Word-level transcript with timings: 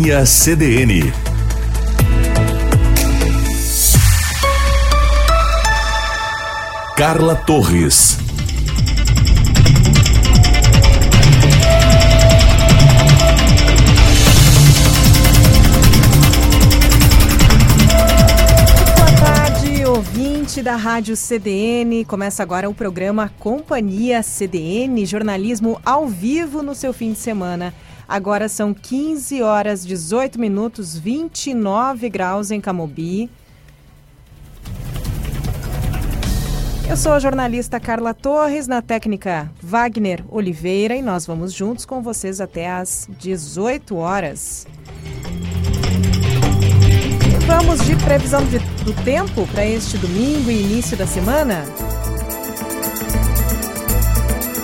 Companhia 0.00 0.24
CDN. 0.24 1.12
Carla 6.96 7.36
Torres. 7.36 8.16
ouvinte 19.86 20.62
da 20.62 20.76
Rádio 20.76 21.14
CDN. 21.14 22.06
Começa 22.06 22.42
agora 22.42 22.70
o 22.70 22.74
programa 22.74 23.30
Companhia 23.38 24.22
CDN, 24.22 25.04
jornalismo 25.04 25.78
ao 25.84 26.08
vivo 26.08 26.62
no 26.62 26.74
seu 26.74 26.92
fim 26.94 27.12
de 27.12 27.18
semana. 27.18 27.74
Agora 28.10 28.48
são 28.48 28.74
15 28.74 29.40
horas 29.40 29.86
18 29.86 30.40
minutos, 30.40 30.98
29 30.98 32.08
graus 32.08 32.50
em 32.50 32.60
Camobi. 32.60 33.30
Eu 36.88 36.96
sou 36.96 37.12
a 37.12 37.20
jornalista 37.20 37.78
Carla 37.78 38.12
Torres, 38.12 38.66
na 38.66 38.82
técnica 38.82 39.48
Wagner 39.62 40.24
Oliveira, 40.28 40.96
e 40.96 41.02
nós 41.02 41.24
vamos 41.24 41.52
juntos 41.52 41.84
com 41.84 42.02
vocês 42.02 42.40
até 42.40 42.68
às 42.68 43.08
18 43.16 43.94
horas. 43.94 44.66
Vamos 47.46 47.86
de 47.86 47.94
previsão 47.94 48.44
de, 48.46 48.58
do 48.82 48.92
tempo 49.04 49.46
para 49.52 49.64
este 49.64 49.96
domingo 49.98 50.50
e 50.50 50.60
início 50.60 50.96
da 50.96 51.06
semana? 51.06 51.62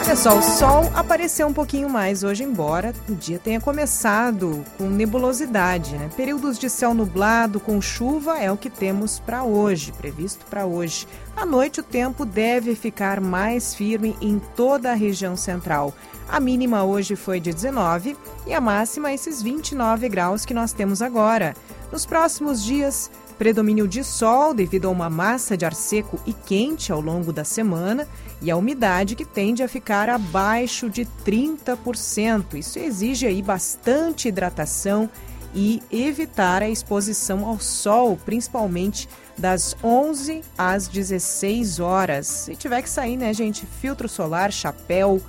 Olha 0.06 0.15
só, 0.15 0.38
o 0.38 0.42
sol 0.42 0.88
apareceu 0.95 1.48
um 1.48 1.52
pouquinho 1.52 1.91
mais 1.91 2.23
hoje, 2.23 2.45
embora 2.45 2.94
o 3.08 3.14
dia 3.17 3.41
tenha 3.41 3.61
começado 3.61 4.64
com 4.78 4.89
nebulosidade. 4.89 5.97
Né? 5.97 6.08
Períodos 6.17 6.61
de 6.61 6.70
céu 6.70 6.94
nublado 6.94 7.58
com 7.58 7.83
chuva 7.83 8.39
é 8.39 8.48
o 8.48 8.56
que 8.56 8.70
temos 8.70 9.19
para 9.19 9.42
hoje, 9.42 9.91
previsto 9.91 10.47
para 10.47 10.64
hoje. 10.64 11.08
À 11.36 11.45
noite, 11.45 11.80
o 11.80 11.83
tempo 11.83 12.25
deve 12.25 12.77
ficar 12.77 13.20
mais 13.20 13.75
firme 13.75 14.17
em 14.20 14.41
toda 14.55 14.92
a 14.92 14.95
região 14.95 15.36
central. 15.36 15.92
A 16.28 16.39
mínima 16.39 16.84
hoje 16.84 17.17
foi 17.17 17.41
de 17.41 17.52
19 17.52 18.17
e 18.47 18.55
a 18.55 18.61
máxima 18.61 19.12
esses 19.12 19.42
29 19.42 20.08
graus 20.08 20.45
que 20.45 20.55
nós 20.55 20.73
temos 20.73 21.02
agora. 21.02 21.56
Nos 21.91 22.06
próximos 22.06 22.62
dias, 22.62 23.11
predomínio 23.39 23.87
de 23.87 24.03
sol 24.03 24.55
devido 24.55 24.89
a 24.89 24.91
uma 24.91 25.11
massa 25.11 25.56
de 25.56 25.65
ar 25.65 25.75
seco 25.75 26.19
e 26.27 26.33
quente 26.33 26.91
ao 26.91 27.01
longo 27.01 27.33
da 27.33 27.45
semana 27.45 28.09
e 28.41 28.51
a 28.51 28.56
umidade 28.56 29.15
que 29.15 29.25
tende 29.25 29.62
a 29.62 29.69
ficar 29.69 30.09
abaixo 30.09 30.89
de 30.89 31.06
30%. 31.25 32.55
Isso 32.55 32.79
exige 32.79 33.27
aí 33.27 33.42
bastante 33.42 34.29
hidratação 34.29 35.09
e 35.55 35.83
evitar 35.91 36.62
a 36.62 36.69
exposição 36.69 37.47
ao 37.47 37.59
sol, 37.59 38.19
principalmente 38.25 39.09
das 39.39 39.77
11 39.83 40.42
às 40.57 40.89
16 40.89 41.81
horas. 41.81 42.27
Se 42.27 42.57
tiver 42.57 42.83
que 42.83 42.91
sair, 42.91 43.17
né, 43.17 43.33
gente, 43.33 43.67
filtro 43.81 44.09
solar, 44.09 44.53
chapéu, 44.53 45.20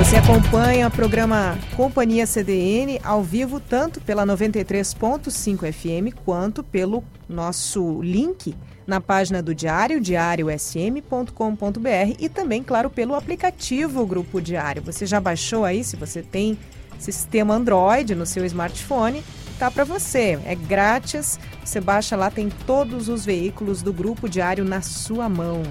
Você 0.02 0.16
acompanha 0.16 0.88
o 0.88 0.92
programa 0.92 1.56
Companhia 1.78 2.26
CDN 2.26 3.00
ao 3.04 3.22
vivo 3.22 3.60
tanto 3.60 4.02
pela 4.02 4.26
93.5 4.26 5.72
FM 5.72 6.18
quanto 6.26 6.64
pelo 6.64 7.04
nosso 7.30 8.02
link 8.02 8.56
na 8.88 9.00
página 9.00 9.44
do 9.44 9.54
Diário, 9.54 10.02
diariosm.com.br 10.02 12.16
e 12.20 12.28
também, 12.28 12.64
claro, 12.64 12.90
pelo 12.90 13.14
aplicativo 13.14 14.04
Grupo 14.08 14.42
Diário. 14.42 14.82
Você 14.82 15.06
já 15.06 15.22
baixou 15.22 15.64
aí, 15.64 15.84
se 15.84 15.96
você 15.96 16.24
tem 16.24 16.58
sistema 16.98 17.54
Android 17.54 18.16
no 18.16 18.26
seu 18.26 18.44
smartphone, 18.44 19.24
tá 19.60 19.70
para 19.70 19.84
você. 19.84 20.40
É 20.46 20.56
grátis, 20.56 21.40
você 21.64 21.80
baixa 21.80 22.16
lá, 22.16 22.32
tem 22.32 22.50
todos 22.66 23.08
os 23.08 23.24
veículos 23.24 23.84
do 23.84 23.94
Grupo 23.94 24.28
Diário 24.28 24.66
na 24.66 24.82
sua 24.82 25.30
mão. 25.30 25.62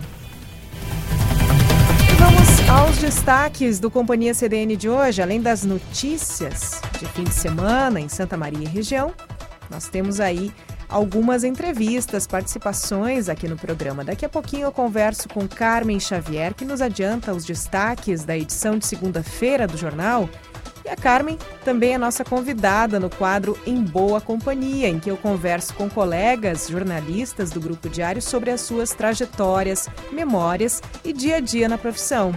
Aos 2.71 2.99
destaques 2.99 3.81
do 3.81 3.91
Companhia 3.91 4.33
CDN 4.33 4.77
de 4.77 4.89
hoje, 4.89 5.21
além 5.21 5.43
das 5.43 5.65
notícias 5.65 6.81
de 7.01 7.07
fim 7.07 7.25
de 7.25 7.35
semana 7.35 7.99
em 7.99 8.09
Santa 8.09 8.37
Maria 8.37 8.63
e 8.63 8.65
região, 8.65 9.13
nós 9.69 9.89
temos 9.89 10.21
aí 10.21 10.53
algumas 10.89 11.43
entrevistas, 11.43 12.29
participações 12.29 13.29
aqui 13.29 13.49
no 13.49 13.57
programa. 13.57 14.05
Daqui 14.05 14.25
a 14.25 14.29
pouquinho 14.29 14.67
eu 14.67 14.73
converso 14.73 15.29
com 15.29 15.49
Carmen 15.49 15.99
Xavier, 15.99 16.55
que 16.55 16.65
nos 16.65 16.81
adianta 16.81 17.35
os 17.35 17.45
destaques 17.45 18.25
da 18.25 18.39
edição 18.39 18.79
de 18.79 18.87
segunda-feira 18.87 19.67
do 19.67 19.77
jornal 19.77 20.31
e 20.91 20.93
a 20.93 20.97
Carmen 20.97 21.39
também 21.65 21.95
é 21.95 21.99
nossa 21.99 22.25
convidada 22.25 22.99
no 22.99 23.09
quadro 23.09 23.57
Em 23.65 23.83
Boa 23.83 24.21
Companhia, 24.21 24.89
em 24.89 24.99
que 24.99 25.11
eu 25.11 25.17
converso 25.17 25.73
com 25.75 25.89
colegas 25.89 26.69
jornalistas 26.69 27.51
do 27.51 27.61
Grupo 27.61 27.89
Diário 27.89 28.21
sobre 28.21 28.51
as 28.51 28.61
suas 28.61 28.91
trajetórias, 28.91 29.89
memórias 30.11 30.83
e 31.05 31.13
dia 31.13 31.37
a 31.37 31.41
dia 31.41 31.69
na 31.69 31.79
profissão. 31.79 32.35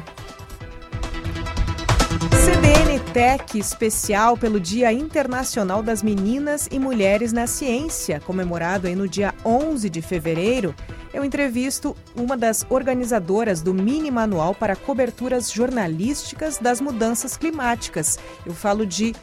Tech 3.14 3.60
especial 3.60 4.36
pelo 4.36 4.60
Dia 4.60 4.92
Internacional 4.92 5.84
das 5.84 6.02
Meninas 6.02 6.68
e 6.72 6.80
Mulheres 6.80 7.32
na 7.32 7.46
Ciência, 7.46 8.20
comemorado 8.20 8.88
aí 8.88 8.96
no 8.96 9.08
dia 9.08 9.36
11 9.46 9.88
de 9.88 10.02
fevereiro, 10.02 10.74
eu 11.14 11.24
entrevisto 11.24 11.96
uma 12.16 12.36
das 12.36 12.66
organizadoras 12.72 13.62
do 13.62 13.72
mini 13.72 14.10
manual 14.10 14.56
para 14.56 14.76
coberturas 14.76 15.52
jornalísticas 15.52 16.58
das 16.58 16.82
mudanças 16.82 17.38
climáticas. 17.38 18.18
Eu 18.48 18.54
falo 18.56 18.84
de 18.84 19.14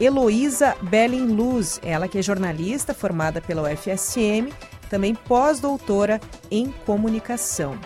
Heloísa 0.00 0.74
Belling 0.82 1.28
Luz, 1.28 1.80
ela 1.84 2.08
que 2.08 2.18
é 2.18 2.22
jornalista 2.22 2.92
formada 2.92 3.40
pela 3.40 3.62
UFSM, 3.62 4.52
também 4.90 5.14
pós-doutora 5.14 6.20
em 6.50 6.74
comunicação 6.84 7.78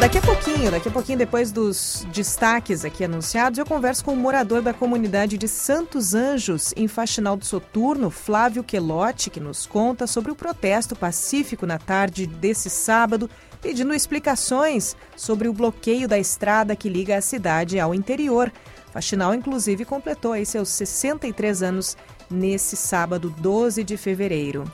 daqui 0.00 0.16
a 0.16 0.22
pouquinho, 0.22 0.70
daqui 0.70 0.88
a 0.88 0.90
pouquinho 0.90 1.18
depois 1.18 1.52
dos 1.52 2.06
destaques 2.10 2.86
aqui 2.86 3.04
anunciados, 3.04 3.58
eu 3.58 3.66
converso 3.66 4.02
com 4.02 4.12
o 4.12 4.14
um 4.14 4.16
morador 4.16 4.62
da 4.62 4.72
comunidade 4.72 5.36
de 5.36 5.46
Santos 5.46 6.14
Anjos, 6.14 6.72
em 6.74 6.88
Faxinal 6.88 7.36
do 7.36 7.44
Soturno, 7.44 8.10
Flávio 8.10 8.64
Quelotti, 8.64 9.28
que 9.28 9.38
nos 9.38 9.66
conta 9.66 10.06
sobre 10.06 10.32
o 10.32 10.34
protesto 10.34 10.96
pacífico 10.96 11.66
na 11.66 11.78
tarde 11.78 12.26
desse 12.26 12.70
sábado, 12.70 13.28
pedindo 13.60 13.92
explicações 13.92 14.96
sobre 15.14 15.48
o 15.48 15.52
bloqueio 15.52 16.08
da 16.08 16.18
estrada 16.18 16.74
que 16.74 16.88
liga 16.88 17.18
a 17.18 17.20
cidade 17.20 17.78
ao 17.78 17.94
interior. 17.94 18.50
Faxinal, 18.94 19.34
inclusive, 19.34 19.84
completou 19.84 20.32
aí 20.32 20.46
seus 20.46 20.70
63 20.70 21.62
anos 21.62 21.96
nesse 22.30 22.74
sábado, 22.74 23.28
12 23.38 23.84
de 23.84 23.98
fevereiro. 23.98 24.64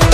do 0.00 0.07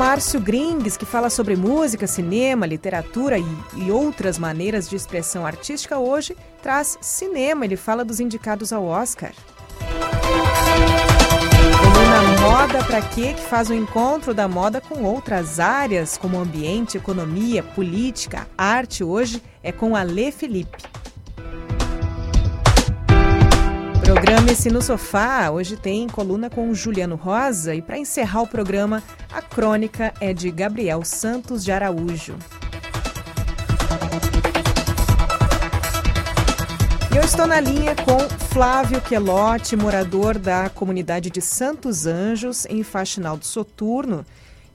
Márcio 0.00 0.40
Grings, 0.40 0.96
que 0.96 1.04
fala 1.04 1.28
sobre 1.28 1.54
música, 1.56 2.06
cinema, 2.06 2.64
literatura 2.64 3.38
e, 3.38 3.44
e, 3.76 3.90
outras 3.90 4.38
maneiras 4.38 4.88
de 4.88 4.96
expressão 4.96 5.44
artística, 5.44 5.98
hoje 5.98 6.34
traz 6.62 6.96
cinema. 7.02 7.66
Ele 7.66 7.76
fala 7.76 8.02
dos 8.02 8.18
indicados 8.18 8.72
ao 8.72 8.86
Oscar. 8.86 9.30
Coluna 11.76 12.40
Moda 12.40 12.82
para 12.82 13.02
quê? 13.02 13.34
Que 13.34 13.42
faz 13.42 13.68
o 13.68 13.74
um 13.74 13.76
encontro 13.76 14.32
da 14.32 14.48
moda 14.48 14.80
com 14.80 15.02
outras 15.04 15.60
áreas, 15.60 16.16
como 16.16 16.40
ambiente, 16.40 16.96
economia, 16.96 17.62
política, 17.62 18.48
arte. 18.56 19.04
Hoje 19.04 19.42
é 19.62 19.70
com 19.70 19.94
a 19.94 20.02
Lê 20.02 20.32
Felipe. 20.32 20.78
Programa-se 24.12 24.68
no 24.70 24.82
Sofá 24.82 25.50
hoje 25.50 25.76
tem 25.76 26.08
coluna 26.08 26.50
com 26.50 26.74
Juliano 26.74 27.14
Rosa 27.14 27.76
e 27.76 27.80
para 27.80 27.96
encerrar 27.96 28.42
o 28.42 28.46
programa, 28.46 29.00
a 29.32 29.40
crônica 29.40 30.12
é 30.20 30.34
de 30.34 30.50
Gabriel 30.50 31.04
Santos 31.04 31.62
de 31.62 31.70
Araújo. 31.70 32.36
E 37.12 37.16
eu 37.16 37.22
estou 37.22 37.46
na 37.46 37.60
linha 37.60 37.94
com 37.94 38.18
Flávio 38.46 39.00
Quelotti, 39.00 39.76
morador 39.76 40.36
da 40.36 40.68
comunidade 40.68 41.30
de 41.30 41.40
Santos 41.40 42.04
Anjos, 42.04 42.66
em 42.66 42.82
Faxinal 42.82 43.36
do 43.36 43.46
Soturno. 43.46 44.26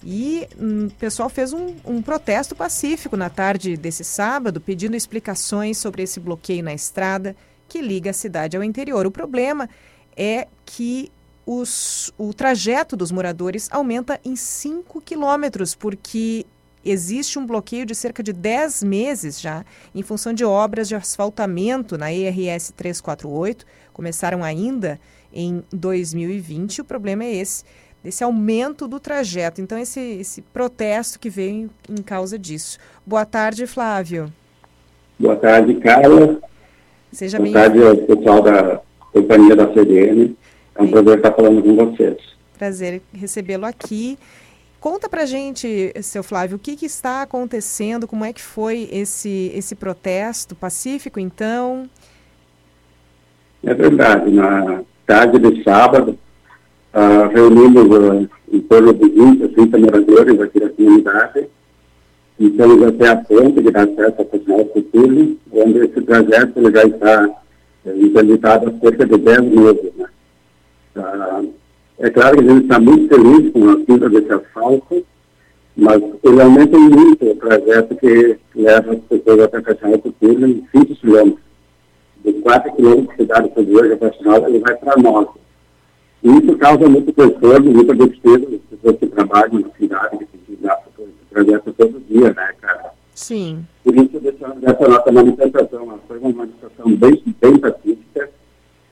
E 0.01 0.47
hum, 0.57 0.87
o 0.87 0.91
pessoal 0.91 1.27
fez 1.27 1.51
um, 1.51 1.75
um, 1.83 2.01
protesto 2.01 2.55
pacífico 2.55 3.17
na 3.17 3.29
tarde 3.29 3.75
desse 3.75 4.05
sábado, 4.05 4.61
pedindo 4.61 4.95
explicações 4.95 5.77
sobre 5.77 6.03
esse 6.03 6.21
bloqueio 6.21 6.63
na 6.63 6.73
estrada 6.73 7.35
que 7.67 7.81
liga 7.81 8.09
a 8.09 8.13
cidade 8.13 8.55
ao 8.55 8.63
interior. 8.63 9.05
O 9.05 9.11
problema 9.11 9.69
é 10.15 10.47
que 10.65 11.11
os, 11.45 12.11
o 12.17 12.33
trajeto 12.33 12.95
dos 12.95 13.11
moradores 13.11 13.67
aumenta 13.71 14.19
em 14.25 14.35
5 14.35 14.99
quilômetros, 15.01 15.75
porque 15.75 16.45
existe 16.83 17.37
um 17.37 17.45
bloqueio 17.45 17.85
de 17.85 17.95
cerca 17.95 18.21
de 18.21 18.31
10 18.31 18.83
meses 18.83 19.39
já, 19.39 19.65
em 19.93 20.01
função 20.01 20.33
de 20.33 20.45
obras 20.45 20.87
de 20.87 20.95
asfaltamento 20.95 21.97
na 21.97 22.13
ERS 22.13 22.71
348. 22.75 23.65
Começaram 23.93 24.43
ainda 24.43 24.99
em 25.33 25.63
2020. 25.71 26.81
O 26.81 26.85
problema 26.85 27.23
é 27.23 27.35
esse, 27.35 27.63
desse 28.03 28.23
aumento 28.23 28.87
do 28.87 28.99
trajeto. 28.99 29.61
Então, 29.61 29.77
esse, 29.77 29.99
esse 29.99 30.41
protesto 30.41 31.19
que 31.19 31.29
veio 31.29 31.69
em 31.89 32.01
causa 32.01 32.37
disso. 32.37 32.77
Boa 33.05 33.25
tarde, 33.25 33.65
Flávio. 33.65 34.31
Boa 35.19 35.35
tarde, 35.35 35.75
Carla. 35.75 36.39
Seja 37.15 37.39
Boa 37.39 37.53
tarde 37.53 37.81
ao 37.81 37.95
pessoal 37.95 38.41
da 38.41 38.81
companhia 39.13 39.55
da 39.55 39.73
CDN. 39.73 40.35
É 40.75 40.81
um 40.81 40.91
prazer 40.91 41.15
estar 41.15 41.31
falando 41.31 41.63
com 41.63 41.73
vocês. 41.73 42.17
Prazer 42.57 43.01
recebê-lo 43.13 43.65
aqui. 43.65 44.19
Conta 44.81 45.07
pra 45.07 45.25
gente, 45.25 45.93
seu 46.03 46.21
Flávio, 46.21 46.57
o 46.57 46.59
que, 46.59 46.75
que, 46.75 46.85
está 46.85 47.21
acontecendo, 47.21 48.05
como 48.05 48.25
é 48.25 48.33
que 48.33 48.41
foi 48.41 48.89
esse, 48.91 49.49
esse 49.55 49.75
protesto 49.75 50.55
pacífico, 50.55 51.17
então? 51.17 51.89
É 53.63 53.73
verdade, 53.73 54.29
na 54.29 54.83
tarde 55.07 55.39
de 55.39 55.63
sábado, 55.63 56.19
uh, 56.93 57.33
reunimos 57.33 57.85
uh, 57.97 58.29
em 58.51 58.59
torno 58.59 58.93
de 58.93 59.07
20, 59.07 59.47
30 59.53 59.77
moradores 59.77 60.41
aqui 60.41 60.59
da 60.59 60.69
comunidade, 60.69 61.47
então 62.39 62.79
já 62.79 62.87
até 62.89 63.07
a 63.07 63.15
ponte 63.15 63.61
de 63.61 63.69
acesso 63.69 64.15
ao 64.17 64.39
Nacional 64.39 64.65
Futuro, 64.73 65.37
onde 65.51 65.79
esse 65.79 66.01
trajeto 66.01 66.71
já 66.71 66.83
está 66.83 67.29
uh, 67.85 67.97
interditado 67.97 68.69
há 68.69 68.79
cerca 68.79 69.05
de 69.05 69.17
10 69.17 69.41
meses. 69.41 69.91
Né? 69.95 70.05
Uh, 70.97 71.53
é 71.99 72.09
claro 72.09 72.37
que 72.37 72.43
a 72.43 72.47
gente 72.51 72.63
está 72.63 72.79
muito 72.79 73.07
feliz 73.07 73.53
com 73.53 73.69
a 73.69 73.77
pinta 73.77 74.09
desse 74.09 74.33
asfalto, 74.33 75.05
mas 75.77 76.01
ele 76.23 76.41
aumenta 76.41 76.77
muito 76.77 77.25
o 77.25 77.35
trajeto 77.35 77.95
que 77.95 78.37
leva 78.53 78.93
as 78.93 78.99
pessoas 78.99 79.39
até 79.41 79.57
a 79.57 79.61
Caixinha 79.61 79.97
Futuro 79.99 80.47
em 80.47 80.67
5 80.71 80.95
quilômetros. 80.95 81.45
De 82.23 82.33
4 82.33 82.75
quilômetros 82.75 83.09
de 83.09 83.23
cidade 83.23 83.49
para 83.49 83.63
hoje, 83.63 83.93
a 83.93 83.97
Caixinha, 83.97 84.47
ele 84.47 84.59
vai 84.59 84.75
para 84.75 85.01
9. 85.01 85.29
E 86.23 86.29
isso 86.29 86.57
causa 86.57 86.89
muito 86.89 87.13
transtorno, 87.13 87.71
muita 87.71 87.93
despesa 87.93 88.39
das 88.39 88.61
pessoas 88.69 88.97
que 88.97 89.07
trabalham 89.07 89.59
na 89.59 89.69
cidade, 89.77 90.17
que 90.17 90.25
trajeto 91.35 91.73
todo 91.73 92.01
dia, 92.09 92.33
né, 92.33 92.53
cara? 92.61 92.91
Sim. 93.13 93.65
Por 93.83 93.95
isso, 93.95 94.19
dessa, 94.19 94.47
dessa 94.55 94.87
nossa 94.87 95.11
manifestação, 95.11 95.99
foi 96.07 96.17
uma 96.19 96.33
manifestação 96.33 96.95
bem, 96.95 97.23
bem 97.41 97.57
pacífica, 97.57 98.29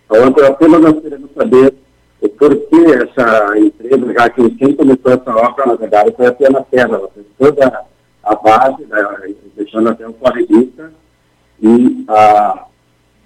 onde 0.09 0.41
apenas 0.43 0.81
nós 0.81 1.01
queremos 1.01 1.29
saber 1.33 1.73
o 2.21 2.29
porquê 2.29 2.85
essa 3.01 3.57
empresa, 3.57 4.13
já 4.13 4.29
que 4.29 4.49
quem 4.51 4.73
começou 4.75 5.11
essa 5.11 5.35
obra, 5.35 5.65
na 5.65 5.75
verdade, 5.75 6.13
foi 6.15 6.25
a 6.27 6.31
Pena 6.31 6.65
Terra, 6.69 6.95
ela 6.95 7.09
fez 7.09 7.25
toda 7.37 7.85
a 8.23 8.35
base, 8.35 8.85
né, 8.85 9.33
deixando 9.55 9.89
até 9.89 10.07
o 10.07 10.13
florista, 10.13 10.91
e 11.61 12.05
a, 12.07 12.65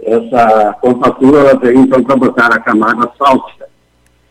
essa 0.02 0.74
compactura 0.82 1.40
ela 1.40 1.60
veio 1.60 1.80
então 1.80 2.04
para 2.04 2.16
botar 2.16 2.48
a 2.48 2.60
camada 2.60 3.06
asfáltica. 3.06 3.68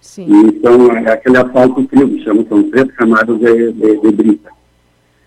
Sim. 0.01 0.27
Então, 0.29 0.91
é 0.97 1.13
aquele 1.13 1.39
asfalto 1.39 1.87
frio, 1.89 2.09
que 2.09 2.25
chama, 2.25 2.45
são 2.49 2.63
três 2.71 2.91
camadas 2.93 3.39
de, 3.39 3.73
de, 3.73 4.01
de 4.01 4.13
brita. 4.13 4.56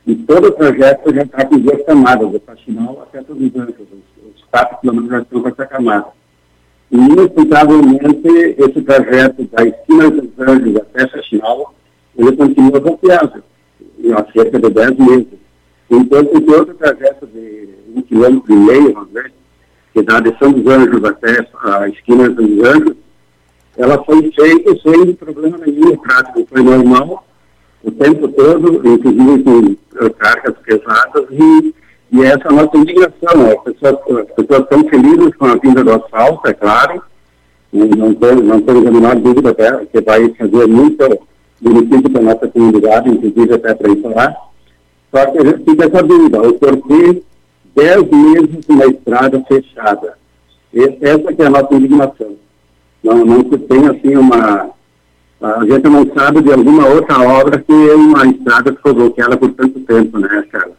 E 0.09 0.15
todo 0.15 0.47
o 0.47 0.51
projeto 0.51 1.13
já 1.13 1.21
está 1.21 1.45
com 1.45 1.59
duas 1.59 1.83
camadas, 1.83 2.31
do 2.31 2.39
faxinal 2.39 2.99
até 3.03 3.21
todos 3.21 3.43
os 3.43 3.55
anos, 3.55 3.75
os, 3.79 4.43
quatro 4.49 4.79
quilômetros 4.79 5.11
já 5.11 5.21
estão 5.21 5.41
com 5.43 5.49
essa 5.49 5.65
camada. 5.67 6.07
E, 6.91 6.97
inexplicavelmente, 6.97 8.27
esse 8.57 8.81
trajeto 8.81 9.43
da 9.51 9.63
esquina 9.65 10.09
dos 10.09 10.31
Anjos 10.39 10.77
até 10.77 11.07
Faxinal, 11.09 11.75
ele 12.17 12.35
continua 12.35 12.79
bloqueado, 12.79 13.43
há 14.17 14.31
cerca 14.33 14.59
de 14.59 14.69
10 14.71 14.97
meses. 14.97 15.27
Enquanto 15.91 16.41
que 16.41 16.51
outro 16.53 16.73
trajeto 16.73 17.27
de 17.27 17.69
um 17.95 18.01
quilômetro 18.01 18.51
e 18.51 18.57
meio, 18.57 18.93
vamos 18.95 19.11
ver, 19.11 19.31
que 19.93 20.01
dá 20.01 20.19
de 20.19 20.35
São 20.39 20.51
dos 20.51 20.65
Anjos 20.73 21.03
até 21.03 21.47
a 21.65 21.87
esquina 21.87 22.27
dos 22.29 22.67
Anjos, 22.67 22.95
ela 23.77 24.03
foi 24.03 24.31
feita 24.31 24.75
sem 24.81 25.13
problema 25.13 25.59
nenhum, 25.59 25.93
o 25.93 25.97
tráfego 25.97 26.47
foi 26.49 26.63
normal 26.63 27.28
o 27.83 27.91
tempo 27.91 28.27
todo, 28.29 28.87
inclusive 28.87 29.43
com 29.43 30.09
cargas 30.17 30.55
pesadas, 30.65 31.25
e, 31.31 31.73
e 32.11 32.23
essa 32.23 32.43
é 32.45 32.47
a 32.47 32.51
nossa 32.51 32.77
indignação. 32.77 33.51
As 33.51 33.63
pessoas, 33.63 34.19
as 34.19 34.35
pessoas 34.35 34.61
estão 34.61 34.89
felizes 34.89 35.35
com 35.35 35.45
a 35.45 35.55
vinda 35.55 35.83
do 35.83 35.93
asfalto, 35.93 36.47
é 36.47 36.53
claro, 36.53 37.01
não, 37.71 38.13
temos, 38.15 38.43
não 38.43 38.61
temos 38.61 38.85
a 38.85 38.91
menor 38.91 39.15
dúvida 39.15 39.51
até 39.51 39.85
que 39.85 40.01
vai 40.01 40.29
fazer 40.29 40.67
muito 40.67 41.19
benefício 41.61 42.09
para 42.09 42.21
a 42.21 42.23
nossa 42.23 42.47
comunidade, 42.47 43.09
inclusive 43.09 43.53
até 43.53 43.73
para 43.73 44.09
lá. 44.09 44.35
Só 45.13 45.25
que 45.31 45.37
a 45.37 45.45
gente 45.45 45.63
fica 45.63 45.85
essa 45.85 46.03
dúvida, 46.03 46.41
o 46.41 46.53
porquê 46.53 47.23
10 47.75 48.09
meses 48.09 48.65
uma 48.67 48.85
estrada 48.85 49.43
fechada. 49.47 50.17
Essa 50.73 51.43
é 51.43 51.45
a 51.45 51.49
nossa 51.49 51.73
indignação. 51.73 52.35
Não, 53.03 53.25
não 53.25 53.49
se 53.49 53.57
tem 53.57 53.87
assim 53.87 54.15
uma. 54.15 54.69
A 55.41 55.65
gente 55.65 55.87
não 55.87 56.05
sabe 56.13 56.41
de 56.41 56.51
alguma 56.51 56.85
outra 56.87 57.19
obra 57.21 57.59
que 57.59 57.71
uma 57.71 58.27
estrada 58.27 58.73
ficou 58.73 58.93
bloqueada 58.93 59.37
por 59.37 59.51
tanto 59.53 59.79
tempo, 59.81 60.19
né, 60.19 60.45
Carla? 60.51 60.73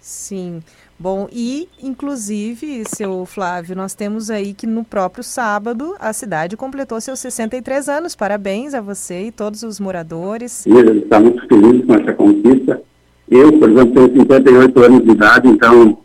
Sim. 0.00 0.62
Bom, 1.00 1.28
e 1.32 1.68
inclusive, 1.82 2.82
seu 2.86 3.24
Flávio, 3.24 3.76
nós 3.76 3.94
temos 3.94 4.30
aí 4.30 4.52
que 4.52 4.66
no 4.66 4.84
próprio 4.84 5.22
sábado 5.22 5.94
a 6.00 6.12
cidade 6.12 6.56
completou 6.56 7.00
seus 7.00 7.20
63 7.20 7.88
anos. 7.88 8.16
Parabéns 8.16 8.74
a 8.74 8.80
você 8.80 9.26
e 9.26 9.32
todos 9.32 9.62
os 9.62 9.78
moradores. 9.78 10.50
Sim, 10.52 10.78
a 10.78 10.84
gente 10.84 11.04
está 11.04 11.20
muito 11.20 11.46
feliz 11.46 11.84
com 11.84 11.94
essa 11.94 12.12
conquista. 12.14 12.82
Eu, 13.28 13.52
por 13.58 13.70
exemplo, 13.70 13.94
tenho 13.94 14.22
58 14.22 14.82
anos 14.82 15.04
de 15.04 15.10
idade, 15.10 15.48
então 15.48 15.98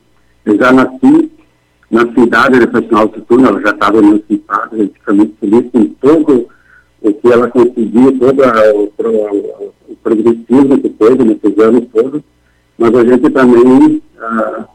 eu 0.45 0.57
já 0.57 0.71
nasci 0.71 1.31
na 1.89 2.01
cidade 2.13 2.59
de 2.59 2.65
Nacional 2.65 3.07
de 3.07 3.21
Turno, 3.21 3.47
ela 3.47 3.61
já 3.61 3.69
estava 3.69 3.99
estado, 4.29 4.75
a 4.75 4.77
gente 4.77 4.93
fica 4.93 5.13
muito 5.13 5.35
feliz 5.39 5.71
com 5.71 5.85
todo 6.01 6.47
o 7.03 7.13
que 7.13 7.31
ela 7.31 7.49
conseguiu, 7.49 8.17
todo 8.17 8.41
o, 8.41 9.07
o, 9.07 9.73
o 9.89 9.95
progressismo 10.01 10.79
que 10.79 10.89
teve 10.89 11.23
nesses 11.23 11.59
anos 11.59 11.85
todos, 11.93 12.21
mas 12.77 12.95
a 12.95 13.03
gente 13.03 13.29
também 13.29 14.01
ah, 14.19 14.65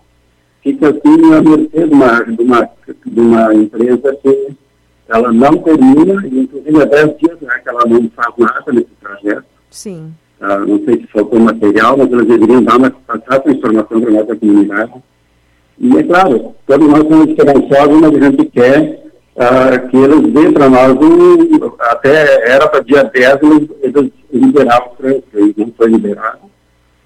fica 0.62 0.90
assim 0.90 1.32
à 1.32 1.42
mercê 1.42 1.86
de 1.86 1.94
uma, 1.94 2.24
de, 2.24 2.42
uma, 2.42 2.70
de 3.06 3.20
uma 3.20 3.54
empresa 3.54 4.16
que 4.22 4.48
ela 5.08 5.32
não 5.32 5.56
termina, 5.58 6.26
e 6.26 6.40
inclusive 6.40 6.82
há 6.82 6.84
10 6.84 7.18
dias 7.18 7.40
né, 7.40 7.58
que 7.62 7.68
ela 7.68 7.84
não 7.86 8.10
faz 8.10 8.34
nada 8.36 8.72
nesse 8.72 8.90
projeto. 9.00 9.44
Sim. 9.70 10.12
Ah, 10.40 10.58
não 10.58 10.84
sei 10.84 11.00
se 11.00 11.06
faltou 11.08 11.40
material, 11.40 11.96
mas 11.96 12.12
elas 12.12 12.26
deveriam 12.26 12.62
dar 12.62 12.76
uma, 12.76 12.90
passar 12.90 13.40
essa 13.40 13.50
informação 13.50 14.00
para 14.00 14.10
a 14.10 14.12
nossa 14.12 14.36
comunidade 14.36 14.92
e 15.80 15.96
é 15.96 16.02
claro, 16.02 16.54
todos 16.66 16.88
nós 16.88 17.02
somos 17.06 17.28
esperançosos, 17.28 18.00
mas 18.00 18.14
a 18.14 18.30
gente 18.30 18.44
quer 18.46 19.07
uh, 19.38 19.88
que 19.88 19.96
eles 19.96 20.32
dêem 20.32 20.52
para 20.52 20.68
nós 20.68 20.92
um, 20.92 21.72
até 21.78 22.50
era 22.50 22.68
para 22.68 22.80
dia 22.80 23.04
10 23.04 23.38
eles, 23.42 23.70
eles 23.80 24.12
liberavam 24.32 24.90
para 24.96 25.10
eles, 25.10 25.56
não 25.56 25.72
foi 25.76 25.88
liberado, 25.88 26.40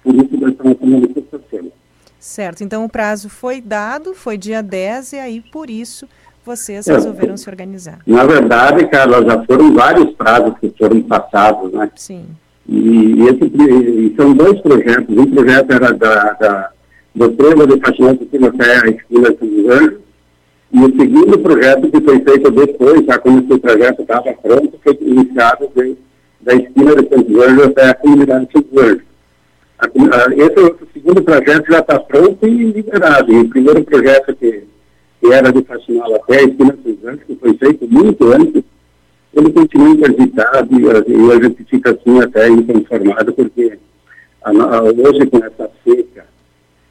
por 0.03 0.15
isso 0.15 0.37
nós 0.37 0.51
estamos 0.51 0.77
fazendo 0.77 1.01
manifestação. 1.01 1.71
Certo, 2.19 2.63
então 2.63 2.85
o 2.85 2.89
prazo 2.89 3.29
foi 3.29 3.61
dado, 3.61 4.13
foi 4.13 4.37
dia 4.37 4.63
10, 4.63 5.13
e 5.13 5.19
aí 5.19 5.41
por 5.41 5.69
isso 5.69 6.07
vocês 6.45 6.87
é, 6.87 6.93
resolveram 6.93 7.37
se 7.37 7.49
organizar. 7.49 7.99
Na 8.05 8.25
verdade, 8.25 8.85
Carla, 8.87 9.23
já 9.23 9.43
foram 9.45 9.73
vários 9.73 10.13
prazos 10.15 10.57
que 10.59 10.73
foram 10.77 11.01
passados, 11.01 11.71
né? 11.71 11.89
Sim. 11.95 12.25
E, 12.67 13.23
esse, 13.23 13.45
e 13.45 14.13
são 14.15 14.33
dois 14.33 14.59
projetos. 14.61 15.17
Um 15.17 15.25
projeto 15.25 15.71
era 15.71 15.93
da, 15.93 16.33
da 16.33 16.69
do 17.15 17.29
trevo 17.31 17.67
de 17.67 17.79
Faxinante 17.79 18.27
Cima 18.29 18.51
Terra, 18.51 18.89
esquina 18.89 19.29
dos 19.29 19.71
Anjos, 19.71 19.99
e 20.73 20.79
o 20.79 20.95
segundo 20.97 21.37
projeto 21.37 21.91
que 21.91 22.01
foi 22.01 22.19
feito 22.21 22.49
depois, 22.49 23.05
já 23.05 23.19
quando 23.19 23.43
esse 23.43 23.61
projeto 23.61 24.01
estava 24.01 24.33
pronto, 24.33 24.79
foi 24.83 24.97
iniciado 25.01 25.69
de, 25.75 25.95
da 26.41 26.55
esquina 26.55 26.95
de 26.95 27.09
Santos 27.09 27.43
Anjos 27.43 27.67
até 27.67 27.89
a 27.89 27.93
comunidade 27.93 28.47
de 28.47 28.51
Santos 28.53 28.83
Anjos. 28.83 29.03
A, 29.77 29.85
a, 29.85 30.33
esse 30.35 30.93
segundo 30.93 31.21
projeto 31.21 31.71
já 31.71 31.77
está 31.77 31.99
pronto 31.99 32.47
e 32.47 32.71
liberado. 32.71 33.31
E 33.31 33.41
o 33.41 33.49
primeiro 33.49 33.83
projeto 33.83 34.35
que, 34.35 34.63
que 35.21 35.31
era 35.31 35.53
de 35.53 35.61
Faxinal 35.63 36.15
até 36.15 36.39
a 36.39 36.43
esquina 36.43 36.73
de 36.73 36.83
Santos 36.83 37.05
Anjos, 37.05 37.23
que 37.27 37.35
foi 37.35 37.53
feito 37.53 37.87
muito 37.87 38.33
antes, 38.33 38.63
ele 39.35 39.53
continua 39.53 39.89
interditado 39.89 40.79
e, 40.79 41.31
a 41.31 41.43
gente 41.43 41.63
fica 41.65 41.91
assim 41.91 42.19
até 42.19 42.49
inconformado, 42.49 43.31
porque 43.31 43.77
a, 44.43 44.51
hoje 44.51 45.27
com 45.27 45.37
essa 45.37 45.69
seca, 45.85 46.25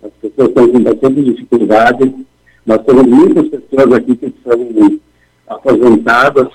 as 0.04 0.10
pessoas 0.20 0.48
estão 0.50 0.68
com 0.68 0.80
bastante 0.84 1.22
dificuldade. 1.24 2.14
Nós 2.64 2.84
temos 2.84 3.06
muitas 3.06 3.48
pessoas 3.48 3.92
aqui 3.92 4.16
que 4.16 4.34
são 4.44 5.00
aposentadas, 5.48 6.48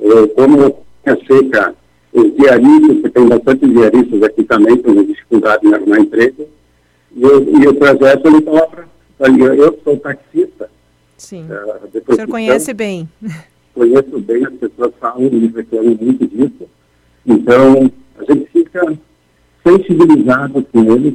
eh, 0.00 0.26
como 0.34 0.84
a 1.06 1.16
seca 1.26 1.74
os 2.12 2.36
diaristas, 2.36 3.00
porque 3.00 3.10
tem 3.10 3.28
bastante 3.28 3.66
diaristas 3.66 4.22
aqui 4.22 4.44
também, 4.44 4.76
com 4.78 5.04
dificuldade 5.04 5.66
em 5.66 5.74
arrumar 5.74 5.98
emprego, 5.98 6.46
e, 7.14 7.22
e 7.22 7.68
o 7.68 7.74
projeto 7.74 8.26
ele 8.26 8.42
cobra. 8.42 8.88
Eu 9.18 9.78
sou 9.82 9.96
taxista. 9.96 10.70
Sim. 11.16 11.44
Uh, 11.44 12.02
o 12.06 12.14
senhor 12.14 12.28
conhece 12.28 12.74
bem. 12.74 13.08
Conheço 13.74 14.20
bem, 14.20 14.44
as 14.44 14.54
pessoas 14.54 14.92
falam 15.00 15.26
e 15.32 15.46
reclamam 15.46 15.96
muito 16.00 16.26
disso. 16.26 16.68
Então, 17.26 17.90
a 18.18 18.24
gente 18.32 18.48
fica 18.52 18.96
sensibilizado 19.66 20.62
com 20.72 20.92
eles 20.92 21.14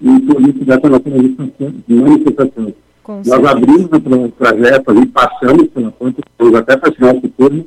e 0.00 0.20
por 0.20 0.40
isso 0.42 0.64
dessa 0.64 0.88
nossa 0.88 1.08
manifestação. 1.88 2.74
Nós 3.08 3.44
abrimos 3.44 3.88
o 3.92 4.30
projeto 4.30 4.90
ali, 4.90 5.06
passamos 5.06 5.68
pela 5.68 5.92
ponte, 5.92 6.20
estamos 6.28 6.54
até 6.54 6.76
para 6.76 6.92
final 6.92 7.14
do 7.20 7.28
turno, 7.28 7.66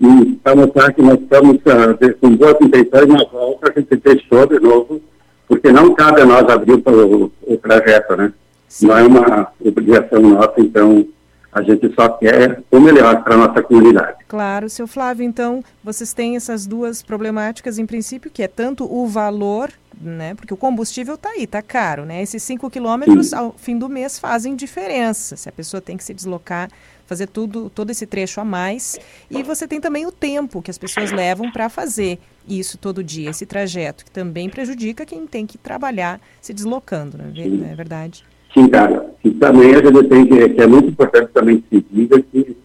e 0.00 0.38
para 0.42 0.54
mostrar 0.54 0.92
que 0.92 1.02
nós 1.02 1.18
estamos 1.20 1.56
uh, 1.56 2.16
com 2.20 2.36
boas 2.36 2.56
intenções 2.60 3.08
na 3.08 3.24
volta, 3.24 3.70
a 3.70 3.80
gente 3.80 3.96
testou 3.96 4.46
de 4.46 4.60
novo, 4.60 5.00
porque 5.48 5.72
não 5.72 5.94
cabe 5.94 6.20
a 6.20 6.26
nós 6.26 6.48
abrir 6.48 6.74
o, 6.74 7.32
o 7.42 7.56
trajeto, 7.56 8.16
né? 8.16 8.32
Sim. 8.68 8.86
Não 8.86 8.98
é 8.98 9.02
uma 9.02 9.48
obrigação 9.64 10.20
nossa, 10.20 10.54
então 10.58 11.06
a 11.50 11.62
gente 11.62 11.92
só 11.94 12.08
quer 12.10 12.62
o 12.70 12.78
melhor 12.78 13.24
para 13.24 13.34
a 13.34 13.38
nossa 13.38 13.62
comunidade. 13.62 14.18
Claro, 14.28 14.68
seu 14.68 14.86
Flávio, 14.86 15.24
então 15.24 15.64
vocês 15.82 16.12
têm 16.12 16.36
essas 16.36 16.66
duas 16.66 17.02
problemáticas 17.02 17.78
em 17.78 17.86
princípio, 17.86 18.30
que 18.30 18.42
é 18.42 18.48
tanto 18.48 18.84
o 18.84 19.06
valor, 19.06 19.70
né? 20.00 20.34
Porque 20.34 20.52
o 20.52 20.56
combustível 20.56 21.14
está 21.14 21.30
aí, 21.30 21.44
está 21.44 21.62
caro, 21.62 22.04
né? 22.04 22.22
Esses 22.22 22.42
5 22.42 22.70
quilômetros 22.70 23.32
ao 23.32 23.52
fim 23.52 23.78
do 23.78 23.88
mês 23.88 24.18
fazem 24.18 24.54
diferença. 24.54 25.36
Se 25.36 25.48
a 25.48 25.52
pessoa 25.52 25.80
tem 25.80 25.96
que 25.96 26.04
se 26.04 26.14
deslocar, 26.14 26.70
fazer 27.06 27.26
tudo, 27.26 27.70
todo 27.70 27.90
esse 27.90 28.06
trecho 28.06 28.40
a 28.40 28.44
mais. 28.44 28.98
E 29.30 29.42
você 29.42 29.66
tem 29.66 29.80
também 29.80 30.06
o 30.06 30.12
tempo 30.12 30.62
que 30.62 30.70
as 30.70 30.78
pessoas 30.78 31.10
levam 31.10 31.50
para 31.50 31.68
fazer 31.68 32.18
isso 32.46 32.78
todo 32.78 33.02
dia, 33.02 33.30
esse 33.30 33.44
trajeto, 33.44 34.04
que 34.04 34.10
também 34.10 34.48
prejudica 34.48 35.04
quem 35.04 35.26
tem 35.26 35.46
que 35.46 35.58
trabalhar 35.58 36.20
se 36.40 36.54
deslocando, 36.54 37.18
não 37.18 37.26
é, 37.26 37.72
é 37.72 37.74
verdade? 37.74 38.24
Sim, 38.54 38.68
cara. 38.68 39.10
E 39.22 39.30
também 39.30 39.74
a 39.74 39.82
gente 39.82 40.08
tem 40.08 40.26
que, 40.26 40.48
que 40.50 40.60
é 40.60 40.66
muito 40.66 40.88
importante 40.88 41.30
também 41.32 41.60
que 41.60 41.76
se 41.76 41.86
diga 41.90 42.22
que 42.22 42.56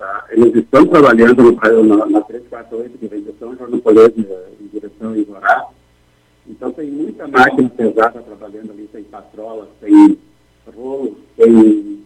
ah, 0.00 0.24
eles 0.30 0.56
estão 0.56 0.86
trabalhando 0.86 1.42
no, 1.42 1.82
na, 1.82 2.06
na 2.06 2.20
348, 2.20 2.98
que 2.98 3.06
vem 3.06 3.22
de 3.22 3.32
São 3.38 3.56
João 3.56 3.70
do 3.70 3.80
Colégio, 3.80 4.26
em 4.60 4.66
direção 4.66 5.12
a 5.12 5.18
Ivorá. 5.18 5.68
Então 6.46 6.70
tem 6.72 6.90
muita 6.90 7.26
máquina 7.28 7.68
pesada 7.70 8.20
trabalhando 8.20 8.72
ali, 8.72 8.88
tem 8.92 9.02
patrolas, 9.04 9.68
tem 9.80 10.18
rolos, 10.74 11.14
tem 11.36 12.02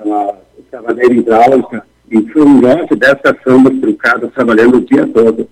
uma 0.00 0.34
escavadeira 0.58 1.14
hidráulica, 1.14 1.86
e 2.10 2.22
foi 2.28 2.42
um 2.42 2.60
lote 2.60 2.94
dessas 2.94 3.36
sombras 3.42 3.78
trucadas 3.80 4.32
trabalhando 4.32 4.78
o 4.78 4.84
dia 4.84 5.06
todo. 5.06 5.48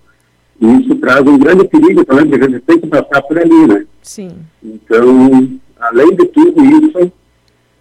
E 0.61 0.67
isso 0.81 0.95
traz 0.97 1.21
um 1.27 1.39
grande 1.39 1.67
perigo 1.69 2.05
também, 2.05 2.29
porque 2.29 2.45
a 2.45 2.49
gente 2.49 2.63
tem 2.63 2.81
que 2.81 2.87
passar 2.87 3.23
por 3.23 3.39
ali, 3.39 3.67
né? 3.67 3.87
Sim. 4.03 4.31
Então, 4.63 5.51
além 5.79 6.15
de 6.15 6.27
tudo 6.27 6.65
isso, 6.65 7.13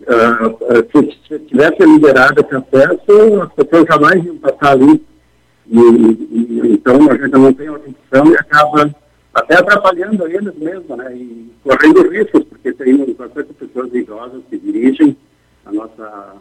uh, 0.01 0.91
se, 0.91 1.17
se 1.27 1.39
tivesse 1.39 1.83
liberado 1.85 2.41
esse 2.41 2.55
acesso, 2.55 3.41
as 3.41 3.53
pessoas 3.53 3.85
jamais 3.87 4.25
iam 4.25 4.37
passar 4.37 4.71
ali. 4.71 5.03
E, 5.67 5.79
e, 5.79 6.61
então 6.73 7.09
a 7.09 7.15
gente 7.15 7.31
não 7.31 7.53
tem 7.53 7.69
outra 7.69 7.89
opção 7.89 8.33
e 8.33 8.37
acaba 8.37 8.93
até 9.33 9.55
atrapalhando 9.55 10.27
eles 10.27 10.53
mesmo, 10.55 10.95
né? 10.95 11.15
E 11.15 11.51
correndo 11.63 12.09
riscos, 12.09 12.43
porque 12.43 12.71
tem 12.73 13.13
bastante 13.13 13.53
pessoas 13.53 13.93
idosas 13.93 14.41
que 14.49 14.57
dirigem, 14.57 15.17
a 15.65 15.71
nossa 15.71 16.35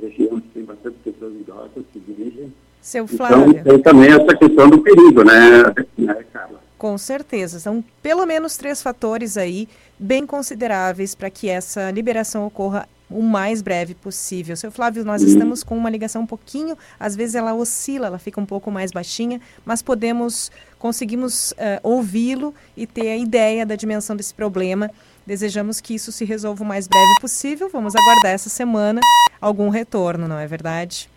região 0.00 0.40
tem 0.54 0.64
bastante 0.64 0.96
pessoas 1.04 1.34
idosas 1.34 1.84
que 1.92 2.00
dirigem. 2.00 2.52
Seu 2.80 3.04
então, 3.04 3.16
Flávio. 3.16 3.50
Então 3.50 3.64
tem 3.64 3.82
também 3.82 4.10
essa 4.10 4.36
questão 4.36 4.70
do 4.70 4.80
perigo, 4.80 5.24
né, 5.24 5.62
né 5.98 6.24
Carla? 6.32 6.60
Com 6.78 6.96
certeza. 6.96 7.58
São 7.58 7.82
pelo 8.02 8.24
menos 8.24 8.56
três 8.56 8.82
fatores 8.82 9.36
aí 9.36 9.68
bem 9.98 10.26
consideráveis 10.26 11.14
para 11.14 11.30
que 11.30 11.48
essa 11.48 11.90
liberação 11.90 12.46
ocorra 12.46 12.88
o 13.08 13.22
mais 13.22 13.62
breve 13.62 13.94
possível. 13.94 14.56
Seu 14.56 14.70
Flávio, 14.70 15.04
nós 15.04 15.22
estamos 15.22 15.62
com 15.62 15.76
uma 15.76 15.88
ligação 15.88 16.22
um 16.22 16.26
pouquinho, 16.26 16.76
às 16.98 17.14
vezes 17.14 17.34
ela 17.34 17.54
oscila, 17.54 18.08
ela 18.08 18.18
fica 18.18 18.40
um 18.40 18.46
pouco 18.46 18.70
mais 18.70 18.90
baixinha, 18.90 19.40
mas 19.64 19.80
podemos, 19.80 20.50
conseguimos 20.78 21.52
uh, 21.52 21.80
ouvi-lo 21.82 22.54
e 22.76 22.86
ter 22.86 23.08
a 23.08 23.16
ideia 23.16 23.64
da 23.64 23.76
dimensão 23.76 24.16
desse 24.16 24.34
problema. 24.34 24.90
Desejamos 25.26 25.80
que 25.80 25.94
isso 25.94 26.12
se 26.12 26.24
resolva 26.24 26.62
o 26.62 26.66
mais 26.66 26.86
breve 26.86 27.20
possível. 27.20 27.68
Vamos 27.72 27.94
aguardar 27.94 28.32
essa 28.32 28.48
semana 28.48 29.00
algum 29.40 29.68
retorno, 29.68 30.28
não 30.28 30.38
é 30.38 30.46
verdade? 30.46 31.10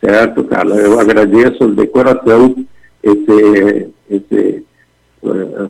Certo, 0.00 0.44
Carla. 0.44 0.76
Eu 0.76 1.00
agradeço 1.00 1.74
de 1.74 1.86
coração 1.86 2.54
esse, 3.02 3.90
esse 4.10 4.64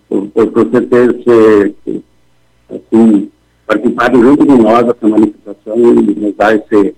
por, 0.08 0.28
por 0.28 0.50
você 0.50 0.80
ter 0.82 1.22
se, 1.22 2.02
assim, 2.70 3.30
participado 3.66 4.22
junto 4.22 4.46
com 4.46 4.56
nós 4.56 4.86
dessa 4.86 5.08
manifestação 5.08 5.76
e 5.76 6.14
nos 6.14 6.36
dar 6.36 6.54
esse, 6.54 6.94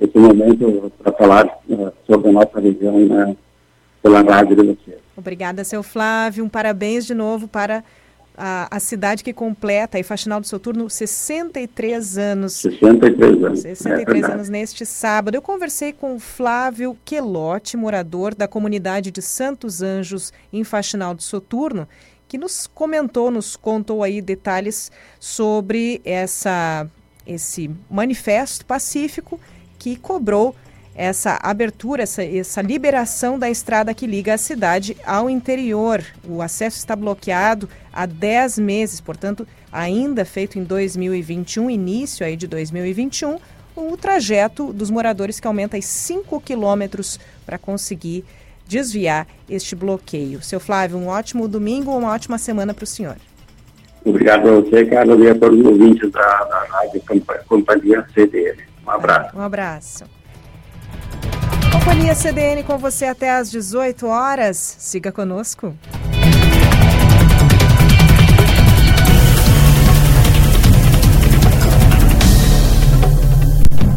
esse 0.00 0.18
momento 0.18 0.92
para 0.98 1.12
falar 1.12 1.46
uh, 1.68 1.92
sobre 2.06 2.28
a 2.30 2.32
nossa 2.32 2.60
região 2.60 2.98
né, 2.98 3.36
pela 4.02 4.22
rádio 4.22 4.56
de 4.56 4.66
você. 4.66 4.98
Obrigada, 5.16 5.64
seu 5.64 5.82
Flávio. 5.82 6.44
Um 6.44 6.48
parabéns 6.48 7.06
de 7.06 7.14
novo 7.14 7.48
para 7.48 7.84
a, 8.36 8.76
a 8.76 8.78
cidade 8.78 9.24
que 9.24 9.32
completa, 9.32 9.96
aí 9.96 10.02
Faxinal 10.02 10.40
do 10.40 10.46
Soturno, 10.46 10.90
63 10.90 12.18
anos. 12.18 12.52
63 12.54 13.44
anos. 13.44 13.60
63 13.60 14.22
é 14.22 14.32
anos 14.32 14.48
neste 14.48 14.84
sábado. 14.84 15.34
Eu 15.34 15.42
conversei 15.42 15.92
com 15.92 16.16
o 16.16 16.18
Flávio 16.18 16.96
Quelotti, 17.04 17.76
morador 17.76 18.34
da 18.34 18.46
comunidade 18.46 19.10
de 19.10 19.22
Santos 19.22 19.80
Anjos, 19.82 20.32
em 20.52 20.62
Faxinal 20.64 21.14
do 21.14 21.22
Soturno, 21.22 21.88
que 22.28 22.38
nos 22.38 22.66
comentou, 22.66 23.30
nos 23.30 23.56
contou 23.56 24.02
aí 24.02 24.20
detalhes 24.20 24.90
sobre 25.20 26.00
essa, 26.04 26.88
esse 27.26 27.70
manifesto 27.90 28.64
pacífico 28.66 29.40
que 29.78 29.96
cobrou 29.96 30.54
essa 30.96 31.38
abertura, 31.42 32.02
essa, 32.02 32.24
essa 32.24 32.62
liberação 32.62 33.38
da 33.38 33.50
estrada 33.50 33.92
que 33.92 34.06
liga 34.06 34.34
a 34.34 34.38
cidade 34.38 34.96
ao 35.04 35.28
interior. 35.28 36.02
O 36.24 36.40
acesso 36.40 36.78
está 36.78 36.96
bloqueado 36.96 37.68
há 37.92 38.06
10 38.06 38.58
meses, 38.58 39.00
portanto, 39.00 39.46
ainda 39.70 40.24
feito 40.24 40.58
em 40.58 40.64
2021, 40.64 41.70
início 41.70 42.24
aí 42.24 42.34
de 42.34 42.46
2021, 42.46 43.38
o 43.76 43.94
trajeto 43.96 44.72
dos 44.72 44.90
moradores 44.90 45.38
que 45.38 45.46
aumenta 45.46 45.76
em 45.76 45.82
5 45.82 46.40
quilômetros 46.40 47.20
para 47.44 47.58
conseguir 47.58 48.24
desviar 48.66 49.26
este 49.48 49.74
bloqueio. 49.74 50.42
Seu 50.42 50.60
Flávio, 50.60 50.98
um 50.98 51.08
ótimo 51.08 51.48
domingo, 51.48 51.96
uma 51.96 52.12
ótima 52.12 52.38
semana 52.38 52.74
para 52.74 52.84
o 52.84 52.86
senhor. 52.86 53.16
Obrigado 54.04 54.48
a 54.48 54.60
você, 54.60 54.86
Carlos, 54.86 55.20
e 55.20 55.28
a 55.28 55.34
todos 55.34 55.58
os 55.58 55.66
ouvintes 55.66 56.10
da, 56.12 56.44
da 56.44 56.64
Rádio 56.70 57.02
Companhia 57.48 58.06
CDL. 58.14 58.62
Um 58.86 58.90
abraço. 58.90 59.36
Um 59.36 59.40
abraço. 59.40 60.04
Companhia 61.72 62.14
CDN 62.14 62.62
com 62.62 62.78
você 62.78 63.06
até 63.06 63.30
às 63.30 63.50
18 63.50 64.06
horas. 64.06 64.76
Siga 64.78 65.10
conosco. 65.10 65.74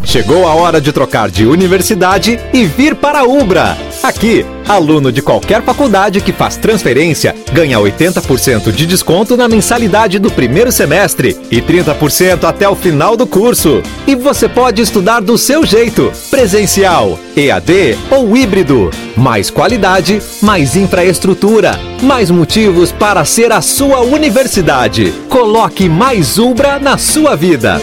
Chegou 0.10 0.48
a 0.48 0.56
hora 0.56 0.82
de 0.82 0.92
trocar 0.92 1.30
de 1.30 1.46
universidade 1.46 2.40
e 2.52 2.66
vir 2.66 2.96
para 2.96 3.20
a 3.20 3.24
Ubra. 3.26 3.78
Aqui, 4.02 4.44
aluno 4.68 5.12
de 5.12 5.22
qualquer 5.22 5.62
faculdade 5.62 6.20
que 6.20 6.34
faz 6.34 6.58
transferência 6.58 7.36
ganha 7.54 7.78
80% 7.78 8.72
de 8.72 8.88
desconto 8.88 9.38
na 9.38 9.48
mensalidade 9.48 10.18
do 10.18 10.32
primeiro 10.32 10.72
semestre 10.72 11.38
e 11.52 11.62
30% 11.62 12.46
até 12.46 12.68
o 12.68 12.76
final 12.76 13.16
do 13.16 13.28
curso. 13.28 13.84
E 14.08 14.16
você 14.16 14.50
pode 14.50 14.82
estudar 14.82 15.20
do 15.20 15.38
seu 15.38 15.64
jeito, 15.64 16.12
presencial, 16.32 17.20
EAD 17.38 17.96
ou 18.10 18.36
híbrido. 18.36 18.90
Mais 19.16 19.52
qualidade, 19.52 20.20
mais 20.42 20.76
infraestrutura, 20.76 21.80
mais 22.02 22.32
motivos 22.32 22.92
para 22.92 23.24
ser 23.26 23.52
a 23.52 23.62
sua 23.62 24.00
universidade. 24.00 25.14
Coloque 25.30 25.88
mais 25.88 26.40
Ubra 26.40 26.80
na 26.80 26.98
sua 26.98 27.36
vida. 27.36 27.80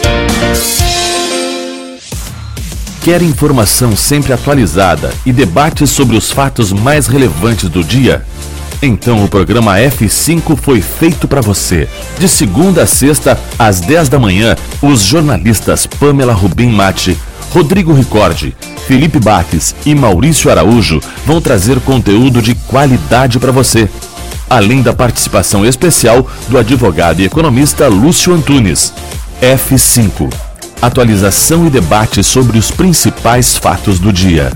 Quer 3.01 3.21
informação 3.21 3.95
sempre 3.95 4.33
atualizada 4.33 5.13
e 5.25 5.31
debates 5.31 5.89
sobre 5.89 6.17
os 6.17 6.31
fatos 6.31 6.73
mais 6.73 7.07
relevantes 7.07 7.69
do 7.69 7.83
dia? 7.83 8.25
Então 8.81 9.23
o 9.23 9.27
programa 9.27 9.77
F5 9.77 10.55
foi 10.55 10.81
feito 10.81 11.27
para 11.27 11.41
você. 11.41 11.87
De 12.19 12.27
segunda 12.27 12.83
a 12.83 12.87
sexta, 12.87 13.39
às 13.57 13.79
10 13.79 14.09
da 14.09 14.19
manhã, 14.19 14.55
os 14.81 15.01
jornalistas 15.01 15.87
Pamela 15.87 16.33
Rubim 16.33 16.69
Mate, 16.69 17.17
Rodrigo 17.51 17.93
Ricordi, 17.93 18.55
Felipe 18.87 19.19
Baques 19.19 19.75
e 19.85 19.95
Maurício 19.95 20.51
Araújo 20.51 21.01
vão 21.25 21.41
trazer 21.41 21.79
conteúdo 21.79 22.41
de 22.41 22.53
qualidade 22.53 23.39
para 23.39 23.51
você. 23.51 23.89
Além 24.49 24.81
da 24.81 24.93
participação 24.93 25.65
especial 25.65 26.27
do 26.47 26.57
advogado 26.57 27.19
e 27.21 27.25
economista 27.25 27.87
Lúcio 27.87 28.33
Antunes. 28.33 28.93
F5 29.41 30.46
atualização 30.81 31.65
e 31.65 31.69
debate 31.69 32.23
sobre 32.23 32.57
os 32.57 32.71
principais 32.71 33.57
fatos 33.57 33.99
do 33.99 34.13
dia. 34.13 34.51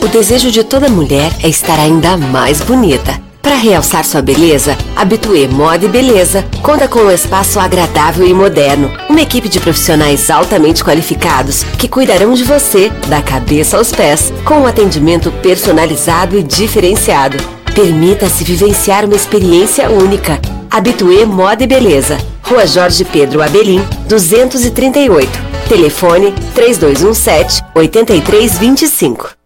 O 0.00 0.06
desejo 0.06 0.50
de 0.50 0.62
toda 0.62 0.88
mulher 0.88 1.32
é 1.42 1.48
estar 1.48 1.78
ainda 1.78 2.16
mais 2.16 2.60
bonita. 2.60 3.22
Para 3.40 3.56
realçar 3.56 4.04
sua 4.04 4.22
beleza, 4.22 4.76
Habitué 4.96 5.46
Moda 5.46 5.84
e 5.84 5.88
Beleza 5.88 6.44
conta 6.62 6.88
com 6.88 7.00
um 7.00 7.10
espaço 7.10 7.60
agradável 7.60 8.26
e 8.26 8.32
moderno, 8.32 8.90
uma 9.08 9.20
equipe 9.20 9.50
de 9.50 9.60
profissionais 9.60 10.30
altamente 10.30 10.82
qualificados 10.82 11.62
que 11.78 11.86
cuidarão 11.86 12.32
de 12.32 12.42
você 12.42 12.90
da 13.06 13.20
cabeça 13.20 13.76
aos 13.76 13.92
pés, 13.92 14.32
com 14.46 14.60
um 14.60 14.66
atendimento 14.66 15.30
personalizado 15.42 16.38
e 16.38 16.42
diferenciado. 16.42 17.36
Permita-se 17.74 18.44
vivenciar 18.44 19.04
uma 19.04 19.16
experiência 19.16 19.90
única. 19.90 20.40
Habitué 20.74 21.24
Moda 21.24 21.62
e 21.62 21.68
Beleza. 21.68 22.18
Rua 22.42 22.66
Jorge 22.66 23.04
Pedro 23.04 23.40
Abelim, 23.40 23.80
238. 24.08 25.30
Telefone 25.68 26.34
3217 26.52 27.62
8325. 27.76 29.36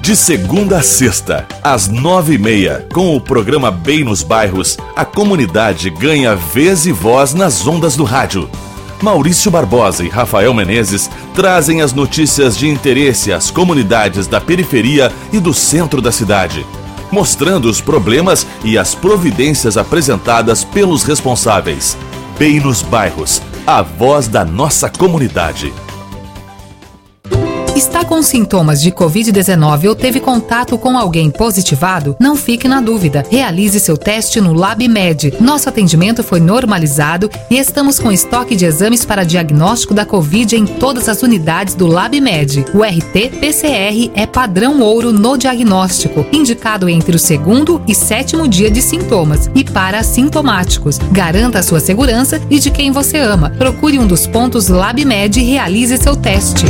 De 0.00 0.16
segunda 0.16 0.78
a 0.78 0.82
sexta, 0.82 1.46
às 1.62 1.86
nove 1.86 2.34
e 2.34 2.38
meia, 2.38 2.88
com 2.92 3.14
o 3.14 3.20
programa 3.20 3.70
Bem 3.70 4.02
nos 4.02 4.24
Bairros, 4.24 4.76
a 4.96 5.04
comunidade 5.04 5.90
ganha 5.90 6.34
vez 6.34 6.84
e 6.84 6.90
voz 6.90 7.32
nas 7.32 7.64
ondas 7.64 7.94
do 7.94 8.02
rádio. 8.02 8.50
Maurício 9.00 9.48
Barbosa 9.48 10.02
e 10.02 10.08
Rafael 10.08 10.52
Menezes 10.52 11.08
trazem 11.36 11.82
as 11.82 11.92
notícias 11.92 12.58
de 12.58 12.68
interesse 12.68 13.32
às 13.32 13.48
comunidades 13.48 14.26
da 14.26 14.40
periferia 14.40 15.12
e 15.32 15.38
do 15.38 15.54
centro 15.54 16.02
da 16.02 16.10
cidade, 16.10 16.66
mostrando 17.12 17.66
os 17.66 17.80
problemas 17.80 18.46
e 18.64 18.76
as 18.76 18.94
providências 18.94 19.76
apresentadas 19.76 20.64
pelos 20.64 21.04
responsáveis. 21.04 21.96
Bem 22.38 22.58
nos 22.58 22.82
Bairros, 22.82 23.40
a 23.64 23.82
voz 23.82 24.26
da 24.26 24.44
nossa 24.44 24.88
comunidade. 24.88 25.72
Está 27.82 28.04
com 28.04 28.22
sintomas 28.22 28.80
de 28.80 28.92
Covid-19 28.92 29.88
ou 29.88 29.96
teve 29.96 30.20
contato 30.20 30.78
com 30.78 30.96
alguém 30.96 31.28
positivado? 31.28 32.16
Não 32.20 32.36
fique 32.36 32.68
na 32.68 32.80
dúvida. 32.80 33.24
Realize 33.28 33.80
seu 33.80 33.96
teste 33.96 34.40
no 34.40 34.52
LabMed. 34.52 35.34
Nosso 35.40 35.68
atendimento 35.68 36.22
foi 36.22 36.38
normalizado 36.38 37.28
e 37.50 37.58
estamos 37.58 37.98
com 37.98 38.12
estoque 38.12 38.54
de 38.54 38.66
exames 38.66 39.04
para 39.04 39.24
diagnóstico 39.24 39.94
da 39.94 40.06
Covid 40.06 40.54
em 40.54 40.64
todas 40.64 41.08
as 41.08 41.22
unidades 41.22 41.74
do 41.74 41.88
LabMed. 41.88 42.66
O 42.72 42.84
RT-PCR 42.84 44.12
é 44.14 44.28
padrão 44.28 44.80
ouro 44.80 45.12
no 45.12 45.36
diagnóstico, 45.36 46.24
indicado 46.32 46.88
entre 46.88 47.16
o 47.16 47.18
segundo 47.18 47.82
e 47.88 47.96
sétimo 47.96 48.46
dia 48.46 48.70
de 48.70 48.80
sintomas 48.80 49.50
e 49.56 49.64
para 49.64 49.98
assintomáticos. 49.98 50.98
Garanta 51.10 51.58
a 51.58 51.62
sua 51.64 51.80
segurança 51.80 52.40
e 52.48 52.60
de 52.60 52.70
quem 52.70 52.92
você 52.92 53.18
ama. 53.18 53.50
Procure 53.50 53.98
um 53.98 54.06
dos 54.06 54.24
pontos 54.24 54.68
LabMed 54.68 55.40
e 55.40 55.42
realize 55.42 55.96
seu 55.96 56.14
teste. 56.14 56.64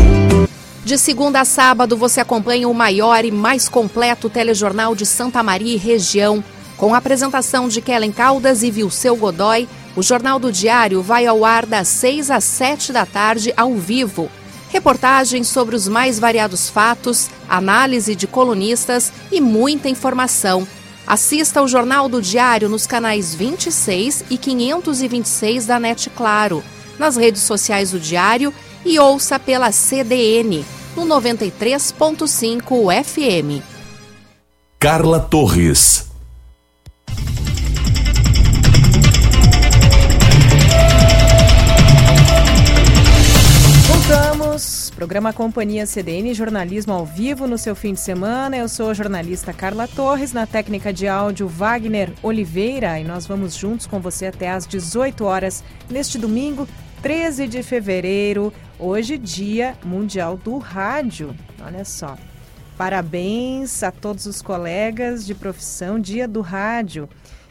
De 0.85 0.99
segunda 0.99 1.41
a 1.41 1.45
sábado, 1.45 1.97
você 1.97 2.21
acompanha 2.21 2.69
o 2.69 2.75
maior 2.75 3.25
e 3.25 3.31
mais 3.31 3.69
completo 3.69 4.29
telejornal 4.29 4.97
de 4.97 5.07
Santa 5.07 5.41
Maria 5.41 5.75
e 5.75 5.79
região. 5.79 6.43
Com 6.77 6.93
a 6.93 6.99
apresentação 6.99 7.69
de 7.69 7.81
Kellen 7.81 8.11
Caldas 8.11 8.65
e 8.65 8.71
Vilceu 8.71 9.15
Godoy, 9.15 9.69
o 9.95 10.03
Jornal 10.03 10.41
do 10.41 10.51
Diário 10.51 11.01
vai 11.01 11.25
ao 11.25 11.45
ar 11.45 11.67
das 11.67 11.87
6 11.87 12.33
às 12.33 12.43
7 12.43 12.93
da 12.93 13.07
tarde, 13.07 13.55
ao 13.57 13.75
vivo. 13.75 14.29
Reportagens 14.71 15.47
sobre 15.47 15.77
os 15.77 15.87
mais 15.87 16.19
variados 16.19 16.69
fatos, 16.69 17.31
análise 17.49 18.17
de 18.17 18.27
colunistas 18.27 19.13
e 19.31 19.41
muita 19.41 19.89
informação. 19.89 20.67
Assista 21.07 21.63
o 21.63 21.69
Jornal 21.69 22.09
do 22.09 22.21
Diário 22.21 22.69
nos 22.69 22.89
canais 22.89 23.35
26 23.35 24.25
e 24.31 24.37
526 24.37 25.67
da 25.67 25.79
NET 25.79 26.11
Claro, 26.11 26.65
nas 26.99 27.17
redes 27.17 27.43
sociais 27.43 27.93
do 27.93 28.01
Diário 28.01 28.53
e 28.85 28.99
ouça 28.99 29.39
pela 29.39 29.73
CDN 29.73 30.65
no 30.97 31.05
93.5 31.05 33.05
FM. 33.05 33.63
Carla 34.79 35.21
Torres. 35.21 36.11
Voltamos. 43.87 44.91
Programa 44.91 45.33
Companhia 45.33 45.87
CDN, 45.87 46.35
jornalismo 46.35 46.93
ao 46.93 47.07
vivo 47.07 47.47
no 47.47 47.57
seu 47.57 47.75
fim 47.75 47.95
de 47.95 48.01
semana. 48.01 48.57
Eu 48.57 48.69
sou 48.69 48.91
a 48.91 48.95
jornalista 48.95 49.53
Carla 49.53 49.89
Torres, 49.89 50.33
na 50.33 50.47
técnica 50.47 50.93
de 50.93 51.09
áudio 51.09 51.49
Wagner 51.49 52.13
Oliveira, 52.23 52.99
e 52.99 53.05
nós 53.05 53.27
vamos 53.27 53.55
juntos 53.55 53.87
com 53.87 54.01
você 54.01 54.27
até 54.27 54.51
às 54.51 54.67
18 54.67 55.25
horas 55.25 55.65
neste 55.89 56.19
domingo, 56.19 56.69
13 57.03 57.49
de 57.49 57.65
fevereiro, 57.65 58.53
hoje 58.79 59.19
Dia 59.19 59.77
Mundial 59.85 60.37
do 60.37 60.57
Rádio. 60.59 61.35
Olha 61.61 61.85
só. 61.85 62.17
Parabéns 62.79 63.83
a 63.83 63.91
todos 63.91 64.25
os 64.25 64.41
colegas 64.41 65.27
de 65.27 65.35
profissão, 65.35 65.99
Dia 65.99 66.29
do 66.29 66.41
Rádio. 66.41 67.09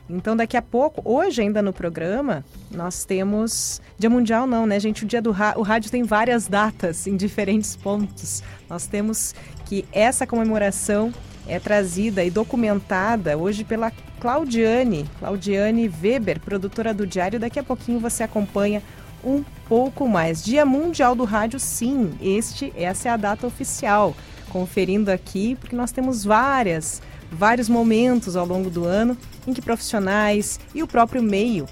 Então, 0.09 0.37
daqui 0.37 0.55
a 0.55 0.61
pouco, 0.61 1.01
hoje 1.03 1.41
ainda 1.41 1.61
no 1.61 1.73
programa, 1.73 2.45
nós 2.71 3.03
temos. 3.03 3.81
Dia 3.99 4.09
Mundial 4.09 4.47
não, 4.47 4.65
né, 4.65 4.79
gente? 4.79 5.03
O 5.03 5.07
dia 5.07 5.21
do 5.21 5.31
rádio, 5.31 5.59
o 5.59 5.63
rádio 5.63 5.91
tem 5.91 6.03
várias 6.03 6.47
datas 6.47 7.05
em 7.05 7.17
diferentes 7.17 7.75
pontos. 7.75 8.41
Nós 8.69 8.87
temos 8.87 9.35
que 9.65 9.85
essa 9.91 10.25
comemoração 10.25 11.13
é 11.45 11.59
trazida 11.59 12.23
e 12.23 12.31
documentada 12.31 13.37
hoje 13.37 13.65
pela 13.65 13.91
Claudiane, 14.21 15.09
Claudiane 15.19 15.91
Weber, 16.01 16.39
produtora 16.39 16.93
do 16.93 17.05
Diário. 17.05 17.39
Daqui 17.39 17.59
a 17.59 17.63
pouquinho 17.63 17.99
você 17.99 18.23
acompanha 18.23 18.81
um 19.23 19.43
pouco 19.67 20.07
mais. 20.07 20.43
Dia 20.43 20.65
Mundial 20.65 21.15
do 21.15 21.23
Rádio, 21.23 21.59
sim, 21.59 22.11
este, 22.21 22.73
essa 22.75 23.09
é 23.09 23.11
a 23.11 23.17
data 23.17 23.47
oficial. 23.47 24.15
Conferindo 24.49 25.09
aqui, 25.09 25.55
porque 25.55 25.75
nós 25.75 25.91
temos 25.91 26.25
várias, 26.25 27.01
vários 27.31 27.69
momentos 27.69 28.35
ao 28.35 28.45
longo 28.45 28.69
do 28.69 28.83
ano 28.83 29.17
em 29.47 29.53
que 29.53 29.61
profissionais 29.61 30.59
e 30.75 30.83
o 30.83 30.87
próprio 30.87 31.23
meio 31.23 31.65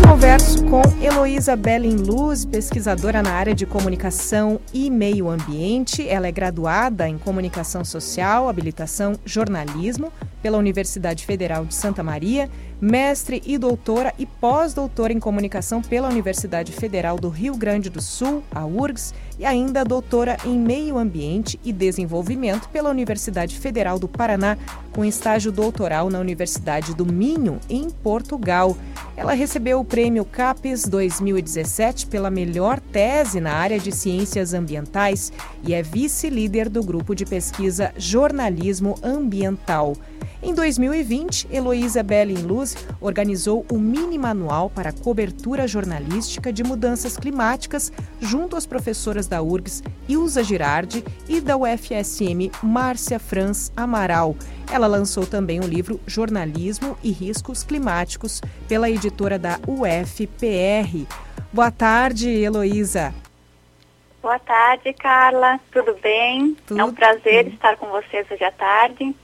Converso 0.06 0.64
com 0.66 0.82
Heloísa 1.02 1.56
Bellin 1.56 1.96
Luz, 1.96 2.44
pesquisadora 2.44 3.22
na 3.22 3.32
área 3.32 3.54
de 3.54 3.64
comunicação 3.64 4.60
e 4.72 4.90
meio 4.90 5.30
ambiente. 5.30 6.06
Ela 6.06 6.28
é 6.28 6.32
graduada 6.32 7.08
em 7.08 7.16
comunicação 7.16 7.84
social, 7.84 8.48
habilitação 8.48 9.14
jornalismo 9.24 10.12
pela 10.42 10.58
Universidade 10.58 11.24
Federal 11.24 11.64
de 11.64 11.74
Santa 11.74 12.02
Maria, 12.02 12.50
mestre 12.80 13.42
e 13.46 13.56
doutora 13.56 14.12
e 14.18 14.26
pós-doutora 14.26 15.12
em 15.12 15.20
comunicação 15.20 15.80
pela 15.80 16.08
Universidade 16.08 16.72
Federal 16.72 17.18
do 17.18 17.28
Rio 17.28 17.56
Grande 17.56 17.88
do 17.88 18.00
Sul, 18.00 18.42
a 18.50 18.64
URGS, 18.64 19.14
e 19.38 19.44
ainda 19.44 19.84
doutora 19.84 20.36
em 20.44 20.58
meio 20.58 20.96
ambiente 20.96 21.58
e 21.64 21.72
desenvolvimento 21.72 22.68
pela 22.68 22.90
Universidade 22.90 23.58
Federal 23.58 23.98
do 23.98 24.06
Paraná, 24.06 24.56
com 24.92 25.04
estágio 25.04 25.50
doutoral 25.50 26.08
na 26.08 26.20
Universidade 26.20 26.94
do 26.94 27.04
Minho, 27.04 27.58
em 27.68 27.90
Portugal. 27.90 28.76
Ela 29.16 29.32
recebeu 29.32 29.80
o 29.80 29.84
prêmio 29.84 30.24
CAPES 30.24 30.84
2017 30.84 32.06
pela 32.06 32.30
melhor 32.30 32.80
tese 32.80 33.40
na 33.40 33.52
área 33.52 33.78
de 33.78 33.92
ciências 33.92 34.54
ambientais 34.54 35.32
e 35.66 35.74
é 35.74 35.82
vice-líder 35.82 36.68
do 36.68 36.82
grupo 36.82 37.14
de 37.14 37.24
pesquisa 37.24 37.92
Jornalismo 37.96 38.96
Ambiental. 39.02 39.96
Em 40.42 40.54
2020, 40.54 41.48
Heloísa 41.50 42.02
Bellin 42.02 42.42
Luz 42.42 42.76
organizou 43.00 43.64
o 43.70 43.78
mini 43.78 44.18
manual 44.18 44.70
para 44.70 44.92
cobertura 44.92 45.66
jornalística 45.66 46.52
de 46.52 46.62
mudanças 46.62 47.16
climáticas 47.16 47.92
junto 48.20 48.56
às 48.56 48.66
professoras 48.66 49.26
da 49.26 49.42
URGS 49.42 49.82
Ilza 50.08 50.42
Girardi 50.42 51.04
e 51.28 51.40
da 51.40 51.56
UFSM 51.56 52.50
Márcia 52.62 53.18
Franz 53.18 53.72
Amaral. 53.76 54.36
Ela 54.72 54.86
lançou 54.86 55.26
também 55.26 55.60
o 55.60 55.66
livro 55.66 56.00
Jornalismo 56.06 56.96
e 57.02 57.10
Riscos 57.10 57.62
Climáticos 57.62 58.40
pela 58.68 58.90
editora 58.90 59.38
da 59.38 59.58
UFPR. 59.66 61.06
Boa 61.52 61.70
tarde, 61.70 62.28
Heloísa. 62.28 63.14
Boa 64.20 64.38
tarde, 64.38 64.92
Carla. 64.94 65.60
Tudo 65.70 65.94
bem? 66.02 66.56
Tudo 66.66 66.80
é 66.80 66.84
um 66.84 66.94
prazer 66.94 67.44
bem. 67.44 67.52
estar 67.52 67.76
com 67.76 67.88
vocês 67.88 68.26
hoje 68.30 68.42
à 68.42 68.50
tarde. 68.50 69.14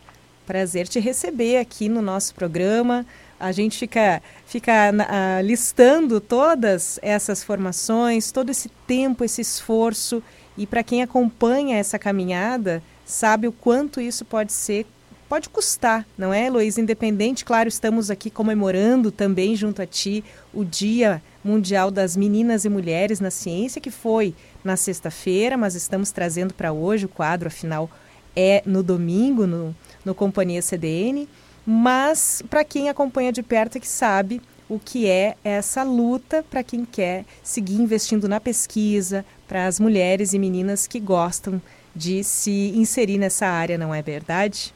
Prazer 0.50 0.88
te 0.88 0.98
receber 0.98 1.58
aqui 1.58 1.88
no 1.88 2.02
nosso 2.02 2.34
programa. 2.34 3.06
A 3.38 3.52
gente 3.52 3.78
fica, 3.78 4.20
fica 4.44 4.90
uh, 4.90 5.46
listando 5.46 6.20
todas 6.20 6.98
essas 7.02 7.44
formações, 7.44 8.32
todo 8.32 8.50
esse 8.50 8.68
tempo, 8.84 9.22
esse 9.22 9.40
esforço. 9.40 10.20
E 10.58 10.66
para 10.66 10.82
quem 10.82 11.04
acompanha 11.04 11.76
essa 11.76 12.00
caminhada, 12.00 12.82
sabe 13.04 13.46
o 13.46 13.52
quanto 13.52 14.00
isso 14.00 14.24
pode 14.24 14.52
ser, 14.52 14.86
pode 15.28 15.48
custar, 15.48 16.04
não 16.18 16.34
é, 16.34 16.50
Luiz? 16.50 16.78
Independente, 16.78 17.44
claro, 17.44 17.68
estamos 17.68 18.10
aqui 18.10 18.28
comemorando 18.28 19.12
também 19.12 19.54
junto 19.54 19.80
a 19.80 19.86
ti 19.86 20.24
o 20.52 20.64
Dia 20.64 21.22
Mundial 21.44 21.92
das 21.92 22.16
Meninas 22.16 22.64
e 22.64 22.68
Mulheres 22.68 23.20
na 23.20 23.30
Ciência, 23.30 23.80
que 23.80 23.92
foi 23.92 24.34
na 24.64 24.76
sexta-feira, 24.76 25.56
mas 25.56 25.76
estamos 25.76 26.10
trazendo 26.10 26.52
para 26.52 26.72
hoje 26.72 27.06
o 27.06 27.08
quadro, 27.08 27.46
afinal, 27.46 27.88
é 28.34 28.62
no 28.66 28.82
domingo, 28.82 29.46
no, 29.46 29.74
no 30.04 30.14
Companhia 30.14 30.62
CDN. 30.62 31.28
Mas 31.66 32.42
para 32.48 32.64
quem 32.64 32.88
acompanha 32.88 33.32
de 33.32 33.42
perto 33.42 33.76
é 33.76 33.80
que 33.80 33.88
sabe 33.88 34.40
o 34.68 34.78
que 34.78 35.08
é 35.08 35.34
essa 35.44 35.82
luta 35.82 36.44
para 36.48 36.62
quem 36.62 36.84
quer 36.84 37.24
seguir 37.42 37.74
investindo 37.74 38.28
na 38.28 38.40
pesquisa, 38.40 39.24
para 39.48 39.66
as 39.66 39.80
mulheres 39.80 40.32
e 40.32 40.38
meninas 40.38 40.86
que 40.86 41.00
gostam 41.00 41.60
de 41.94 42.22
se 42.22 42.72
inserir 42.76 43.18
nessa 43.18 43.46
área, 43.46 43.76
não 43.76 43.92
é 43.92 44.00
verdade? 44.00 44.72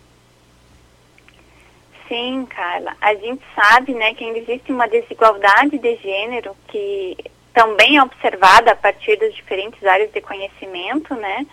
Sim, 2.09 2.47
Carla. 2.47 2.97
A 3.01 3.15
gente 3.15 3.43
sabe, 3.55 3.95
né, 3.95 4.15
que 4.15 4.25
ainda 4.25 4.39
existe 4.39 4.73
uma 4.73 4.87
desigualdade 4.87 5.79
de 5.79 5.97
gênero 5.97 6.55
que 6.69 7.17
também 7.55 7.97
é 7.97 8.03
observada 8.03 8.73
a 8.73 8.77
partir 8.77 9.17
das 9.17 9.33
diferentes 9.33 9.83
áreas 9.85 10.13
de 10.13 10.21
conhecimento, 10.21 11.15
né? 11.15 11.47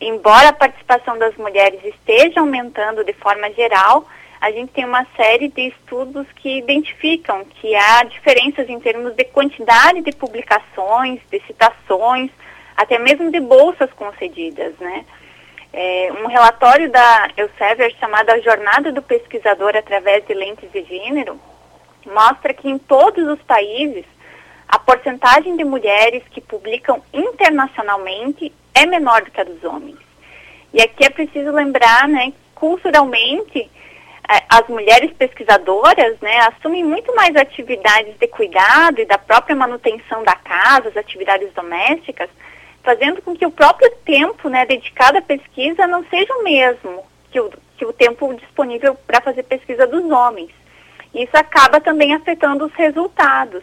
Embora 0.00 0.48
a 0.48 0.52
participação 0.52 1.18
das 1.18 1.36
mulheres 1.36 1.84
esteja 1.84 2.40
aumentando 2.40 3.04
de 3.04 3.12
forma 3.12 3.50
geral, 3.52 4.06
a 4.40 4.50
gente 4.50 4.72
tem 4.72 4.86
uma 4.86 5.06
série 5.14 5.48
de 5.48 5.68
estudos 5.68 6.26
que 6.36 6.58
identificam 6.58 7.44
que 7.44 7.74
há 7.74 8.02
diferenças 8.04 8.68
em 8.70 8.80
termos 8.80 9.14
de 9.14 9.24
quantidade 9.24 10.00
de 10.00 10.12
publicações, 10.12 11.20
de 11.30 11.40
citações, 11.46 12.30
até 12.74 12.98
mesmo 12.98 13.30
de 13.30 13.38
bolsas 13.40 13.92
concedidas, 13.92 14.72
né? 14.78 15.04
É, 15.72 16.10
um 16.24 16.26
relatório 16.26 16.90
da 16.90 17.28
Elsevier 17.36 17.94
chamado 18.00 18.30
A 18.30 18.40
Jornada 18.40 18.90
do 18.90 19.02
Pesquisador 19.02 19.76
através 19.76 20.26
de 20.26 20.34
Lentes 20.34 20.72
de 20.72 20.82
Gênero 20.82 21.38
mostra 22.06 22.54
que 22.54 22.68
em 22.68 22.78
todos 22.78 23.24
os 23.28 23.40
países 23.42 24.04
a 24.66 24.78
porcentagem 24.78 25.56
de 25.56 25.64
mulheres 25.64 26.22
que 26.30 26.40
publicam 26.40 27.02
internacionalmente 27.12 28.52
é 28.74 28.86
menor 28.86 29.22
do 29.22 29.30
que 29.30 29.40
a 29.40 29.44
dos 29.44 29.62
homens. 29.64 29.98
E 30.72 30.80
aqui 30.80 31.04
é 31.04 31.10
preciso 31.10 31.50
lembrar, 31.50 32.08
né, 32.08 32.32
culturalmente, 32.54 33.70
é, 34.28 34.42
as 34.48 34.68
mulheres 34.68 35.10
pesquisadoras, 35.12 36.18
né, 36.20 36.38
assumem 36.40 36.84
muito 36.84 37.14
mais 37.14 37.34
atividades 37.34 38.16
de 38.18 38.28
cuidado 38.28 39.00
e 39.00 39.04
da 39.04 39.18
própria 39.18 39.56
manutenção 39.56 40.22
da 40.22 40.34
casa, 40.36 40.88
as 40.88 40.96
atividades 40.96 41.52
domésticas, 41.52 42.30
fazendo 42.82 43.20
com 43.22 43.34
que 43.34 43.44
o 43.44 43.50
próprio 43.50 43.90
tempo 44.04 44.48
né, 44.48 44.64
dedicado 44.64 45.18
à 45.18 45.22
pesquisa 45.22 45.86
não 45.86 46.04
seja 46.04 46.32
o 46.34 46.44
mesmo 46.44 47.04
que 47.30 47.40
o, 47.40 47.50
que 47.76 47.84
o 47.84 47.92
tempo 47.92 48.32
disponível 48.34 48.94
para 48.94 49.20
fazer 49.20 49.42
pesquisa 49.44 49.86
dos 49.86 50.04
homens. 50.10 50.50
Isso 51.14 51.36
acaba 51.36 51.80
também 51.80 52.14
afetando 52.14 52.66
os 52.66 52.72
resultados. 52.74 53.62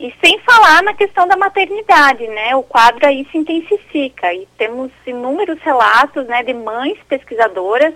E 0.00 0.14
sem 0.24 0.38
falar 0.38 0.82
na 0.82 0.94
questão 0.94 1.28
da 1.28 1.36
maternidade, 1.36 2.26
né? 2.26 2.56
O 2.56 2.62
quadro 2.62 3.06
aí 3.06 3.28
se 3.30 3.36
intensifica 3.36 4.32
e 4.32 4.48
temos 4.56 4.90
inúmeros 5.06 5.60
relatos, 5.60 6.26
né, 6.26 6.42
de 6.42 6.54
mães 6.54 6.98
pesquisadoras 7.06 7.92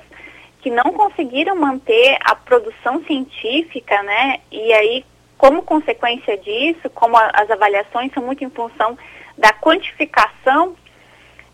que 0.60 0.68
não 0.68 0.92
conseguiram 0.92 1.56
manter 1.56 2.18
a 2.20 2.34
produção 2.34 3.02
científica, 3.04 4.02
né? 4.02 4.40
E 4.52 4.70
aí, 4.74 5.04
como 5.38 5.62
consequência 5.62 6.36
disso, 6.36 6.90
como 6.90 7.16
a, 7.16 7.30
as 7.32 7.50
avaliações 7.50 8.12
são 8.12 8.22
muito 8.22 8.44
em 8.44 8.50
função 8.50 8.98
da 9.38 9.54
quantificação 9.54 10.76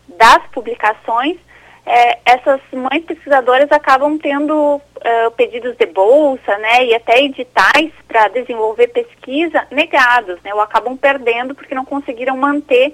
das 0.05 0.45
publicações, 0.47 1.37
é, 1.85 2.19
essas 2.25 2.61
mães 2.71 3.03
pesquisadoras 3.05 3.71
acabam 3.71 4.17
tendo 4.17 4.75
uh, 4.75 5.31
pedidos 5.35 5.75
de 5.77 5.85
bolsa, 5.87 6.57
né, 6.59 6.85
e 6.85 6.95
até 6.95 7.23
editais 7.23 7.91
para 8.07 8.27
desenvolver 8.29 8.87
pesquisa 8.87 9.65
negados, 9.71 10.39
né, 10.43 10.53
ou 10.53 10.61
acabam 10.61 10.95
perdendo 10.95 11.55
porque 11.55 11.75
não 11.75 11.85
conseguiram 11.85 12.37
manter 12.37 12.93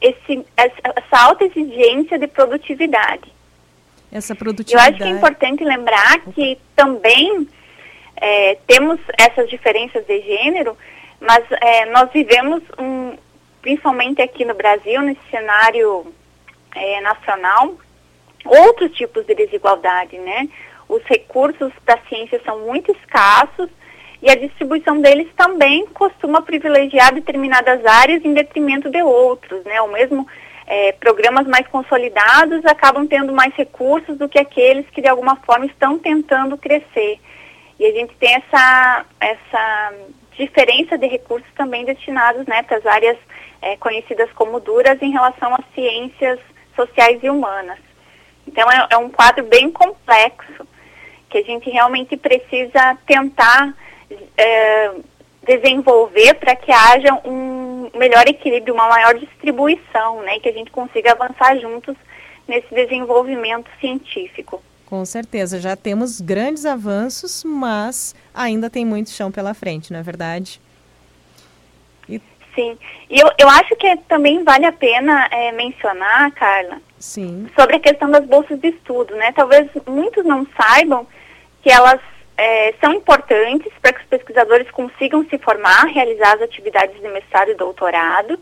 esse, 0.00 0.44
essa 0.56 1.18
alta 1.18 1.44
exigência 1.44 2.18
de 2.18 2.26
produtividade. 2.26 3.32
Essa 4.12 4.34
produtividade. 4.34 4.88
Eu 4.88 4.94
acho 4.94 5.04
que 5.04 5.10
é 5.10 5.16
importante 5.16 5.64
lembrar 5.64 6.20
que 6.32 6.58
também 6.74 7.48
é, 8.16 8.58
temos 8.66 9.00
essas 9.18 9.48
diferenças 9.48 10.06
de 10.06 10.20
gênero, 10.20 10.76
mas 11.20 11.42
é, 11.60 11.86
nós 11.86 12.10
vivemos 12.12 12.62
um, 12.78 13.16
principalmente 13.62 14.20
aqui 14.22 14.44
no 14.44 14.54
Brasil, 14.54 15.00
nesse 15.00 15.20
cenário 15.30 16.12
é, 16.74 17.00
nacional, 17.00 17.74
outros 18.46 18.92
tipos 18.92 19.26
de 19.26 19.34
desigualdade, 19.34 20.18
né? 20.18 20.48
Os 20.88 21.02
recursos 21.04 21.72
da 21.84 21.98
ciência 22.08 22.40
são 22.44 22.60
muito 22.60 22.92
escassos 22.92 23.68
e 24.22 24.30
a 24.30 24.34
distribuição 24.34 25.00
deles 25.00 25.28
também 25.36 25.86
costuma 25.86 26.40
privilegiar 26.40 27.12
determinadas 27.12 27.84
áreas 27.84 28.24
em 28.24 28.32
detrimento 28.32 28.90
de 28.90 29.02
outros, 29.02 29.64
né? 29.64 29.80
O 29.82 29.88
mesmo 29.88 30.26
é, 30.66 30.92
programas 30.92 31.46
mais 31.46 31.66
consolidados 31.68 32.64
acabam 32.64 33.06
tendo 33.06 33.32
mais 33.32 33.54
recursos 33.54 34.16
do 34.18 34.28
que 34.28 34.38
aqueles 34.38 34.88
que 34.90 35.00
de 35.00 35.08
alguma 35.08 35.36
forma 35.36 35.66
estão 35.66 35.98
tentando 35.98 36.56
crescer. 36.56 37.18
E 37.78 37.84
a 37.84 37.92
gente 37.92 38.14
tem 38.16 38.34
essa, 38.34 39.04
essa 39.20 39.92
diferença 40.36 40.96
de 40.96 41.06
recursos 41.06 41.48
também 41.54 41.84
destinados 41.84 42.46
né, 42.46 42.62
para 42.62 42.78
as 42.78 42.86
áreas 42.86 43.18
é, 43.60 43.76
conhecidas 43.76 44.30
como 44.32 44.60
duras 44.60 45.00
em 45.02 45.10
relação 45.10 45.54
às 45.54 45.64
ciências 45.74 46.38
sociais 46.74 47.22
e 47.22 47.30
humanas. 47.30 47.85
Então 48.46 48.70
é, 48.70 48.86
é 48.90 48.96
um 48.96 49.10
quadro 49.10 49.44
bem 49.44 49.70
complexo 49.70 50.66
que 51.28 51.38
a 51.38 51.42
gente 51.42 51.68
realmente 51.68 52.16
precisa 52.16 52.96
tentar 53.06 53.74
é, 54.36 54.92
desenvolver 55.46 56.34
para 56.34 56.54
que 56.54 56.70
haja 56.70 57.14
um 57.24 57.90
melhor 57.94 58.28
equilíbrio, 58.28 58.74
uma 58.74 58.88
maior 58.88 59.14
distribuição, 59.14 60.22
né, 60.22 60.36
e 60.36 60.40
que 60.40 60.48
a 60.48 60.52
gente 60.52 60.70
consiga 60.70 61.12
avançar 61.12 61.58
juntos 61.58 61.96
nesse 62.46 62.72
desenvolvimento 62.74 63.68
científico. 63.80 64.62
Com 64.86 65.04
certeza, 65.04 65.60
já 65.60 65.74
temos 65.74 66.20
grandes 66.20 66.64
avanços, 66.64 67.42
mas 67.44 68.14
ainda 68.32 68.70
tem 68.70 68.84
muito 68.84 69.10
chão 69.10 69.32
pela 69.32 69.52
frente, 69.52 69.92
não 69.92 69.98
é 69.98 70.02
verdade? 70.02 70.60
Sim. 72.56 72.78
E 73.10 73.20
eu, 73.20 73.30
eu 73.38 73.48
acho 73.50 73.76
que 73.76 73.96
também 74.08 74.42
vale 74.42 74.64
a 74.64 74.72
pena 74.72 75.28
é, 75.30 75.52
mencionar, 75.52 76.32
Carla, 76.32 76.80
Sim. 76.98 77.48
sobre 77.58 77.76
a 77.76 77.80
questão 77.80 78.10
das 78.10 78.24
bolsas 78.24 78.58
de 78.60 78.68
estudo, 78.68 79.14
né? 79.16 79.32
Talvez 79.32 79.68
muitos 79.86 80.24
não 80.24 80.46
saibam 80.56 81.06
que 81.62 81.70
elas 81.70 82.00
é, 82.36 82.74
são 82.80 82.92
importantes 82.92 83.72
para 83.80 83.92
que 83.92 84.00
os 84.00 84.06
pesquisadores 84.06 84.70
consigam 84.70 85.24
se 85.28 85.38
formar, 85.38 85.86
realizar 85.86 86.34
as 86.34 86.42
atividades 86.42 87.00
de 87.00 87.08
mestrado 87.08 87.50
e 87.50 87.54
doutorado, 87.54 88.38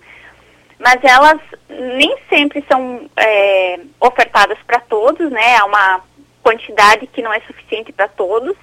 mas 0.78 1.02
elas 1.02 1.40
nem 1.68 2.16
sempre 2.28 2.64
são 2.70 3.08
é, 3.16 3.80
ofertadas 4.00 4.58
para 4.66 4.80
todos, 4.80 5.30
né? 5.30 5.56
Há 5.56 5.64
uma 5.64 6.00
quantidade 6.42 7.06
que 7.06 7.22
não 7.22 7.32
é 7.32 7.40
suficiente 7.40 7.92
para 7.92 8.08
todos 8.08 8.54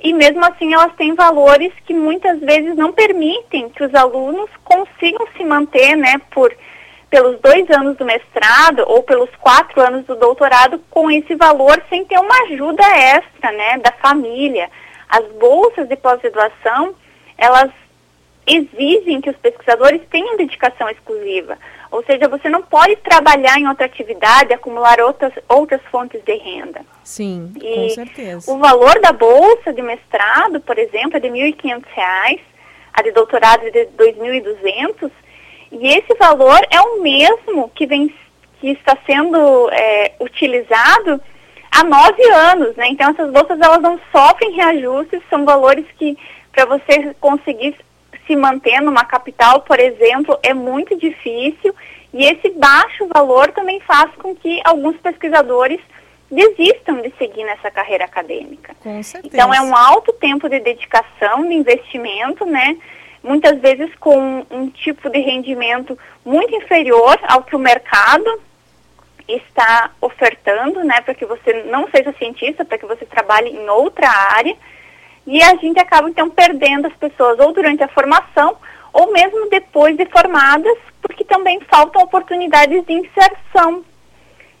e 0.00 0.12
mesmo 0.12 0.44
assim 0.44 0.74
elas 0.74 0.94
têm 0.94 1.14
valores 1.14 1.72
que 1.86 1.94
muitas 1.94 2.38
vezes 2.40 2.76
não 2.76 2.92
permitem 2.92 3.68
que 3.70 3.82
os 3.82 3.94
alunos 3.94 4.50
consigam 4.62 5.26
se 5.36 5.44
manter, 5.44 5.96
né, 5.96 6.20
por 6.30 6.54
pelos 7.16 7.40
dois 7.40 7.70
anos 7.70 7.96
do 7.96 8.04
mestrado 8.04 8.84
ou 8.86 9.02
pelos 9.02 9.30
quatro 9.36 9.80
anos 9.80 10.04
do 10.04 10.16
doutorado 10.16 10.78
com 10.90 11.10
esse 11.10 11.34
valor 11.34 11.82
sem 11.88 12.04
ter 12.04 12.18
uma 12.18 12.42
ajuda 12.42 12.82
extra, 12.84 13.52
né, 13.52 13.78
da 13.78 13.90
família. 13.90 14.68
As 15.08 15.24
bolsas 15.32 15.88
de 15.88 15.96
pós-graduação, 15.96 16.94
elas 17.38 17.70
exigem 18.46 19.22
que 19.22 19.30
os 19.30 19.36
pesquisadores 19.38 20.02
tenham 20.10 20.36
dedicação 20.36 20.90
exclusiva. 20.90 21.56
Ou 21.90 22.04
seja, 22.04 22.28
você 22.28 22.50
não 22.50 22.60
pode 22.60 22.96
trabalhar 22.96 23.58
em 23.58 23.66
outra 23.66 23.86
atividade, 23.86 24.52
acumular 24.52 25.00
outras, 25.00 25.32
outras 25.48 25.80
fontes 25.90 26.22
de 26.22 26.36
renda. 26.36 26.82
Sim, 27.02 27.50
e 27.62 27.76
com 27.76 27.88
certeza. 27.94 28.52
O 28.52 28.58
valor 28.58 29.00
da 29.00 29.12
bolsa 29.12 29.72
de 29.72 29.80
mestrado, 29.80 30.60
por 30.60 30.78
exemplo, 30.78 31.16
é 31.16 31.20
de 31.20 31.28
R$ 31.28 31.54
1.500, 31.54 32.40
a 32.92 33.02
de 33.02 33.10
doutorado 33.12 33.64
é 33.64 33.70
de 33.70 33.78
R$ 33.78 33.88
2.200, 33.96 35.10
e 35.70 35.88
esse 35.88 36.14
valor 36.18 36.60
é 36.70 36.80
o 36.80 37.02
mesmo 37.02 37.70
que, 37.74 37.86
vem, 37.86 38.12
que 38.60 38.68
está 38.70 38.96
sendo 39.06 39.70
é, 39.70 40.12
utilizado 40.20 41.20
há 41.70 41.84
nove 41.84 42.22
anos, 42.30 42.74
né? 42.76 42.88
Então 42.88 43.10
essas 43.10 43.30
bolsas 43.30 43.60
elas 43.60 43.82
não 43.82 44.00
sofrem 44.12 44.52
reajustes, 44.52 45.20
são 45.28 45.44
valores 45.44 45.84
que 45.98 46.16
para 46.52 46.64
você 46.64 47.14
conseguir 47.20 47.76
se 48.26 48.34
manter 48.34 48.80
numa 48.80 49.04
capital, 49.04 49.60
por 49.60 49.78
exemplo, 49.78 50.38
é 50.42 50.52
muito 50.54 50.96
difícil 50.96 51.74
e 52.12 52.24
esse 52.24 52.50
baixo 52.50 53.06
valor 53.08 53.52
também 53.52 53.78
faz 53.80 54.10
com 54.16 54.34
que 54.34 54.60
alguns 54.64 54.96
pesquisadores 54.96 55.80
desistam 56.30 57.02
de 57.02 57.12
seguir 57.18 57.44
nessa 57.44 57.70
carreira 57.70 58.04
acadêmica. 58.04 58.74
Com 58.80 59.02
certeza. 59.02 59.34
Então 59.34 59.54
é 59.54 59.60
um 59.60 59.76
alto 59.76 60.12
tempo 60.12 60.48
de 60.48 60.58
dedicação, 60.58 61.46
de 61.46 61.54
investimento, 61.54 62.44
né? 62.44 62.76
Muitas 63.26 63.58
vezes 63.58 63.92
com 63.96 64.46
um 64.48 64.70
tipo 64.70 65.10
de 65.10 65.18
rendimento 65.18 65.98
muito 66.24 66.54
inferior 66.54 67.18
ao 67.26 67.42
que 67.42 67.56
o 67.56 67.58
mercado 67.58 68.40
está 69.26 69.90
ofertando, 70.00 70.84
né, 70.84 71.00
para 71.00 71.12
que 71.12 71.26
você 71.26 71.64
não 71.64 71.88
seja 71.90 72.14
cientista, 72.18 72.64
para 72.64 72.78
que 72.78 72.86
você 72.86 73.04
trabalhe 73.04 73.50
em 73.50 73.68
outra 73.68 74.08
área. 74.08 74.56
E 75.26 75.42
a 75.42 75.56
gente 75.56 75.80
acaba 75.80 76.08
então 76.08 76.30
perdendo 76.30 76.86
as 76.86 76.94
pessoas 76.94 77.36
ou 77.40 77.52
durante 77.52 77.82
a 77.82 77.88
formação 77.88 78.56
ou 78.92 79.12
mesmo 79.12 79.50
depois 79.50 79.96
de 79.96 80.06
formadas, 80.06 80.78
porque 81.02 81.24
também 81.24 81.58
faltam 81.62 82.02
oportunidades 82.02 82.86
de 82.86 82.92
inserção. 82.92 83.84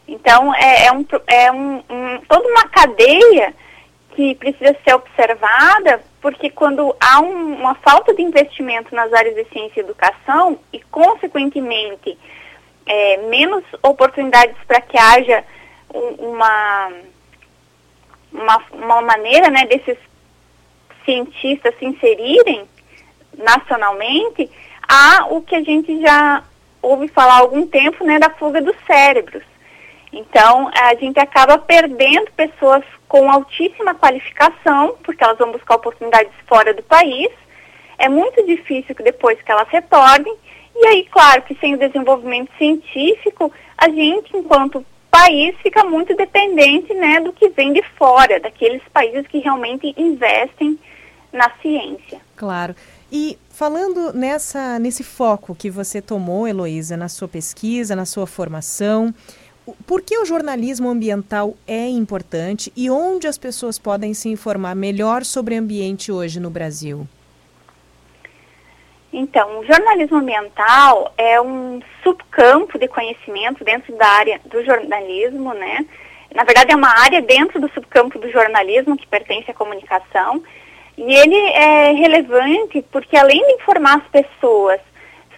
Então 0.08 0.52
é, 0.56 0.86
é, 0.86 0.92
um, 0.92 1.06
é 1.28 1.52
um, 1.52 1.76
um, 1.88 2.20
toda 2.28 2.48
uma 2.48 2.64
cadeia 2.64 3.54
que 4.16 4.34
precisa 4.34 4.74
ser 4.82 4.94
observada, 4.94 6.02
porque 6.22 6.48
quando 6.48 6.96
há 6.98 7.20
um, 7.20 7.52
uma 7.56 7.74
falta 7.74 8.14
de 8.14 8.22
investimento 8.22 8.94
nas 8.94 9.12
áreas 9.12 9.34
de 9.34 9.44
ciência 9.50 9.80
e 9.80 9.84
educação 9.84 10.58
e, 10.72 10.80
consequentemente, 10.80 12.18
é, 12.86 13.18
menos 13.28 13.62
oportunidades 13.82 14.56
para 14.66 14.80
que 14.80 14.96
haja 14.96 15.44
uma, 15.90 16.92
uma, 18.32 18.64
uma 18.72 19.02
maneira 19.02 19.50
né, 19.50 19.66
desses 19.66 19.98
cientistas 21.04 21.74
se 21.78 21.84
inserirem 21.84 22.66
nacionalmente, 23.36 24.50
há 24.88 25.26
o 25.28 25.42
que 25.42 25.54
a 25.54 25.62
gente 25.62 26.00
já 26.00 26.42
ouve 26.80 27.06
falar 27.08 27.34
há 27.34 27.40
algum 27.40 27.66
tempo 27.66 28.02
né, 28.02 28.18
da 28.18 28.30
fuga 28.30 28.62
dos 28.62 28.76
cérebros. 28.86 29.42
Então, 30.16 30.70
a 30.74 30.94
gente 30.94 31.20
acaba 31.20 31.58
perdendo 31.58 32.30
pessoas 32.32 32.82
com 33.06 33.30
altíssima 33.30 33.94
qualificação, 33.94 34.96
porque 35.04 35.22
elas 35.22 35.38
vão 35.38 35.52
buscar 35.52 35.76
oportunidades 35.76 36.32
fora 36.46 36.72
do 36.72 36.82
país. 36.82 37.28
É 37.98 38.08
muito 38.08 38.44
difícil 38.46 38.94
que 38.94 39.02
depois 39.02 39.40
que 39.42 39.52
elas 39.52 39.68
retornem, 39.68 40.34
e 40.74 40.86
aí, 40.86 41.04
claro, 41.04 41.42
que 41.42 41.54
sem 41.56 41.74
o 41.74 41.78
desenvolvimento 41.78 42.50
científico, 42.56 43.52
a 43.76 43.88
gente, 43.88 44.36
enquanto 44.36 44.84
país, 45.10 45.54
fica 45.62 45.84
muito 45.84 46.14
dependente 46.14 46.92
né, 46.94 47.20
do 47.20 47.32
que 47.32 47.48
vem 47.50 47.72
de 47.72 47.82
fora, 47.98 48.40
daqueles 48.40 48.82
países 48.92 49.26
que 49.26 49.38
realmente 49.38 49.94
investem 49.96 50.78
na 51.32 51.50
ciência. 51.62 52.20
Claro. 52.34 52.74
E 53.10 53.38
falando 53.50 54.12
nessa, 54.12 54.78
nesse 54.78 55.04
foco 55.04 55.54
que 55.54 55.70
você 55.70 56.02
tomou, 56.02 56.46
Heloísa, 56.46 56.96
na 56.96 57.08
sua 57.08 57.28
pesquisa, 57.28 57.94
na 57.94 58.04
sua 58.04 58.26
formação, 58.26 59.14
por 59.86 60.02
que 60.02 60.18
o 60.18 60.24
jornalismo 60.24 60.88
ambiental 60.88 61.54
é 61.66 61.88
importante 61.88 62.72
e 62.76 62.88
onde 62.90 63.26
as 63.26 63.36
pessoas 63.36 63.78
podem 63.78 64.14
se 64.14 64.28
informar 64.28 64.74
melhor 64.74 65.24
sobre 65.24 65.56
ambiente 65.56 66.12
hoje 66.12 66.38
no 66.38 66.50
Brasil? 66.50 67.06
Então, 69.12 69.60
o 69.60 69.64
jornalismo 69.64 70.18
ambiental 70.18 71.12
é 71.16 71.40
um 71.40 71.80
subcampo 72.02 72.78
de 72.78 72.86
conhecimento 72.86 73.64
dentro 73.64 73.96
da 73.96 74.06
área 74.06 74.40
do 74.44 74.62
jornalismo, 74.64 75.54
né? 75.54 75.86
Na 76.34 76.44
verdade, 76.44 76.72
é 76.72 76.76
uma 76.76 76.90
área 77.00 77.22
dentro 77.22 77.58
do 77.60 77.70
subcampo 77.70 78.18
do 78.18 78.30
jornalismo 78.30 78.96
que 78.96 79.06
pertence 79.06 79.50
à 79.50 79.54
comunicação. 79.54 80.42
E 80.98 81.14
ele 81.14 81.34
é 81.34 81.92
relevante 81.92 82.84
porque, 82.92 83.16
além 83.16 83.44
de 83.46 83.52
informar 83.54 83.98
as 83.98 84.08
pessoas 84.08 84.80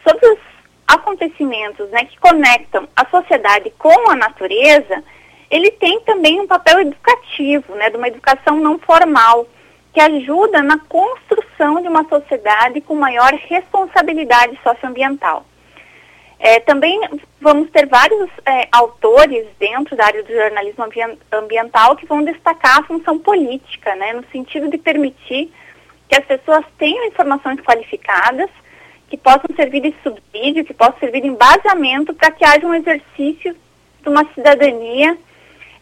sobre 0.07 0.27
os 0.27 0.48
acontecimentos 0.89 1.89
né, 1.91 2.07
que 2.07 2.19
conectam 2.19 2.89
a 2.97 3.07
sociedade 3.07 3.71
com 3.79 4.11
a 4.11 4.17
natureza, 4.17 5.05
ele 5.51 5.71
tem 5.71 6.01
também 6.01 6.41
um 6.41 6.47
papel 6.47 6.81
educativo, 6.81 7.75
né, 7.75 7.91
de 7.91 7.97
uma 7.97 8.09
educação 8.09 8.59
não 8.59 8.79
formal 8.79 9.47
que 9.93 10.01
ajuda 10.01 10.63
na 10.63 10.79
construção 10.79 11.81
de 11.83 11.89
uma 11.89 12.05
sociedade 12.09 12.81
com 12.81 12.95
maior 12.95 13.33
responsabilidade 13.33 14.59
socioambiental. 14.63 15.45
É, 16.41 16.61
também 16.61 17.01
vamos 17.41 17.69
ter 17.71 17.87
vários 17.87 18.31
é, 18.47 18.69
autores 18.71 19.45
dentro 19.59 19.97
da 19.97 20.07
área 20.07 20.23
do 20.23 20.33
jornalismo 20.33 20.85
ambiental 21.33 21.97
que 21.97 22.07
vão 22.07 22.23
destacar 22.23 22.79
a 22.79 22.85
função 22.85 23.19
política, 23.19 23.95
né, 23.97 24.13
no 24.13 24.25
sentido 24.31 24.71
de 24.71 24.79
permitir 24.79 25.53
que 26.09 26.17
as 26.17 26.25
pessoas 26.25 26.65
tenham 26.79 27.05
informações 27.07 27.61
qualificadas, 27.61 28.49
que 29.09 29.17
possam 29.17 29.55
servir 29.57 29.81
de 29.81 29.95
subsídio, 30.03 30.65
que 30.65 30.75
possam 30.75 30.99
servir 30.99 31.23
de 31.23 31.29
embasamento 31.29 32.15
para 32.15 32.31
que 32.31 32.45
haja 32.45 32.67
um 32.67 32.75
exercício 32.75 33.57
de 34.03 34.09
uma 34.09 34.25
cidadania 34.35 35.17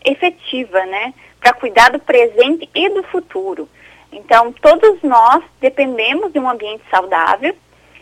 efetiva, 0.05 0.85
né, 0.87 1.13
para 1.41 1.53
cuidar 1.53 1.91
do 1.91 1.99
presente 1.99 2.69
e 2.75 2.89
do 2.91 3.03
futuro. 3.05 3.69
Então, 4.13 4.53
todos 4.53 5.03
nós 5.03 5.43
dependemos 5.61 6.33
de 6.33 6.39
um 6.39 6.49
ambiente 6.49 6.83
saudável, 6.91 7.55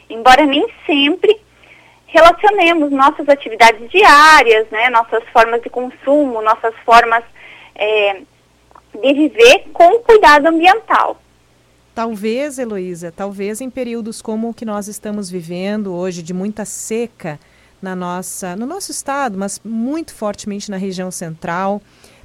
embora 0.09 0.45
nem 0.45 0.67
sempre 0.87 1.41
relacionemos 2.07 2.93
nossas 2.93 3.29
atividades 3.29 3.91
diárias, 3.91 4.69
né, 4.71 4.89
nossas 4.91 5.25
formas 5.33 5.63
de 5.63 5.71
consumo, 5.71 6.43
nossas 6.43 6.75
formas 6.85 7.25
é, 7.75 8.21
de 8.95 9.13
viver 9.13 9.65
com 9.73 9.99
cuidado 10.01 10.47
ambiental. 10.47 11.19
Talvez, 11.95 12.59
Heloísa, 12.59 13.13
talvez 13.13 13.61
em 13.61 13.71
períodos 13.71 14.21
como 14.21 14.49
o 14.49 14.55
que 14.55 14.65
nós 14.65 14.89
estamos 14.89 15.31
vivendo 15.31 15.93
hoje, 15.93 16.23
de 16.23 16.35
muita 16.35 16.65
seca 16.65 17.39
na 17.81 17.95
nossa, 17.95 18.57
no 18.57 18.67
nosso 18.67 18.91
estado, 18.91 19.39
mas 19.39 19.61
muito 19.65 20.13
fortemente 20.13 20.71
na 20.71 20.77
região 20.77 21.11
central, 21.11 21.81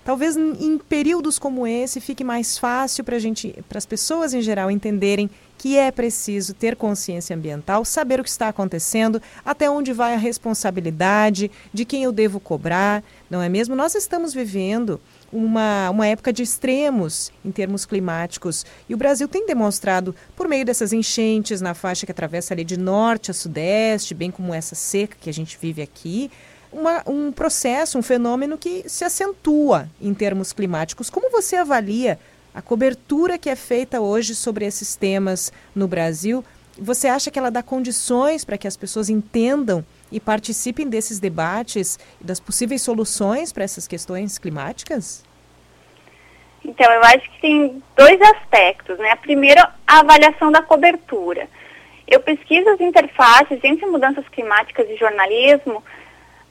Talvez 0.10 0.36
em 0.36 0.78
períodos 0.78 1.38
como 1.38 1.68
esse 1.68 2.02
fique 2.02 2.24
mais 2.24 2.58
fácil 2.58 3.04
para 3.04 3.20
gente, 3.20 3.56
para 3.70 3.78
as 3.78 3.86
pessoas 3.86 4.34
em 4.34 4.42
geral 4.42 4.72
entenderem 4.72 5.30
que 5.56 5.78
é 5.78 5.92
preciso 5.92 6.54
ter 6.54 6.76
consciência 6.76 7.36
ambiental, 7.36 7.86
saber 7.86 8.20
o 8.20 8.24
que 8.24 8.30
está 8.30 8.48
acontecendo, 8.48 9.22
até 9.46 9.70
onde 9.70 9.94
vai 9.94 10.16
a 10.16 10.18
responsabilidade, 10.18 11.52
de 11.72 11.86
quem 11.86 12.04
eu 12.04 12.12
devo 12.12 12.40
cobrar, 12.40 13.04
não 13.30 13.40
é 13.40 13.48
mesmo? 13.48 13.76
Nós 13.76 13.94
estamos 13.94 14.34
vivendo 14.34 15.00
uma, 15.32 15.90
uma 15.90 16.08
época 16.08 16.34
de 16.34 16.44
extremos 16.44 17.32
em 17.44 17.52
termos 17.52 17.86
climáticos 17.86 18.66
e 18.88 18.94
o 18.94 18.98
Brasil 18.98 19.28
tem 19.28 19.46
demonstrado, 19.46 20.16
por 20.36 20.48
meio 20.48 20.66
dessas 20.66 20.94
enchentes 20.94 21.62
na 21.62 21.74
faixa 21.74 22.06
que 22.06 22.12
atravessa 22.12 22.54
ali 22.54 22.64
de 22.64 22.78
norte 22.78 23.32
a 23.32 23.34
sudeste, 23.34 24.14
bem 24.14 24.32
como 24.32 24.54
essa 24.54 24.76
seca 24.76 25.18
que 25.20 25.30
a 25.30 25.34
gente 25.34 25.58
vive 25.60 25.82
aqui, 25.82 26.32
uma, 26.72 27.04
um 27.08 27.32
processo, 27.32 27.98
um 27.98 28.02
fenômeno 28.02 28.58
que 28.58 28.84
se 28.88 29.04
acentua 29.04 29.90
em 30.02 30.14
termos 30.14 30.54
climáticos. 30.54 31.10
Como 31.10 31.32
você 31.32 31.56
avalia 31.56 32.20
a 32.54 32.62
cobertura 32.62 33.38
que 33.38 33.50
é 33.50 33.56
feita 33.56 34.00
hoje 34.00 34.36
sobre 34.36 34.66
esses 34.66 34.96
temas 34.96 35.52
no 35.76 35.88
Brasil? 35.88 36.44
Você 36.78 37.08
acha 37.08 37.32
que 37.32 37.40
ela 37.40 37.50
dá 37.50 37.62
condições 37.62 38.46
para 38.46 38.58
que 38.58 38.68
as 38.68 38.78
pessoas 38.78 39.10
entendam 39.10 39.84
e 40.12 40.20
participem 40.20 40.88
desses 40.88 41.20
debates 41.20 42.00
e 42.20 42.24
das 42.24 42.40
possíveis 42.40 42.82
soluções 42.82 43.52
para 43.52 43.64
essas 43.64 43.88
questões 43.88 44.38
climáticas? 44.38 45.24
Então, 46.64 46.92
eu 46.92 47.04
acho 47.04 47.30
que 47.32 47.42
tem 47.42 47.84
dois 47.96 48.22
aspectos, 48.22 48.98
né? 49.00 49.16
Primeiro, 49.16 49.62
a 49.88 50.00
avaliação 50.00 50.52
da 50.52 50.62
cobertura. 50.62 51.48
Eu 52.08 52.20
pesquiso 52.20 52.70
as 52.70 52.82
interfaces 52.82 53.60
entre 53.64 53.86
mudanças 53.86 54.28
climáticas 54.30 54.90
e 54.90 54.98
jornalismo 54.98 55.84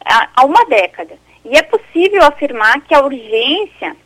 há 0.05 0.45
uma 0.45 0.65
década. 0.67 1.17
E 1.45 1.57
é 1.57 1.63
possível 1.63 2.23
afirmar 2.25 2.81
que 2.83 2.95
a 2.95 3.03
urgência 3.03 3.97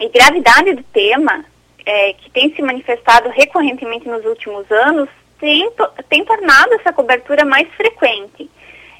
e 0.00 0.08
gravidade 0.08 0.74
do 0.74 0.82
tema, 0.84 1.44
é, 1.84 2.12
que 2.14 2.30
tem 2.30 2.54
se 2.54 2.62
manifestado 2.62 3.28
recorrentemente 3.30 4.08
nos 4.08 4.24
últimos 4.24 4.70
anos, 4.70 5.08
tem, 5.38 5.70
tem 6.08 6.24
tornado 6.24 6.74
essa 6.74 6.92
cobertura 6.92 7.44
mais 7.44 7.68
frequente. 7.74 8.50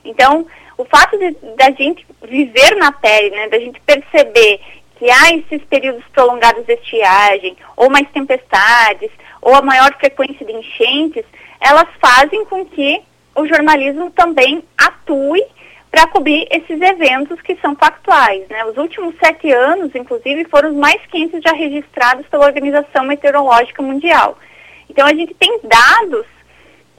Então, 0.09 0.47
o 0.79 0.85
fato 0.85 1.19
de 1.19 1.33
da 1.57 1.71
gente 1.71 2.07
viver 2.23 2.77
na 2.77 2.92
pele, 2.92 3.31
né, 3.31 3.49
da 3.49 3.59
gente 3.59 3.81
perceber 3.81 4.61
que 4.99 5.11
há 5.11 5.35
esses 5.35 5.62
períodos 5.64 6.05
prolongados 6.12 6.64
de 6.64 6.73
estiagem, 6.73 7.57
ou 7.77 7.90
mais 7.90 8.09
tempestades, 8.11 9.11
ou 9.42 9.55
a 9.55 9.62
maior 9.62 9.95
frequência 9.99 10.45
de 10.45 10.53
enchentes, 10.53 11.25
elas 11.61 11.88
fazem 12.01 12.45
com 12.47 12.64
que 12.64 13.03
o 13.35 13.47
jornalismo 13.47 14.11
também 14.11 14.62
atue 14.77 15.45
para 15.90 16.07
cobrir 16.07 16.47
esses 16.51 16.81
eventos 16.81 17.40
que 17.42 17.57
são 17.57 17.77
factuais. 17.77 18.47
Né? 18.49 18.64
Os 18.64 18.77
últimos 18.77 19.14
sete 19.19 19.51
anos, 19.53 19.95
inclusive, 19.95 20.45
foram 20.47 20.71
os 20.71 20.77
mais 20.77 21.01
quentes 21.07 21.42
já 21.42 21.53
registrados 21.53 22.27
pela 22.27 22.47
Organização 22.47 23.05
Meteorológica 23.05 23.83
Mundial. 23.83 24.38
Então, 24.88 25.07
a 25.07 25.14
gente 25.14 25.35
tem 25.35 25.61
dados 25.62 26.27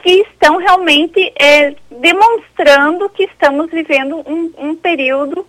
que 0.01 0.21
estão 0.21 0.57
realmente 0.57 1.33
é, 1.36 1.75
demonstrando 1.89 3.10
que 3.10 3.23
estamos 3.23 3.69
vivendo 3.71 4.17
um, 4.27 4.53
um 4.57 4.75
período 4.75 5.47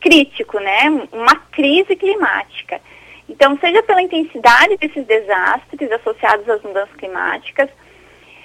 crítico, 0.00 0.58
né? 0.58 1.08
uma 1.12 1.36
crise 1.52 1.96
climática. 1.96 2.80
Então, 3.28 3.58
seja 3.58 3.82
pela 3.82 4.02
intensidade 4.02 4.76
desses 4.76 5.04
desastres 5.04 5.90
associados 5.90 6.48
às 6.48 6.62
mudanças 6.62 6.94
climáticas, 6.96 7.68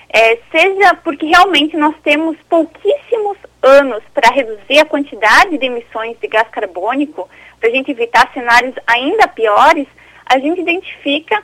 é, 0.10 0.38
seja 0.52 0.94
porque 0.96 1.26
realmente 1.26 1.78
nós 1.78 1.96
temos 2.04 2.36
pouquíssimos 2.50 3.38
anos 3.62 4.04
para 4.14 4.34
reduzir 4.34 4.80
a 4.80 4.86
quantidade 4.86 5.58
de 5.58 5.66
emissões 5.66 6.18
de 6.20 6.28
gás 6.28 6.48
carbônico, 6.50 7.30
para 7.60 7.70
a 7.70 7.72
gente 7.72 7.92
evitar 7.92 8.32
cenários 8.34 8.76
ainda 8.88 9.28
piores, 9.28 9.88
a 10.26 10.40
gente 10.40 10.62
identifica 10.62 11.42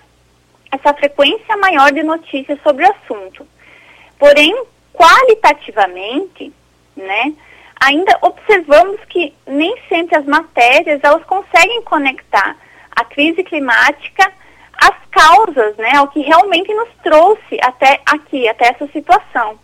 essa 0.71 0.93
frequência 0.93 1.55
maior 1.57 1.91
de 1.91 2.03
notícias 2.03 2.59
sobre 2.61 2.85
o 2.85 2.91
assunto. 2.91 3.47
Porém, 4.19 4.63
qualitativamente, 4.93 6.51
né, 6.95 7.33
ainda 7.79 8.17
observamos 8.21 8.99
que 9.05 9.33
nem 9.45 9.75
sempre 9.87 10.15
as 10.15 10.25
matérias 10.25 10.99
elas 11.03 11.23
conseguem 11.25 11.81
conectar 11.83 12.55
a 12.91 13.03
crise 13.03 13.43
climática 13.43 14.31
as 14.77 14.95
causas, 15.09 15.75
né, 15.77 15.95
ao 15.95 16.07
que 16.07 16.21
realmente 16.21 16.73
nos 16.73 16.89
trouxe 17.03 17.57
até 17.61 17.99
aqui, 18.05 18.47
até 18.47 18.67
essa 18.67 18.87
situação. 18.87 19.59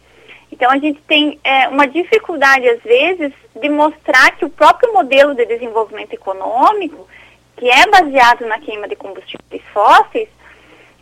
Então 0.52 0.70
a 0.70 0.78
gente 0.78 1.00
tem 1.02 1.40
é, 1.44 1.68
uma 1.68 1.88
dificuldade 1.88 2.68
às 2.68 2.82
vezes 2.82 3.32
de 3.56 3.70
mostrar 3.70 4.32
que 4.32 4.46
o 4.46 4.50
próprio 4.50 4.92
modelo 4.94 5.36
de 5.36 5.46
desenvolvimento 5.46 6.14
econômico, 6.14 7.08
que 7.58 7.70
é 7.70 7.88
baseado 7.88 8.46
na 8.46 8.60
queima 8.60 8.88
de 8.88 8.96
combustíveis 8.96 9.64
fósseis, 9.72 10.30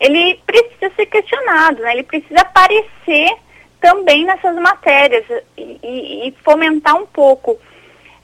ele 0.02 0.40
precisa 0.44 0.92
ser 0.96 1.06
questionado, 1.06 1.80
né? 1.80 1.92
ele 1.92 2.02
precisa 2.02 2.40
aparecer 2.40 3.36
também 3.80 4.24
nessas 4.24 4.54
matérias 4.56 5.24
e, 5.56 6.28
e, 6.28 6.34
fomentar 6.44 6.96
um 6.96 7.06
pouco 7.06 7.58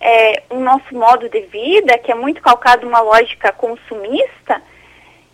é, 0.00 0.42
o 0.50 0.58
nosso 0.60 0.92
modo 0.94 1.28
de 1.28 1.40
vida, 1.42 1.98
que 1.98 2.10
é 2.10 2.14
muito 2.14 2.40
calcado 2.42 2.84
numa 2.84 3.00
lógica 3.00 3.52
consumista, 3.52 4.60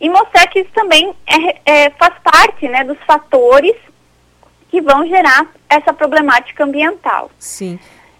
e 0.00 0.08
mostrar 0.08 0.46
que 0.48 0.60
isso 0.60 0.70
também 0.74 1.14
é, 1.26 1.84
é, 1.84 1.90
faz 1.90 2.14
parte 2.22 2.68
né, 2.68 2.84
dos 2.84 2.98
fatores 3.04 3.76
que 4.70 4.80
vão 4.80 5.06
gerar 5.06 5.46
essa 5.68 5.92
problemática 5.92 6.64
ambiental. 6.64 7.30
Sim. 7.38 7.78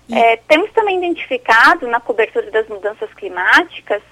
E... 0.08 0.14
É, 0.14 0.36
temos 0.48 0.70
também 0.72 0.98
identificado 0.98 1.86
na 1.88 2.00
cobertura 2.00 2.50
das 2.50 2.68
mudanças 2.68 3.12
climáticas 3.14 4.02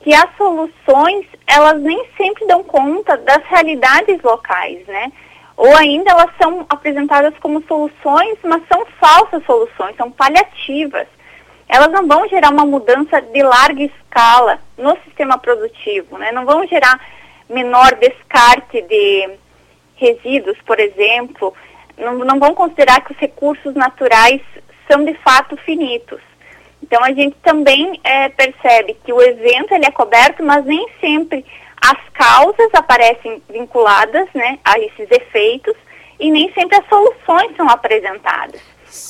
que 0.00 0.14
as 0.14 0.28
soluções, 0.36 1.26
elas 1.46 1.80
nem 1.80 2.06
sempre 2.16 2.46
dão 2.46 2.62
conta 2.62 3.16
das 3.16 3.42
realidades 3.44 4.22
locais, 4.22 4.86
né? 4.86 5.12
Ou 5.56 5.74
ainda 5.76 6.10
elas 6.10 6.30
são 6.40 6.66
apresentadas 6.68 7.34
como 7.40 7.62
soluções, 7.66 8.38
mas 8.42 8.62
são 8.68 8.84
falsas 9.00 9.44
soluções, 9.44 9.96
são 9.96 10.10
paliativas 10.10 11.06
elas 11.68 11.90
não 11.90 12.06
vão 12.06 12.28
gerar 12.28 12.50
uma 12.50 12.64
mudança 12.64 13.20
de 13.20 13.42
larga 13.42 13.82
escala 13.82 14.60
no 14.78 14.96
sistema 15.04 15.36
produtivo, 15.38 16.16
né? 16.18 16.30
não 16.32 16.44
vão 16.44 16.66
gerar 16.66 16.98
menor 17.48 17.94
descarte 17.96 18.82
de 18.82 19.30
resíduos, 19.96 20.58
por 20.64 20.78
exemplo, 20.78 21.54
não, 21.96 22.18
não 22.18 22.38
vão 22.38 22.54
considerar 22.54 23.00
que 23.00 23.12
os 23.12 23.18
recursos 23.18 23.74
naturais 23.74 24.40
são 24.90 25.04
de 25.04 25.14
fato 25.14 25.56
finitos. 25.58 26.20
Então 26.82 27.02
a 27.02 27.12
gente 27.12 27.36
também 27.42 27.98
é, 28.04 28.28
percebe 28.28 28.96
que 29.04 29.12
o 29.12 29.20
evento 29.20 29.72
ele 29.72 29.86
é 29.86 29.90
coberto, 29.90 30.42
mas 30.42 30.64
nem 30.64 30.86
sempre 31.00 31.44
as 31.80 31.98
causas 32.12 32.68
aparecem 32.72 33.42
vinculadas 33.48 34.28
né, 34.34 34.58
a 34.64 34.78
esses 34.78 35.10
efeitos 35.10 35.74
e 36.18 36.30
nem 36.30 36.52
sempre 36.52 36.78
as 36.78 36.88
soluções 36.88 37.54
são 37.56 37.68
apresentadas 37.68 38.60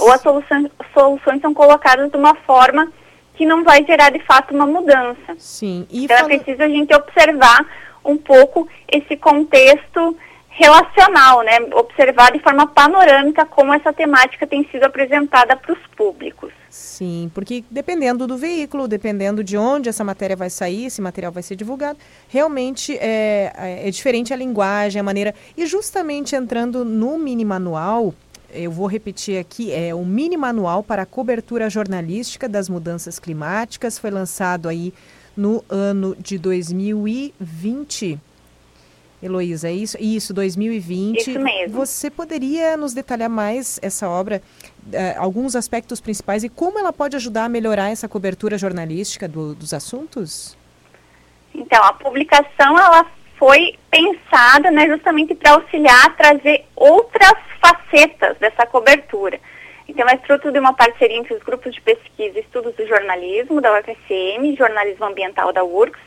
ou 0.01 0.11
as 0.11 0.21
soluções, 0.21 0.67
soluções 0.93 1.41
são 1.41 1.55
colocadas 1.55 2.11
de 2.11 2.17
uma 2.17 2.35
forma 2.35 2.91
que 3.35 3.45
não 3.45 3.63
vai 3.63 3.85
gerar 3.85 4.11
de 4.11 4.19
fato 4.21 4.55
uma 4.55 4.67
mudança. 4.67 5.35
Sim. 5.39 5.87
E 5.91 6.05
então 6.05 6.17
fala... 6.17 6.33
é 6.33 6.39
preciso 6.39 6.63
a 6.63 6.69
gente 6.69 6.95
observar 6.95 7.67
um 8.05 8.17
pouco 8.17 8.69
esse 8.91 9.17
contexto 9.17 10.17
relacional, 10.57 11.43
né? 11.43 11.59
Observar 11.75 12.33
de 12.33 12.39
forma 12.39 12.67
panorâmica 12.67 13.45
como 13.45 13.75
essa 13.75 13.93
temática 13.93 14.47
tem 14.47 14.67
sido 14.71 14.85
apresentada 14.85 15.55
para 15.55 15.73
os 15.73 15.79
públicos. 15.95 16.51
Sim, 16.71 17.31
porque 17.35 17.63
dependendo 17.71 18.27
do 18.27 18.39
veículo, 18.39 18.89
dependendo 18.89 19.45
de 19.45 19.57
onde 19.57 19.89
essa 19.89 20.03
matéria 20.03 20.35
vai 20.35 20.49
sair, 20.49 20.87
esse 20.87 21.01
material 21.01 21.31
vai 21.31 21.43
ser 21.43 21.57
divulgado, 21.57 21.99
realmente 22.29 22.97
é, 22.97 23.53
é, 23.57 23.89
é 23.89 23.91
diferente 23.91 24.33
a 24.33 24.37
linguagem, 24.37 24.99
a 24.99 25.03
maneira. 25.03 25.35
E 25.57 25.67
justamente 25.67 26.35
entrando 26.35 26.85
no 26.85 27.19
mini 27.19 27.45
manual, 27.45 28.15
eu 28.51 28.71
vou 28.71 28.87
repetir 28.87 29.39
aqui, 29.39 29.73
é 29.73 29.95
o 29.95 30.07
mini 30.07 30.39
manual 30.39 30.83
para 30.83 31.03
a 31.03 31.07
cobertura 31.07 31.69
jornalística 31.69 32.49
das 32.49 32.69
mudanças 32.69 33.19
climáticas, 33.19 33.99
foi 33.99 34.11
lançado 34.11 34.71
aí 34.71 34.95
no 35.37 35.63
ano 35.69 36.17
de 36.19 36.39
2020. 36.39 38.19
Heloísa, 39.23 39.69
é 39.69 39.73
isso? 39.73 39.97
Isso, 40.01 40.35
2020. 40.35 41.19
Isso 41.19 41.41
mesmo. 41.41 41.79
Você 41.79 42.11
poderia 42.11 42.77
nos 42.77 42.93
detalhar 42.93 43.31
mais 43.31 43.79
essa 43.83 44.09
obra, 44.09 44.43
uh, 44.89 45.19
alguns 45.19 45.57
aspectos 45.57 46.01
principais 46.01 46.45
e 46.45 46.49
como 46.49 46.79
ela 46.79 46.93
pode 46.93 47.17
ajudar 47.17 47.45
a 47.45 47.49
melhorar 47.49 47.91
essa 47.91 48.09
cobertura 48.09 48.59
jornalística 48.59 49.27
do, 49.27 49.55
dos 49.55 49.73
assuntos? 49.73 50.57
Então, 51.55 51.83
a 51.83 51.93
publicação 51.95 52.79
ela 52.79 53.07
foi 53.39 53.79
pensada 53.91 54.71
né, 54.71 54.87
justamente 54.87 55.35
para 55.35 55.53
auxiliar 55.53 56.07
a 56.07 56.11
trazer 56.11 56.65
outras 56.75 57.35
facetas 57.61 58.37
dessa 58.39 58.67
cobertura. 58.67 59.41
Então, 59.89 60.07
é 60.09 60.17
fruto 60.19 60.51
de 60.51 60.59
uma 60.59 60.75
parceria 60.75 61.17
entre 61.17 61.35
os 61.35 61.43
grupos 61.43 61.75
de 61.75 61.81
pesquisa 61.81 62.39
e 62.39 62.43
estudos 62.43 62.75
do 62.75 62.87
jornalismo 62.87 63.61
da 63.61 63.79
UFSM, 63.79 64.57
jornalismo 64.57 65.07
ambiental 65.07 65.53
da 65.53 65.65
URGS, 65.65 66.01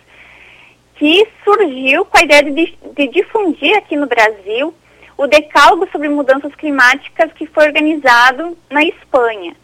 que 0.99 1.25
surgiu 1.45 2.03
com 2.03 2.17
a 2.17 2.23
ideia 2.23 2.43
de, 2.43 2.77
de 2.93 3.07
difundir 3.07 3.75
aqui 3.77 3.95
no 3.95 4.05
Brasil 4.05 4.73
o 5.17 5.25
decálogo 5.27 5.87
sobre 5.91 6.09
mudanças 6.09 6.53
climáticas 6.55 7.31
que 7.33 7.47
foi 7.47 7.67
organizado 7.67 8.57
na 8.69 8.83
Espanha. 8.83 9.55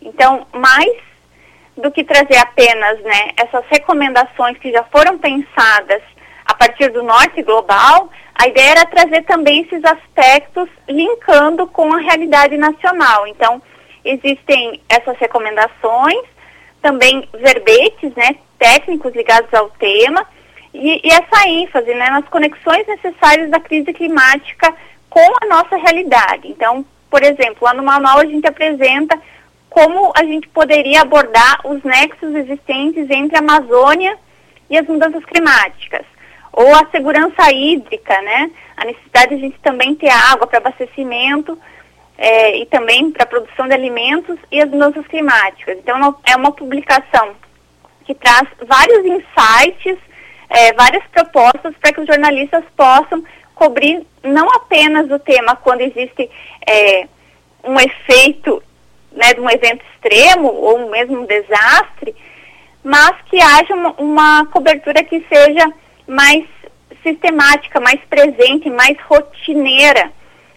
Então, 0.00 0.46
mais 0.52 0.96
do 1.76 1.90
que 1.90 2.02
trazer 2.02 2.38
apenas 2.38 3.00
né, 3.02 3.30
essas 3.36 3.64
recomendações 3.68 4.56
que 4.58 4.72
já 4.72 4.82
foram 4.84 5.18
pensadas 5.18 6.02
a 6.44 6.54
partir 6.54 6.90
do 6.90 7.02
norte 7.02 7.42
global, 7.42 8.10
a 8.34 8.48
ideia 8.48 8.70
era 8.70 8.86
trazer 8.86 9.22
também 9.24 9.62
esses 9.62 9.84
aspectos 9.84 10.68
linkando 10.88 11.66
com 11.66 11.92
a 11.92 11.98
realidade 11.98 12.56
nacional. 12.56 13.26
Então, 13.26 13.60
existem 14.02 14.80
essas 14.88 15.18
recomendações, 15.18 16.24
também 16.80 17.28
verbetes, 17.34 18.14
né, 18.14 18.36
técnicos 18.58 19.14
ligados 19.14 19.52
ao 19.52 19.68
tema, 19.70 20.26
e, 20.78 21.00
e 21.04 21.10
essa 21.10 21.48
ênfase 21.48 21.92
né, 21.94 22.10
nas 22.10 22.26
conexões 22.28 22.86
necessárias 22.86 23.50
da 23.50 23.60
crise 23.60 23.92
climática 23.92 24.74
com 25.10 25.32
a 25.42 25.46
nossa 25.46 25.76
realidade. 25.76 26.48
Então, 26.48 26.84
por 27.10 27.22
exemplo, 27.22 27.58
lá 27.62 27.74
no 27.74 27.82
manual 27.82 28.18
a 28.20 28.26
gente 28.26 28.46
apresenta 28.46 29.18
como 29.68 30.12
a 30.16 30.24
gente 30.24 30.48
poderia 30.48 31.02
abordar 31.02 31.60
os 31.64 31.82
nexos 31.82 32.34
existentes 32.34 33.08
entre 33.10 33.36
a 33.36 33.40
Amazônia 33.40 34.16
e 34.70 34.78
as 34.78 34.86
mudanças 34.86 35.24
climáticas 35.24 36.04
ou 36.52 36.74
a 36.74 36.86
segurança 36.90 37.52
hídrica, 37.52 38.20
né? 38.22 38.50
A 38.76 38.84
necessidade 38.84 39.28
de 39.28 39.34
a 39.34 39.38
gente 39.38 39.58
também 39.60 39.94
ter 39.94 40.10
água 40.10 40.46
para 40.46 40.58
abastecimento 40.58 41.58
é, 42.16 42.58
e 42.58 42.66
também 42.66 43.10
para 43.10 43.22
a 43.22 43.26
produção 43.26 43.68
de 43.68 43.74
alimentos 43.74 44.36
e 44.50 44.60
as 44.60 44.68
mudanças 44.68 45.06
climáticas. 45.06 45.78
Então, 45.78 46.16
é 46.24 46.34
uma 46.34 46.50
publicação 46.50 47.36
que 48.04 48.14
traz 48.14 48.48
vários 48.66 49.04
insights, 49.04 49.98
é, 50.48 50.72
várias 50.72 51.04
propostas 51.08 51.74
para 51.80 51.92
que 51.92 52.00
os 52.00 52.06
jornalistas 52.06 52.64
possam 52.76 53.22
cobrir 53.54 54.06
não 54.22 54.48
apenas 54.50 55.10
o 55.10 55.18
tema 55.18 55.56
quando 55.56 55.80
existe 55.80 56.30
é, 56.66 57.06
um 57.64 57.78
efeito 57.78 58.62
né, 59.12 59.34
de 59.34 59.40
um 59.40 59.50
evento 59.50 59.84
extremo 59.92 60.48
ou 60.48 60.90
mesmo 60.90 61.20
um 61.20 61.26
desastre, 61.26 62.14
mas 62.84 63.12
que 63.28 63.40
haja 63.40 63.74
uma, 63.74 63.90
uma 63.98 64.46
cobertura 64.46 65.02
que 65.02 65.24
seja 65.28 65.72
mais 66.06 66.44
sistemática, 67.02 67.80
mais 67.80 68.00
presente, 68.08 68.70
mais 68.70 68.96
rotineira, 69.08 70.10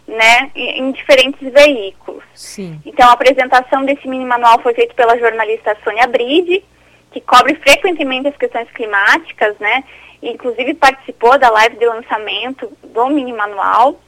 né, 0.07 0.51
em, 0.55 0.91
diferentes 0.91 1.51
veículos. 1.51 2.24
Sim. 2.34 2.80
Então, 2.86 3.09
a 3.09 3.13
apresentação 3.13 3.86
desse 3.86 4.07
mini 4.07 4.26
manual 4.26 4.59
foi 4.61 4.74
feita 4.74 4.93
pela 4.93 5.18
jornalista 5.18 5.78
Sônia 5.84 6.07
Bride, 6.07 6.63
que 7.12 7.22
cobre 7.22 7.55
frequentemente 7.55 8.28
as 8.28 8.38
questões 8.38 8.70
climáticas, 8.72 9.57
né, 9.59 9.84
inclusive 10.22 10.74
participou 10.76 11.38
da 11.38 11.49
live 11.49 11.78
de 11.78 11.86
lançamento 11.86 12.72
do 12.84 13.07
mini 13.07 13.34
manual. 13.34 13.99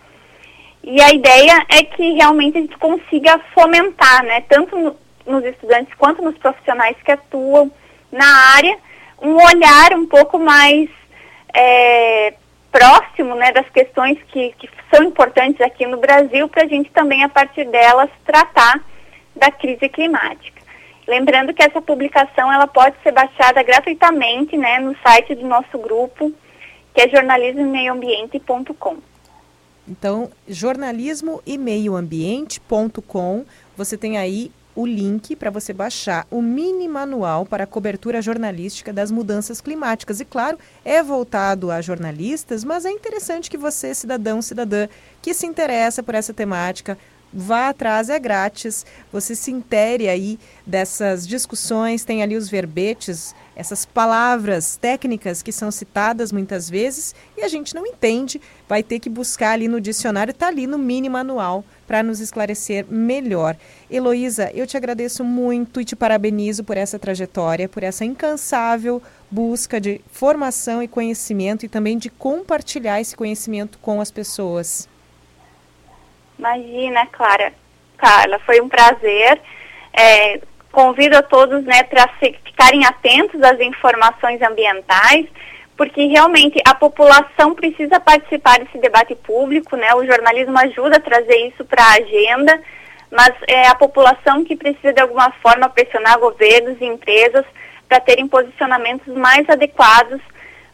E 0.84 1.01
a 1.01 1.12
ideia 1.12 1.66
é 1.70 1.84
que 1.84 2.14
realmente 2.14 2.58
a 2.58 2.62
gente 2.62 2.78
consiga 2.78 3.39
fomentar, 3.54 4.24
né, 4.24 4.41
tanto 4.41 4.78
no, 4.78 4.95
nos 5.26 5.43
estudantes 5.45 5.93
quanto 5.95 6.22
nos 6.22 6.38
profissionais 6.38 6.97
que 7.04 7.12
atuam 7.12 7.72
na 8.12 8.56
área, 8.56 8.78
um 9.22 9.36
olhar 9.36 9.93
um 9.93 10.06
pouco 10.06 10.38
mais 10.38 10.89
é, 11.54 12.34
próximo 12.72 13.36
né, 13.36 13.51
das 13.51 13.70
questões 13.70 14.18
que, 14.30 14.54
que 14.58 14.70
são 14.93 15.04
importantes 15.06 15.62
aqui 15.62 15.86
no 15.86 15.97
Brasil, 15.97 16.49
para 16.49 16.64
a 16.64 16.68
gente 16.68 16.89
também, 16.91 17.24
a 17.24 17.30
partir 17.30 17.66
delas, 17.66 18.10
tratar 18.26 18.84
da 19.36 19.49
crise 19.51 19.88
climática. 19.89 20.53
Lembrando 21.08 21.54
que 21.54 21.62
essa 21.62 21.82
publicação 21.82 22.51
ela 22.51 22.68
pode 22.68 22.95
ser 23.04 23.12
baixada 23.12 23.62
gratuitamente 23.62 24.58
né, 24.58 24.80
no 24.80 24.95
site 24.99 25.36
do 25.36 25.45
nosso 25.45 25.78
grupo, 25.78 26.32
que 26.93 27.01
é 27.01 27.10
jornalismoemeioambiente.com. 27.10 28.97
Então, 29.88 30.32
jornalismo 30.47 31.41
e 31.45 31.58
meioambiente.com, 31.58 33.45
você 33.76 33.97
tem 33.97 34.18
aí 34.18 34.49
o 34.76 34.86
link 34.86 35.36
para 35.36 35.51
você 35.51 35.72
baixar 35.72 36.26
o 36.32 36.41
mini 36.41 36.88
manual 36.88 37.45
para 37.45 37.66
a 37.66 37.68
cobertura 37.68 38.22
jornalística 38.22 38.91
das 38.91 39.12
mudanças 39.12 39.62
climáticas. 39.62 40.20
E 40.20 40.26
claro, 40.26 40.58
é 40.84 41.04
voltado 41.04 41.70
a 41.70 41.82
jornalistas, 41.82 42.64
mas 42.64 42.86
é 42.86 42.91
interessante 42.91 43.49
que 43.49 43.58
você, 43.58 43.93
cidadão, 43.93 44.41
cidadã, 44.41 44.88
que 45.22 45.34
se 45.34 45.45
interessa 45.45 46.01
por 46.01 46.16
essa 46.16 46.34
temática, 46.34 46.97
vá 47.34 47.70
atrás, 47.70 48.10
é 48.10 48.20
grátis. 48.20 48.86
Você 49.12 49.36
se 49.36 49.52
intere 49.52 50.08
aí 50.08 50.40
dessas 50.66 51.28
discussões, 51.28 52.04
tem 52.04 52.22
ali 52.22 52.36
os 52.36 52.50
verbetes, 52.50 53.34
essas 53.56 53.86
palavras 53.86 54.78
técnicas 54.78 55.42
que 55.42 55.52
são 55.52 55.70
citadas 55.70 56.32
muitas 56.32 56.70
vezes 56.70 57.14
e 57.38 57.42
a 57.42 57.48
gente 57.48 57.76
não 57.76 57.86
entende, 57.86 58.42
vai 58.68 58.82
ter 58.82 59.00
que 59.00 59.10
buscar 59.10 59.52
ali 59.52 59.68
no 59.68 59.80
dicionário, 59.80 60.32
está 60.32 60.48
ali 60.48 60.66
no 60.66 60.78
mini 60.78 61.10
manual 61.10 61.64
para 61.88 62.02
nos 62.02 62.20
esclarecer 62.20 62.86
melhor. 62.90 63.56
Heloísa, 63.92 64.50
eu 64.54 64.66
te 64.66 64.76
agradeço 64.76 65.24
muito 65.24 65.80
e 65.80 65.86
te 65.86 65.96
parabenizo 65.96 66.64
por 66.64 66.78
essa 66.78 66.98
trajetória, 66.98 67.70
por 67.70 67.84
essa 67.84 68.06
incansável 68.06 69.02
busca 69.30 69.80
de 69.80 70.00
formação 70.12 70.82
e 70.82 70.88
conhecimento 70.88 71.66
e 71.66 71.70
também 71.70 71.98
de 71.98 72.10
compartilhar 72.10 73.02
esse 73.02 73.16
conhecimento 73.16 73.78
com 73.80 74.00
as 74.00 74.12
pessoas. 74.12 74.88
Imagina, 76.44 77.06
Clara. 77.06 77.54
Carla, 77.98 78.38
foi 78.39 78.60
um 78.60 78.68
prazer. 78.68 79.39
É, 79.94 80.41
convido 80.74 81.16
a 81.16 81.22
todos 81.22 81.64
né, 81.64 81.84
para 81.84 82.10
ficarem 82.20 82.86
atentos 82.86 83.41
às 83.41 83.58
informações 83.62 84.41
ambientais, 84.41 85.26
porque 85.78 86.08
realmente 86.08 86.60
a 86.68 86.76
população 86.76 87.56
precisa 87.56 87.98
participar 87.98 88.60
desse 88.60 88.78
debate 88.78 89.16
público, 89.16 89.78
né? 89.78 89.96
O 89.96 90.06
jornalismo 90.06 90.58
ajuda 90.60 90.98
a 90.98 91.02
trazer 91.02 91.48
isso 91.48 91.64
para 91.64 91.82
a 91.82 91.94
agenda, 91.94 92.62
mas 93.10 93.34
é 93.48 93.68
a 93.68 93.76
população 93.76 94.44
que 94.44 94.58
precisa 94.58 94.91
de 94.91 95.02
alguma 95.02 95.32
forma 95.41 95.70
pressionar 95.70 96.20
governos 96.20 96.76
e 96.82 96.86
empresas 96.86 97.46
para 97.88 98.02
terem 98.02 98.28
posicionamentos 98.28 99.16
mais 99.16 99.48
adequados 99.50 100.20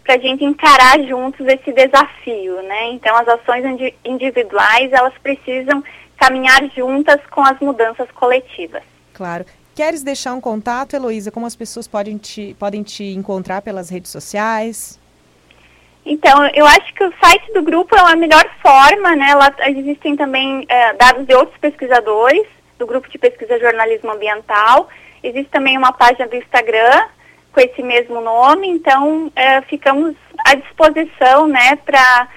para 0.09 0.15
a 0.15 0.19
gente 0.19 0.43
encarar 0.43 0.99
juntos 1.07 1.45
esse 1.45 1.71
desafio, 1.71 2.63
né? 2.63 2.93
Então 2.93 3.15
as 3.15 3.27
ações 3.27 3.93
individuais 4.03 4.91
elas 4.91 5.13
precisam 5.21 5.83
caminhar 6.17 6.67
juntas 6.75 7.21
com 7.29 7.41
as 7.41 7.59
mudanças 7.59 8.09
coletivas. 8.15 8.81
Claro. 9.13 9.45
Queres 9.75 10.01
deixar 10.01 10.33
um 10.33 10.41
contato, 10.41 10.95
Heloísa, 10.95 11.29
como 11.29 11.45
as 11.45 11.55
pessoas 11.55 11.87
podem 11.87 12.17
te, 12.17 12.55
podem 12.57 12.81
te 12.81 13.03
encontrar 13.13 13.61
pelas 13.61 13.91
redes 13.91 14.09
sociais? 14.09 14.99
Então, 16.03 16.43
eu 16.55 16.65
acho 16.65 16.91
que 16.95 17.03
o 17.03 17.13
site 17.23 17.53
do 17.53 17.61
grupo 17.61 17.95
é 17.95 17.99
a 17.99 18.15
melhor 18.15 18.49
forma, 18.63 19.15
né? 19.15 19.35
Lá 19.35 19.53
existem 19.67 20.15
também 20.15 20.65
é, 20.67 20.93
dados 20.93 21.27
de 21.27 21.35
outros 21.35 21.55
pesquisadores, 21.59 22.47
do 22.79 22.87
grupo 22.87 23.07
de 23.07 23.19
pesquisa 23.19 23.59
jornalismo 23.59 24.11
ambiental. 24.11 24.89
Existe 25.21 25.51
também 25.51 25.77
uma 25.77 25.93
página 25.93 26.27
do 26.27 26.35
Instagram, 26.35 27.05
com 27.51 27.59
esse 27.59 27.81
mesmo 27.81 28.21
nome, 28.21 28.67
então 28.67 29.31
é, 29.35 29.61
ficamos 29.61 30.15
à 30.45 30.55
disposição 30.55 31.47
né, 31.47 31.75
para 31.77 32.27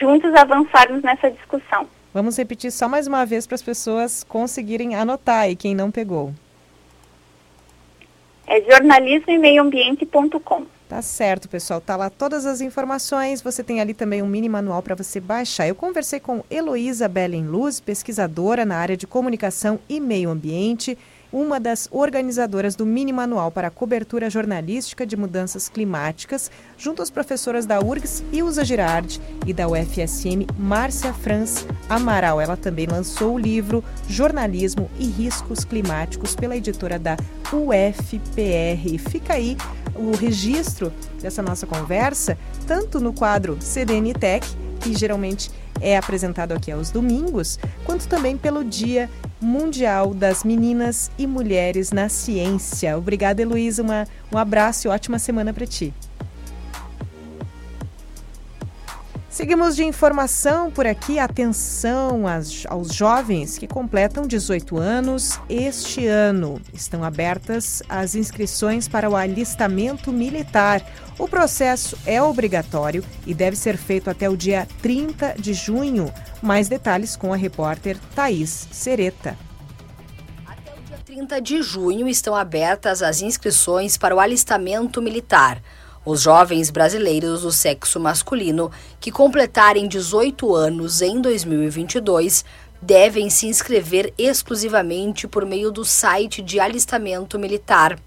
juntos 0.00 0.34
avançarmos 0.34 1.02
nessa 1.02 1.30
discussão. 1.30 1.86
Vamos 2.12 2.36
repetir 2.36 2.72
só 2.72 2.88
mais 2.88 3.06
uma 3.06 3.24
vez 3.24 3.46
para 3.46 3.54
as 3.54 3.62
pessoas 3.62 4.24
conseguirem 4.24 4.94
anotar 4.94 5.48
e 5.48 5.56
quem 5.56 5.74
não 5.74 5.90
pegou. 5.90 6.32
É 8.46 8.60
jornalismo 8.62 9.30
e 9.30 9.38
meioambiente.com. 9.38 10.66
Tá 10.88 11.00
certo, 11.00 11.48
pessoal. 11.48 11.80
Tá 11.80 11.94
lá 11.94 12.10
todas 12.10 12.46
as 12.46 12.60
informações. 12.60 13.40
Você 13.42 13.62
tem 13.62 13.80
ali 13.80 13.94
também 13.94 14.22
um 14.22 14.26
mini 14.26 14.48
manual 14.48 14.82
para 14.82 14.96
você 14.96 15.20
baixar. 15.20 15.68
Eu 15.68 15.74
conversei 15.76 16.18
com 16.18 16.42
Heloísa 16.50 17.06
Belen 17.06 17.46
Luz, 17.46 17.78
pesquisadora 17.78 18.64
na 18.64 18.76
área 18.76 18.96
de 18.96 19.06
comunicação 19.06 19.78
e 19.88 20.00
meio 20.00 20.30
ambiente 20.30 20.98
uma 21.32 21.60
das 21.60 21.88
organizadoras 21.90 22.74
do 22.74 22.84
mini 22.84 23.12
manual 23.12 23.50
para 23.50 23.68
a 23.68 23.70
cobertura 23.70 24.28
jornalística 24.28 25.06
de 25.06 25.16
mudanças 25.16 25.68
climáticas, 25.68 26.50
junto 26.76 27.02
às 27.02 27.10
professoras 27.10 27.66
da 27.66 27.80
URGS 27.80 28.24
Ilza 28.32 28.64
Girardi 28.64 29.20
e 29.46 29.52
da 29.52 29.68
UFSM 29.68 30.46
Márcia 30.58 31.12
Franz 31.12 31.66
Amaral. 31.88 32.40
Ela 32.40 32.56
também 32.56 32.86
lançou 32.86 33.34
o 33.34 33.38
livro 33.38 33.84
Jornalismo 34.08 34.90
e 34.98 35.06
Riscos 35.06 35.64
Climáticos 35.64 36.34
pela 36.34 36.56
editora 36.56 36.98
da 36.98 37.16
UFPR. 37.52 38.98
Fica 39.10 39.34
aí 39.34 39.56
o 39.94 40.16
registro 40.16 40.92
dessa 41.20 41.42
nossa 41.42 41.66
conversa, 41.66 42.38
tanto 42.66 43.00
no 43.00 43.12
quadro 43.12 43.58
CDN 43.60 44.14
Tech, 44.14 44.46
que 44.80 44.96
geralmente 44.96 45.50
é 45.80 45.96
apresentado 45.96 46.52
aqui 46.52 46.72
aos 46.72 46.90
domingos, 46.90 47.58
quanto 47.84 48.08
também 48.08 48.36
pelo 48.36 48.64
Dia 48.64 49.08
Mundial 49.40 50.12
das 50.12 50.42
Meninas 50.42 51.10
e 51.18 51.26
Mulheres 51.26 51.92
na 51.92 52.08
Ciência. 52.08 52.96
Obrigada, 52.98 53.40
Heloísa. 53.40 53.84
Um 54.32 54.38
abraço 54.38 54.88
e 54.88 54.90
ótima 54.90 55.18
semana 55.18 55.52
para 55.52 55.66
ti. 55.66 55.94
Seguimos 59.40 59.74
de 59.74 59.82
informação 59.84 60.70
por 60.70 60.86
aqui. 60.86 61.18
Atenção 61.18 62.26
às, 62.26 62.66
aos 62.66 62.92
jovens 62.92 63.56
que 63.56 63.66
completam 63.66 64.26
18 64.26 64.76
anos 64.76 65.40
este 65.48 66.06
ano. 66.06 66.60
Estão 66.74 67.02
abertas 67.02 67.82
as 67.88 68.14
inscrições 68.14 68.86
para 68.86 69.08
o 69.08 69.16
alistamento 69.16 70.12
militar. 70.12 70.84
O 71.18 71.26
processo 71.26 71.96
é 72.04 72.22
obrigatório 72.22 73.02
e 73.26 73.32
deve 73.32 73.56
ser 73.56 73.78
feito 73.78 74.10
até 74.10 74.28
o 74.28 74.36
dia 74.36 74.68
30 74.82 75.36
de 75.38 75.54
junho. 75.54 76.12
Mais 76.42 76.68
detalhes 76.68 77.16
com 77.16 77.32
a 77.32 77.36
repórter 77.36 77.96
Thaís 78.14 78.68
Sereta. 78.70 79.38
Até 80.46 80.70
o 80.78 80.82
dia 80.82 80.98
30 81.02 81.40
de 81.40 81.62
junho 81.62 82.06
estão 82.06 82.36
abertas 82.36 83.02
as 83.02 83.22
inscrições 83.22 83.96
para 83.96 84.14
o 84.14 84.20
alistamento 84.20 85.00
militar. 85.00 85.62
Os 86.04 86.22
jovens 86.22 86.70
brasileiros 86.70 87.42
do 87.42 87.52
sexo 87.52 88.00
masculino 88.00 88.70
que 88.98 89.10
completarem 89.10 89.86
18 89.86 90.54
anos 90.54 91.02
em 91.02 91.20
2022 91.20 92.42
devem 92.80 93.28
se 93.28 93.46
inscrever 93.46 94.12
exclusivamente 94.16 95.28
por 95.28 95.44
meio 95.44 95.70
do 95.70 95.84
site 95.84 96.40
de 96.40 96.58
alistamento 96.58 97.38
militar. 97.38 97.98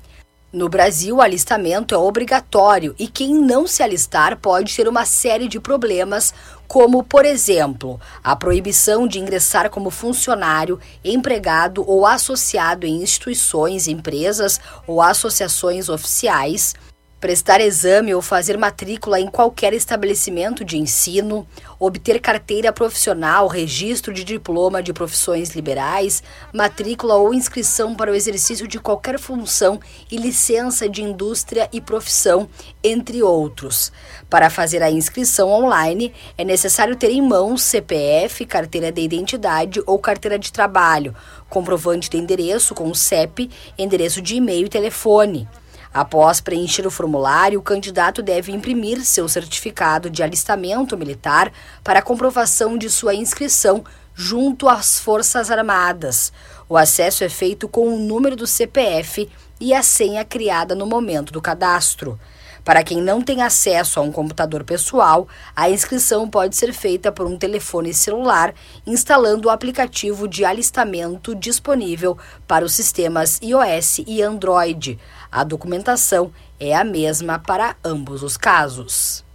No 0.51 0.69
Brasil, 0.69 1.17
o 1.17 1.21
alistamento 1.21 1.93
é 1.93 1.97
obrigatório 1.97 2.95
e 2.97 3.07
quem 3.07 3.33
não 3.33 3.65
se 3.67 3.81
alistar 3.81 4.37
pode 4.37 4.75
ter 4.75 4.87
uma 4.87 5.05
série 5.05 5.47
de 5.47 5.59
problemas, 5.59 6.33
como, 6.67 7.03
por 7.03 7.25
exemplo, 7.25 7.99
a 8.23 8.35
proibição 8.35 9.07
de 9.07 9.19
ingressar 9.19 9.69
como 9.69 9.89
funcionário, 9.89 10.79
empregado 11.03 11.83
ou 11.87 12.05
associado 12.05 12.85
em 12.85 13.01
instituições, 13.01 13.87
empresas 13.87 14.59
ou 14.85 15.01
associações 15.01 15.89
oficiais 15.89 16.75
prestar 17.23 17.61
exame 17.61 18.13
ou 18.13 18.21
fazer 18.21 18.57
matrícula 18.57 19.17
em 19.17 19.27
qualquer 19.27 19.73
estabelecimento 19.73 20.65
de 20.65 20.77
ensino, 20.77 21.47
obter 21.79 22.19
carteira 22.19 22.73
profissional, 22.73 23.47
registro 23.47 24.11
de 24.11 24.25
diploma 24.25 24.83
de 24.83 24.91
profissões 24.91 25.51
liberais, 25.51 26.21
matrícula 26.51 27.15
ou 27.15 27.33
inscrição 27.33 27.95
para 27.95 28.11
o 28.11 28.13
exercício 28.13 28.67
de 28.67 28.77
qualquer 28.77 29.17
função 29.17 29.79
e 30.11 30.17
licença 30.17 30.89
de 30.89 31.01
indústria 31.01 31.69
e 31.71 31.79
profissão, 31.79 32.49
entre 32.83 33.23
outros. 33.23 33.89
Para 34.29 34.49
fazer 34.49 34.83
a 34.83 34.91
inscrição 34.91 35.49
online, 35.49 36.13
é 36.37 36.43
necessário 36.43 36.97
ter 36.97 37.09
em 37.09 37.21
mãos 37.21 37.61
CPF, 37.61 38.45
carteira 38.45 38.91
de 38.91 39.01
identidade 39.01 39.81
ou 39.85 39.97
carteira 39.97 40.37
de 40.37 40.51
trabalho, 40.51 41.15
comprovante 41.49 42.09
de 42.09 42.17
endereço 42.17 42.75
com 42.75 42.93
CEP, 42.93 43.49
endereço 43.77 44.21
de 44.21 44.35
e-mail 44.35 44.65
e 44.65 44.69
telefone. 44.69 45.47
Após 45.93 46.41
preencher 46.41 46.87
o 46.87 46.91
formulário, 46.91 47.59
o 47.59 47.63
candidato 47.63 48.23
deve 48.23 48.51
imprimir 48.51 49.05
seu 49.05 49.29
certificado 49.29 50.09
de 50.09 50.23
alistamento 50.23 50.97
militar 50.97 51.53
para 51.83 52.01
comprovação 52.01 52.75
de 52.77 52.89
sua 52.89 53.13
inscrição 53.13 53.83
junto 54.15 54.67
às 54.67 54.99
Forças 54.99 55.51
Armadas. 55.51 56.33
O 56.67 56.75
acesso 56.75 57.23
é 57.23 57.29
feito 57.29 57.67
com 57.67 57.87
o 57.93 57.99
número 57.99 58.35
do 58.35 58.47
CPF 58.47 59.29
e 59.59 59.71
a 59.71 59.83
senha 59.83 60.25
criada 60.25 60.73
no 60.73 60.87
momento 60.87 61.31
do 61.31 61.41
cadastro. 61.41 62.19
Para 62.63 62.81
quem 62.81 63.01
não 63.01 63.21
tem 63.21 63.41
acesso 63.41 63.99
a 63.99 64.03
um 64.03 64.11
computador 64.11 64.63
pessoal, 64.63 65.27
a 65.53 65.69
inscrição 65.69 66.29
pode 66.29 66.55
ser 66.55 66.71
feita 66.71 67.11
por 67.11 67.25
um 67.25 67.37
telefone 67.37 67.93
celular, 67.93 68.53
instalando 68.87 69.49
o 69.49 69.51
aplicativo 69.51 70.29
de 70.29 70.45
alistamento 70.45 71.35
disponível 71.35 72.17
para 72.47 72.63
os 72.63 72.73
sistemas 72.73 73.37
iOS 73.41 73.99
e 74.07 74.21
Android. 74.21 74.97
A 75.33 75.43
documentação 75.43 76.31
é 76.59 76.75
a 76.75 76.83
mesma 76.83 77.39
para 77.39 77.75
ambos 77.83 78.21
os 78.21 78.37
casos. 78.37 79.25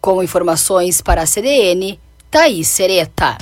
Com 0.00 0.20
informações 0.20 1.00
para 1.00 1.22
a 1.22 1.26
CDN, 1.26 2.00
Thaís 2.28 2.66
Sereta. 2.66 3.38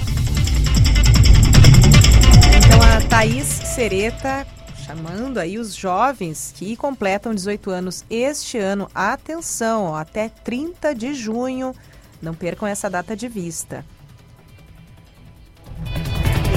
Então 2.54 2.82
a 2.82 3.00
Thaís 3.08 3.46
Sereta 3.46 4.46
chamando 4.84 5.38
aí 5.38 5.58
os 5.58 5.74
jovens 5.74 6.52
que 6.54 6.76
completam 6.76 7.34
18 7.34 7.70
anos 7.70 8.04
este 8.10 8.58
ano. 8.58 8.90
Atenção, 8.94 9.84
ó, 9.84 9.96
até 9.96 10.28
30 10.28 10.94
de 10.94 11.14
junho. 11.14 11.74
Não 12.20 12.34
percam 12.34 12.68
essa 12.68 12.90
data 12.90 13.16
de 13.16 13.26
vista. 13.26 13.82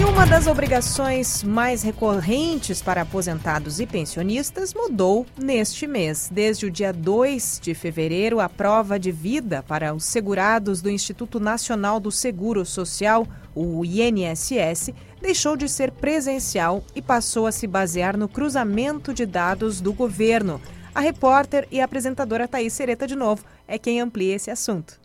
Uma 0.10 0.26
das 0.26 0.48
obrigações 0.48 1.44
mais 1.44 1.84
recorrentes 1.84 2.82
para 2.82 3.04
aposentados 3.04 3.80
e 3.80 3.86
pensionistas 3.86 4.74
mudou 4.74 5.24
neste 5.38 5.86
mês. 5.86 6.30
Desde 6.34 6.66
o 6.66 6.72
dia 6.72 6.92
2 6.92 7.60
de 7.62 7.76
fevereiro, 7.76 8.40
a 8.40 8.50
prova 8.50 9.00
de 9.00 9.12
vida 9.12 9.64
para 9.64 9.94
os 9.94 10.04
segurados 10.06 10.82
do 10.82 10.90
Instituto 10.90 11.40
Nacional 11.40 12.00
do 12.00 12.12
Seguro 12.12 12.66
Social, 12.66 13.26
o 13.54 13.86
INSS, 13.86 14.94
deixou 15.22 15.56
de 15.56 15.70
ser 15.70 15.92
presencial 15.92 16.84
e 16.96 17.04
passou 17.04 17.46
a 17.46 17.52
se 17.52 17.68
basear 17.68 18.18
no 18.18 18.28
cruzamento 18.28 19.14
de 19.14 19.28
dados 19.28 19.80
do 19.80 19.94
governo. 19.94 20.60
A 20.94 21.02
repórter 21.02 21.68
e 21.72 21.80
apresentadora 21.80 22.48
Thaís 22.48 22.74
Sereta, 22.74 23.06
de 23.06 23.16
novo, 23.16 23.46
é 23.68 23.78
quem 23.78 24.02
amplia 24.02 24.36
esse 24.36 24.50
assunto. 24.50 25.00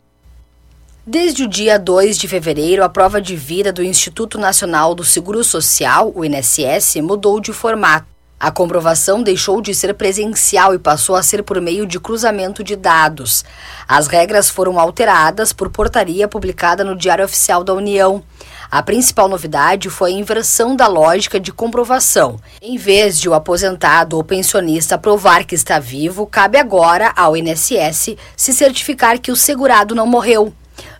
Desde 1.07 1.43
o 1.43 1.47
dia 1.47 1.77
2 1.77 2.17
de 2.17 2.27
fevereiro, 2.27 2.83
a 2.83 2.89
prova 2.89 3.21
de 3.21 3.35
vida 3.35 3.71
do 3.71 3.83
Instituto 3.83 4.39
Nacional 4.39 4.95
do 4.95 5.03
Seguro 5.03 5.43
Social, 5.43 6.11
o 6.15 6.25
INSS, 6.25 6.95
mudou 6.95 7.39
de 7.39 7.53
formato. 7.53 8.07
A 8.39 8.49
comprovação 8.49 9.21
deixou 9.21 9.61
de 9.61 9.75
ser 9.75 9.93
presencial 9.93 10.73
e 10.73 10.79
passou 10.79 11.15
a 11.15 11.21
ser 11.21 11.43
por 11.43 11.61
meio 11.61 11.85
de 11.85 11.99
cruzamento 11.99 12.63
de 12.63 12.75
dados. 12.75 13.45
As 13.87 14.07
regras 14.07 14.49
foram 14.49 14.79
alteradas 14.79 15.53
por 15.53 15.69
portaria 15.69 16.27
publicada 16.27 16.83
no 16.83 16.95
Diário 16.95 17.25
Oficial 17.25 17.63
da 17.63 17.75
União. 17.75 18.23
A 18.71 18.81
principal 18.81 19.29
novidade 19.29 19.91
foi 19.91 20.11
a 20.11 20.17
inversão 20.17 20.75
da 20.75 20.87
lógica 20.87 21.39
de 21.39 21.51
comprovação. 21.51 22.39
Em 22.59 22.77
vez 22.77 23.19
de 23.19 23.29
o 23.29 23.35
aposentado 23.35 24.17
ou 24.17 24.23
pensionista 24.23 24.97
provar 24.97 25.45
que 25.45 25.53
está 25.53 25.77
vivo, 25.77 26.25
cabe 26.25 26.57
agora 26.57 27.13
ao 27.15 27.37
INSS 27.37 28.15
se 28.35 28.53
certificar 28.53 29.19
que 29.19 29.31
o 29.31 29.35
segurado 29.35 29.93
não 29.93 30.07
morreu. 30.07 30.51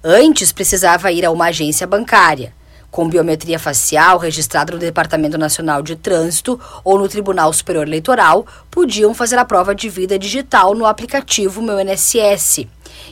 Antes 0.08 0.51
precisava 0.51 1.12
ir 1.12 1.26
a 1.26 1.32
uma 1.32 1.47
agência 1.47 1.88
bancária. 1.88 2.53
Com 2.91 3.10
biometria 3.10 3.58
facial 3.58 4.20
registrada 4.20 4.72
no 4.72 4.78
Departamento 4.78 5.36
Nacional 5.36 5.82
de 5.82 5.95
Trânsito 5.95 6.62
ou 6.84 6.99
no 6.99 7.10
Tribunal 7.10 7.51
Superior 7.51 7.88
Eleitoral, 7.88 8.45
podiam 8.70 9.16
fazer 9.16 9.39
a 9.39 9.43
prova 9.43 9.74
de 9.74 9.89
vida 9.89 10.20
digital 10.20 10.76
no 10.76 10.86
aplicativo 10.86 11.60
Meu 11.60 11.80
INSS. 11.80 12.68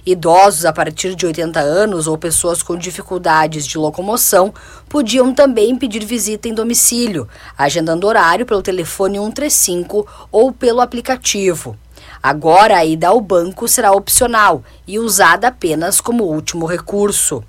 Idosos 0.05 0.65
a 0.65 0.71
partir 0.71 1.15
de 1.15 1.25
80 1.25 1.59
anos 1.59 2.05
ou 2.05 2.15
pessoas 2.15 2.61
com 2.61 2.77
dificuldades 2.77 3.65
de 3.65 3.79
locomoção 3.79 4.53
podiam 4.87 5.33
também 5.33 5.75
pedir 5.75 6.05
visita 6.05 6.47
em 6.47 6.53
domicílio, 6.53 7.27
agendando 7.57 8.05
horário 8.05 8.45
pelo 8.45 8.61
telefone 8.61 9.17
135 9.17 10.07
ou 10.31 10.51
pelo 10.51 10.79
aplicativo. 10.79 11.75
Agora, 12.23 12.77
a 12.77 12.85
ida 12.85 13.09
ao 13.09 13.19
banco 13.19 13.67
será 13.67 13.91
opcional 13.91 14.63
e 14.87 14.97
usada 14.97 15.49
apenas 15.49 15.99
como 15.99 16.23
último 16.23 16.65
recurso. 16.65 17.43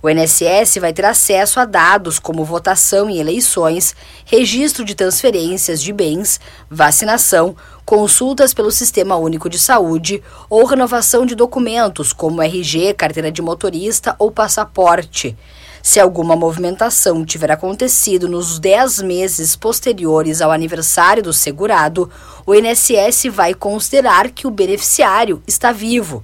O 0.00 0.08
INSS 0.08 0.78
vai 0.80 0.92
ter 0.92 1.04
acesso 1.04 1.58
a 1.58 1.64
dados 1.64 2.20
como 2.20 2.44
votação 2.44 3.10
em 3.10 3.18
eleições, 3.18 3.96
registro 4.24 4.84
de 4.84 4.94
transferências 4.94 5.82
de 5.82 5.92
bens, 5.92 6.40
vacinação, 6.70 7.56
consultas 7.84 8.54
pelo 8.54 8.70
Sistema 8.70 9.16
Único 9.16 9.48
de 9.48 9.58
Saúde 9.58 10.22
ou 10.48 10.64
renovação 10.66 11.26
de 11.26 11.34
documentos 11.34 12.12
como 12.12 12.40
RG, 12.40 12.94
carteira 12.94 13.30
de 13.30 13.42
motorista 13.42 14.14
ou 14.20 14.30
passaporte. 14.30 15.36
Se 15.82 15.98
alguma 15.98 16.36
movimentação 16.36 17.24
tiver 17.24 17.50
acontecido 17.50 18.28
nos 18.28 18.60
10 18.60 19.02
meses 19.02 19.56
posteriores 19.56 20.40
ao 20.40 20.52
aniversário 20.52 21.24
do 21.24 21.32
segurado, 21.32 22.08
o 22.46 22.54
INSS 22.54 23.24
vai 23.32 23.52
considerar 23.52 24.30
que 24.30 24.46
o 24.46 24.50
beneficiário 24.50 25.42
está 25.44 25.72
vivo. 25.72 26.22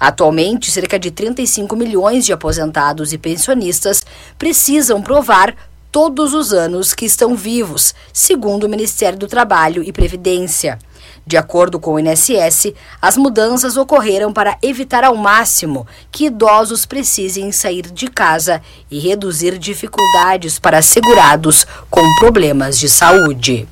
Atualmente, 0.00 0.70
cerca 0.70 0.98
de 0.98 1.10
35 1.10 1.76
milhões 1.76 2.24
de 2.24 2.32
aposentados 2.32 3.12
e 3.12 3.18
pensionistas 3.18 4.02
precisam 4.38 5.02
provar 5.02 5.54
todos 5.92 6.32
os 6.32 6.54
anos 6.54 6.94
que 6.94 7.04
estão 7.04 7.36
vivos, 7.36 7.94
segundo 8.14 8.64
o 8.64 8.68
Ministério 8.68 9.18
do 9.18 9.26
Trabalho 9.26 9.82
e 9.82 9.92
Previdência. 9.92 10.78
De 11.26 11.36
acordo 11.36 11.80
com 11.80 11.94
o 11.94 11.98
INSS, 11.98 12.72
as 13.02 13.16
mudanças 13.16 13.76
ocorreram 13.76 14.32
para 14.32 14.56
evitar 14.62 15.02
ao 15.02 15.16
máximo 15.16 15.84
que 16.12 16.26
idosos 16.26 16.86
precisem 16.86 17.50
sair 17.50 17.90
de 17.90 18.06
casa 18.06 18.62
e 18.88 19.00
reduzir 19.00 19.58
dificuldades 19.58 20.60
para 20.60 20.80
segurados 20.80 21.66
com 21.90 22.02
problemas 22.20 22.78
de 22.78 22.88
saúde. 22.88 23.68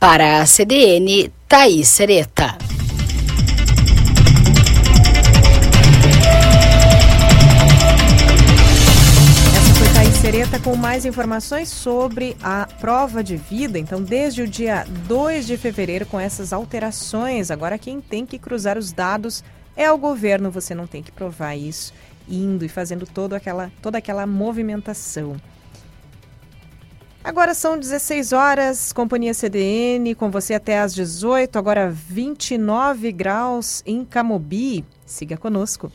Para 0.00 0.40
a 0.40 0.46
CDN, 0.46 1.30
Thaís 1.46 1.88
Sereta. 1.88 2.56
Sereta 10.34 10.58
com 10.58 10.74
mais 10.74 11.04
informações 11.04 11.68
sobre 11.68 12.36
a 12.42 12.66
prova 12.80 13.22
de 13.22 13.36
vida. 13.36 13.78
Então, 13.78 14.02
desde 14.02 14.42
o 14.42 14.48
dia 14.48 14.84
2 15.06 15.46
de 15.46 15.56
fevereiro, 15.56 16.04
com 16.06 16.18
essas 16.18 16.52
alterações, 16.52 17.52
agora 17.52 17.78
quem 17.78 18.00
tem 18.00 18.26
que 18.26 18.36
cruzar 18.36 18.76
os 18.76 18.90
dados 18.90 19.44
é 19.76 19.88
o 19.92 19.96
governo. 19.96 20.50
Você 20.50 20.74
não 20.74 20.88
tem 20.88 21.04
que 21.04 21.12
provar 21.12 21.54
isso 21.54 21.94
indo 22.28 22.64
e 22.64 22.68
fazendo 22.68 23.06
toda 23.06 23.36
aquela, 23.36 23.70
toda 23.80 23.98
aquela 23.98 24.26
movimentação. 24.26 25.36
Agora 27.22 27.54
são 27.54 27.78
16 27.78 28.32
horas, 28.32 28.92
Companhia 28.92 29.34
CDN, 29.34 30.16
com 30.16 30.32
você 30.32 30.54
até 30.54 30.80
às 30.80 30.92
18, 30.92 31.56
agora 31.56 31.88
29 31.88 33.12
graus 33.12 33.84
em 33.86 34.04
Camobi. 34.04 34.84
Siga 35.06 35.36
conosco. 35.36 35.92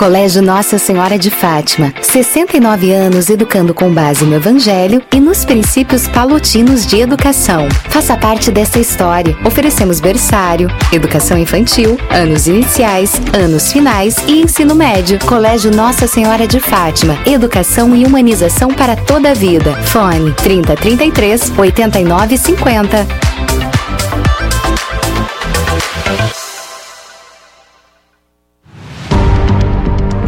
Colégio 0.00 0.40
Nossa 0.40 0.78
Senhora 0.78 1.18
de 1.18 1.28
Fátima. 1.30 1.92
69 2.00 2.90
anos 2.90 3.28
educando 3.28 3.74
com 3.74 3.92
base 3.92 4.24
no 4.24 4.34
Evangelho 4.34 5.02
e 5.14 5.20
nos 5.20 5.44
princípios 5.44 6.08
palotinos 6.08 6.86
de 6.86 7.00
educação. 7.00 7.68
Faça 7.90 8.16
parte 8.16 8.50
dessa 8.50 8.78
história. 8.78 9.36
Oferecemos 9.44 10.00
berçário, 10.00 10.70
educação 10.90 11.36
infantil, 11.36 11.98
anos 12.08 12.46
iniciais, 12.46 13.12
anos 13.34 13.70
finais 13.70 14.16
e 14.26 14.40
ensino 14.40 14.74
médio. 14.74 15.18
Colégio 15.26 15.70
Nossa 15.70 16.06
Senhora 16.06 16.46
de 16.46 16.60
Fátima. 16.60 17.18
Educação 17.26 17.94
e 17.94 18.06
humanização 18.06 18.68
para 18.68 18.96
toda 18.96 19.32
a 19.32 19.34
vida. 19.34 19.74
Fone 19.82 20.32
3033 20.32 21.52
8950. 21.58 23.30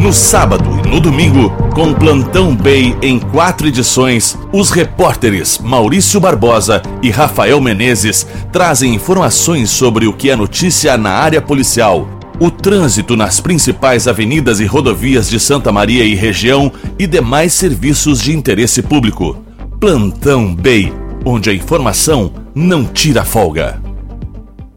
No 0.03 0.11
sábado 0.11 0.81
e 0.85 0.89
no 0.89 0.99
domingo, 0.99 1.49
com 1.73 1.93
Plantão 1.93 2.53
Bay 2.53 2.93
em 3.01 3.17
quatro 3.17 3.69
edições, 3.69 4.37
os 4.51 4.69
repórteres 4.69 5.59
Maurício 5.59 6.19
Barbosa 6.19 6.81
e 7.01 7.09
Rafael 7.09 7.61
Menezes 7.61 8.27
trazem 8.51 8.93
informações 8.93 9.69
sobre 9.69 10.05
o 10.05 10.11
que 10.11 10.29
é 10.29 10.35
notícia 10.35 10.97
na 10.97 11.11
área 11.11 11.41
policial, 11.41 12.05
o 12.37 12.51
trânsito 12.51 13.15
nas 13.15 13.39
principais 13.39 14.05
avenidas 14.05 14.59
e 14.59 14.65
rodovias 14.65 15.29
de 15.29 15.39
Santa 15.39 15.71
Maria 15.71 16.03
e 16.03 16.15
região 16.15 16.69
e 16.99 17.07
demais 17.07 17.53
serviços 17.53 18.21
de 18.21 18.35
interesse 18.35 18.81
público. 18.81 19.37
Plantão 19.79 20.53
Bay, 20.53 20.91
onde 21.23 21.49
a 21.49 21.53
informação 21.53 22.29
não 22.53 22.83
tira 22.83 23.23
folga. 23.23 23.82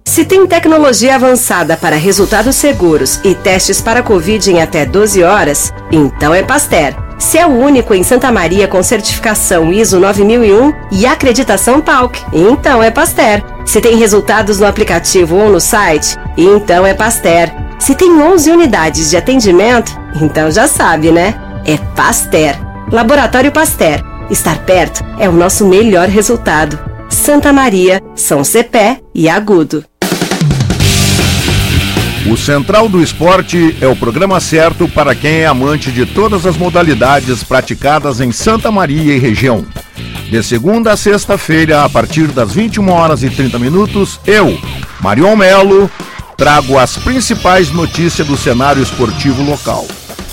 Se 0.07 0.25
tem 0.25 0.47
tecnologia 0.47 1.17
avançada 1.17 1.77
para 1.77 1.97
resultados 1.97 2.55
seguros 2.55 3.21
e 3.25 3.35
testes 3.35 3.81
para 3.81 4.05
Covid 4.05 4.51
em 4.51 4.63
até 4.63 4.87
12 4.87 5.23
horas, 5.25 5.75
então 5.91 6.33
é 6.33 6.45
Pasteur. 6.45 6.95
Se 7.19 7.37
é 7.37 7.45
o 7.45 7.51
único 7.51 7.93
em 7.93 8.05
Santa 8.05 8.31
Maria 8.31 8.69
com 8.69 8.83
certificação 8.85 9.73
ISO 9.73 9.99
9001 9.99 10.73
e 10.93 11.05
acreditação 11.05 11.81
PALC, 11.81 12.19
então 12.33 12.83
é 12.83 12.91
Pasteur. 12.91 13.43
Se 13.67 13.81
tem 13.81 13.97
resultados 13.97 14.61
no 14.61 14.67
aplicativo 14.67 15.37
ou 15.37 15.51
no 15.51 15.61
site, 15.61 16.17
então 16.39 16.87
é 16.87 16.95
Pasteur. 16.95 17.51
Se 17.79 17.95
tem 17.95 18.11
11 18.11 18.53
unidades 18.53 19.11
de 19.11 19.17
atendimento, 19.17 19.93
então 20.23 20.51
já 20.53 20.69
sabe, 20.69 21.11
né? 21.11 21.35
É 21.67 21.77
Pasteur. 21.97 22.55
Laboratório 22.93 23.51
Pasteur. 23.51 24.03
Estar 24.31 24.59
perto 24.65 25.05
é 25.19 25.29
o 25.29 25.33
nosso 25.33 25.67
melhor 25.67 26.09
resultado. 26.09 26.79
Santa 27.09 27.53
Maria, 27.53 28.01
São 28.15 28.45
Cepé 28.45 29.01
e 29.13 29.29
Agudo. 29.29 29.85
O 32.29 32.37
Central 32.37 32.89
do 32.89 33.01
Esporte 33.01 33.77
é 33.81 33.87
o 33.87 33.95
programa 33.95 34.41
certo 34.41 34.89
para 34.89 35.14
quem 35.14 35.43
é 35.43 35.47
amante 35.47 35.93
de 35.93 36.05
todas 36.05 36.45
as 36.45 36.57
modalidades 36.57 37.45
praticadas 37.45 38.20
em 38.20 38.33
Santa 38.33 38.68
Maria 38.68 39.14
e 39.14 39.18
região. 39.18 39.64
De 40.29 40.43
segunda 40.43 40.93
a 40.93 40.97
sexta-feira, 40.97 41.85
a 41.85 41.89
partir 41.89 42.27
das 42.27 42.53
21 42.53 42.91
horas 42.91 43.22
e 43.22 43.31
30 43.31 43.61
minutos, 43.61 44.18
eu, 44.27 44.59
Marion 45.01 45.37
Melo, 45.37 45.89
trago 46.37 46.77
as 46.77 46.97
principais 46.97 47.70
notícias 47.70 48.27
do 48.27 48.37
cenário 48.37 48.83
esportivo 48.83 49.45
local. 49.45 49.87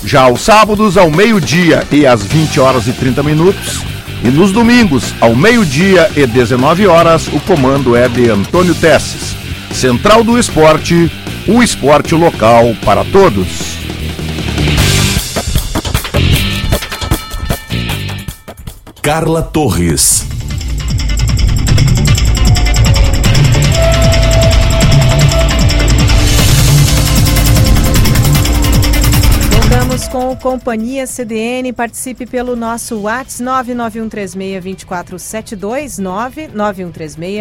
Já 0.04 0.22
aos 0.22 0.40
sábados, 0.40 0.98
ao 0.98 1.12
meio-dia 1.12 1.84
e 1.92 2.04
às 2.04 2.24
20 2.24 2.58
horas 2.58 2.88
e 2.88 2.92
30 2.92 3.22
minutos, 3.22 3.82
e 4.24 4.28
nos 4.30 4.50
domingos, 4.50 5.14
ao 5.20 5.36
meio-dia 5.36 6.10
e 6.16 6.26
19 6.26 6.88
horas, 6.88 7.28
o 7.28 7.38
comando 7.38 7.94
é 7.94 8.08
de 8.08 8.28
Antônio 8.28 8.74
Tesses. 8.74 9.36
Central 9.72 10.24
do 10.24 10.38
Esporte, 10.38 11.10
o 11.46 11.62
esporte 11.62 12.14
local 12.14 12.76
para 12.84 13.04
todos. 13.04 13.74
Carla 19.02 19.42
Torres. 19.42 20.23
Com 30.14 30.30
o 30.30 30.36
Companhia 30.36 31.08
CDN. 31.08 31.72
Participe 31.72 32.24
pelo 32.24 32.54
nosso 32.54 33.00
WhatsApp 33.00 33.72
991362472, 33.72 36.00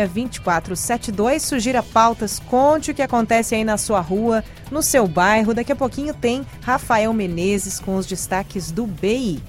991362472. 0.10 1.40
Sugira 1.40 1.84
pautas, 1.84 2.40
conte 2.40 2.90
o 2.90 2.94
que 2.96 3.04
acontece 3.04 3.54
aí 3.54 3.64
na 3.64 3.78
sua 3.78 4.00
rua, 4.00 4.44
no 4.72 4.82
seu 4.82 5.08
bairro. 5.08 5.54
Daqui 5.54 5.72
a 5.72 5.76
pouquinho 5.76 6.16
tem 6.16 6.44
Rafael 6.62 7.14
Menezes 7.14 7.80
com 7.80 7.96
os 7.96 8.08
destaques 8.08 8.72
do 8.72 8.88
BEI. 8.88 9.40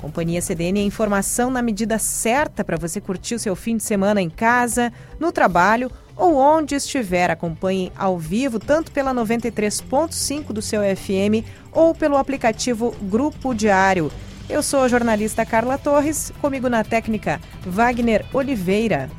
Companhia 0.00 0.40
CDN 0.40 0.80
é 0.80 0.84
informação 0.84 1.50
na 1.50 1.60
medida 1.60 1.98
certa 1.98 2.64
para 2.64 2.78
você 2.78 3.02
curtir 3.02 3.34
o 3.34 3.38
seu 3.38 3.54
fim 3.54 3.76
de 3.76 3.82
semana 3.82 4.22
em 4.22 4.30
casa, 4.30 4.90
no 5.20 5.30
trabalho 5.30 5.90
ou 6.16 6.36
onde 6.36 6.74
estiver. 6.74 7.30
Acompanhe 7.30 7.92
ao 7.96 8.18
vivo, 8.18 8.58
tanto 8.58 8.90
pela 8.90 9.14
93.5 9.14 10.52
do 10.52 10.62
seu 10.62 10.80
FM 10.80 11.46
ou 11.70 11.94
pelo 11.94 12.16
aplicativo 12.16 12.94
Grupo 13.02 13.54
Diário. 13.54 14.10
Eu 14.48 14.62
sou 14.62 14.82
a 14.82 14.88
jornalista 14.88 15.44
Carla 15.44 15.76
Torres, 15.76 16.32
comigo 16.40 16.68
na 16.68 16.82
técnica 16.82 17.40
Wagner 17.66 18.24
Oliveira. 18.32 19.10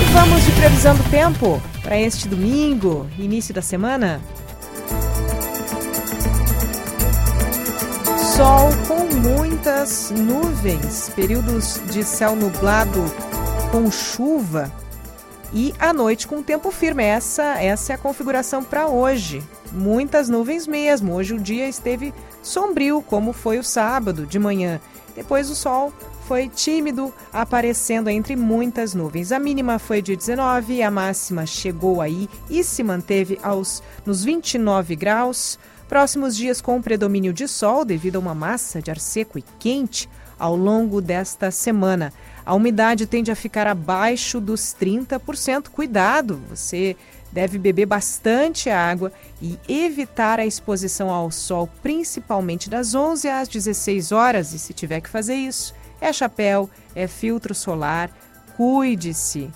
E 0.00 0.12
vamos 0.12 0.44
de 0.44 0.52
previsão 0.52 0.94
do 0.94 1.02
tempo 1.10 1.60
para 1.82 1.98
este 1.98 2.28
domingo, 2.28 3.08
início 3.18 3.54
da 3.54 3.62
semana. 3.62 4.20
Sol 8.36 8.68
com 8.86 9.12
muitas 9.16 10.10
nuvens, 10.10 11.10
períodos 11.16 11.80
de 11.90 12.04
céu 12.04 12.36
nublado 12.36 13.02
com 13.70 13.90
chuva 13.90 14.72
e 15.52 15.74
à 15.78 15.92
noite 15.92 16.26
com 16.26 16.42
tempo 16.42 16.70
firme. 16.70 17.04
Essa, 17.04 17.62
essa 17.62 17.92
é 17.92 17.94
a 17.94 17.98
configuração 17.98 18.64
para 18.64 18.88
hoje. 18.88 19.42
Muitas 19.72 20.28
nuvens 20.28 20.66
mesmo. 20.66 21.14
Hoje 21.14 21.34
o 21.34 21.40
dia 21.40 21.68
esteve 21.68 22.14
sombrio, 22.42 23.02
como 23.02 23.32
foi 23.32 23.58
o 23.58 23.64
sábado 23.64 24.26
de 24.26 24.38
manhã. 24.38 24.80
Depois 25.14 25.50
o 25.50 25.54
sol 25.54 25.92
foi 26.26 26.48
tímido, 26.48 27.12
aparecendo 27.32 28.08
entre 28.08 28.36
muitas 28.36 28.94
nuvens. 28.94 29.32
A 29.32 29.38
mínima 29.38 29.78
foi 29.78 30.00
de 30.00 30.16
19, 30.16 30.82
a 30.82 30.90
máxima 30.90 31.46
chegou 31.46 32.00
aí 32.00 32.28
e 32.48 32.62
se 32.62 32.82
manteve 32.82 33.38
aos 33.42 33.82
nos 34.04 34.24
29 34.24 34.96
graus. 34.96 35.58
Próximos 35.88 36.36
dias 36.36 36.60
com 36.60 36.82
predomínio 36.82 37.32
de 37.32 37.48
sol 37.48 37.84
devido 37.84 38.16
a 38.16 38.18
uma 38.18 38.34
massa 38.34 38.80
de 38.80 38.90
ar 38.90 38.98
seco 38.98 39.38
e 39.38 39.44
quente 39.58 40.08
ao 40.38 40.54
longo 40.54 41.00
desta 41.00 41.50
semana. 41.50 42.12
A 42.48 42.54
umidade 42.54 43.04
tende 43.04 43.30
a 43.30 43.36
ficar 43.36 43.66
abaixo 43.66 44.40
dos 44.40 44.74
30%. 44.74 45.68
Cuidado, 45.68 46.42
você 46.48 46.96
deve 47.30 47.58
beber 47.58 47.84
bastante 47.84 48.70
água 48.70 49.12
e 49.38 49.58
evitar 49.68 50.40
a 50.40 50.46
exposição 50.46 51.10
ao 51.10 51.30
sol, 51.30 51.68
principalmente 51.82 52.70
das 52.70 52.94
11 52.94 53.28
às 53.28 53.48
16 53.48 54.12
horas. 54.12 54.54
E 54.54 54.58
se 54.58 54.72
tiver 54.72 55.02
que 55.02 55.10
fazer 55.10 55.34
isso, 55.34 55.74
é 56.00 56.10
chapéu, 56.10 56.70
é 56.94 57.06
filtro 57.06 57.54
solar. 57.54 58.10
Cuide-se. 58.56 59.50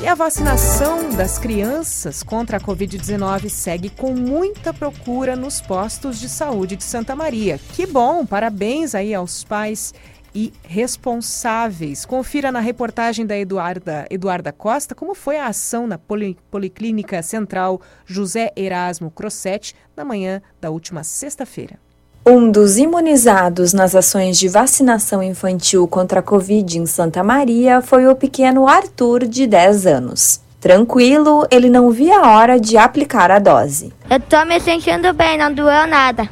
E 0.00 0.06
a 0.06 0.14
vacinação 0.14 1.10
das 1.16 1.40
crianças 1.40 2.22
contra 2.22 2.58
a 2.58 2.60
Covid-19 2.60 3.48
segue 3.48 3.90
com 3.90 4.14
muita 4.14 4.72
procura 4.72 5.34
nos 5.34 5.60
postos 5.60 6.20
de 6.20 6.28
saúde 6.28 6.76
de 6.76 6.84
Santa 6.84 7.16
Maria. 7.16 7.58
Que 7.74 7.84
bom! 7.84 8.24
Parabéns 8.24 8.94
aí 8.94 9.12
aos 9.12 9.42
pais 9.42 9.92
e 10.32 10.52
responsáveis. 10.62 12.06
Confira 12.06 12.52
na 12.52 12.60
reportagem 12.60 13.26
da 13.26 13.36
Eduarda, 13.36 14.06
Eduarda 14.08 14.52
Costa 14.52 14.94
como 14.94 15.16
foi 15.16 15.36
a 15.36 15.48
ação 15.48 15.84
na 15.84 15.98
Poli, 15.98 16.38
Policlínica 16.48 17.20
Central 17.20 17.80
José 18.06 18.52
Erasmo 18.54 19.10
Crossetti 19.10 19.74
na 19.96 20.04
manhã 20.04 20.40
da 20.60 20.70
última 20.70 21.02
sexta-feira. 21.02 21.87
Um 22.26 22.50
dos 22.50 22.76
imunizados 22.76 23.72
nas 23.72 23.94
ações 23.94 24.38
de 24.38 24.48
vacinação 24.48 25.22
infantil 25.22 25.88
contra 25.88 26.20
a 26.20 26.22
Covid 26.22 26.78
em 26.78 26.84
Santa 26.84 27.24
Maria 27.24 27.80
foi 27.80 28.06
o 28.06 28.14
pequeno 28.14 28.68
Arthur, 28.68 29.24
de 29.24 29.46
10 29.46 29.86
anos. 29.86 30.40
Tranquilo, 30.60 31.46
ele 31.50 31.70
não 31.70 31.90
via 31.90 32.18
a 32.18 32.36
hora 32.36 32.60
de 32.60 32.76
aplicar 32.76 33.30
a 33.30 33.38
dose. 33.38 33.92
Eu 34.10 34.20
tô 34.20 34.44
me 34.44 34.60
sentindo 34.60 35.12
bem, 35.14 35.38
não 35.38 35.52
doeu 35.52 35.86
nada. 35.86 36.28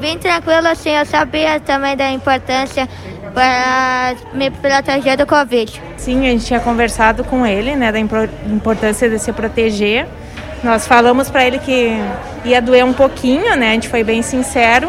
Bem 0.00 0.18
tranquilo 0.18 0.66
assim, 0.66 0.90
eu 0.90 1.06
sabia 1.06 1.60
também 1.60 1.96
da 1.96 2.10
importância 2.10 2.88
para 3.32 4.16
me 4.32 4.50
proteger 4.50 5.16
do 5.16 5.26
Covid. 5.26 5.80
Sim, 5.96 6.26
a 6.26 6.30
gente 6.30 6.46
tinha 6.46 6.60
conversado 6.60 7.22
com 7.22 7.46
ele, 7.46 7.76
né, 7.76 7.92
da 7.92 7.98
importância 8.00 9.08
de 9.08 9.18
se 9.18 9.32
proteger. 9.32 10.06
Nós 10.64 10.86
falamos 10.86 11.30
para 11.30 11.44
ele 11.44 11.58
que 11.58 11.96
ia 12.44 12.60
doer 12.60 12.84
um 12.84 12.92
pouquinho, 12.92 13.54
né, 13.54 13.70
a 13.70 13.72
gente 13.74 13.88
foi 13.88 14.02
bem 14.02 14.22
sincero 14.22 14.88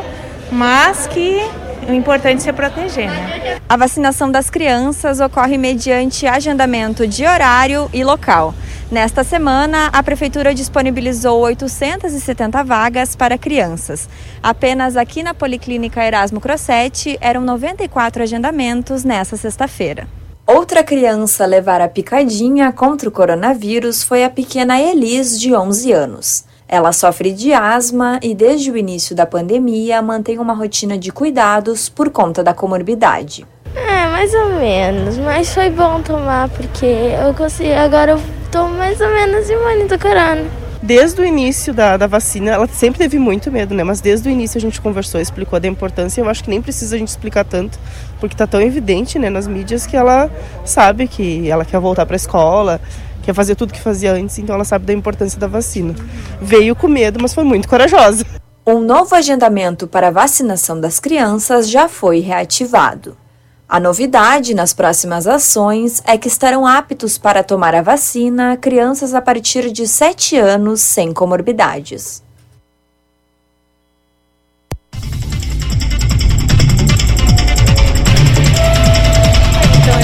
mas 0.52 1.08
que 1.08 1.39
o 1.88 1.93
importante 1.93 2.38
é 2.38 2.43
se 2.43 2.54
proteger. 2.54 3.10
Né? 3.10 3.60
A 3.68 3.78
vacinação 3.78 4.32
das 4.32 4.50
crianças 4.50 5.20
ocorre 5.20 5.58
mediante 5.58 6.28
agendamento 6.28 7.08
de 7.08 7.26
horário 7.26 7.89
e 7.93 8.04
local. 8.04 8.54
Nesta 8.91 9.24
semana, 9.24 9.89
a 9.93 10.02
Prefeitura 10.02 10.54
disponibilizou 10.54 11.39
870 11.41 12.64
vagas 12.64 13.16
para 13.16 13.38
crianças. 13.38 14.10
Apenas 14.41 14.97
aqui 14.97 15.22
na 15.22 15.34
Policlínica 15.34 16.04
Erasmo 16.04 16.41
Crossetti 16.41 17.18
eram 17.22 17.41
94 17.41 18.24
agendamentos 18.24 19.04
nesta 19.04 19.38
sexta-feira. 19.38 20.08
Outra 20.47 20.84
criança 20.84 21.43
a 21.43 21.47
levar 21.47 21.80
a 21.80 21.88
picadinha 21.88 22.72
contra 22.72 23.08
o 23.08 23.12
coronavírus 23.12 24.02
foi 24.02 24.24
a 24.24 24.30
pequena 24.32 24.82
Elis, 24.82 25.39
de 25.39 25.54
11 25.54 25.91
anos. 25.91 26.49
Ela 26.72 26.92
sofre 26.92 27.32
de 27.32 27.52
asma 27.52 28.20
e, 28.22 28.36
desde 28.36 28.70
o 28.70 28.78
início 28.78 29.16
da 29.16 29.26
pandemia, 29.26 30.04
mantém 30.04 30.38
uma 30.38 30.54
rotina 30.54 31.00
de 31.00 31.12
cuidados 31.12 31.90
por 31.90 32.12
conta 32.12 32.44
da 32.44 32.54
comorbidade. 32.54 33.44
É, 33.76 34.06
mais 34.08 34.32
ou 34.36 34.50
menos, 34.60 35.18
mas 35.18 35.52
foi 35.52 35.72
bom 35.72 36.00
tomar 36.04 36.48
porque 36.50 36.86
eu 36.86 37.34
consegui, 37.34 37.74
agora 37.74 38.12
eu 38.12 38.22
tô 38.52 38.68
mais 38.68 39.02
ou 39.02 39.10
menos 39.10 39.50
imune 39.50 39.86
do 39.86 39.98
corona. 39.98 40.46
Desde 40.82 41.20
o 41.20 41.26
início 41.26 41.74
da, 41.74 41.98
da 41.98 42.06
vacina, 42.06 42.52
ela 42.52 42.68
sempre 42.68 43.00
teve 43.00 43.18
muito 43.18 43.52
medo, 43.52 43.74
né? 43.74 43.84
Mas 43.84 44.00
desde 44.00 44.30
o 44.30 44.32
início 44.32 44.58
a 44.60 44.62
gente 44.62 44.80
conversou, 44.80 45.20
explicou 45.20 45.60
da 45.60 45.68
importância. 45.68 46.22
Eu 46.22 46.30
acho 46.30 46.44
que 46.44 46.50
nem 46.50 46.62
precisa 46.62 46.96
a 46.96 47.00
gente 47.00 47.10
explicar 47.10 47.44
tanto, 47.44 47.78
porque 48.20 48.36
tá 48.36 48.48
tão 48.48 48.62
evidente, 48.62 49.18
né, 49.18 49.30
nas 49.30 49.48
mídias 49.48 49.86
que 49.86 49.98
ela 49.98 50.30
sabe 50.64 51.08
que 51.08 51.50
ela 51.50 51.66
quer 51.66 51.80
voltar 51.80 52.06
para 52.06 52.16
a 52.16 52.18
escola, 52.18 52.80
quer 53.30 53.36
fazer 53.36 53.54
tudo 53.54 53.74
que 53.74 53.80
fazia 53.80 54.14
antes, 54.14 54.40
então 54.40 54.56
ela 54.56 54.66
sabe 54.66 54.86
da 54.86 54.94
importância 54.94 55.40
da 55.40 55.46
vacina. 55.46 55.94
Veio 56.42 56.76
com 56.76 56.88
medo, 56.88 57.20
mas 57.22 57.32
foi 57.32 57.44
muito 57.44 57.70
corajosa. 57.70 58.26
Um 58.66 58.80
novo 58.80 59.14
agendamento 59.14 59.88
para 59.88 60.08
a 60.08 60.12
vacinação 60.12 60.82
das 60.82 61.00
crianças 61.00 61.70
já 61.70 61.88
foi 61.88 62.22
reativado. 62.22 63.16
A 63.68 63.80
novidade 63.80 64.56
nas 64.56 64.74
próximas 64.74 65.28
ações 65.28 66.02
é 66.08 66.18
que 66.18 66.28
estarão 66.28 66.66
aptos 66.66 67.20
para 67.20 67.44
tomar 67.44 67.76
a 67.76 67.84
vacina 67.84 68.58
crianças 68.58 69.14
a 69.14 69.22
partir 69.22 69.72
de 69.72 69.88
7 69.88 70.36
anos 70.36 70.82
sem 70.82 71.14
comorbidades. 71.14 72.24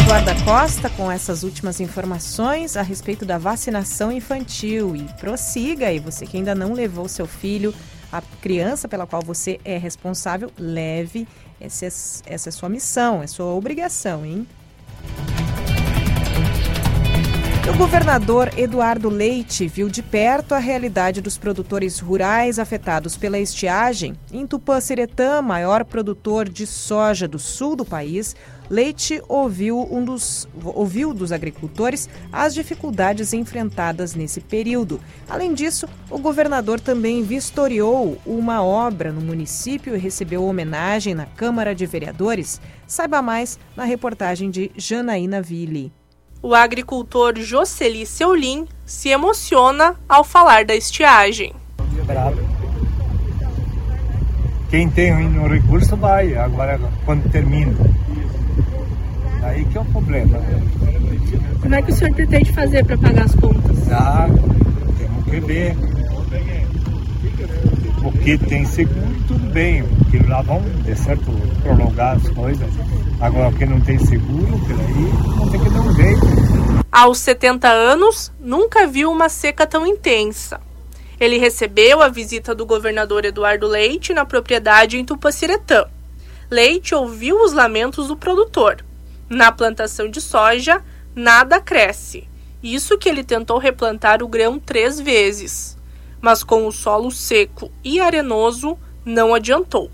Eduarda 0.05 0.35
Costa, 0.43 0.87
com 0.87 1.11
essas 1.11 1.41
últimas 1.41 1.79
informações 1.79 2.77
a 2.77 2.83
respeito 2.83 3.25
da 3.25 3.39
vacinação 3.39 4.11
infantil. 4.11 4.95
E 4.95 5.01
prossiga 5.19 5.87
aí, 5.87 5.97
você 5.97 6.27
que 6.27 6.37
ainda 6.37 6.53
não 6.53 6.73
levou 6.73 7.09
seu 7.09 7.25
filho, 7.25 7.73
a 8.11 8.21
criança 8.39 8.87
pela 8.87 9.07
qual 9.07 9.23
você 9.23 9.59
é 9.65 9.79
responsável, 9.79 10.51
leve 10.59 11.27
essa 11.59 11.85
é, 11.85 11.87
essa 11.87 12.49
é 12.49 12.51
sua 12.51 12.69
missão, 12.69 13.23
é 13.23 13.25
sua 13.25 13.47
obrigação, 13.47 14.23
hein? 14.23 14.47
O 17.67 17.75
governador 17.75 18.51
Eduardo 18.55 19.09
Leite 19.09 19.67
viu 19.67 19.89
de 19.89 20.03
perto 20.03 20.53
a 20.53 20.59
realidade 20.59 21.19
dos 21.19 21.35
produtores 21.35 21.99
rurais 21.99 22.59
afetados 22.59 23.17
pela 23.17 23.39
estiagem. 23.39 24.15
Em 24.31 24.45
Tupã-Seretã, 24.45 25.41
maior 25.41 25.83
produtor 25.83 26.47
de 26.47 26.67
soja 26.67 27.27
do 27.27 27.39
sul 27.39 27.75
do 27.75 27.83
país, 27.83 28.35
Leite 28.70 29.22
ouviu, 29.28 29.88
um 29.91 30.03
dos, 30.03 30.47
ouviu 30.63 31.13
dos 31.13 31.32
agricultores 31.32 32.09
as 32.32 32.53
dificuldades 32.53 33.34
enfrentadas 33.34 34.16
nesse 34.16 34.41
período. 34.41 34.99
Além 35.30 35.53
disso, 35.53 35.88
o 36.09 36.18
governador 36.18 36.80
também 36.80 37.24
vistoriou 37.24 38.18
uma 38.26 38.63
obra 38.63 39.11
no 39.11 39.22
município 39.22 39.95
e 39.95 39.99
recebeu 39.99 40.43
homenagem 40.43 41.13
na 41.13 41.26
Câmara 41.26 41.76
de 41.76 41.86
Vereadores. 41.86 42.59
Saiba 42.88 43.22
mais 43.22 43.59
na 43.76 43.84
reportagem 43.84 44.49
de 44.49 44.72
Janaína 44.76 45.41
Ville. 45.41 45.91
O 46.41 46.53
agricultor 46.53 47.36
Jocely 47.38 48.05
Seulin 48.05 48.68
se 48.86 49.09
emociona 49.09 49.95
ao 50.07 50.24
falar 50.24 50.63
da 50.66 50.76
estiagem. 50.76 51.53
Quem 54.70 54.89
tem 54.89 55.13
o 55.13 55.47
recurso 55.47 55.95
vai, 55.95 56.36
agora 56.36 56.80
quando 57.05 57.32
termina 57.32 57.74
Aí 59.45 59.63
que 59.65 59.77
é 59.77 59.81
o 59.81 59.85
problema. 59.85 60.39
Como 61.61 61.75
é 61.75 61.81
que 61.81 61.91
o 61.91 61.95
senhor 61.95 62.15
pretende 62.15 62.51
fazer 62.51 62.83
para 62.83 62.97
pagar 62.97 63.25
as 63.25 63.35
contas? 63.35 63.91
Ah, 63.91 64.27
temos 64.97 65.25
que 65.25 65.39
ver. 65.39 65.77
Porque 68.01 68.37
tem 68.39 68.65
seguro, 68.65 69.15
tudo 69.27 69.51
bem. 69.51 69.83
Porque 69.83 70.17
lá 70.27 70.41
vão, 70.41 70.61
de 70.61 70.95
certo, 70.95 71.31
prolongar 71.61 72.15
as 72.15 72.27
coisas. 72.29 72.67
Agora, 73.21 73.51
que 73.51 73.67
não 73.67 73.79
tem 73.81 73.99
seguro, 73.99 74.59
peraí, 74.67 75.37
não 75.37 75.49
tem 75.51 75.63
que 75.63 75.69
dar 75.69 75.81
um 75.81 75.93
jeito. 75.93 76.25
Aos 76.91 77.19
70 77.19 77.67
anos, 77.67 78.31
nunca 78.39 78.87
viu 78.87 79.11
uma 79.11 79.29
seca 79.29 79.67
tão 79.67 79.85
intensa. 79.85 80.59
Ele 81.19 81.37
recebeu 81.37 82.01
a 82.01 82.09
visita 82.09 82.55
do 82.55 82.65
governador 82.65 83.25
Eduardo 83.25 83.67
Leite 83.67 84.11
na 84.11 84.25
propriedade 84.25 84.97
em 84.97 85.05
Tupaciretã. 85.05 85.85
Leite 86.49 86.95
ouviu 86.95 87.43
os 87.43 87.53
lamentos 87.53 88.07
do 88.07 88.17
produtor 88.17 88.84
na 89.30 89.51
plantação 89.51 90.09
de 90.09 90.21
soja, 90.21 90.82
nada 91.15 91.59
cresce. 91.59 92.28
Isso 92.61 92.97
que 92.97 93.07
ele 93.07 93.23
tentou 93.23 93.57
replantar 93.57 94.23
o 94.23 94.28
grão 94.28 94.59
três 94.59 94.99
vezes. 94.99 95.78
Mas 96.19 96.43
com 96.43 96.67
o 96.67 96.71
solo 96.71 97.11
seco 97.11 97.71
e 97.84 97.99
arenoso, 97.99 98.78
não 99.05 99.34
adiantou. 99.34 99.91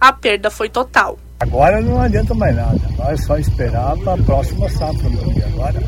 A 0.00 0.12
perda 0.12 0.50
foi 0.50 0.68
total. 0.68 1.18
Agora 1.40 1.80
não 1.80 2.00
adianta 2.00 2.34
mais 2.34 2.54
nada. 2.54 2.80
Agora 2.92 3.14
é 3.14 3.16
só 3.16 3.36
esperar 3.36 3.96
para 3.98 4.14
a 4.14 4.24
próxima 4.24 4.68
safra. 4.68 5.08
Agora 5.52 5.80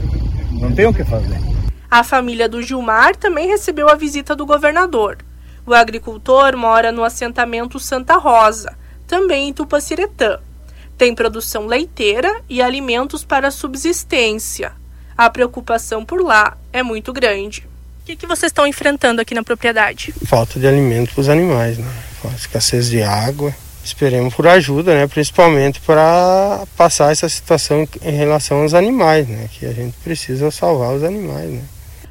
não 0.51 0.72
tem 0.72 0.86
o 0.86 0.92
que 0.92 1.05
fazer. 1.05 1.38
A 1.88 2.03
família 2.03 2.49
do 2.49 2.61
Gilmar 2.61 3.14
também 3.14 3.47
recebeu 3.47 3.88
a 3.88 3.95
visita 3.95 4.34
do 4.34 4.45
governador. 4.45 5.18
O 5.64 5.72
agricultor 5.72 6.57
mora 6.57 6.90
no 6.90 7.05
assentamento 7.05 7.78
Santa 7.78 8.16
Rosa, 8.16 8.76
também 9.07 9.49
em 9.49 9.53
Tupaciretã. 9.53 10.40
Tem 10.97 11.14
produção 11.14 11.66
leiteira 11.66 12.42
e 12.49 12.62
alimentos 12.62 13.24
para 13.24 13.51
subsistência. 13.51 14.72
A 15.16 15.28
preocupação 15.30 16.05
por 16.05 16.22
lá 16.22 16.57
é 16.72 16.82
muito 16.82 17.12
grande. 17.12 17.66
O 18.03 18.07
que, 18.07 18.16
que 18.16 18.26
vocês 18.26 18.51
estão 18.51 18.66
enfrentando 18.66 19.20
aqui 19.20 19.34
na 19.34 19.42
propriedade? 19.42 20.14
Falta 20.26 20.61
de 20.61 20.66
alimento 20.66 21.12
para 21.12 21.20
os 21.20 21.28
animais, 21.28 21.78
né? 21.78 21.90
escassez 22.36 22.88
de 22.88 23.03
água. 23.03 23.55
Esperemos 23.84 24.32
por 24.34 24.47
ajuda, 24.47 24.95
né? 24.95 25.07
Principalmente 25.07 25.80
para 25.80 26.64
passar 26.76 27.12
essa 27.12 27.28
situação 27.28 27.86
em 28.03 28.12
relação 28.12 28.62
aos 28.62 28.72
animais, 28.72 29.28
né? 29.28 29.49
Que 29.53 29.66
a 29.66 29.72
gente 29.72 29.95
precisa 30.03 30.51
salvar 30.51 30.95
os 30.95 31.03
animais, 31.03 31.51
né? 31.51 31.62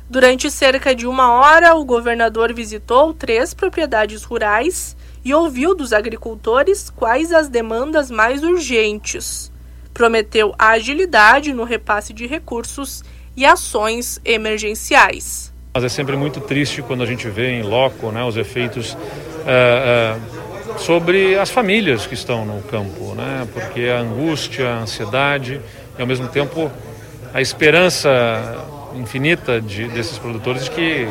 Durante 0.08 0.52
cerca 0.52 0.94
de 0.94 1.08
uma 1.08 1.34
hora, 1.34 1.74
o 1.74 1.84
governador 1.84 2.54
visitou 2.54 3.14
três 3.14 3.56
propriedades 3.56 4.24
rurais 4.24 4.96
e 5.24 5.34
ouviu 5.34 5.74
dos 5.74 5.94
agricultores 5.94 6.90
quais 6.90 7.32
as 7.32 7.48
demandas 7.48 8.12
mais 8.12 8.44
urgentes. 8.44 9.52
Prometeu 9.94 10.54
agilidade 10.58 11.54
no 11.54 11.64
repasse 11.64 12.14
de 12.14 12.28
recursos 12.28 13.04
e 13.36 13.46
ações 13.46 14.20
emergenciais. 14.26 15.54
Mas 15.74 15.84
é 15.84 15.90
sempre 15.90 16.16
muito 16.16 16.40
triste 16.40 16.82
quando 16.82 17.04
a 17.04 17.06
gente 17.06 17.28
vê 17.30 17.52
em 17.52 17.64
loco 17.64 18.12
né, 18.12 18.24
os 18.24 18.38
efeitos 18.38 18.98
é, 19.46 20.18
é, 20.18 20.80
sobre 20.80 21.38
as 21.38 21.50
famílias 21.50 22.06
que 22.06 22.14
estão 22.14 22.46
no 22.46 22.62
campo, 22.64 23.16
né, 23.16 23.48
porque 23.54 23.86
a 23.86 24.00
angústia, 24.00 24.70
a 24.70 24.80
ansiedade 24.82 25.60
e 25.98 26.02
ao 26.02 26.08
mesmo 26.08 26.28
tempo 26.28 26.72
a 27.34 27.42
esperança 27.42 28.10
infinita 28.96 29.60
de, 29.60 29.88
desses 29.88 30.20
produtores 30.20 30.66
de 30.66 30.72
que 30.72 31.08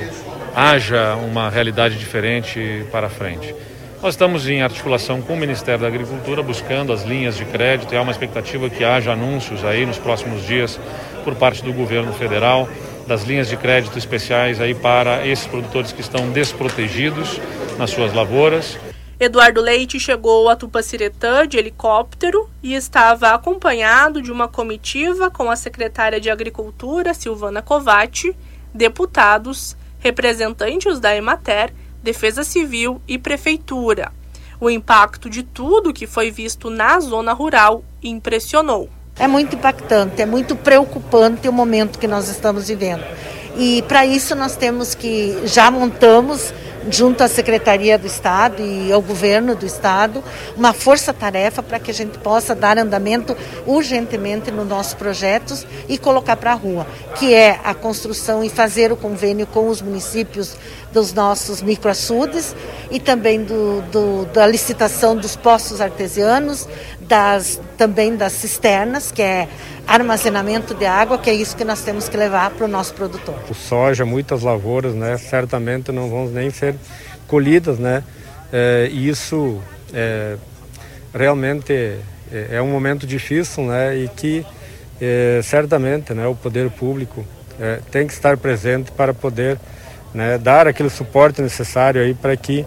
haja 0.54 1.16
uma 1.16 1.50
realidade 1.50 1.98
diferente 1.98 2.86
para 2.92 3.08
frente. 3.08 3.54
Nós 4.02 4.14
estamos 4.14 4.48
em 4.48 4.62
articulação 4.62 5.22
com 5.22 5.34
o 5.34 5.36
Ministério 5.36 5.82
da 5.82 5.86
Agricultura, 5.86 6.42
buscando 6.42 6.92
as 6.92 7.04
linhas 7.04 7.36
de 7.36 7.44
crédito 7.44 7.94
e 7.94 7.96
há 7.96 8.02
uma 8.02 8.10
expectativa 8.10 8.68
que 8.68 8.82
haja 8.82 9.12
anúncios 9.12 9.64
aí 9.64 9.86
nos 9.86 9.96
próximos 9.96 10.44
dias 10.44 10.76
por 11.22 11.36
parte 11.36 11.62
do 11.62 11.72
governo 11.72 12.12
federal 12.12 12.68
das 13.06 13.22
linhas 13.22 13.48
de 13.48 13.56
crédito 13.56 13.96
especiais 13.96 14.60
aí 14.60 14.74
para 14.74 15.24
esses 15.24 15.46
produtores 15.46 15.92
que 15.92 16.00
estão 16.00 16.32
desprotegidos 16.32 17.40
nas 17.78 17.90
suas 17.90 18.12
lavouras. 18.12 18.76
Eduardo 19.20 19.60
Leite 19.60 20.00
chegou 20.00 20.48
a 20.48 20.56
Tupaciretã 20.56 21.46
de 21.46 21.56
helicóptero 21.56 22.50
e 22.60 22.74
estava 22.74 23.30
acompanhado 23.30 24.20
de 24.20 24.32
uma 24.32 24.48
comitiva 24.48 25.30
com 25.30 25.48
a 25.48 25.54
secretária 25.54 26.20
de 26.20 26.28
Agricultura, 26.28 27.14
Silvana 27.14 27.62
Covatti, 27.62 28.34
deputados, 28.74 29.76
representantes 30.00 30.98
da 30.98 31.14
Emater 31.14 31.72
Defesa 32.02 32.42
Civil 32.42 33.00
e 33.06 33.16
Prefeitura. 33.18 34.12
O 34.60 34.68
impacto 34.68 35.30
de 35.30 35.42
tudo 35.42 35.92
que 35.92 36.06
foi 36.06 36.30
visto 36.30 36.68
na 36.70 36.98
zona 37.00 37.32
rural 37.32 37.84
impressionou. 38.02 38.88
É 39.18 39.28
muito 39.28 39.56
impactante, 39.56 40.20
é 40.20 40.26
muito 40.26 40.56
preocupante 40.56 41.48
o 41.48 41.52
momento 41.52 41.98
que 41.98 42.08
nós 42.08 42.28
estamos 42.28 42.68
vivendo. 42.68 43.04
E 43.56 43.82
para 43.82 44.06
isso 44.06 44.34
nós 44.34 44.56
temos 44.56 44.94
que 44.94 45.42
já 45.44 45.70
montamos 45.70 46.52
junto 46.90 47.22
à 47.22 47.28
Secretaria 47.28 47.98
do 47.98 48.06
Estado 48.06 48.62
e 48.62 48.92
ao 48.92 49.00
governo 49.00 49.54
do 49.54 49.66
Estado, 49.66 50.22
uma 50.56 50.72
força-tarefa 50.72 51.62
para 51.62 51.78
que 51.78 51.90
a 51.90 51.94
gente 51.94 52.18
possa 52.18 52.54
dar 52.54 52.78
andamento 52.78 53.36
urgentemente 53.66 54.50
nos 54.50 54.66
nossos 54.66 54.94
projetos 54.94 55.66
e 55.88 55.98
colocar 55.98 56.36
para 56.36 56.52
a 56.52 56.54
rua, 56.54 56.86
que 57.18 57.34
é 57.34 57.60
a 57.62 57.74
construção 57.74 58.42
e 58.42 58.48
fazer 58.48 58.90
o 58.92 58.96
convênio 58.96 59.46
com 59.46 59.68
os 59.68 59.80
municípios 59.80 60.56
dos 60.92 61.12
nossos 61.12 61.62
microaçudes 61.62 62.54
e 62.90 63.00
também 63.00 63.42
do, 63.42 63.82
do, 63.90 64.26
da 64.26 64.46
licitação 64.46 65.16
dos 65.16 65.34
poços 65.34 65.80
artesianos, 65.80 66.68
das, 67.00 67.60
também 67.76 68.16
das 68.16 68.32
cisternas, 68.32 69.10
que 69.10 69.22
é 69.22 69.48
armazenamento 69.86 70.74
de 70.74 70.86
água, 70.86 71.18
que 71.18 71.30
é 71.30 71.34
isso 71.34 71.56
que 71.56 71.64
nós 71.64 71.82
temos 71.82 72.08
que 72.08 72.16
levar 72.16 72.50
para 72.50 72.64
o 72.64 72.68
nosso 72.68 72.94
produtor. 72.94 73.34
O 73.50 73.54
soja, 73.54 74.04
muitas 74.04 74.42
lavouras, 74.42 74.94
né, 74.94 75.16
certamente 75.18 75.90
não 75.90 76.08
vão 76.08 76.26
nem 76.26 76.50
ser 76.50 76.76
colhidas, 77.26 77.78
né, 77.78 78.04
é, 78.52 78.88
isso 78.92 79.60
é, 79.92 80.36
realmente 81.14 81.72
é, 81.72 82.48
é, 82.52 82.62
um 82.62 82.70
momento 82.70 83.06
difícil, 83.06 83.64
né, 83.64 83.96
e 83.96 84.08
que 84.08 84.46
certamente, 85.42 86.14
né, 86.14 86.28
o 86.28 86.34
poder 86.36 86.70
público 86.70 87.26
tem 87.90 88.06
que 88.06 88.12
estar 88.12 88.36
presente 88.36 88.92
para 88.92 89.12
poder 89.12 89.58
né, 90.14 90.38
dar 90.38 90.66
aquele 90.66 90.90
suporte 90.90 91.40
necessário 91.40 92.02
aí 92.02 92.14
para 92.14 92.36
que 92.36 92.64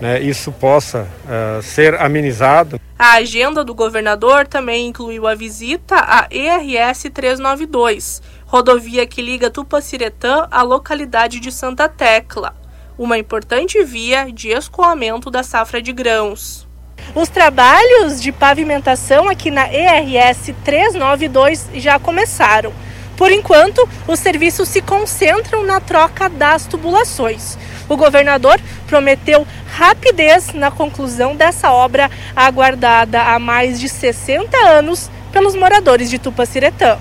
né, 0.00 0.20
isso 0.20 0.50
possa 0.50 1.06
uh, 1.24 1.62
ser 1.62 1.94
amenizado. 2.00 2.80
A 2.98 3.14
agenda 3.14 3.64
do 3.64 3.74
governador 3.74 4.46
também 4.46 4.88
incluiu 4.88 5.26
a 5.26 5.34
visita 5.34 5.96
à 5.96 6.26
ERS 6.30 7.04
392, 7.12 8.22
rodovia 8.46 9.06
que 9.06 9.22
liga 9.22 9.50
Tupaciretã 9.50 10.46
à 10.50 10.62
localidade 10.62 11.38
de 11.40 11.52
Santa 11.52 11.88
Tecla, 11.88 12.54
uma 12.98 13.18
importante 13.18 13.82
via 13.84 14.30
de 14.30 14.48
escoamento 14.48 15.30
da 15.30 15.42
safra 15.42 15.80
de 15.80 15.92
grãos. 15.92 16.68
Os 17.14 17.28
trabalhos 17.28 18.20
de 18.20 18.30
pavimentação 18.30 19.28
aqui 19.28 19.50
na 19.50 19.66
ERS 19.72 20.52
392 20.64 21.70
já 21.74 21.98
começaram. 21.98 22.72
Por 23.20 23.30
enquanto, 23.30 23.86
os 24.08 24.18
serviços 24.18 24.66
se 24.66 24.80
concentram 24.80 25.62
na 25.62 25.78
troca 25.78 26.26
das 26.26 26.64
tubulações. 26.64 27.58
O 27.86 27.94
governador 27.94 28.58
prometeu 28.86 29.46
rapidez 29.66 30.54
na 30.54 30.70
conclusão 30.70 31.36
dessa 31.36 31.70
obra 31.70 32.10
aguardada 32.34 33.20
há 33.20 33.38
mais 33.38 33.78
de 33.78 33.90
60 33.90 34.56
anos 34.56 35.10
pelos 35.30 35.54
moradores 35.54 36.08
de 36.08 36.18
Tupaciretã. 36.18 36.96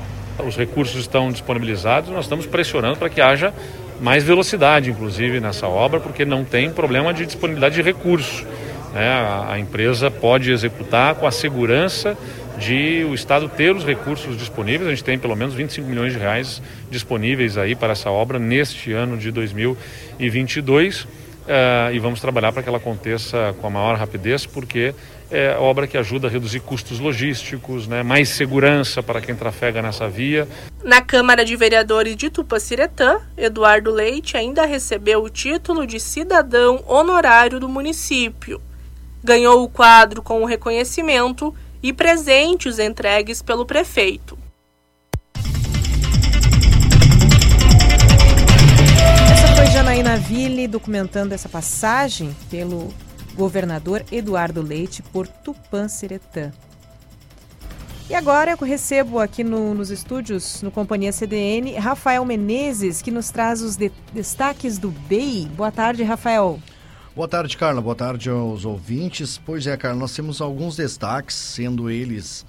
Os 0.45 0.57
recursos 0.57 0.99
estão 0.99 1.31
disponibilizados, 1.31 2.09
nós 2.09 2.25
estamos 2.25 2.45
pressionando 2.45 2.97
para 2.97 3.09
que 3.09 3.21
haja 3.21 3.53
mais 4.01 4.21
velocidade, 4.21 4.89
inclusive, 4.89 5.39
nessa 5.39 5.69
obra, 5.69 6.01
porque 6.01 6.25
não 6.25 6.43
tem 6.43 6.69
problema 6.69 7.13
de 7.13 7.25
disponibilidade 7.25 7.75
de 7.75 7.81
recursos. 7.81 8.45
Né? 8.93 9.07
A, 9.07 9.53
a 9.53 9.59
empresa 9.59 10.11
pode 10.11 10.51
executar 10.51 11.15
com 11.15 11.25
a 11.25 11.31
segurança 11.31 12.17
de 12.59 13.05
o 13.09 13.13
Estado 13.13 13.47
ter 13.47 13.75
os 13.75 13.85
recursos 13.85 14.37
disponíveis. 14.37 14.87
A 14.87 14.89
gente 14.89 15.03
tem 15.03 15.17
pelo 15.17 15.35
menos 15.35 15.53
25 15.53 15.87
milhões 15.87 16.13
de 16.13 16.19
reais 16.19 16.61
disponíveis 16.91 17.57
aí 17.57 17.75
para 17.75 17.93
essa 17.93 18.11
obra 18.11 18.37
neste 18.37 18.91
ano 18.91 19.17
de 19.17 19.31
2022. 19.31 21.03
Uh, 21.03 21.07
eh, 21.47 21.91
e 21.93 21.99
vamos 21.99 22.21
trabalhar 22.21 22.51
para 22.51 22.61
que 22.61 22.69
ela 22.69 22.77
aconteça 22.77 23.55
com 23.59 23.65
a 23.65 23.69
maior 23.71 23.97
rapidez, 23.97 24.45
porque 24.45 24.93
é 25.31 25.55
obra 25.57 25.87
que 25.87 25.97
ajuda 25.97 26.27
a 26.27 26.29
reduzir 26.29 26.59
custos 26.59 26.99
logísticos, 26.99 27.87
né, 27.87 28.03
mais 28.03 28.29
segurança 28.29 29.01
para 29.01 29.21
quem 29.21 29.35
trafega 29.35 29.81
nessa 29.81 30.07
via. 30.07 30.47
Na 30.83 31.01
Câmara 31.01 31.45
de 31.45 31.55
Vereadores 31.55 32.15
de 32.15 32.29
Tupaciretã, 32.29 33.19
Eduardo 33.37 33.91
Leite 33.91 34.37
ainda 34.37 34.65
recebeu 34.65 35.23
o 35.23 35.29
título 35.29 35.87
de 35.87 35.99
cidadão 35.99 36.83
honorário 36.87 37.59
do 37.59 37.69
município. 37.69 38.61
Ganhou 39.23 39.63
o 39.63 39.69
quadro 39.69 40.21
com 40.21 40.41
o 40.41 40.45
reconhecimento 40.45 41.53
e 41.81 41.93
presentes 41.93 42.79
entregues 42.79 43.41
pelo 43.41 43.65
prefeito. 43.65 44.37
Essa 49.31 49.55
foi 49.55 49.65
Janaína 49.67 50.17
Ville 50.17 50.67
documentando 50.67 51.33
essa 51.33 51.49
passagem 51.49 52.35
pelo 52.49 52.93
governador 53.35 54.05
Eduardo 54.11 54.61
Leite 54.61 55.01
por 55.01 55.27
Tupã-Siretã. 55.27 56.51
E 58.09 58.15
agora 58.15 58.51
eu 58.51 58.57
recebo 58.57 59.19
aqui 59.19 59.43
no, 59.43 59.75
nos 59.75 59.91
estúdios, 59.91 60.63
no 60.63 60.71
Companhia 60.71 61.11
CDN, 61.11 61.75
Rafael 61.75 62.25
Menezes, 62.25 63.03
que 63.03 63.11
nos 63.11 63.29
traz 63.29 63.61
os 63.61 63.75
de, 63.75 63.91
destaques 64.11 64.79
do 64.79 64.89
BEI. 64.89 65.45
Boa 65.55 65.71
tarde, 65.71 66.01
Rafael. 66.01 66.59
Boa 67.19 67.27
tarde, 67.27 67.57
Carla. 67.57 67.81
Boa 67.81 67.97
tarde 67.97 68.29
aos 68.29 68.63
ouvintes. 68.63 69.37
Pois 69.37 69.67
é, 69.67 69.75
Carla, 69.75 69.99
nós 69.99 70.15
temos 70.15 70.39
alguns 70.39 70.77
destaques, 70.77 71.35
sendo 71.35 71.89
eles 71.89 72.45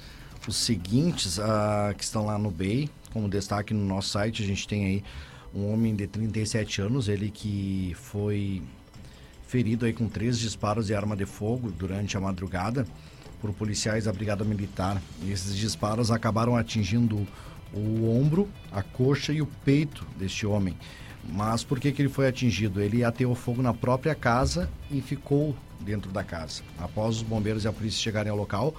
os 0.46 0.54
seguintes, 0.54 1.38
uh, 1.38 1.92
que 1.98 2.04
estão 2.04 2.24
lá 2.24 2.38
no 2.38 2.52
BEI. 2.52 2.88
Como 3.12 3.28
destaque 3.28 3.74
no 3.74 3.84
nosso 3.84 4.10
site, 4.10 4.44
a 4.44 4.46
gente 4.46 4.68
tem 4.68 4.84
aí 4.84 5.04
um 5.52 5.72
homem 5.72 5.96
de 5.96 6.06
37 6.06 6.82
anos, 6.82 7.08
ele 7.08 7.32
que 7.32 7.96
foi 7.96 8.62
ferido 9.44 9.86
aí 9.86 9.92
com 9.92 10.06
três 10.08 10.38
disparos 10.38 10.86
de 10.86 10.94
arma 10.94 11.16
de 11.16 11.26
fogo 11.26 11.72
durante 11.72 12.16
a 12.16 12.20
madrugada 12.20 12.86
por 13.40 13.52
policiais 13.52 14.04
da 14.04 14.12
Brigada 14.12 14.44
Militar. 14.44 15.02
Esses 15.28 15.56
disparos 15.56 16.12
acabaram 16.12 16.54
atingindo 16.54 17.26
o 17.74 18.08
ombro, 18.08 18.48
a 18.70 18.84
coxa 18.84 19.32
e 19.32 19.42
o 19.42 19.46
peito 19.64 20.06
deste 20.16 20.46
homem. 20.46 20.76
Mas 21.28 21.62
por 21.62 21.78
que, 21.78 21.92
que 21.92 22.02
ele 22.02 22.08
foi 22.08 22.26
atingido? 22.26 22.80
Ele 22.80 23.04
ateou 23.04 23.34
fogo 23.34 23.62
na 23.62 23.74
própria 23.74 24.14
casa 24.14 24.70
e 24.90 25.00
ficou 25.00 25.54
dentro 25.80 26.10
da 26.10 26.24
casa. 26.24 26.62
Após 26.78 27.16
os 27.16 27.22
bombeiros 27.22 27.64
e 27.64 27.68
a 27.68 27.72
polícia 27.72 28.00
chegarem 28.00 28.30
ao 28.30 28.36
local, 28.36 28.74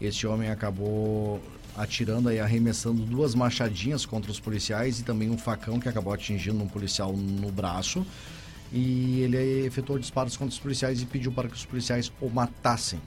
este 0.00 0.26
homem 0.26 0.50
acabou 0.50 1.40
atirando 1.76 2.30
e 2.30 2.38
arremessando 2.38 3.02
duas 3.02 3.34
machadinhas 3.34 4.06
contra 4.06 4.30
os 4.30 4.38
policiais 4.38 5.00
e 5.00 5.04
também 5.04 5.30
um 5.30 5.38
facão 5.38 5.80
que 5.80 5.88
acabou 5.88 6.12
atingindo 6.12 6.62
um 6.62 6.68
policial 6.68 7.12
no 7.12 7.50
braço. 7.50 8.06
E 8.72 9.20
ele 9.20 9.66
efetuou 9.66 9.98
disparos 9.98 10.36
contra 10.36 10.52
os 10.52 10.58
policiais 10.58 11.00
e 11.00 11.06
pediu 11.06 11.30
para 11.32 11.48
que 11.48 11.54
os 11.54 11.64
policiais 11.64 12.12
o 12.20 12.28
matassem. 12.28 13.00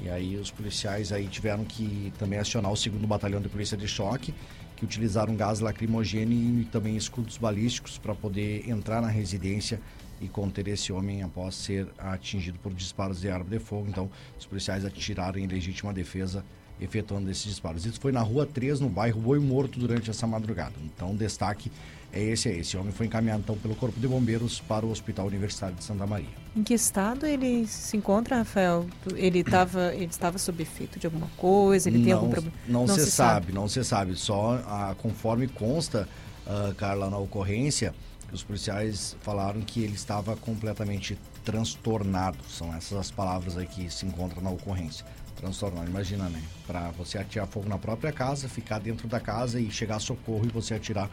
E 0.00 0.08
aí 0.08 0.36
os 0.36 0.50
policiais 0.50 1.12
aí 1.12 1.26
tiveram 1.26 1.64
que 1.64 2.12
também 2.18 2.38
acionar 2.38 2.70
o 2.70 2.76
segundo 2.76 3.06
batalhão 3.06 3.40
de 3.40 3.48
polícia 3.48 3.76
de 3.76 3.88
choque 3.88 4.34
que 4.78 4.84
utilizaram 4.84 5.34
gás 5.34 5.58
lacrimogêneo 5.58 6.60
e 6.60 6.64
também 6.64 6.96
escudos 6.96 7.36
balísticos 7.36 7.98
para 7.98 8.14
poder 8.14 8.68
entrar 8.70 9.02
na 9.02 9.08
residência 9.08 9.80
e 10.20 10.28
conter 10.28 10.68
esse 10.68 10.92
homem 10.92 11.20
após 11.20 11.56
ser 11.56 11.88
atingido 11.98 12.60
por 12.60 12.72
disparos 12.72 13.20
de 13.20 13.28
arma 13.28 13.50
de 13.50 13.58
fogo. 13.58 13.88
Então, 13.88 14.08
os 14.38 14.46
policiais 14.46 14.84
atiraram 14.84 15.36
em 15.36 15.48
legítima 15.48 15.92
defesa, 15.92 16.44
efetuando 16.80 17.28
esses 17.28 17.44
disparos. 17.44 17.86
Isso 17.86 18.00
foi 18.00 18.12
na 18.12 18.20
Rua 18.20 18.46
3, 18.46 18.78
no 18.78 18.88
bairro 18.88 19.20
Boi 19.20 19.40
Morto, 19.40 19.80
durante 19.80 20.10
essa 20.10 20.28
madrugada. 20.28 20.74
Então, 20.84 21.14
destaque 21.16 21.72
é 22.12 22.22
esse, 22.22 22.48
é 22.48 22.56
esse. 22.56 22.76
Homem 22.76 22.92
foi 22.92 23.06
encaminhado 23.06 23.40
então 23.40 23.56
pelo 23.56 23.74
Corpo 23.74 23.98
de 24.00 24.08
Bombeiros 24.08 24.60
para 24.60 24.86
o 24.86 24.90
Hospital 24.90 25.26
Universitário 25.26 25.76
de 25.76 25.84
Santa 25.84 26.06
Maria. 26.06 26.28
Em 26.56 26.62
que 26.62 26.74
estado 26.74 27.26
ele 27.26 27.66
se 27.66 27.96
encontra, 27.96 28.38
Rafael? 28.38 28.86
Ele 29.14 29.40
estava 29.40 29.94
ele 29.94 30.06
estava 30.06 30.38
sob 30.38 30.62
efeito 30.62 30.98
de 30.98 31.06
alguma 31.06 31.28
coisa? 31.36 31.88
Ele 31.88 31.98
tem 31.98 32.12
não, 32.12 32.20
algum 32.20 32.30
problema? 32.30 32.56
Não, 32.66 32.86
não 32.86 32.94
se, 32.94 33.04
se 33.04 33.10
sabe, 33.10 33.46
sabe, 33.46 33.52
não 33.52 33.68
se 33.68 33.84
sabe. 33.84 34.16
Só 34.16 34.54
a, 34.66 34.94
conforme 34.96 35.46
consta, 35.48 36.08
uh, 36.46 36.74
Carla, 36.74 37.10
na 37.10 37.18
ocorrência, 37.18 37.94
os 38.32 38.42
policiais 38.42 39.16
falaram 39.20 39.60
que 39.60 39.82
ele 39.82 39.94
estava 39.94 40.36
completamente 40.36 41.18
transtornado. 41.44 42.38
São 42.48 42.74
essas 42.74 42.98
as 42.98 43.10
palavras 43.10 43.56
aí 43.56 43.66
que 43.66 43.90
se 43.90 44.06
encontram 44.06 44.42
na 44.42 44.50
ocorrência. 44.50 45.04
Transtornado, 45.36 45.88
imagina, 45.88 46.28
né? 46.28 46.42
Para 46.66 46.90
você 46.90 47.16
atirar 47.16 47.46
fogo 47.46 47.68
na 47.68 47.78
própria 47.78 48.12
casa, 48.12 48.48
ficar 48.48 48.80
dentro 48.80 49.06
da 49.06 49.20
casa 49.20 49.60
e 49.60 49.70
chegar 49.70 49.96
a 49.96 50.00
socorro 50.00 50.44
e 50.44 50.48
você 50.48 50.74
atirar 50.74 51.08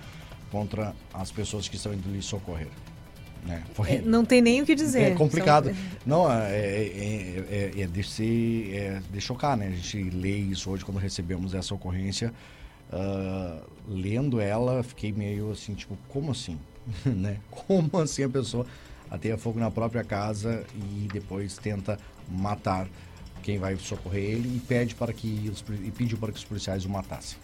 contra 0.55 0.95
as 1.13 1.31
pessoas 1.31 1.67
que 1.67 1.75
estão 1.75 1.93
indo 1.93 2.09
lhe 2.09 2.21
socorrer. 2.21 2.69
Né? 3.43 3.61
Foi... 3.73 3.95
É, 3.95 4.01
não 4.01 4.23
tem 4.23 4.41
nem 4.41 4.61
o 4.61 4.65
que 4.65 4.73
dizer. 4.73 5.01
É 5.01 5.11
complicado. 5.13 5.65
São... 5.65 5.75
Não, 6.05 6.31
é, 6.31 6.55
é, 6.55 7.71
é, 7.75 7.81
é, 7.81 7.87
de, 7.87 8.03
se, 8.03 8.71
é 8.73 9.01
de 9.11 9.19
chocar, 9.19 9.57
né? 9.57 9.67
A 9.67 9.71
gente 9.71 10.09
lê 10.11 10.37
isso 10.37 10.69
hoje 10.69 10.85
quando 10.85 10.97
recebemos 10.97 11.53
essa 11.53 11.75
ocorrência. 11.75 12.33
Uh, 12.89 13.61
lendo 13.85 14.39
ela, 14.39 14.81
fiquei 14.81 15.11
meio 15.11 15.51
assim, 15.51 15.73
tipo, 15.73 15.97
como 16.07 16.31
assim? 16.31 16.57
né? 17.05 17.37
Como 17.51 17.99
assim 17.99 18.23
a 18.23 18.29
pessoa 18.29 18.65
ateia 19.11 19.37
fogo 19.37 19.59
na 19.59 19.69
própria 19.69 20.05
casa 20.05 20.63
e 20.73 21.09
depois 21.11 21.57
tenta 21.57 21.99
matar 22.31 22.87
quem 23.43 23.59
vai 23.59 23.75
socorrer 23.75 24.23
ele 24.23 24.55
e 24.55 24.59
pede 24.61 24.95
para 24.95 25.11
que 25.11 25.51
os, 25.51 25.63
e 25.83 25.91
pediu 25.91 26.17
para 26.17 26.31
que 26.31 26.37
os 26.37 26.45
policiais 26.45 26.85
o 26.85 26.89
matassem. 26.89 27.37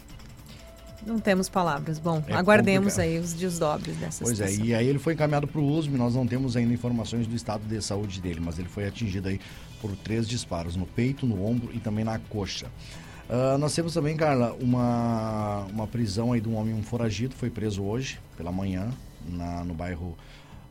Não 1.06 1.18
temos 1.18 1.48
palavras. 1.48 1.98
Bom, 1.98 2.22
é 2.28 2.34
aguardemos 2.34 2.94
complicado. 2.94 3.12
aí 3.12 3.18
os 3.18 3.32
desdobres 3.32 3.96
dessa 3.96 4.24
pois 4.24 4.38
situação. 4.38 4.64
é, 4.64 4.66
e 4.68 4.74
aí 4.74 4.86
ele 4.86 4.98
foi 4.98 5.14
encaminhado 5.14 5.46
para 5.46 5.60
o 5.60 5.78
USM, 5.78 5.96
nós 5.96 6.14
não 6.14 6.26
temos 6.26 6.56
ainda 6.56 6.72
informações 6.72 7.26
do 7.26 7.34
estado 7.34 7.62
de 7.66 7.80
saúde 7.82 8.20
dele, 8.20 8.40
mas 8.40 8.58
ele 8.58 8.68
foi 8.68 8.86
atingido 8.86 9.28
aí 9.28 9.40
por 9.80 9.94
três 9.96 10.28
disparos, 10.28 10.76
no 10.76 10.86
peito, 10.86 11.26
no 11.26 11.44
ombro 11.44 11.70
e 11.74 11.80
também 11.80 12.04
na 12.04 12.18
coxa. 12.18 12.66
Uh, 13.28 13.56
nós 13.58 13.74
temos 13.74 13.94
também, 13.94 14.16
Carla, 14.16 14.52
uma, 14.60 15.66
uma 15.72 15.86
prisão 15.86 16.32
aí 16.32 16.40
de 16.40 16.48
um 16.48 16.54
homem 16.54 16.74
um 16.74 16.82
foragido, 16.82 17.34
foi 17.34 17.50
preso 17.50 17.82
hoje, 17.82 18.20
pela 18.36 18.52
manhã, 18.52 18.90
na, 19.26 19.64
no 19.64 19.74
bairro 19.74 20.16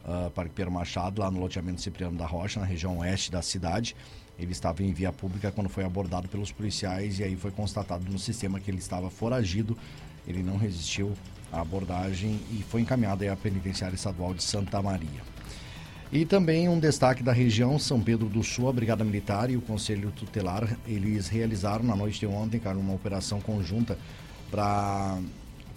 uh, 0.06 0.30
Parque 0.32 0.54
Pedro 0.54 0.72
Machado, 0.72 1.22
lá 1.22 1.32
no 1.32 1.40
loteamento 1.40 1.82
Cipriano 1.82 2.18
da 2.18 2.26
Rocha, 2.26 2.60
na 2.60 2.66
região 2.66 3.00
oeste 3.00 3.32
da 3.32 3.42
cidade. 3.42 3.96
Ele 4.38 4.52
estava 4.52 4.82
em 4.82 4.92
via 4.92 5.12
pública 5.12 5.52
quando 5.52 5.70
foi 5.70 5.84
abordado 5.84 6.28
pelos 6.28 6.52
policiais 6.52 7.20
e 7.20 7.24
aí 7.24 7.36
foi 7.36 7.52
constatado 7.52 8.10
no 8.12 8.18
sistema 8.18 8.60
que 8.60 8.72
ele 8.72 8.80
estava 8.80 9.10
foragido. 9.10 9.78
Ele 10.28 10.44
não 10.44 10.58
resistiu 10.58 11.14
à 11.52 11.62
abordagem 11.62 12.40
e 12.52 12.64
foi 12.70 12.82
encaminhado 12.82 13.30
à 13.30 13.36
penitenciária 13.36 13.96
estadual 13.96 14.34
de 14.34 14.44
Santa 14.44 14.82
Maria. 14.82 15.22
E 16.12 16.26
também 16.26 16.68
um 16.68 16.78
destaque 16.78 17.24
da 17.24 17.32
região, 17.32 17.80
São 17.80 18.02
Pedro 18.02 18.28
do 18.28 18.44
Sul, 18.44 18.68
a 18.68 18.74
Brigada 18.74 19.04
Militar 19.04 19.50
e 19.50 19.56
o 19.56 19.62
Conselho 19.62 20.12
Tutelar, 20.12 20.78
eles 20.86 21.30
realizaram 21.30 21.86
na 21.86 21.96
noite 21.96 22.20
de 22.20 22.28
ontem, 22.28 22.60
cara, 22.60 22.78
uma 22.78 22.94
operação 22.94 23.40
conjunta 23.40 23.98
para 24.50 25.18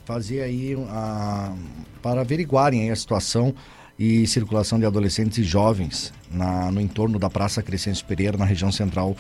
fazer 0.05 0.43
aí 0.43 0.77
a, 0.89 1.55
para 2.03 2.23
averiguarem 2.23 2.91
a 2.91 2.97
situação 2.97 3.55
e 3.97 4.27
circulação 4.27 4.79
de 4.79 4.85
adolescentes 4.85 5.39
e 5.39 5.45
jovens 5.45 6.13
na, 6.29 6.71
no 6.73 6.81
entorno 6.81 7.17
da 7.17 7.31
Praça 7.31 7.63
Crescente 7.63 8.05
Pereira, 8.05 8.37
na 8.37 8.45
região 8.45 8.73
central 8.73 9.17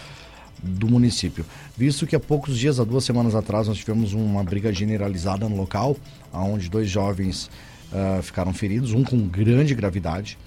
do 0.64 0.88
município. 0.88 1.44
Visto 1.76 2.06
que 2.06 2.16
há 2.16 2.20
poucos 2.20 2.58
dias, 2.58 2.80
há 2.80 2.84
duas 2.84 3.04
semanas 3.04 3.34
atrás, 3.34 3.68
nós 3.68 3.78
tivemos 3.78 4.12
uma 4.12 4.42
briga 4.42 4.72
generalizada 4.72 5.48
no 5.48 5.56
local, 5.56 5.96
onde 6.32 6.68
dois 6.68 6.88
jovens 6.88 7.50
uh, 7.92 8.22
ficaram 8.22 8.52
feridos, 8.52 8.92
um 8.92 9.04
com 9.04 9.18
grande 9.28 9.74
gravidade. 9.74 10.38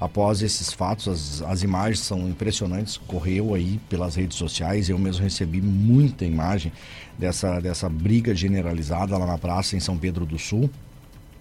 Após 0.00 0.42
esses 0.42 0.72
fatos, 0.72 1.08
as, 1.08 1.42
as 1.42 1.62
imagens 1.62 2.00
são 2.00 2.28
impressionantes, 2.28 2.96
correu 2.96 3.54
aí 3.54 3.80
pelas 3.88 4.16
redes 4.16 4.36
sociais, 4.36 4.88
eu 4.88 4.98
mesmo 4.98 5.22
recebi 5.22 5.60
muita 5.62 6.24
imagem 6.24 6.72
dessa, 7.18 7.60
dessa 7.60 7.88
briga 7.88 8.34
generalizada 8.34 9.16
lá 9.16 9.26
na 9.26 9.38
praça 9.38 9.76
em 9.76 9.80
São 9.80 9.96
Pedro 9.96 10.26
do 10.26 10.38
Sul. 10.38 10.68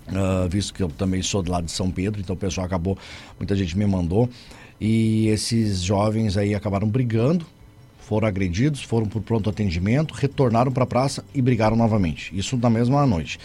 Uh, 0.07 0.47
visto 0.49 0.73
que 0.73 0.83
eu 0.83 0.89
também 0.89 1.21
sou 1.21 1.41
do 1.41 1.51
lado 1.51 1.65
de 1.65 1.71
São 1.71 1.89
Pedro, 1.89 2.19
então 2.19 2.35
o 2.35 2.39
pessoal 2.39 2.65
acabou, 2.65 2.97
muita 3.39 3.55
gente 3.55 3.77
me 3.77 3.85
mandou. 3.85 4.29
E 4.79 5.27
esses 5.27 5.81
jovens 5.81 6.35
aí 6.35 6.53
acabaram 6.53 6.87
brigando, 6.87 7.45
foram 8.13 8.27
agredidos, 8.27 8.83
foram 8.83 9.07
por 9.07 9.23
pronto 9.23 9.49
atendimento, 9.49 10.13
retornaram 10.13 10.71
para 10.71 10.83
a 10.83 10.85
praça 10.85 11.25
e 11.33 11.41
brigaram 11.41 11.75
novamente. 11.75 12.31
Isso 12.37 12.55
na 12.57 12.69
mesma 12.69 13.07
noite. 13.07 13.39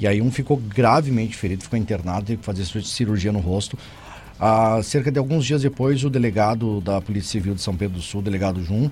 E 0.00 0.06
aí 0.06 0.22
um 0.22 0.32
ficou 0.32 0.56
gravemente 0.56 1.36
ferido, 1.36 1.62
ficou 1.62 1.78
internado, 1.78 2.24
teve 2.24 2.38
que 2.38 2.44
fazer 2.44 2.64
cirurgia 2.64 3.30
no 3.30 3.40
rosto. 3.40 3.78
Ah, 4.40 4.80
cerca 4.82 5.12
de 5.12 5.18
alguns 5.18 5.44
dias 5.44 5.60
depois, 5.60 6.02
o 6.04 6.08
delegado 6.08 6.80
da 6.80 7.02
Polícia 7.02 7.32
Civil 7.32 7.54
de 7.54 7.60
São 7.60 7.76
Pedro 7.76 7.98
do 7.98 8.02
Sul, 8.02 8.22
delegado 8.22 8.64
Jun, 8.64 8.90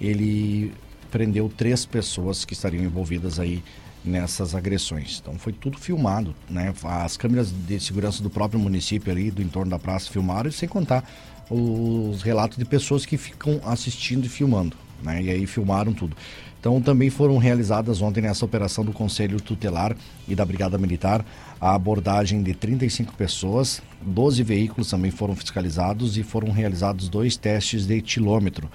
ele 0.00 0.72
prendeu 1.12 1.48
três 1.48 1.86
pessoas 1.86 2.44
que 2.44 2.52
estariam 2.52 2.82
envolvidas 2.82 3.38
aí 3.38 3.62
nessas 4.04 4.52
agressões. 4.52 5.20
Então 5.22 5.38
foi 5.38 5.52
tudo 5.52 5.78
filmado, 5.78 6.34
né? 6.50 6.74
As 6.82 7.16
câmeras 7.16 7.52
de 7.52 7.78
segurança 7.78 8.20
do 8.20 8.28
próprio 8.28 8.58
município 8.58 9.12
ali, 9.12 9.30
do 9.30 9.42
entorno 9.42 9.70
da 9.70 9.78
praça, 9.78 10.10
filmaram, 10.10 10.50
e 10.50 10.52
sem 10.52 10.68
contar 10.68 11.08
os 11.50 12.22
relatos 12.22 12.58
de 12.58 12.64
pessoas 12.64 13.04
que 13.04 13.16
ficam 13.16 13.60
assistindo 13.64 14.24
e 14.24 14.28
filmando, 14.28 14.76
né? 15.02 15.22
E 15.22 15.30
aí 15.30 15.46
filmaram 15.46 15.92
tudo. 15.92 16.16
Então 16.58 16.80
também 16.80 17.10
foram 17.10 17.38
realizadas 17.38 18.00
ontem 18.00 18.20
nessa 18.20 18.44
operação 18.44 18.84
do 18.84 18.92
Conselho 18.92 19.40
Tutelar 19.40 19.96
e 20.28 20.34
da 20.34 20.44
Brigada 20.44 20.78
Militar 20.78 21.24
a 21.60 21.74
abordagem 21.74 22.42
de 22.42 22.54
35 22.54 23.14
pessoas, 23.14 23.82
12 24.00 24.42
veículos 24.42 24.90
também 24.90 25.10
foram 25.10 25.34
fiscalizados 25.34 26.16
e 26.16 26.22
foram 26.22 26.50
realizados 26.50 27.08
dois 27.08 27.36
testes 27.36 27.86
de 27.86 27.94
etilômetro 27.94 28.68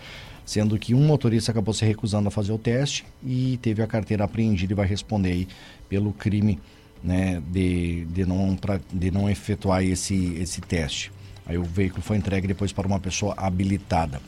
sendo 0.48 0.80
que 0.80 0.96
um 0.96 1.06
motorista 1.06 1.52
acabou 1.52 1.74
se 1.74 1.84
recusando 1.84 2.30
a 2.30 2.32
fazer 2.32 2.54
o 2.54 2.58
teste 2.58 3.06
e 3.22 3.60
teve 3.62 3.82
a 3.84 3.88
carteira 3.88 4.24
apreendida 4.24 4.72
e 4.72 4.76
vai 4.76 4.88
responder 4.88 5.32
aí 5.32 5.48
pelo 5.90 6.14
crime 6.14 6.58
né, 7.04 7.44
de, 7.52 8.06
de, 8.06 8.26
não, 8.26 8.56
pra, 8.56 8.80
de 8.92 9.12
não 9.12 9.30
efetuar 9.30 9.84
esse, 9.84 10.36
esse 10.40 10.62
teste. 10.62 11.12
Aí 11.48 11.58
o 11.58 11.64
veículo 11.64 12.02
foi 12.02 12.18
entregue 12.18 12.48
depois 12.48 12.72
para 12.72 12.88
uma 12.88 13.00
pessoa 13.00 13.34
habilitada. 13.38 14.22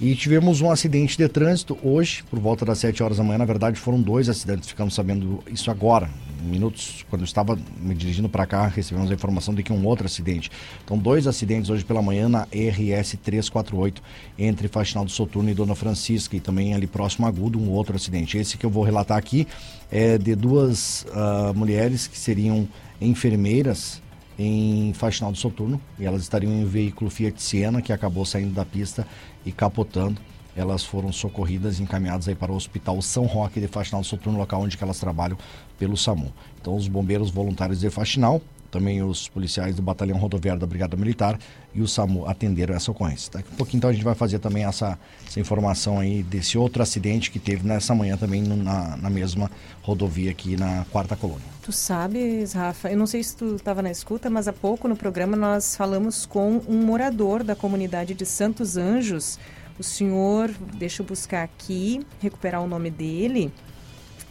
E 0.00 0.16
tivemos 0.16 0.60
um 0.60 0.68
acidente 0.68 1.16
de 1.16 1.28
trânsito 1.28 1.78
hoje, 1.80 2.24
por 2.28 2.40
volta 2.40 2.64
das 2.64 2.78
7 2.78 3.04
horas 3.04 3.18
da 3.18 3.22
manhã. 3.22 3.38
Na 3.38 3.44
verdade, 3.44 3.78
foram 3.78 4.02
dois 4.02 4.28
acidentes, 4.28 4.68
ficamos 4.68 4.94
sabendo 4.94 5.44
isso 5.46 5.70
agora, 5.70 6.10
minutos, 6.42 7.06
quando 7.08 7.22
eu 7.22 7.24
estava 7.24 7.56
me 7.80 7.94
dirigindo 7.94 8.28
para 8.28 8.44
cá, 8.44 8.66
recebemos 8.66 9.12
a 9.12 9.14
informação 9.14 9.54
de 9.54 9.62
que 9.62 9.72
um 9.72 9.86
outro 9.86 10.04
acidente. 10.04 10.50
Então, 10.84 10.98
dois 10.98 11.28
acidentes 11.28 11.70
hoje 11.70 11.84
pela 11.84 12.02
manhã 12.02 12.28
na 12.28 12.42
RS 12.42 13.16
348, 13.22 14.02
entre 14.36 14.66
Faxinal 14.66 15.04
do 15.04 15.10
Soturno 15.12 15.48
e 15.50 15.54
Dona 15.54 15.76
Francisca, 15.76 16.36
e 16.36 16.40
também 16.40 16.74
ali 16.74 16.88
próximo 16.88 17.26
a 17.26 17.28
Agudo, 17.28 17.60
um 17.60 17.70
outro 17.70 17.94
acidente. 17.94 18.36
Esse 18.36 18.58
que 18.58 18.66
eu 18.66 18.70
vou 18.70 18.82
relatar 18.82 19.16
aqui 19.16 19.46
é 19.88 20.18
de 20.18 20.34
duas 20.34 21.06
uh, 21.10 21.54
mulheres 21.54 22.08
que 22.08 22.18
seriam 22.18 22.68
enfermeiras 23.00 24.02
em 24.38 24.92
Faxinal 24.94 25.32
do 25.32 25.38
Soturno, 25.38 25.80
e 25.98 26.04
elas 26.04 26.22
estariam 26.22 26.52
em 26.52 26.64
um 26.64 26.66
veículo 26.66 27.10
Fiat 27.10 27.42
Siena 27.42 27.82
que 27.82 27.92
acabou 27.92 28.24
saindo 28.24 28.54
da 28.54 28.64
pista 28.64 29.06
e 29.44 29.52
capotando 29.52 30.20
elas 30.54 30.84
foram 30.84 31.10
socorridas 31.10 31.78
e 31.78 31.82
encaminhadas 31.82 32.28
aí 32.28 32.34
para 32.34 32.52
o 32.52 32.56
Hospital 32.56 33.00
São 33.00 33.24
Roque 33.24 33.60
de 33.60 33.68
Faxinal 33.68 34.02
do 34.02 34.06
Soturno, 34.06 34.38
local 34.38 34.60
onde 34.60 34.76
elas 34.80 34.98
trabalham 34.98 35.38
pelo 35.78 35.96
SAMU. 35.96 36.32
Então 36.60 36.76
os 36.76 36.88
bombeiros 36.88 37.30
voluntários 37.30 37.80
de 37.80 37.88
Faxinal, 37.90 38.40
também 38.72 39.02
os 39.02 39.28
policiais 39.28 39.76
do 39.76 39.82
Batalhão 39.82 40.16
Rodoviário 40.16 40.58
da 40.58 40.66
Brigada 40.66 40.96
Militar 40.96 41.38
e 41.74 41.82
o 41.82 41.86
SAMU 41.86 42.26
atenderam 42.26 42.74
essa 42.74 42.90
ocorrência. 42.90 43.30
Daqui 43.30 43.48
a 43.52 43.56
pouquinho 43.56 43.78
então 43.78 43.90
a 43.90 43.92
gente 43.92 44.02
vai 44.02 44.14
fazer 44.14 44.38
também 44.38 44.64
essa, 44.64 44.98
essa 45.28 45.38
informação 45.38 46.00
aí 46.00 46.22
desse 46.22 46.56
outro 46.56 46.82
acidente 46.82 47.30
que 47.30 47.38
teve 47.38 47.68
nessa 47.68 47.94
manhã 47.94 48.16
também 48.16 48.42
na, 48.42 48.96
na 48.96 49.10
mesma 49.10 49.50
rodovia 49.82 50.30
aqui 50.30 50.56
na 50.56 50.86
Quarta 50.90 51.14
Colônia. 51.14 51.44
Tu 51.60 51.70
sabes, 51.70 52.54
Rafa, 52.54 52.90
eu 52.90 52.96
não 52.96 53.06
sei 53.06 53.22
se 53.22 53.36
tu 53.36 53.54
estava 53.56 53.82
na 53.82 53.90
escuta, 53.90 54.30
mas 54.30 54.48
há 54.48 54.52
pouco 54.52 54.88
no 54.88 54.96
programa 54.96 55.36
nós 55.36 55.76
falamos 55.76 56.24
com 56.24 56.62
um 56.66 56.82
morador 56.84 57.44
da 57.44 57.54
comunidade 57.54 58.14
de 58.14 58.24
Santos 58.24 58.78
Anjos, 58.78 59.38
o 59.78 59.82
senhor, 59.82 60.50
deixa 60.74 61.02
eu 61.02 61.06
buscar 61.06 61.42
aqui, 61.42 62.00
recuperar 62.20 62.62
o 62.62 62.66
nome 62.66 62.90
dele. 62.90 63.52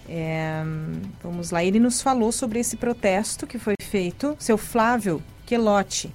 É, 0.10 0.62
vamos 1.24 1.52
lá, 1.52 1.64
ele 1.64 1.80
nos 1.80 2.02
falou 2.02 2.32
sobre 2.32 2.60
esse 2.60 2.76
protesto 2.76 3.47
que 3.47 3.58
foi 3.58 3.76
feito, 3.82 4.36
seu 4.39 4.58
Flávio 4.58 5.22
Quelotti. 5.45 6.12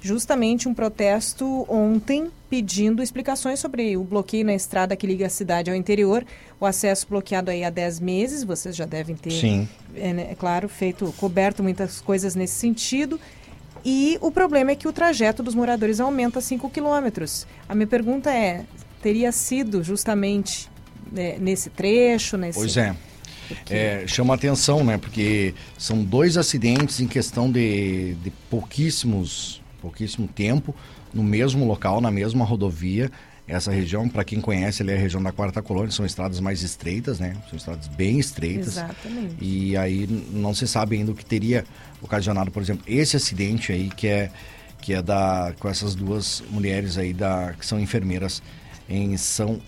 Justamente 0.00 0.68
um 0.68 0.74
protesto 0.74 1.64
ontem 1.66 2.30
pedindo 2.50 3.02
explicações 3.02 3.58
sobre 3.58 3.96
o 3.96 4.04
bloqueio 4.04 4.44
na 4.44 4.54
estrada 4.54 4.94
que 4.94 5.06
liga 5.06 5.26
a 5.26 5.30
cidade 5.30 5.70
ao 5.70 5.76
interior, 5.76 6.26
o 6.60 6.66
acesso 6.66 7.06
bloqueado 7.08 7.50
aí 7.50 7.64
há 7.64 7.70
10 7.70 8.00
meses, 8.00 8.44
vocês 8.44 8.76
já 8.76 8.84
devem 8.84 9.16
ter, 9.16 9.30
Sim. 9.30 9.68
É, 9.96 10.12
né, 10.12 10.28
é 10.30 10.34
claro, 10.34 10.68
feito, 10.68 11.12
coberto 11.16 11.62
muitas 11.62 12.02
coisas 12.02 12.34
nesse 12.34 12.54
sentido. 12.54 13.18
E 13.82 14.18
o 14.20 14.30
problema 14.30 14.70
é 14.70 14.74
que 14.74 14.88
o 14.88 14.92
trajeto 14.92 15.42
dos 15.42 15.54
moradores 15.54 16.00
aumenta 16.00 16.40
5 16.40 16.68
quilômetros. 16.70 17.46
A 17.68 17.74
minha 17.74 17.86
pergunta 17.86 18.30
é, 18.30 18.64
teria 19.02 19.32
sido 19.32 19.82
justamente 19.82 20.70
né, 21.10 21.36
nesse 21.38 21.70
trecho, 21.70 22.36
nesse... 22.36 22.58
Pois 22.58 22.76
é. 22.76 22.94
É, 23.68 24.04
chama 24.06 24.34
atenção, 24.34 24.82
né? 24.82 24.96
Porque 24.96 25.54
são 25.78 26.02
dois 26.02 26.36
acidentes 26.36 27.00
em 27.00 27.06
questão 27.06 27.50
de, 27.50 28.14
de 28.14 28.30
pouquíssimos, 28.48 29.60
pouquíssimo 29.80 30.26
tempo, 30.26 30.74
no 31.12 31.22
mesmo 31.22 31.66
local, 31.66 32.00
na 32.00 32.10
mesma 32.10 32.44
rodovia. 32.44 33.10
Essa 33.46 33.70
região, 33.70 34.08
para 34.08 34.24
quem 34.24 34.40
conhece, 34.40 34.82
é 34.88 34.94
a 34.94 34.98
região 34.98 35.22
da 35.22 35.30
Quarta 35.30 35.60
Colônia, 35.60 35.90
são 35.90 36.06
estradas 36.06 36.40
mais 36.40 36.62
estreitas, 36.62 37.20
né? 37.20 37.36
São 37.50 37.58
estradas 37.58 37.88
bem 37.88 38.18
estreitas. 38.18 38.78
Exatamente. 38.78 39.36
E 39.38 39.76
aí 39.76 40.06
não 40.32 40.54
se 40.54 40.66
sabe 40.66 40.96
ainda 40.96 41.12
o 41.12 41.14
que 41.14 41.24
teria 41.24 41.64
ocasionado, 42.00 42.50
por 42.50 42.62
exemplo, 42.62 42.82
esse 42.86 43.16
acidente 43.16 43.70
aí 43.70 43.90
que 43.90 44.06
é 44.08 44.30
que 44.80 44.92
é 44.92 45.00
da 45.00 45.54
com 45.58 45.68
essas 45.68 45.94
duas 45.94 46.42
mulheres 46.50 46.98
aí 46.98 47.14
da 47.14 47.54
que 47.58 47.64
são 47.64 47.80
enfermeiras 47.80 48.42
em 48.88 49.16
São 49.16 49.60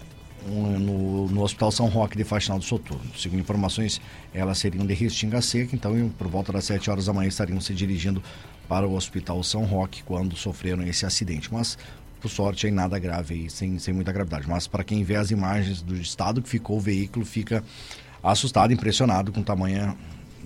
no, 0.47 1.29
no 1.29 1.43
Hospital 1.43 1.73
São 1.73 1.87
Roque 1.87 2.17
de 2.17 2.25
Faxinal 2.25 2.59
do 2.59 2.65
Soturno. 2.65 3.05
Segundo 3.17 3.41
informações, 3.41 4.01
elas 4.33 4.59
seriam 4.59 4.87
de 4.87 4.95
Restinga 4.95 5.43
Seca, 5.43 5.75
então 5.75 6.09
por 6.17 6.29
volta 6.29 6.53
das 6.53 6.65
7 6.65 6.91
horas 6.91 7.07
da 7.07 7.13
manhã 7.13 7.29
estariam 7.29 7.61
se 7.61 7.75
dirigindo 7.75 8.23
para 8.69 8.87
o 8.87 8.95
Hospital 8.95 9.43
São 9.43 9.65
Roque 9.65 10.03
quando 10.03 10.37
sofreram 10.37 10.83
esse 10.85 11.05
acidente. 11.05 11.53
Mas 11.53 11.77
por 12.21 12.31
sorte, 12.31 12.67
aí 12.67 12.73
nada 12.73 12.99
grave, 12.99 13.49
sem, 13.51 13.79
sem 13.79 13.95
muita 13.95 14.13
gravidade. 14.13 14.49
Mas 14.49 14.67
para 14.67 14.83
quem 14.83 15.05
vê 15.05 15.17
as 15.17 15.31
imagens 15.31 15.83
do 15.83 15.95
estado 15.95 16.43
que 16.43 16.49
ficou 16.49 16.79
o 16.79 16.81
veículo, 16.81 17.25
fica 17.25 17.63
assustado, 18.23 18.73
impressionado 18.73 19.31
com 19.33 19.43
tamanha 19.43 19.97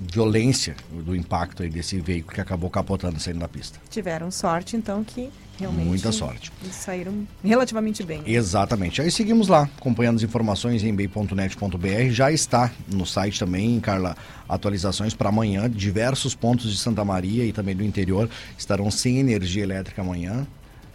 violência 0.00 0.74
do 0.90 1.14
impacto 1.14 1.62
aí 1.62 1.68
desse 1.68 2.00
veículo 2.00 2.34
que 2.34 2.40
acabou 2.40 2.70
capotando 2.70 3.20
saindo 3.20 3.40
da 3.40 3.48
pista. 3.48 3.78
Tiveram 3.90 4.30
sorte, 4.30 4.76
então, 4.76 5.04
que 5.04 5.30
realmente. 5.58 5.86
Muita 5.86 6.10
sorte. 6.10 6.50
Saíram 6.72 7.26
relativamente 7.44 8.02
bem. 8.02 8.22
Exatamente. 8.24 9.02
Aí 9.02 9.10
seguimos 9.10 9.48
lá, 9.48 9.68
acompanhando 9.76 10.16
as 10.16 10.22
informações 10.22 10.82
em 10.82 10.94
bay.net.br. 10.94 12.10
Já 12.10 12.32
está 12.32 12.72
no 12.88 13.04
site 13.04 13.38
também, 13.38 13.78
Carla, 13.78 14.16
atualizações 14.48 15.12
para 15.12 15.28
amanhã. 15.28 15.68
Diversos 15.68 16.34
pontos 16.34 16.70
de 16.70 16.78
Santa 16.78 17.04
Maria 17.04 17.44
e 17.44 17.52
também 17.52 17.76
do 17.76 17.84
interior 17.84 18.28
estarão 18.56 18.90
sem 18.90 19.18
energia 19.18 19.62
elétrica 19.62 20.00
amanhã. 20.00 20.46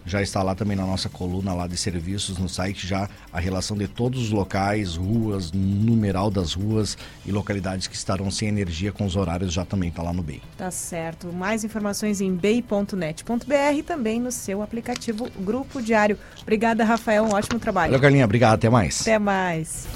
Já 0.06 0.22
está 0.22 0.42
lá 0.42 0.54
também 0.54 0.76
na 0.76 0.86
nossa 0.86 1.08
coluna 1.08 1.52
lá 1.52 1.66
de 1.66 1.76
serviços 1.76 2.38
no 2.38 2.48
site 2.48 2.86
já 2.86 3.08
a 3.32 3.40
relação 3.40 3.76
de 3.76 3.88
todos 3.88 4.22
os 4.22 4.30
locais, 4.30 4.94
ruas, 4.94 5.50
numeral 5.52 6.30
das 6.30 6.54
ruas 6.54 6.96
e 7.26 7.32
localidades 7.32 7.88
que 7.88 7.96
estarão 7.96 8.30
sem 8.30 8.48
energia 8.48 8.92
com 8.92 9.04
os 9.04 9.16
horários 9.16 9.52
já 9.52 9.64
também 9.64 9.88
está 9.88 10.02
lá 10.02 10.12
no 10.12 10.22
BEI. 10.22 10.40
Tá 10.56 10.70
certo. 10.70 11.32
Mais 11.32 11.64
informações 11.64 12.20
em 12.20 12.32
bei.net.br 12.34 13.74
e 13.74 13.82
também 13.82 14.20
no 14.20 14.30
seu 14.30 14.62
aplicativo 14.62 15.28
Grupo 15.40 15.82
Diário. 15.82 16.18
Obrigada, 16.42 16.84
Rafael. 16.84 17.24
Um 17.24 17.34
ótimo 17.34 17.58
trabalho. 17.58 17.90
Valeu, 17.90 18.00
Carlinha. 18.00 18.24
Obrigado. 18.24 18.54
Até 18.54 18.70
mais. 18.70 19.00
Até 19.00 19.18
mais. 19.18 19.86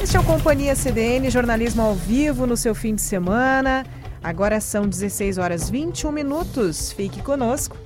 Este 0.00 0.16
é 0.16 0.20
o 0.20 0.24
Companhia 0.24 0.74
CDN, 0.74 1.30
jornalismo 1.30 1.82
ao 1.82 1.94
vivo 1.94 2.46
no 2.46 2.56
seu 2.56 2.74
fim 2.74 2.94
de 2.94 3.02
semana. 3.02 3.84
Agora 4.22 4.60
são 4.60 4.88
16 4.88 5.38
horas 5.38 5.68
21 5.68 6.10
minutos. 6.10 6.92
Fique 6.92 7.22
conosco. 7.22 7.76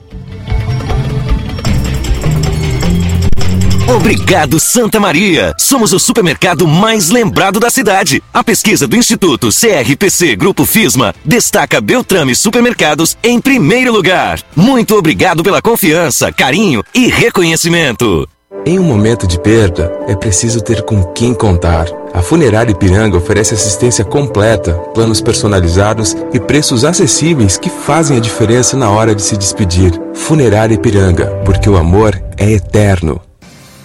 Obrigado 3.88 4.60
Santa 4.60 5.00
Maria. 5.00 5.54
Somos 5.58 5.94
o 5.94 5.98
supermercado 5.98 6.68
mais 6.68 7.08
lembrado 7.08 7.58
da 7.58 7.70
cidade. 7.70 8.22
A 8.34 8.44
pesquisa 8.44 8.86
do 8.86 8.94
Instituto 8.94 9.48
CRPC 9.48 10.36
Grupo 10.36 10.66
Fisma 10.66 11.14
destaca 11.24 11.80
Beltrame 11.80 12.36
Supermercados 12.36 13.16
em 13.22 13.40
primeiro 13.40 13.90
lugar. 13.90 14.42
Muito 14.54 14.94
obrigado 14.94 15.42
pela 15.42 15.62
confiança, 15.62 16.30
carinho 16.30 16.84
e 16.94 17.08
reconhecimento. 17.08 18.28
Em 18.66 18.78
um 18.78 18.82
momento 18.82 19.26
de 19.26 19.40
perda, 19.40 19.90
é 20.06 20.14
preciso 20.14 20.60
ter 20.60 20.82
com 20.82 21.02
quem 21.14 21.32
contar. 21.32 21.86
A 22.12 22.20
Funerária 22.20 22.72
Ipiranga 22.72 23.16
oferece 23.16 23.54
assistência 23.54 24.04
completa, 24.04 24.74
planos 24.92 25.22
personalizados 25.22 26.14
e 26.34 26.38
preços 26.38 26.84
acessíveis 26.84 27.56
que 27.56 27.70
fazem 27.70 28.18
a 28.18 28.20
diferença 28.20 28.76
na 28.76 28.90
hora 28.90 29.14
de 29.14 29.22
se 29.22 29.36
despedir. 29.36 29.98
Funerária 30.12 30.74
Ipiranga, 30.74 31.26
porque 31.46 31.70
o 31.70 31.76
amor 31.78 32.22
é 32.36 32.50
eterno. 32.52 33.18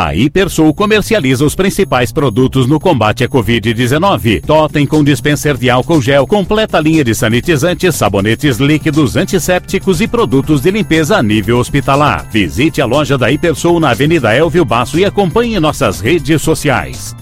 A 0.00 0.14
Hipersul 0.14 0.72
comercializa 0.72 1.44
os 1.44 1.56
principais 1.56 2.12
produtos 2.12 2.68
no 2.68 2.78
combate 2.78 3.24
à 3.24 3.28
Covid-19. 3.28 4.42
Totem 4.46 4.86
com 4.86 5.02
dispenser 5.02 5.56
de 5.56 5.68
álcool 5.68 6.00
gel, 6.00 6.24
completa 6.24 6.78
linha 6.78 7.02
de 7.02 7.12
sanitizantes, 7.16 7.96
sabonetes 7.96 8.58
líquidos, 8.58 9.16
antissépticos 9.16 10.00
e 10.00 10.06
produtos 10.06 10.60
de 10.60 10.70
limpeza 10.70 11.16
a 11.16 11.22
nível 11.22 11.58
hospitalar. 11.58 12.28
Visite 12.30 12.80
a 12.80 12.86
loja 12.86 13.18
da 13.18 13.28
Hipersul 13.28 13.80
na 13.80 13.90
Avenida 13.90 14.32
Elvio 14.32 14.64
Basso 14.64 15.00
e 15.00 15.04
acompanhe 15.04 15.58
nossas 15.58 15.98
redes 15.98 16.42
sociais. 16.42 17.16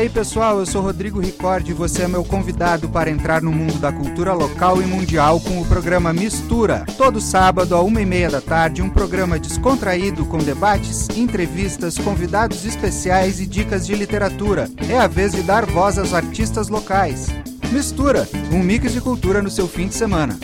Aí 0.00 0.08
pessoal, 0.08 0.58
eu 0.58 0.64
sou 0.64 0.80
Rodrigo 0.80 1.20
Ricord 1.20 1.68
e 1.68 1.74
você 1.74 2.04
é 2.04 2.08
meu 2.08 2.24
convidado 2.24 2.88
para 2.88 3.10
entrar 3.10 3.42
no 3.42 3.52
mundo 3.52 3.78
da 3.78 3.92
cultura 3.92 4.32
local 4.32 4.80
e 4.80 4.86
mundial 4.86 5.38
com 5.40 5.60
o 5.60 5.66
programa 5.66 6.10
Mistura. 6.10 6.86
Todo 6.96 7.20
sábado, 7.20 7.74
a 7.74 7.82
uma 7.82 8.00
e 8.00 8.06
meia 8.06 8.30
da 8.30 8.40
tarde, 8.40 8.80
um 8.80 8.88
programa 8.88 9.38
descontraído 9.38 10.24
com 10.24 10.38
debates, 10.38 11.06
entrevistas, 11.10 11.98
convidados 11.98 12.64
especiais 12.64 13.40
e 13.40 13.46
dicas 13.46 13.86
de 13.86 13.94
literatura. 13.94 14.70
É 14.88 14.98
a 14.98 15.06
vez 15.06 15.32
de 15.32 15.42
dar 15.42 15.66
voz 15.66 15.98
aos 15.98 16.14
artistas 16.14 16.68
locais. 16.68 17.26
Mistura, 17.70 18.26
um 18.50 18.62
mix 18.62 18.92
de 18.92 19.02
cultura 19.02 19.42
no 19.42 19.50
seu 19.50 19.68
fim 19.68 19.86
de 19.86 19.94
semana. 19.94 20.38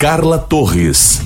Carla 0.00 0.38
Torres. 0.38 1.18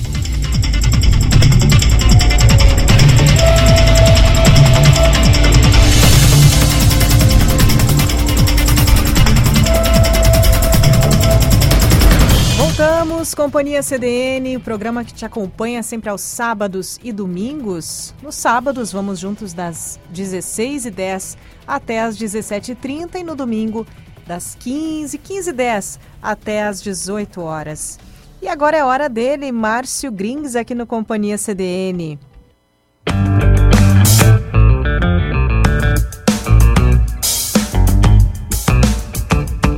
Voltamos, 12.57 13.35
Companhia 13.35 13.83
CDN, 13.83 14.57
o 14.57 14.59
programa 14.59 15.03
que 15.03 15.13
te 15.13 15.23
acompanha 15.23 15.83
sempre 15.83 16.09
aos 16.09 16.21
sábados 16.21 16.99
e 17.03 17.11
domingos. 17.11 18.15
Nos 18.23 18.33
sábados, 18.33 18.91
vamos 18.91 19.19
juntos 19.19 19.53
das 19.53 19.99
16h10 20.11 21.37
até 21.67 22.01
as 22.01 22.17
17h30 22.17 23.19
e 23.19 23.23
no 23.23 23.35
domingo, 23.35 23.85
das 24.25 24.55
15 24.55 25.19
15h10 25.19 25.99
até 26.23 26.63
as 26.63 26.81
18 26.81 27.39
horas. 27.39 27.99
E 28.43 28.49
agora 28.49 28.75
é 28.75 28.83
hora 28.83 29.07
dele, 29.07 29.53
Márcio 29.53 30.11
Grings, 30.11 30.57
aqui 30.57 30.75
no 30.75 30.85
Companhia 30.85 31.37
CDN. 31.37 32.19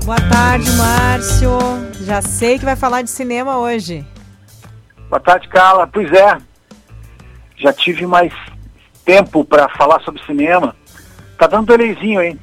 Boa 0.03 0.19
tarde, 0.31 0.67
Márcio. 0.71 1.51
Já 2.01 2.23
sei 2.23 2.57
que 2.57 2.65
vai 2.65 2.75
falar 2.75 3.03
de 3.03 3.11
cinema 3.11 3.59
hoje. 3.59 4.03
Boa 5.11 5.19
tarde, 5.19 5.47
Carla. 5.47 5.85
Pois 5.85 6.11
é, 6.11 6.35
já 7.57 7.71
tive 7.71 8.07
mais 8.07 8.33
tempo 9.05 9.45
para 9.45 9.69
falar 9.69 10.01
sobre 10.01 10.25
cinema. 10.25 10.75
Tá 11.37 11.45
dando 11.45 11.67
delayzinho, 11.67 12.19
hein? 12.19 12.39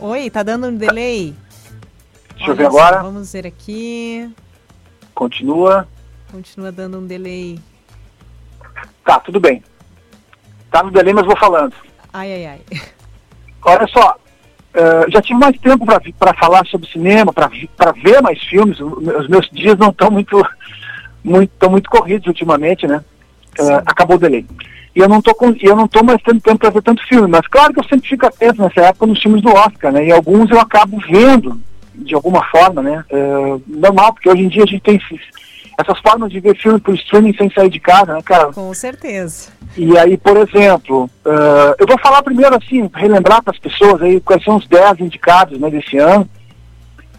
Oi, 0.00 0.28
tá 0.28 0.42
dando 0.42 0.66
um 0.66 0.76
delay? 0.76 1.36
Deixa 2.34 2.46
Olha 2.46 2.50
eu 2.50 2.56
ver 2.56 2.66
agora. 2.66 3.00
Vamos 3.00 3.32
ver 3.32 3.46
aqui. 3.46 4.28
Continua. 5.16 5.88
Continua 6.30 6.70
dando 6.70 6.98
um 6.98 7.06
delay. 7.06 7.58
Tá, 9.02 9.18
tudo 9.18 9.40
bem. 9.40 9.64
Tá 10.70 10.82
no 10.82 10.90
delay, 10.90 11.14
mas 11.14 11.24
vou 11.24 11.36
falando. 11.38 11.72
Ai, 12.12 12.34
ai, 12.34 12.46
ai. 12.46 12.60
Olha 13.64 13.86
só, 13.88 14.14
uh, 14.74 15.10
já 15.10 15.22
tive 15.22 15.40
mais 15.40 15.58
tempo 15.58 15.86
para 15.86 16.34
falar 16.34 16.66
sobre 16.66 16.86
cinema, 16.88 17.32
para 17.32 17.92
ver 17.92 18.20
mais 18.20 18.40
filmes. 18.44 18.78
Os 18.78 19.26
meus 19.26 19.48
dias 19.50 19.78
não 19.78 19.88
estão 19.88 20.10
muito, 20.10 20.46
muito, 21.24 21.70
muito 21.70 21.88
corridos 21.88 22.26
ultimamente, 22.26 22.86
né? 22.86 23.02
Uh, 23.58 23.82
acabou 23.86 24.16
o 24.16 24.20
delay. 24.20 24.46
E 24.94 25.00
eu 25.00 25.08
não 25.08 25.22
tô 25.22 25.34
com, 25.34 25.56
eu 25.60 25.74
não 25.74 25.88
tô 25.88 26.04
mais 26.04 26.20
tendo 26.22 26.42
tempo 26.42 26.58
para 26.58 26.70
ver 26.70 26.82
tanto 26.82 27.06
filme, 27.06 27.26
mas 27.26 27.46
claro 27.48 27.72
que 27.72 27.80
eu 27.80 27.84
sempre 27.84 28.06
fico 28.06 28.26
atento 28.26 28.60
nessa 28.60 28.82
época 28.82 29.06
nos 29.06 29.22
filmes 29.22 29.40
do 29.40 29.48
Oscar, 29.48 29.92
né? 29.92 30.06
E 30.06 30.12
alguns 30.12 30.50
eu 30.50 30.60
acabo 30.60 30.98
vendo 31.08 31.58
de 31.96 32.14
alguma 32.14 32.44
forma, 32.44 32.82
né? 32.82 33.04
É, 33.10 33.58
normal, 33.66 34.12
porque 34.12 34.28
hoje 34.28 34.42
em 34.42 34.48
dia 34.48 34.64
a 34.64 34.66
gente 34.66 34.82
tem 34.82 34.96
esses, 34.96 35.20
essas 35.78 35.98
formas 36.00 36.30
de 36.30 36.40
ver 36.40 36.56
filme 36.56 36.80
por 36.80 36.94
streaming 36.94 37.34
sem 37.34 37.50
sair 37.50 37.70
de 37.70 37.80
casa, 37.80 38.14
né, 38.14 38.22
cara? 38.22 38.52
Com 38.52 38.72
certeza. 38.72 39.50
E 39.76 39.96
aí, 39.98 40.16
por 40.16 40.36
exemplo, 40.36 41.04
uh, 41.24 41.74
eu 41.78 41.86
vou 41.86 41.98
falar 41.98 42.22
primeiro 42.22 42.56
assim, 42.56 42.88
relembrar 42.94 43.42
para 43.42 43.52
as 43.52 43.58
pessoas 43.58 44.00
aí 44.00 44.20
quais 44.20 44.42
são 44.42 44.56
os 44.56 44.66
10 44.66 45.00
indicados 45.00 45.58
né, 45.58 45.68
desse 45.68 45.98
ano. 45.98 46.28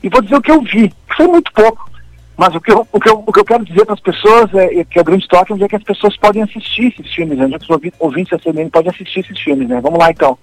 E 0.01 0.09
vou 0.09 0.21
dizer 0.21 0.35
o 0.35 0.41
que 0.41 0.51
eu 0.51 0.61
vi, 0.61 0.89
que 0.89 1.15
foi 1.15 1.27
muito 1.27 1.51
pouco. 1.53 1.87
Mas 2.35 2.53
o 2.53 2.61
que 2.61 2.71
eu, 2.71 2.87
o 2.91 2.99
que 2.99 3.09
eu, 3.09 3.23
o 3.25 3.33
que 3.33 3.39
eu 3.39 3.45
quero 3.45 3.65
dizer 3.65 3.83
para 3.83 3.95
as 3.95 3.99
pessoas 3.99 4.53
é, 4.53 4.79
é, 4.79 4.85
que 4.85 4.99
é 4.99 5.01
o 5.01 5.05
grande 5.05 5.27
toque 5.27 5.53
onde 5.53 5.63
é 5.63 5.67
que 5.67 5.75
as 5.75 5.83
pessoas 5.83 6.15
podem 6.17 6.43
assistir 6.43 6.93
esses 6.93 7.11
filmes, 7.13 7.35
né? 7.37 7.45
onde 7.45 7.55
é 7.55 7.59
que 7.59 7.65
os 7.65 7.91
ouvintes 7.99 8.29
da 8.29 8.37
CBN 8.37 8.69
podem 8.69 8.91
assistir 8.91 9.21
esses 9.21 9.39
filmes, 9.39 9.67
né? 9.67 9.81
Vamos 9.81 9.97
lá 9.97 10.11
então. 10.11 10.37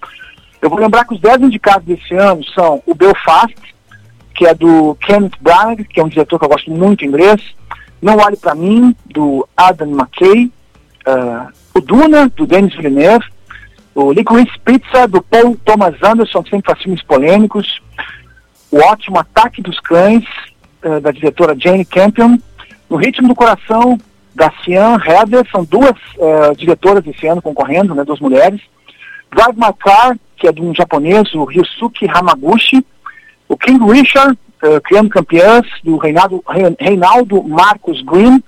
Eu 0.60 0.68
vou 0.68 0.78
lembrar 0.78 1.04
que 1.04 1.14
os 1.14 1.20
10 1.20 1.42
indicados 1.42 1.86
desse 1.86 2.14
ano 2.14 2.42
são 2.46 2.82
o 2.84 2.94
Belfast, 2.94 3.54
que 4.34 4.46
é 4.46 4.54
do 4.54 4.96
Kenneth 4.96 5.38
Branagh, 5.40 5.84
que 5.84 6.00
é 6.00 6.04
um 6.04 6.08
diretor 6.08 6.38
que 6.38 6.44
eu 6.44 6.48
gosto 6.48 6.70
muito 6.70 7.04
em 7.04 7.08
inglês, 7.08 7.40
Não 8.02 8.16
Olhe 8.18 8.36
para 8.36 8.54
Mim, 8.54 8.94
do 9.06 9.48
Adam 9.56 9.90
McKay, 9.90 10.50
uh, 11.06 11.52
o 11.72 11.80
Duna, 11.80 12.28
do 12.28 12.46
Denis 12.46 12.74
Villeneuve, 12.74 13.24
o 13.94 14.12
Licorice 14.12 14.58
Pizza, 14.64 15.06
do 15.06 15.22
Paul 15.22 15.56
Thomas 15.64 15.94
Anderson, 16.02 16.42
que 16.42 16.50
sempre 16.50 16.66
faz 16.66 16.82
filmes 16.82 17.02
polêmicos, 17.02 17.80
o 18.70 18.78
ótimo 18.78 19.18
Ataque 19.18 19.62
dos 19.62 19.78
Cães, 19.80 20.24
uh, 20.84 21.00
da 21.00 21.12
diretora 21.12 21.56
Jane 21.58 21.84
Campion, 21.84 22.36
No 22.90 22.96
Ritmo 22.96 23.28
do 23.28 23.34
Coração, 23.34 23.98
da 24.34 24.52
Cian 24.64 24.98
Heather, 25.06 25.48
são 25.48 25.64
duas 25.64 25.96
uh, 26.16 26.56
diretoras 26.56 27.06
esse 27.06 27.24
ano 27.26 27.40
concorrendo, 27.40 27.94
né, 27.94 28.04
duas 28.04 28.18
mulheres, 28.18 28.60
Drive 29.30 29.56
My 29.56 29.72
Car, 29.78 30.18
que 30.36 30.48
é 30.48 30.52
de 30.52 30.60
um 30.60 30.74
japonês, 30.74 31.32
o 31.34 31.44
Ryusuke 31.44 32.08
Hamaguchi, 32.08 32.84
o 33.48 33.56
King 33.56 33.84
Richard, 33.90 34.38
Criando 34.84 35.10
Campeãs, 35.10 35.66
do 35.82 35.96
Reinaldo, 35.98 36.42
Reinaldo 36.78 37.42
Marcos 37.42 38.00
Green, 38.02 38.42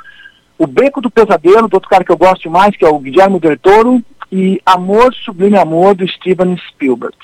o 0.59 0.67
Beco 0.67 1.01
do 1.01 1.11
Pesadelo, 1.11 1.69
do 1.69 1.75
outro 1.75 1.91
cara 1.91 2.05
que 2.05 2.11
eu 2.11 2.17
gosto 2.17 2.51
mais, 2.51 2.75
que 2.77 2.85
é 2.85 2.89
o 2.89 2.99
Guilherme 2.99 3.39
Del 3.39 3.59
Toro, 3.59 4.03
e 4.33 4.61
Amor 4.65 5.15
Sublime 5.15 5.59
Amor, 5.59 5.95
do 5.95 6.09
Steven 6.09 6.57
Spielberg. 6.71 7.17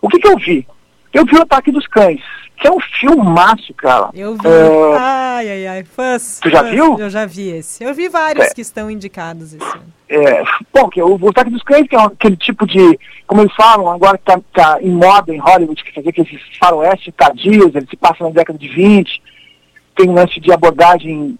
O 0.00 0.08
que, 0.08 0.18
que 0.18 0.28
eu 0.28 0.36
vi? 0.36 0.66
Eu 1.12 1.24
vi 1.24 1.36
o 1.36 1.42
Ataque 1.42 1.72
dos 1.72 1.86
Cães, 1.88 2.22
que 2.56 2.66
é 2.66 2.70
um 2.70 2.80
filmaço, 2.80 3.74
cara. 3.74 4.10
Eu 4.14 4.34
vi. 4.34 4.46
Uh, 4.46 4.94
ai, 4.98 5.48
ai, 5.48 5.66
ai. 5.66 5.84
Fãs. 5.84 6.40
Tu 6.40 6.50
já 6.50 6.62
viu? 6.62 6.98
Eu 6.98 7.10
já 7.10 7.26
vi 7.26 7.50
esse. 7.50 7.84
Eu 7.84 7.94
vi 7.94 8.08
vários 8.08 8.46
é. 8.46 8.54
que 8.54 8.60
estão 8.60 8.90
indicados 8.90 9.52
esse 9.52 9.64
ano. 9.64 9.92
É, 10.08 10.42
bom, 10.72 10.88
que 10.88 11.00
é 11.00 11.04
o, 11.04 11.28
Ataque 11.28 11.50
dos 11.50 11.62
Cães, 11.62 11.88
que 11.88 11.96
é 11.96 12.00
aquele 12.00 12.36
tipo 12.36 12.64
de, 12.66 12.98
como 13.26 13.42
eles 13.42 13.54
falam, 13.54 13.90
agora 13.90 14.16
que 14.16 14.24
tá, 14.24 14.40
tá 14.52 14.78
em 14.80 14.90
moda 14.90 15.34
em 15.34 15.38
Hollywood, 15.38 15.82
que 15.82 15.92
fazer 15.92 16.10
aqueles 16.10 16.40
faroeste 16.60 17.10
tardios, 17.10 17.74
ele 17.74 17.86
se 17.88 17.96
passa 17.96 18.22
na 18.22 18.30
década 18.30 18.56
de 18.56 18.68
20, 18.68 19.22
tem 19.96 20.08
um 20.08 20.14
lance 20.14 20.38
de 20.38 20.52
abordagem 20.52 21.36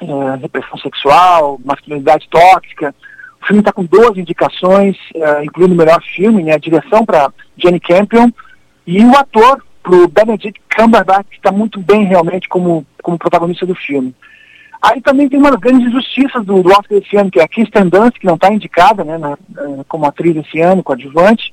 é, 0.00 0.36
repressão 0.40 0.78
sexual, 0.78 1.60
masculinidade 1.62 2.26
tóxica. 2.30 2.94
O 3.42 3.46
filme 3.46 3.60
está 3.60 3.72
com 3.72 3.84
12 3.84 4.18
indicações, 4.18 4.96
é, 5.14 5.44
incluindo 5.44 5.74
o 5.74 5.76
melhor 5.76 6.02
filme, 6.02 6.42
né, 6.42 6.54
a 6.54 6.58
direção 6.58 7.04
para 7.04 7.30
Jenny 7.56 7.80
Campion 7.80 8.30
e 8.86 9.04
o 9.04 9.14
ator 9.14 9.62
para 9.82 9.94
o 9.94 10.08
Benedict 10.08 10.60
Cumberbatch, 10.74 11.28
que 11.28 11.36
está 11.36 11.50
muito 11.50 11.80
bem 11.80 12.04
realmente 12.04 12.48
como, 12.48 12.86
como 13.02 13.18
protagonista 13.18 13.66
do 13.66 13.74
filme. 13.74 14.14
Aí 14.82 15.00
também 15.00 15.28
tem 15.28 15.38
uma 15.38 15.50
das 15.50 15.60
grandes 15.60 15.88
injustiças 15.88 16.44
do, 16.44 16.62
do 16.62 16.70
Oscar 16.70 16.98
esse 16.98 17.16
ano, 17.16 17.30
que 17.30 17.38
é 17.38 17.42
a 17.42 17.48
Kirsten 17.48 17.88
Dunst, 17.88 18.18
que 18.18 18.26
não 18.26 18.36
está 18.36 18.52
indicada 18.52 19.04
né, 19.04 19.18
na, 19.18 19.36
como 19.86 20.06
atriz 20.06 20.36
esse 20.36 20.60
ano, 20.60 20.82
coadjuvante. 20.82 21.52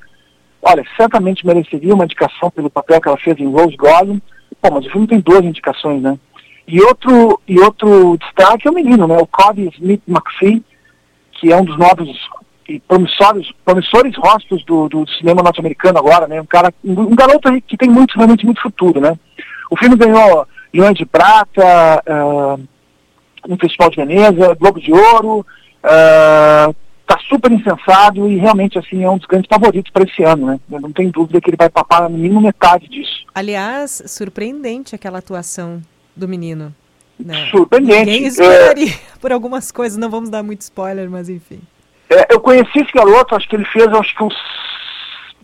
Olha, 0.61 0.83
certamente 0.95 1.45
mereceria 1.45 1.93
uma 1.93 2.05
indicação 2.05 2.49
pelo 2.49 2.69
papel 2.69 3.01
que 3.01 3.07
ela 3.07 3.17
fez 3.17 3.37
em 3.39 3.51
Rose 3.51 3.75
Gollum. 3.75 4.19
Pô, 4.61 4.71
mas 4.73 4.85
o 4.85 4.91
filme 4.91 5.07
tem 5.07 5.19
duas 5.19 5.43
indicações, 5.43 6.01
né? 6.01 6.17
E 6.67 6.81
outro, 6.81 7.39
e 7.47 7.59
outro 7.59 8.17
destaque 8.17 8.67
é 8.67 8.71
o 8.71 8.73
menino, 8.73 9.07
né? 9.07 9.17
O 9.17 9.27
Cody 9.27 9.69
Smith 9.75 10.01
McPhee, 10.07 10.63
que 11.33 11.51
é 11.51 11.55
um 11.55 11.63
dos 11.63 11.77
novos 11.77 12.09
e 12.67 12.79
promissores, 12.81 13.47
promissores 13.63 14.15
rostos 14.17 14.63
do, 14.65 14.89
do 14.89 15.07
cinema 15.11 15.41
norte-americano 15.41 15.97
agora, 15.97 16.27
né? 16.27 16.41
Um 16.41 16.45
cara, 16.45 16.73
um, 16.83 17.15
garoto 17.15 17.49
que 17.61 17.77
tem 17.77 17.89
muito, 17.89 18.15
realmente 18.15 18.45
muito 18.45 18.61
futuro, 18.61 18.99
né? 18.99 19.17
O 19.71 19.77
filme 19.77 19.95
ganhou 19.95 20.45
Leões 20.73 20.97
de 20.97 21.05
Prata, 21.05 22.03
uh, 22.07 22.59
no 23.47 23.57
Festival 23.57 23.89
de 23.89 23.95
Veneza, 23.95 24.55
Globo 24.55 24.79
de 24.81 24.91
Ouro, 24.91 25.39
uh, 25.39 26.75
tá 27.05 27.17
super 27.29 27.51
insensado 27.51 28.29
e 28.29 28.35
realmente 28.35 28.77
assim 28.77 29.03
é 29.03 29.09
um 29.09 29.17
dos 29.17 29.27
grandes 29.27 29.47
favoritos 29.49 29.91
para 29.91 30.03
esse 30.03 30.23
ano, 30.23 30.47
né? 30.47 30.59
Eu 30.69 30.81
não 30.81 30.91
tenho 30.91 31.11
dúvida 31.11 31.39
que 31.39 31.49
ele 31.49 31.57
vai 31.57 31.69
papar 31.69 32.09
no 32.09 32.17
mínimo 32.17 32.41
metade 32.41 32.89
disso. 32.89 33.25
Aliás, 33.33 34.03
surpreendente 34.07 34.93
aquela 34.93 35.19
atuação 35.19 35.81
do 36.13 36.27
menino. 36.27 36.75
Né? 37.17 37.47
Surpreendente. 37.49 38.11
Ninguém 38.11 38.25
esperaria 38.25 38.93
é... 38.93 38.99
por 39.21 39.31
algumas 39.31 39.71
coisas, 39.71 39.97
não 39.97 40.09
vamos 40.09 40.29
dar 40.29 40.43
muito 40.43 40.61
spoiler, 40.61 41.09
mas 41.09 41.29
enfim. 41.29 41.61
É, 42.09 42.33
eu 42.33 42.39
conheci 42.39 42.79
esse 42.79 42.91
garoto, 42.93 43.35
acho 43.35 43.47
que 43.47 43.55
ele 43.55 43.65
fez, 43.65 43.87
acho 43.87 44.15
que 44.15 44.23
uns, 44.23 44.35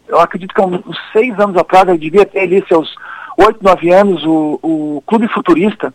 eu 0.07 0.19
acredito 0.19 0.53
que 0.53 0.61
uns, 0.61 0.85
uns 0.85 0.97
seis 1.11 1.37
anos 1.39 1.57
atrás, 1.57 1.87
ele 1.87 1.97
devia 1.97 2.25
ter 2.25 2.41
ali 2.41 2.63
seus 2.67 2.95
oito, 3.37 3.63
nove 3.63 3.91
anos, 3.91 4.23
o, 4.25 4.59
o 4.61 5.03
Clube 5.05 5.27
Futurista, 5.27 5.93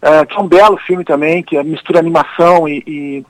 é, 0.00 0.24
que 0.24 0.36
é 0.36 0.40
um 0.40 0.46
belo 0.46 0.76
filme 0.76 1.04
também, 1.04 1.42
que 1.42 1.56
é 1.56 1.64
mistura 1.64 1.98
animação 1.98 2.68
e, 2.68 2.82
e, 2.86 3.26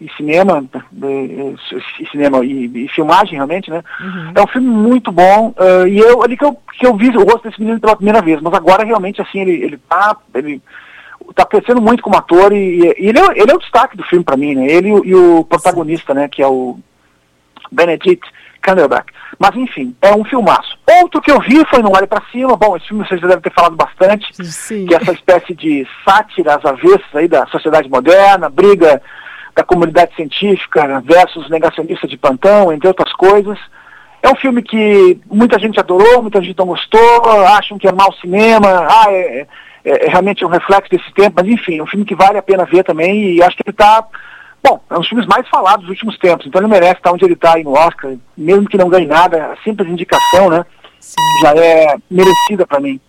e 0.00 0.12
cinema, 0.16 0.64
e, 0.92 1.56
e 2.00 2.06
cinema 2.10 2.44
e, 2.44 2.88
filmagem 2.88 3.34
realmente, 3.34 3.70
né? 3.70 3.82
Uhum. 4.00 4.32
É 4.34 4.42
um 4.42 4.46
filme 4.46 4.68
muito 4.68 5.10
bom, 5.10 5.54
uh, 5.58 5.86
e 5.88 5.98
eu 5.98 6.22
ali 6.22 6.36
que 6.36 6.44
eu, 6.44 6.56
que 6.78 6.86
eu 6.86 6.96
vi 6.96 7.08
o 7.08 7.24
rosto 7.24 7.48
desse 7.48 7.60
menino 7.60 7.80
pela 7.80 7.96
primeira 7.96 8.22
vez, 8.22 8.40
mas 8.40 8.54
agora 8.54 8.84
realmente 8.84 9.20
assim, 9.20 9.40
ele, 9.40 9.64
ele 9.64 9.78
tá. 9.88 10.16
Ele, 10.34 10.62
tá 11.34 11.44
crescendo 11.44 11.80
muito 11.80 12.02
como 12.02 12.16
ator 12.16 12.52
e, 12.52 12.80
e 12.98 13.08
ele, 13.08 13.18
é, 13.18 13.40
ele 13.40 13.50
é 13.50 13.54
o 13.54 13.58
destaque 13.58 13.96
do 13.96 14.04
filme 14.04 14.24
para 14.24 14.36
mim, 14.36 14.54
né? 14.54 14.66
Ele 14.66 14.88
e 15.04 15.14
o 15.14 15.44
protagonista, 15.44 16.14
né? 16.14 16.28
Que 16.28 16.42
é 16.42 16.46
o 16.46 16.78
Benedict 17.70 18.28
Cumberbatch. 18.64 19.08
Mas 19.38 19.56
enfim, 19.56 19.94
é 20.00 20.14
um 20.14 20.24
filmaço. 20.24 20.78
Outro 21.02 21.20
que 21.20 21.30
eu 21.30 21.40
vi 21.40 21.64
foi 21.68 21.82
No 21.82 21.94
Olhe 21.94 22.06
para 22.06 22.22
Cima. 22.30 22.56
Bom, 22.56 22.76
esse 22.76 22.88
filme 22.88 23.06
vocês 23.06 23.20
já 23.20 23.26
devem 23.26 23.42
ter 23.42 23.52
falado 23.52 23.76
bastante. 23.76 24.32
Sim. 24.44 24.86
Que 24.86 24.94
é 24.94 24.98
essa 24.98 25.12
espécie 25.12 25.54
de 25.54 25.86
sátira 26.04 26.56
às 26.56 26.64
avessas 26.64 27.14
aí 27.14 27.26
da 27.26 27.46
sociedade 27.46 27.88
moderna, 27.88 28.48
briga 28.48 29.02
da 29.54 29.62
comunidade 29.62 30.14
científica 30.14 31.02
versus 31.04 31.50
negacionista 31.50 32.06
de 32.06 32.16
plantão, 32.16 32.72
entre 32.72 32.88
outras 32.88 33.12
coisas. 33.12 33.58
É 34.22 34.30
um 34.30 34.36
filme 34.36 34.62
que 34.62 35.20
muita 35.26 35.58
gente 35.58 35.80
adorou, 35.80 36.22
muita 36.22 36.40
gente 36.40 36.56
não 36.56 36.66
gostou, 36.66 37.24
acham 37.48 37.76
que 37.76 37.88
é 37.88 37.92
mau 37.92 38.12
cinema, 38.14 38.86
ah, 38.88 39.06
é, 39.08 39.46
é, 39.84 40.06
é 40.06 40.10
realmente 40.10 40.44
um 40.44 40.48
reflexo 40.48 40.90
desse 40.90 41.12
tempo, 41.14 41.34
mas 41.36 41.46
enfim, 41.46 41.78
é 41.78 41.82
um 41.82 41.86
filme 41.86 42.04
que 42.04 42.14
vale 42.14 42.38
a 42.38 42.42
pena 42.42 42.64
ver 42.64 42.84
também 42.84 43.34
e 43.34 43.42
acho 43.42 43.56
que 43.56 43.62
ele 43.66 43.74
está 43.74 44.06
Bom, 44.64 44.80
é 44.88 44.94
um 44.94 45.00
dos 45.00 45.08
filmes 45.08 45.26
mais 45.26 45.48
falados 45.48 45.80
dos 45.80 45.90
últimos 45.90 46.16
tempos, 46.18 46.46
então 46.46 46.60
ele 46.60 46.70
merece 46.70 46.94
estar 46.94 47.12
onde 47.12 47.24
ele 47.24 47.34
está 47.34 47.56
aí 47.56 47.64
no 47.64 47.72
Oscar, 47.72 48.14
mesmo 48.36 48.68
que 48.68 48.78
não 48.78 48.88
ganhe 48.88 49.06
nada, 49.06 49.46
a 49.46 49.56
simples 49.64 49.90
indicação, 49.90 50.48
né? 50.48 50.64
Sim. 51.00 51.16
Já 51.42 51.52
é 51.56 51.96
merecida 52.08 52.64
para 52.64 52.78
mim. 52.78 53.00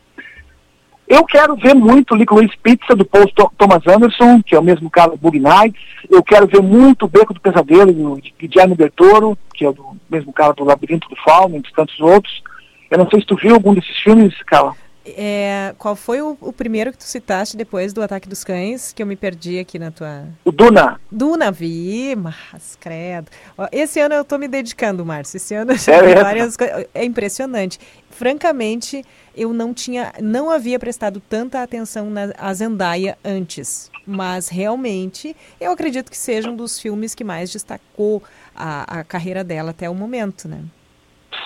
Eu 1.08 1.24
quero 1.26 1.56
ver 1.56 1.76
muito 1.76 2.16
Licorice 2.16 2.58
Pizza 2.58 2.96
do 2.96 3.06
Paul 3.06 3.30
Thomas 3.56 3.86
Anderson, 3.86 4.42
que 4.42 4.56
é 4.56 4.60
o 4.60 4.64
mesmo 4.64 4.90
cara 4.90 5.12
do 5.12 5.18
Bug 5.18 5.40
Nights. 5.40 5.80
Eu 6.10 6.24
quero 6.24 6.48
ver 6.48 6.62
muito 6.62 7.08
Beco 7.08 7.36
do 7.36 7.42
Pesadelo 7.42 8.20
de 8.20 8.34
Guilherme 8.40 8.76
Del 8.76 8.90
Toro, 8.90 9.38
que 9.54 9.64
é 9.64 9.70
o 9.70 9.96
mesmo 10.10 10.34
cara 10.34 10.54
do 10.54 10.64
Labirinto 10.64 11.08
do 11.08 11.16
Fauno, 11.18 11.56
entre 11.56 11.72
tantos 11.74 12.00
outros. 12.00 12.42
Eu 12.90 12.98
não 12.98 13.08
sei 13.10 13.20
se 13.20 13.28
tu 13.28 13.36
viu 13.36 13.54
algum 13.54 13.76
desses 13.76 13.96
filmes, 14.00 14.34
cara. 14.44 14.72
É, 15.06 15.76
qual 15.78 15.96
foi 15.98 16.22
o, 16.22 16.38
o, 16.40 16.54
primeiro 16.54 16.92
que 16.92 16.98
tu 16.98 17.04
citaste 17.04 17.58
depois 17.58 17.92
do 17.92 18.02
Ataque 18.02 18.30
dos 18.30 18.44
Cães, 18.44 18.94
que 18.94 19.04
eu 19.04 19.08
me 19.08 19.18
perdi 19.18 19.60
aqui 19.60 19.78
na 19.78 19.92
tua... 19.92 20.28
O 20.46 20.52
Duna. 20.52 21.00
Duna, 21.12 21.52
vi, 21.52 22.16
mas 22.16 22.78
credo. 22.80 23.28
Esse 23.72 24.00
ano 24.00 24.16
eu 24.16 24.24
tô 24.24 24.38
me 24.38 24.48
dedicando, 24.48 25.06
Márcio, 25.06 25.38
esse 25.38 25.54
ano 25.54 25.74
eu 25.74 25.78
já 25.78 25.96
é, 25.96 26.16
várias 26.16 26.56
coisas, 26.56 26.86
é 26.94 27.04
impressionante. 27.04 27.80
Francamente, 28.10 29.04
eu 29.36 29.52
não 29.52 29.74
tinha, 29.74 30.14
não 30.22 30.50
havia 30.50 30.80
prestado 30.80 31.22
tanta 31.30 31.62
atenção 31.62 32.10
na 32.10 32.54
Zendaya 32.54 33.18
antes, 33.26 33.92
mas 34.08 34.48
realmente 34.48 35.36
eu 35.60 35.72
acredito 35.72 36.10
que 36.10 36.18
seja 36.18 36.50
um 36.50 36.56
dos 36.56 36.80
filmes 36.80 37.14
que 37.14 37.26
mais 37.26 37.52
destacou 37.52 38.24
a, 38.56 39.00
a 39.00 39.04
carreira 39.04 39.44
dela 39.44 39.72
até 39.72 39.90
o 39.90 39.96
momento, 39.96 40.48
né? 40.48 40.60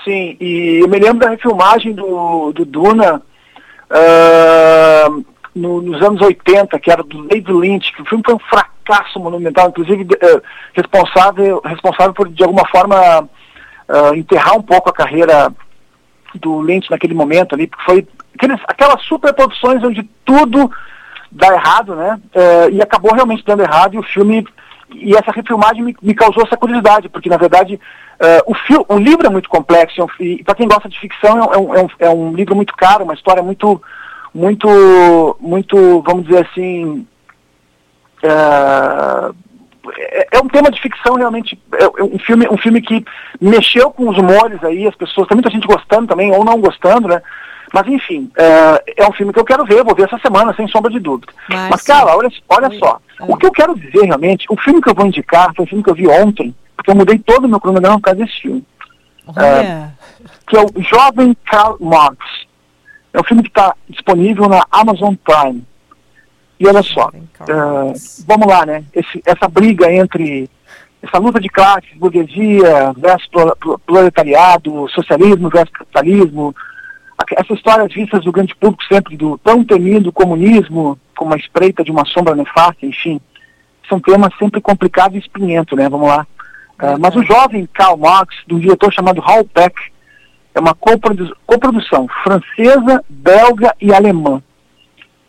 Sim, 0.03 0.37
e 0.39 0.79
eu 0.81 0.87
me 0.87 0.99
lembro 0.99 1.19
da 1.19 1.29
refilmagem 1.29 1.93
do, 1.93 2.51
do 2.51 2.63
Duna 2.63 3.21
uh, 3.91 5.25
no, 5.55 5.81
nos 5.81 6.01
anos 6.01 6.21
80, 6.21 6.79
que 6.79 6.91
era 6.91 7.03
do 7.03 7.27
David 7.27 7.51
Lynch, 7.51 7.93
que 7.93 8.01
o 8.01 8.05
filme 8.05 8.23
foi 8.25 8.35
um 8.35 8.39
fracasso 8.39 9.19
monumental, 9.19 9.69
inclusive 9.69 10.03
uh, 10.03 10.41
responsável, 10.73 11.61
responsável 11.63 12.13
por, 12.13 12.29
de 12.29 12.43
alguma 12.43 12.67
forma, 12.67 13.21
uh, 13.21 14.15
enterrar 14.15 14.57
um 14.57 14.61
pouco 14.61 14.89
a 14.89 14.93
carreira 14.93 15.51
do 16.35 16.61
Lynch 16.61 16.89
naquele 16.89 17.13
momento 17.13 17.55
ali, 17.55 17.67
porque 17.67 17.85
foi 17.85 18.07
aqueles, 18.35 18.59
aquelas 18.67 19.01
superproduções 19.03 19.83
onde 19.83 20.03
tudo 20.23 20.71
dá 21.31 21.53
errado, 21.53 21.95
né? 21.95 22.19
Uh, 22.33 22.69
e 22.71 22.81
acabou 22.81 23.13
realmente 23.13 23.43
dando 23.45 23.63
errado 23.63 23.95
e 23.95 23.99
o 23.99 24.03
filme 24.03 24.45
e 24.89 25.15
essa 25.15 25.31
refilmagem 25.31 25.83
me, 25.83 25.97
me, 26.01 26.13
causou 26.13 26.43
essa 26.43 26.55
curiosidade, 26.55 27.09
porque 27.09 27.29
na 27.29 27.35
verdade 27.37 27.79
uh, 28.19 28.53
o, 28.89 28.95
o 28.95 28.99
livro 28.99 29.25
é 29.25 29.29
muito 29.29 29.49
complexo, 29.49 30.01
é 30.01 30.23
e 30.23 30.43
para 30.43 30.55
quem 30.55 30.67
gosta 30.67 30.89
de 30.89 30.99
ficção 30.99 31.37
é 31.39 31.57
um, 31.57 31.75
é, 31.75 31.83
um, 31.83 31.87
é 31.99 32.09
um 32.09 32.33
livro 32.33 32.55
muito 32.55 32.75
caro, 32.75 33.03
uma 33.03 33.13
história 33.13 33.43
muito, 33.43 33.81
muito, 34.33 35.37
muito, 35.39 36.01
vamos 36.01 36.25
dizer 36.25 36.47
assim, 36.49 37.07
uh, 38.23 39.35
é, 39.95 40.27
é, 40.33 40.39
um 40.39 40.47
tema 40.47 40.69
de 40.69 40.81
ficção 40.81 41.15
realmente, 41.15 41.59
é, 41.73 41.83
é, 41.83 42.03
um 42.03 42.19
filme, 42.19 42.47
um 42.49 42.57
filme 42.57 42.81
que 42.81 43.05
mexeu 43.39 43.91
com 43.91 44.09
os 44.09 44.17
humores 44.17 44.63
aí, 44.63 44.87
as 44.87 44.95
pessoas, 44.95 45.27
tem 45.27 45.35
muita 45.35 45.49
gente 45.49 45.67
gostando 45.67 46.07
também, 46.07 46.31
ou 46.31 46.43
não 46.43 46.59
gostando, 46.59 47.07
né? 47.07 47.21
Mas 47.73 47.87
enfim, 47.87 48.31
é, 48.37 49.03
é 49.03 49.07
um 49.07 49.11
filme 49.11 49.33
que 49.33 49.39
eu 49.39 49.45
quero 49.45 49.65
ver, 49.65 49.83
vou 49.83 49.95
ver 49.95 50.05
essa 50.05 50.19
semana, 50.19 50.53
sem 50.55 50.67
sombra 50.67 50.91
de 50.91 50.99
dúvida. 50.99 51.31
Mas, 51.49 51.69
Mas 51.69 51.81
cara, 51.81 52.15
olha, 52.15 52.29
olha 52.47 52.79
só, 52.79 52.99
o 53.21 53.35
que 53.35 53.45
eu 53.45 53.51
quero 53.51 53.77
dizer 53.77 54.05
realmente, 54.05 54.45
o 54.49 54.57
filme 54.57 54.81
que 54.81 54.89
eu 54.89 54.95
vou 54.95 55.05
indicar 55.05 55.53
foi 55.55 55.65
um 55.65 55.67
filme 55.67 55.83
que 55.83 55.89
eu 55.89 55.95
vi 55.95 56.07
ontem, 56.07 56.55
porque 56.75 56.91
eu 56.91 56.95
mudei 56.95 57.19
todo 57.19 57.45
o 57.45 57.49
meu 57.49 57.59
cronograma 57.59 57.97
por 57.97 58.03
causa 58.03 58.23
desse 58.23 58.41
filme. 58.41 58.65
É, 59.35 59.89
que 60.45 60.55
é 60.55 60.61
o 60.61 60.81
Jovem 60.81 61.35
Karl 61.45 61.75
Marx. 61.81 62.17
É 63.13 63.19
um 63.19 63.23
filme 63.23 63.43
que 63.43 63.49
está 63.49 63.75
disponível 63.89 64.47
na 64.47 64.65
Amazon 64.71 65.13
Prime. 65.15 65.63
E 66.59 66.67
olha 66.67 66.81
só, 66.81 67.09
uh, 67.09 67.93
vamos 68.25 68.47
lá, 68.47 68.65
né? 68.65 68.83
Esse, 68.93 69.21
essa 69.25 69.47
briga 69.47 69.91
entre 69.91 70.49
essa 71.01 71.19
luta 71.19 71.39
de 71.39 71.49
classes, 71.49 71.89
burguesia 71.97 72.93
versus 72.97 73.29
proletariado, 73.85 74.87
socialismo 74.89 75.49
versus 75.49 75.71
capitalismo, 75.71 76.55
essas 77.31 77.57
histórias 77.57 77.93
vistas 77.93 78.23
do 78.23 78.31
grande 78.31 78.55
público 78.55 78.83
sempre 78.85 79.17
do 79.17 79.37
tão 79.39 79.63
temido 79.63 80.11
comunismo 80.11 80.99
como 81.15 81.33
a 81.33 81.37
espreita 81.37 81.83
de 81.83 81.91
uma 81.91 82.05
sombra 82.05 82.35
nefasta, 82.35 82.85
enfim, 82.85 83.19
são 83.89 83.99
temas 83.99 84.31
sempre 84.37 84.61
complicados 84.61 85.15
e 85.15 85.19
espinhentos, 85.19 85.77
né? 85.77 85.89
Vamos 85.89 86.07
lá. 86.07 86.27
Uh, 86.79 86.99
mas 86.99 87.15
o 87.15 87.23
jovem 87.23 87.67
Karl 87.73 87.97
Marx, 87.97 88.35
de 88.45 88.53
um 88.53 88.59
diretor 88.59 88.93
chamado 88.93 89.21
Hal 89.21 89.43
Peck, 89.45 89.75
é 90.53 90.59
uma 90.59 90.75
coprodu 90.75 91.35
coprodução 91.45 92.07
francesa, 92.23 93.03
belga 93.09 93.75
e 93.81 93.93
alemã. 93.93 94.41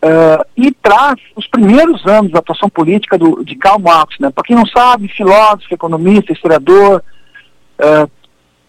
Uh, 0.01 0.45
e 0.57 0.71
traz 0.71 1.17
os 1.35 1.47
primeiros 1.49 2.07
anos 2.07 2.31
da 2.31 2.39
atuação 2.39 2.69
política 2.69 3.19
do, 3.19 3.43
de 3.45 3.57
Karl 3.57 3.79
Marx. 3.79 4.17
Né? 4.21 4.31
Para 4.31 4.45
quem 4.45 4.55
não 4.55 4.67
sabe, 4.67 5.09
filósofo, 5.09 5.73
economista, 5.73 6.33
historiador, 6.33 7.03
uh, 7.81 8.11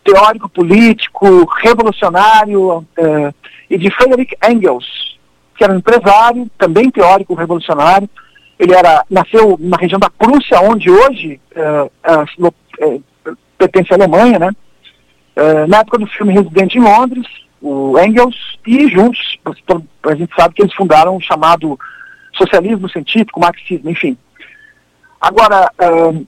teórico 0.03 0.49
político, 0.49 1.45
revolucionário, 1.61 2.77
uh, 2.77 3.33
e 3.69 3.77
de 3.77 3.89
Friedrich 3.91 4.35
Engels, 4.47 5.17
que 5.57 5.63
era 5.63 5.73
um 5.73 5.77
empresário, 5.77 6.49
também 6.57 6.89
teórico 6.89 7.33
revolucionário. 7.33 8.09
Ele 8.57 8.73
era, 8.73 9.05
nasceu 9.09 9.57
na 9.59 9.77
região 9.77 9.99
da 9.99 10.09
Prússia, 10.09 10.59
onde 10.61 10.89
hoje 10.89 11.39
pertence 13.57 13.93
à 13.93 13.95
Alemanha, 13.95 14.37
né? 14.39 14.51
na 15.67 15.77
época 15.77 15.99
do 15.99 16.07
filme 16.07 16.33
Residente 16.33 16.77
em 16.77 16.81
Londres, 16.81 17.25
o 17.61 17.97
Engels, 17.99 18.35
e 18.65 18.87
juntos, 18.89 19.37
a 20.05 20.15
gente 20.15 20.33
sabe 20.35 20.53
que 20.53 20.61
eles 20.61 20.73
fundaram 20.75 21.15
o 21.15 21.21
chamado 21.21 21.79
socialismo 22.33 22.89
científico, 22.89 23.39
marxismo, 23.39 23.89
enfim. 23.89 24.17
Agora, 25.19 25.71
uh, 25.81 26.27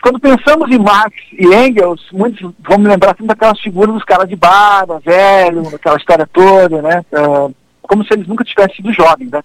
quando 0.00 0.18
pensamos 0.18 0.70
em 0.70 0.78
Marx 0.78 1.14
e 1.32 1.46
Engels, 1.46 2.06
muitos 2.12 2.40
vão 2.60 2.78
me 2.78 2.88
lembrar 2.88 3.10
sempre 3.10 3.26
daquelas 3.26 3.60
figuras 3.60 3.94
dos 3.94 4.04
caras 4.04 4.28
de 4.28 4.36
barba, 4.36 5.00
velho, 5.04 5.74
aquela 5.74 5.96
história 5.96 6.28
toda, 6.32 6.80
né? 6.80 7.04
Uh, 7.12 7.54
como 7.82 8.04
se 8.04 8.14
eles 8.14 8.26
nunca 8.26 8.44
tivessem 8.44 8.76
sido 8.76 8.92
jovens, 8.92 9.30
né? 9.30 9.42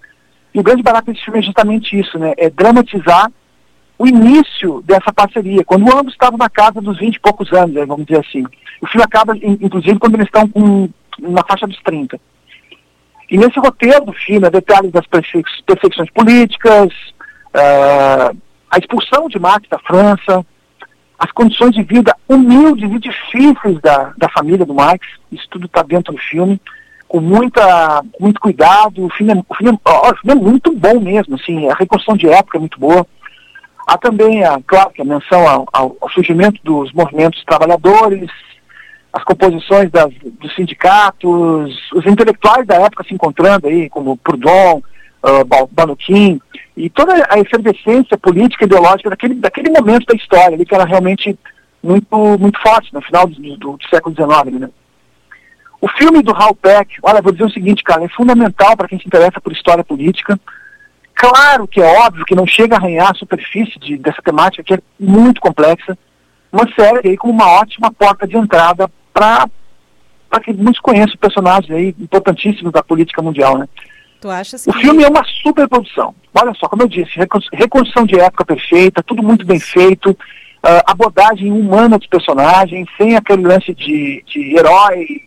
E 0.53 0.59
o 0.59 0.63
grande 0.63 0.83
barato 0.83 1.11
desse 1.11 1.23
filme 1.25 1.39
é 1.39 1.43
justamente 1.43 1.99
isso, 1.99 2.17
né? 2.17 2.33
É 2.37 2.49
dramatizar 2.49 3.29
o 3.97 4.07
início 4.07 4.81
dessa 4.85 5.11
parceria, 5.13 5.63
quando 5.63 5.91
ambos 5.97 6.13
estavam 6.13 6.37
na 6.37 6.49
casa 6.49 6.81
dos 6.81 6.97
20 6.97 7.15
e 7.15 7.19
poucos 7.19 7.51
anos, 7.53 7.73
né, 7.73 7.85
vamos 7.85 8.05
dizer 8.05 8.19
assim. 8.19 8.43
O 8.81 8.87
filme 8.87 9.03
acaba, 9.03 9.35
inclusive, 9.37 9.97
quando 9.97 10.15
eles 10.15 10.27
estão 10.27 10.47
com 10.49 10.89
na 11.17 11.43
faixa 11.47 11.65
dos 11.65 11.81
30. 11.81 12.19
E 13.31 13.37
nesse 13.37 13.57
roteiro 13.57 14.05
do 14.05 14.13
filme, 14.13 14.49
detalhes 14.49 14.91
das 14.91 15.07
perseguições 15.07 16.09
políticas, 16.11 16.89
uh, 17.55 18.37
a 18.75 18.77
expulsão 18.77 19.29
de 19.29 19.39
Marx 19.39 19.69
da 19.69 19.79
França, 19.79 20.45
as 21.17 21.31
condições 21.31 21.73
de 21.73 21.81
vida 21.81 22.13
humildes 22.27 22.91
e 22.91 22.99
difíceis 22.99 23.79
da, 23.79 24.13
da 24.17 24.27
família 24.27 24.65
do 24.65 24.73
Marx, 24.73 25.07
isso 25.31 25.47
tudo 25.49 25.65
está 25.65 25.81
dentro 25.81 26.13
do 26.13 26.19
filme, 26.19 26.59
com 27.07 27.21
muita, 27.21 28.03
muito 28.19 28.41
cuidado, 28.41 29.05
o 29.05 29.09
filme, 29.09 29.31
é, 29.31 29.43
o, 29.47 29.55
filme, 29.55 29.79
ó, 29.85 30.11
o 30.11 30.15
filme 30.17 30.41
é 30.41 30.43
muito 30.43 30.73
bom 30.73 30.99
mesmo, 30.99 31.35
assim, 31.35 31.69
a 31.69 31.73
reconstrução 31.73 32.17
de 32.17 32.27
época 32.27 32.57
é 32.57 32.59
muito 32.59 32.77
boa. 32.77 33.07
Há 33.87 33.97
também, 33.97 34.43
a, 34.43 34.59
claro, 34.67 34.91
a 34.99 35.05
menção 35.05 35.47
ao, 35.47 35.65
ao, 35.71 35.95
ao 36.01 36.09
surgimento 36.09 36.59
dos 36.61 36.91
movimentos 36.91 37.41
trabalhadores, 37.45 38.29
as 39.13 39.23
composições 39.23 39.89
das, 39.89 40.11
dos 40.41 40.53
sindicatos, 40.53 41.31
os 41.93 42.05
intelectuais 42.05 42.67
da 42.67 42.75
época 42.75 43.05
se 43.05 43.13
encontrando 43.13 43.67
aí, 43.67 43.89
como 43.89 44.17
Proudhon, 44.17 44.81
uh, 45.23 45.67
Banuquim, 45.71 46.39
e 46.75 46.89
toda 46.89 47.13
a 47.29 47.39
efervescência 47.39 48.17
política 48.17 48.63
e 48.63 48.67
ideológica 48.67 49.09
daquele, 49.09 49.35
daquele 49.35 49.69
momento 49.69 50.05
da 50.05 50.15
história, 50.15 50.55
ali, 50.55 50.65
que 50.65 50.75
era 50.75 50.85
realmente 50.85 51.37
muito, 51.81 52.37
muito 52.39 52.59
forte, 52.61 52.93
no 52.93 53.01
final 53.01 53.27
do, 53.27 53.35
do, 53.35 53.77
do 53.77 53.89
século 53.89 54.15
XIX. 54.15 54.59
Né? 54.59 54.69
O 55.79 55.87
filme 55.87 56.21
do 56.21 56.31
Hal 56.31 56.55
Peck, 56.55 56.97
olha, 57.03 57.21
vou 57.21 57.31
dizer 57.31 57.45
o 57.45 57.51
seguinte, 57.51 57.83
cara, 57.83 58.03
é 58.03 58.09
fundamental 58.09 58.75
para 58.75 58.87
quem 58.87 58.99
se 58.99 59.07
interessa 59.07 59.39
por 59.39 59.53
história 59.53 59.83
política. 59.83 60.39
Claro 61.13 61.67
que 61.67 61.81
é 61.81 61.85
óbvio 61.85 62.25
que 62.25 62.35
não 62.35 62.45
chega 62.45 62.75
a 62.75 62.79
arranhar 62.79 63.11
a 63.11 63.15
superfície 63.15 63.79
de, 63.79 63.97
dessa 63.97 64.21
temática, 64.21 64.63
que 64.63 64.73
é 64.73 64.79
muito 64.99 65.39
complexa, 65.39 65.97
mas 66.51 66.73
serve 66.73 67.09
aí 67.09 67.17
como 67.17 67.33
uma 67.33 67.49
ótima 67.51 67.91
porta 67.91 68.27
de 68.27 68.35
entrada 68.35 68.89
para 69.13 69.47
que 70.43 70.51
muitos 70.51 70.81
conheçam 70.81 71.15
personagens 71.17 71.71
aí 71.71 71.95
importantíssimos 71.99 72.73
da 72.73 72.83
política 72.83 73.21
mundial, 73.21 73.57
né? 73.57 73.67
Tu 74.21 74.29
achas 74.29 74.63
que... 74.63 74.69
O 74.69 74.73
filme 74.73 75.03
é 75.03 75.07
uma 75.07 75.23
super 75.43 75.67
produção. 75.67 76.15
Olha 76.33 76.53
só, 76.55 76.67
como 76.67 76.83
eu 76.83 76.87
disse, 76.87 77.11
reconstrução 77.53 78.05
de 78.05 78.19
época 78.19 78.45
perfeita, 78.45 79.03
tudo 79.03 79.23
muito 79.23 79.45
bem 79.45 79.59
feito, 79.59 80.11
uh, 80.11 80.81
abordagem 80.85 81.51
humana 81.51 81.97
dos 81.97 82.07
personagens, 82.07 82.87
sem 82.97 83.15
aquele 83.15 83.43
lance 83.43 83.73
de, 83.73 84.23
de 84.27 84.57
herói, 84.57 85.21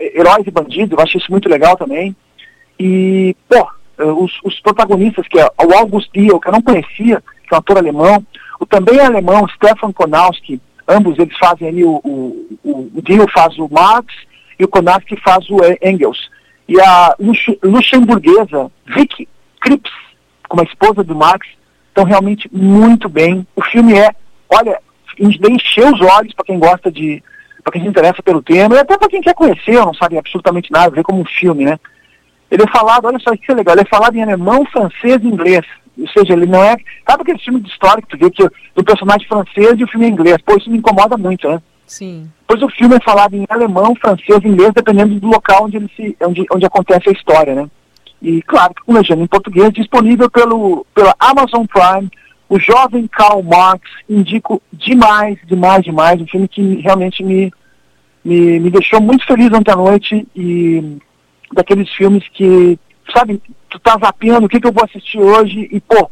heróis 0.00 0.46
e 0.46 0.50
bandidos, 0.50 0.92
eu 0.92 1.04
acho 1.04 1.18
isso 1.18 1.30
muito 1.30 1.48
legal 1.48 1.76
também. 1.76 2.16
E, 2.78 3.36
pô, 3.48 3.62
uh, 4.02 4.24
os, 4.24 4.32
os, 4.42 4.58
protagonistas, 4.60 5.26
que 5.28 5.38
é 5.38 5.44
o 5.44 5.72
August 5.74 6.10
Diel, 6.12 6.40
que 6.40 6.48
eu 6.48 6.52
não 6.52 6.62
conhecia, 6.62 7.22
que 7.46 7.54
é 7.54 7.56
um 7.56 7.58
ator 7.58 7.78
alemão, 7.78 8.24
o 8.58 8.66
também 8.66 8.98
alemão 9.00 9.46
Stefan 9.48 9.92
Konowski, 9.92 10.60
ambos 10.86 11.18
eles 11.18 11.36
fazem 11.38 11.68
ali, 11.68 11.84
o, 11.84 12.00
o, 12.02 12.90
o, 12.94 13.02
Dio 13.02 13.28
faz 13.30 13.58
o 13.58 13.68
Marx 13.70 14.14
e 14.58 14.64
o 14.64 14.68
Konarski 14.68 15.16
faz 15.20 15.48
o 15.50 15.58
Engels. 15.82 16.30
E 16.68 16.78
a 16.80 17.16
luxemburguesa 17.62 18.70
Vicky 18.86 19.26
Krieps, 19.60 19.92
como 20.48 20.62
a 20.62 20.64
esposa 20.64 21.02
do 21.02 21.14
Marx, 21.14 21.46
estão 21.88 22.04
realmente 22.04 22.48
muito 22.52 23.08
bem. 23.08 23.46
O 23.56 23.62
filme 23.62 23.98
é, 23.98 24.14
olha, 24.48 24.78
de 25.18 25.52
encher 25.52 25.92
os 25.92 26.00
olhos 26.00 26.34
para 26.34 26.44
quem 26.44 26.58
gosta 26.58 26.92
de, 26.92 27.22
para 27.64 27.72
quem 27.72 27.82
se 27.82 27.88
interessa 27.88 28.22
pelo 28.22 28.42
tema, 28.42 28.76
e 28.76 28.78
até 28.78 28.96
para 28.96 29.08
quem 29.08 29.20
quer 29.20 29.34
conhecer, 29.34 29.74
não 29.74 29.94
sabe 29.94 30.18
absolutamente 30.18 30.70
nada, 30.70 30.94
ver 30.94 31.02
como 31.02 31.20
um 31.20 31.24
filme, 31.24 31.64
né? 31.64 31.78
Ele 32.50 32.62
é 32.62 32.66
falado, 32.68 33.06
olha 33.06 33.18
só 33.18 33.36
que 33.36 33.52
legal, 33.52 33.74
ele 33.74 33.82
é 33.82 33.88
falado 33.88 34.14
em 34.14 34.22
alemão, 34.22 34.64
francês 34.66 35.22
e 35.22 35.26
inglês. 35.26 35.64
Ou 35.98 36.08
seja, 36.08 36.32
ele 36.32 36.46
não 36.46 36.62
é. 36.62 36.76
Sabe 37.08 37.22
aquele 37.22 37.38
filme 37.38 37.60
de 37.60 37.68
história 37.68 38.00
que 38.00 38.08
tu 38.08 38.16
vê 38.16 38.30
que 38.30 38.44
o 38.76 38.84
personagem 38.84 39.26
francês 39.26 39.74
e 39.78 39.84
o 39.84 39.88
filme 39.88 40.06
é 40.06 40.08
inglês? 40.08 40.38
Pô, 40.42 40.56
isso 40.56 40.70
me 40.70 40.78
incomoda 40.78 41.16
muito, 41.16 41.48
né? 41.48 41.60
Sim. 41.88 42.30
Pois 42.46 42.62
o 42.62 42.68
filme 42.68 42.96
é 42.96 43.00
falado 43.00 43.34
em 43.34 43.46
alemão, 43.48 43.96
francês 43.96 44.44
inglês, 44.44 44.72
dependendo 44.74 45.18
do 45.18 45.26
local 45.26 45.64
onde, 45.64 45.78
ele 45.78 45.90
se, 45.96 46.16
onde, 46.22 46.44
onde 46.52 46.66
acontece 46.66 47.08
a 47.08 47.12
história, 47.12 47.54
né? 47.54 47.68
E 48.20 48.42
claro, 48.42 48.74
com 48.84 48.92
legenda 48.92 49.22
em 49.22 49.26
português, 49.26 49.72
disponível 49.72 50.30
pelo, 50.30 50.86
pela 50.94 51.14
Amazon 51.18 51.64
Prime, 51.64 52.10
o 52.48 52.58
jovem 52.58 53.06
Karl 53.06 53.42
Marx, 53.42 53.82
indico 54.08 54.60
demais, 54.72 55.38
demais, 55.46 55.82
demais, 55.82 56.20
um 56.20 56.26
filme 56.26 56.46
que 56.46 56.76
realmente 56.76 57.24
me, 57.24 57.52
me, 58.24 58.60
me 58.60 58.70
deixou 58.70 59.00
muito 59.00 59.26
feliz 59.26 59.50
ontem 59.52 59.72
à 59.72 59.76
noite 59.76 60.28
e 60.36 60.98
daqueles 61.52 61.90
filmes 61.94 62.26
que, 62.34 62.78
sabe, 63.14 63.40
tu 63.70 63.78
tá 63.78 63.96
zapeando 63.98 64.46
o 64.46 64.48
que, 64.48 64.60
que 64.60 64.66
eu 64.66 64.72
vou 64.72 64.84
assistir 64.84 65.18
hoje 65.18 65.68
e, 65.72 65.80
pô, 65.80 66.10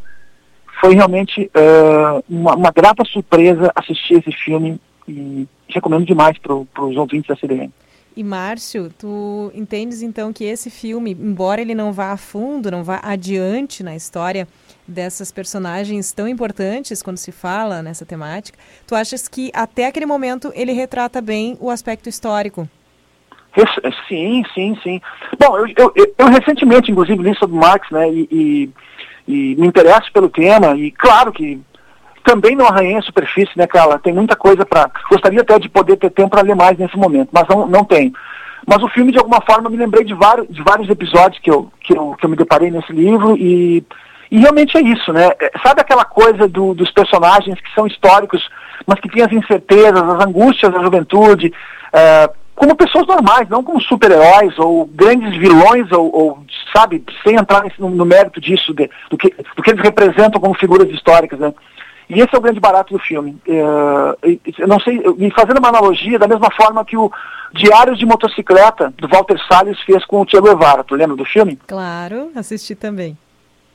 foi 0.80 0.94
realmente 0.94 1.50
uh, 1.54 2.24
uma, 2.28 2.54
uma, 2.54 2.70
grata 2.70 3.04
surpresa 3.04 3.72
assistir 3.74 4.14
esse 4.14 4.32
filme 4.32 4.80
e 5.08 5.46
recomendo 5.68 6.04
demais 6.04 6.36
para 6.38 6.54
os 6.54 6.96
ouvintes 6.96 7.28
da 7.28 7.36
CDN. 7.36 7.72
E 8.16 8.24
Márcio, 8.24 8.90
tu 8.98 9.52
entendes 9.54 10.00
então 10.00 10.32
que 10.32 10.42
esse 10.42 10.70
filme, 10.70 11.10
embora 11.12 11.60
ele 11.60 11.74
não 11.74 11.92
vá 11.92 12.12
a 12.12 12.16
fundo, 12.16 12.70
não 12.70 12.82
vá 12.82 12.98
adiante 13.02 13.82
na 13.82 13.94
história 13.94 14.48
dessas 14.88 15.30
personagens 15.30 16.12
tão 16.12 16.26
importantes 16.26 17.02
quando 17.02 17.18
se 17.18 17.30
fala 17.30 17.82
nessa 17.82 18.06
temática, 18.06 18.58
tu 18.86 18.94
achas 18.94 19.28
que 19.28 19.50
até 19.52 19.86
aquele 19.86 20.06
momento 20.06 20.50
ele 20.54 20.72
retrata 20.72 21.20
bem 21.20 21.58
o 21.60 21.68
aspecto 21.68 22.08
histórico? 22.08 22.66
Sim, 24.08 24.42
sim, 24.54 24.78
sim. 24.82 25.00
Bom, 25.38 25.58
eu, 25.58 25.66
eu, 25.76 25.92
eu, 25.94 26.14
eu 26.16 26.26
recentemente, 26.28 26.90
inclusive, 26.90 27.22
li 27.22 27.34
sobre 27.36 27.56
Marx, 27.56 27.90
né, 27.90 28.08
e, 28.10 28.28
e, 28.30 28.70
e, 29.28 29.56
me 29.56 29.66
interesso 29.66 30.10
pelo 30.12 30.28
tema, 30.28 30.74
e 30.76 30.90
claro 30.90 31.32
que 31.32 31.60
também 32.26 32.56
não 32.56 32.66
arranhei 32.66 32.96
a 32.96 33.02
superfície, 33.02 33.52
né, 33.56 33.66
Carla? 33.66 34.00
Tem 34.00 34.12
muita 34.12 34.34
coisa 34.34 34.66
para. 34.66 34.90
Gostaria 35.08 35.40
até 35.40 35.58
de 35.60 35.68
poder 35.68 35.96
ter 35.96 36.10
tempo 36.10 36.30
para 36.30 36.42
ler 36.42 36.56
mais 36.56 36.76
nesse 36.76 36.96
momento, 36.96 37.30
mas 37.32 37.46
não, 37.48 37.66
não 37.66 37.84
tenho. 37.84 38.12
Mas 38.66 38.82
o 38.82 38.88
filme, 38.88 39.12
de 39.12 39.18
alguma 39.18 39.40
forma, 39.40 39.70
me 39.70 39.76
lembrei 39.76 40.04
de 40.04 40.12
vários, 40.12 40.48
de 40.48 40.60
vários 40.62 40.90
episódios 40.90 41.40
que 41.40 41.48
eu, 41.48 41.70
que, 41.80 41.96
eu, 41.96 42.16
que 42.18 42.26
eu 42.26 42.30
me 42.30 42.36
deparei 42.36 42.68
nesse 42.68 42.92
livro 42.92 43.36
e, 43.36 43.84
e 44.28 44.40
realmente 44.40 44.76
é 44.76 44.80
isso, 44.80 45.12
né? 45.12 45.30
É, 45.40 45.52
sabe 45.64 45.80
aquela 45.80 46.04
coisa 46.04 46.48
do, 46.48 46.74
dos 46.74 46.90
personagens 46.90 47.60
que 47.60 47.72
são 47.72 47.86
históricos, 47.86 48.50
mas 48.84 48.98
que 48.98 49.08
têm 49.08 49.22
as 49.22 49.32
incertezas, 49.32 50.02
as 50.02 50.26
angústias 50.26 50.72
da 50.72 50.82
juventude, 50.82 51.52
é, 51.92 52.28
como 52.56 52.74
pessoas 52.74 53.06
normais, 53.06 53.48
não 53.48 53.62
como 53.62 53.80
super-heróis 53.80 54.58
ou 54.58 54.86
grandes 54.86 55.36
vilões, 55.36 55.92
ou, 55.92 56.12
ou, 56.12 56.38
sabe, 56.74 57.04
sem 57.22 57.36
entrar 57.36 57.62
no, 57.78 57.88
no 57.90 58.04
mérito 58.04 58.40
disso, 58.40 58.74
de, 58.74 58.90
do, 59.08 59.16
que, 59.16 59.32
do 59.54 59.62
que 59.62 59.70
eles 59.70 59.82
representam 59.82 60.40
como 60.40 60.54
figuras 60.54 60.90
históricas, 60.90 61.38
né? 61.38 61.54
E 62.08 62.20
esse 62.20 62.34
é 62.34 62.38
o 62.38 62.40
grande 62.40 62.60
barato 62.60 62.94
do 62.94 63.00
filme. 63.00 63.36
É, 63.48 64.40
eu 64.58 64.68
não 64.68 64.78
sei, 64.80 65.02
e 65.18 65.30
fazendo 65.32 65.58
uma 65.58 65.68
analogia, 65.68 66.18
da 66.18 66.28
mesma 66.28 66.50
forma 66.52 66.84
que 66.84 66.96
o 66.96 67.10
Diários 67.52 67.98
de 67.98 68.06
Motocicleta, 68.06 68.92
do 68.96 69.08
Walter 69.08 69.38
Salles, 69.48 69.80
fez 69.80 70.04
com 70.04 70.20
o 70.20 70.28
Che 70.28 70.40
Guevara. 70.40 70.84
Tu 70.84 70.94
lembra 70.94 71.16
do 71.16 71.24
filme? 71.24 71.58
Claro, 71.66 72.30
assisti 72.34 72.74
também. 72.74 73.16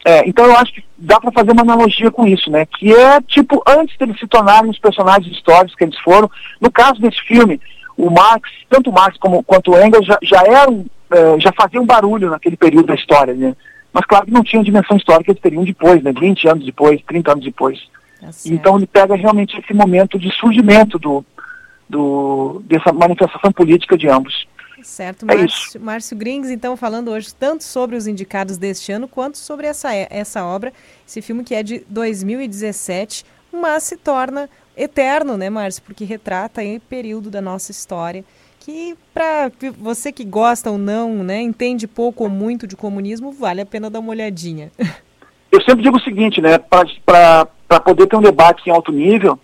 É, 0.03 0.27
então 0.27 0.45
eu 0.45 0.55
acho 0.57 0.73
que 0.73 0.83
dá 0.97 1.19
para 1.19 1.31
fazer 1.31 1.51
uma 1.51 1.61
analogia 1.61 2.09
com 2.09 2.25
isso, 2.25 2.49
né? 2.49 2.65
Que 2.65 2.93
é, 2.93 3.21
tipo, 3.21 3.61
antes 3.67 3.95
deles 3.97 4.17
se 4.19 4.27
tornarem 4.27 4.71
os 4.71 4.79
personagens 4.79 5.31
históricos 5.31 5.75
que 5.75 5.83
eles 5.83 5.99
foram, 5.99 6.29
no 6.59 6.71
caso 6.71 6.99
desse 6.99 7.21
filme, 7.21 7.61
o 7.95 8.09
Marx, 8.09 8.49
tanto 8.69 8.89
o 8.89 8.93
Marx 8.93 9.17
como, 9.19 9.43
quanto 9.43 9.71
o 9.71 9.79
Engels 9.79 10.05
já, 10.05 10.17
já 10.23 10.41
eram, 10.43 10.85
é, 11.11 11.39
já 11.39 11.51
faziam 11.51 11.85
barulho 11.85 12.31
naquele 12.31 12.57
período 12.57 12.87
da 12.87 12.95
história, 12.95 13.33
né? 13.33 13.55
Mas 13.93 14.05
claro 14.05 14.25
que 14.25 14.31
não 14.31 14.43
tinham 14.43 14.63
dimensão 14.63 14.97
histórica 14.97 15.25
que 15.25 15.31
eles 15.31 15.41
teriam 15.41 15.63
depois, 15.63 16.01
né? 16.01 16.11
20 16.13 16.47
anos 16.47 16.65
depois, 16.65 17.01
30 17.05 17.31
anos 17.33 17.43
depois. 17.43 17.79
Tá 18.21 18.29
então 18.45 18.77
ele 18.77 18.85
pega 18.85 19.15
realmente 19.15 19.57
esse 19.57 19.73
momento 19.73 20.19
de 20.19 20.31
surgimento 20.31 20.99
do, 20.99 21.25
do, 21.89 22.61
dessa 22.65 22.93
manifestação 22.93 23.51
política 23.51 23.97
de 23.97 24.07
ambos. 24.07 24.47
Certo, 24.83 25.25
é 25.29 25.35
Márcio, 25.35 25.81
Márcio 25.81 26.17
Grings, 26.17 26.49
então, 26.49 26.77
falando 26.77 27.11
hoje 27.11 27.33
tanto 27.35 27.63
sobre 27.63 27.95
os 27.95 28.07
indicados 28.07 28.57
deste 28.57 28.91
ano, 28.91 29.07
quanto 29.07 29.37
sobre 29.37 29.67
essa, 29.67 29.93
essa 29.93 30.43
obra, 30.43 30.71
esse 31.07 31.21
filme 31.21 31.43
que 31.43 31.53
é 31.53 31.61
de 31.61 31.83
2017, 31.87 33.25
mas 33.51 33.83
se 33.83 33.97
torna 33.97 34.49
eterno, 34.75 35.37
né, 35.37 35.49
Márcio? 35.49 35.83
Porque 35.83 36.05
retrata 36.05 36.61
aí 36.61 36.79
período 36.79 37.29
da 37.29 37.41
nossa 37.41 37.71
história 37.71 38.23
que 38.61 38.95
para 39.11 39.51
você 39.77 40.11
que 40.11 40.23
gosta 40.23 40.69
ou 40.69 40.77
não, 40.77 41.23
né, 41.23 41.41
entende 41.41 41.87
pouco 41.87 42.23
ou 42.23 42.29
muito 42.29 42.67
de 42.67 42.75
comunismo, 42.75 43.31
vale 43.31 43.61
a 43.61 43.65
pena 43.65 43.89
dar 43.89 43.99
uma 43.99 44.11
olhadinha. 44.11 44.71
Eu 45.51 45.61
sempre 45.63 45.83
digo 45.83 45.97
o 45.97 46.01
seguinte, 46.01 46.39
né, 46.39 46.57
para 46.57 47.47
poder 47.79 48.07
ter 48.07 48.15
um 48.15 48.21
debate 48.21 48.67
em 48.67 48.71
alto 48.71 48.91
nível, 48.91 49.39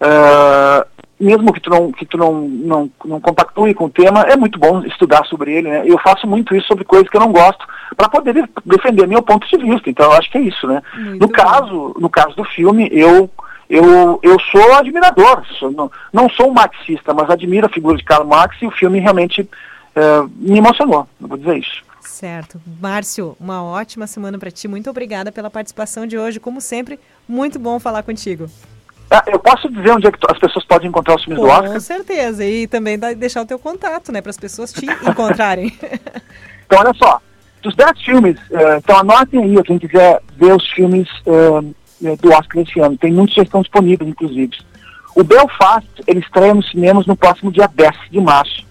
uh, 0.00 0.86
mesmo 1.18 1.52
que 1.52 1.60
tu 1.60 1.70
não 1.70 1.90
que 1.90 2.04
tu 2.04 2.18
não, 2.18 2.42
não, 2.42 2.90
não 3.04 3.20
compactue 3.20 3.74
com 3.74 3.86
o 3.86 3.90
tema, 3.90 4.22
é 4.22 4.36
muito 4.36 4.58
bom 4.58 4.82
estudar 4.84 5.24
sobre 5.24 5.52
ele, 5.52 5.68
né? 5.68 5.82
Eu 5.86 5.98
faço 5.98 6.26
muito 6.26 6.54
isso 6.54 6.66
sobre 6.66 6.84
coisas 6.84 7.08
que 7.08 7.16
eu 7.16 7.20
não 7.20 7.32
gosto 7.32 7.66
para 7.96 8.08
poder 8.08 8.48
defender 8.64 9.06
meu 9.06 9.22
ponto 9.22 9.46
de 9.48 9.56
vista. 9.56 9.88
Então 9.88 10.06
eu 10.06 10.12
acho 10.12 10.30
que 10.30 10.38
é 10.38 10.42
isso, 10.42 10.66
né? 10.66 10.82
Muito 10.94 11.20
no 11.20 11.26
bom. 11.26 11.32
caso 11.32 11.96
no 11.98 12.10
caso 12.10 12.36
do 12.36 12.44
filme, 12.44 12.88
eu 12.92 13.30
eu, 13.68 14.20
eu 14.22 14.36
sou 14.52 14.74
admirador, 14.74 15.44
sou, 15.58 15.72
não, 15.72 15.90
não 16.12 16.28
sou 16.30 16.48
um 16.50 16.54
marxista, 16.54 17.12
mas 17.12 17.28
admiro 17.28 17.66
a 17.66 17.70
figura 17.70 17.96
de 17.96 18.04
Karl 18.04 18.24
Marx 18.24 18.56
e 18.62 18.66
o 18.66 18.70
filme 18.70 19.00
realmente 19.00 19.42
uh, 19.42 20.30
me 20.36 20.58
emocionou, 20.58 21.08
vou 21.20 21.36
dizer 21.36 21.58
isso. 21.58 21.85
Certo. 22.06 22.60
Márcio, 22.80 23.36
uma 23.38 23.62
ótima 23.62 24.06
semana 24.06 24.38
para 24.38 24.50
ti. 24.50 24.66
Muito 24.68 24.88
obrigada 24.88 25.30
pela 25.30 25.50
participação 25.50 26.06
de 26.06 26.16
hoje. 26.16 26.40
Como 26.40 26.60
sempre, 26.60 26.98
muito 27.28 27.58
bom 27.58 27.78
falar 27.78 28.02
contigo. 28.02 28.48
Ah, 29.10 29.22
eu 29.26 29.38
posso 29.38 29.68
dizer 29.70 29.90
onde 29.90 30.06
é 30.08 30.12
que 30.12 30.18
as 30.28 30.38
pessoas 30.38 30.64
podem 30.64 30.88
encontrar 30.88 31.14
os 31.14 31.24
filmes 31.24 31.40
Com 31.40 31.46
do 31.46 31.52
Oscar? 31.52 31.72
Com 31.72 31.80
certeza. 31.80 32.44
E 32.44 32.66
também 32.66 32.98
deixar 32.98 33.42
o 33.42 33.46
teu 33.46 33.58
contato, 33.58 34.10
né? 34.10 34.20
Para 34.20 34.30
as 34.30 34.36
pessoas 34.36 34.72
te 34.72 34.86
encontrarem. 35.06 35.72
então, 36.66 36.78
olha 36.80 36.94
só. 36.94 37.20
Dos 37.62 37.74
10 37.74 38.00
filmes, 38.02 38.36
uh, 38.50 38.76
então 38.76 38.98
anotem 38.98 39.42
aí, 39.42 39.62
quem 39.64 39.78
quiser 39.78 40.22
ver 40.36 40.54
os 40.54 40.70
filmes 40.70 41.08
uh, 41.26 41.74
do 42.16 42.30
Oscar 42.30 42.62
esse 42.62 42.78
ano. 42.78 42.96
Tem 42.96 43.12
muitos 43.12 43.34
que 43.34 43.40
estão 43.40 43.62
disponíveis, 43.62 44.08
inclusive. 44.08 44.56
O 45.14 45.24
Belfast, 45.24 45.88
ele 46.06 46.20
estreia 46.20 46.54
nos 46.54 46.70
cinemas 46.70 47.06
no 47.06 47.16
próximo 47.16 47.50
dia 47.50 47.66
10 47.66 47.94
de 48.10 48.20
março. 48.20 48.65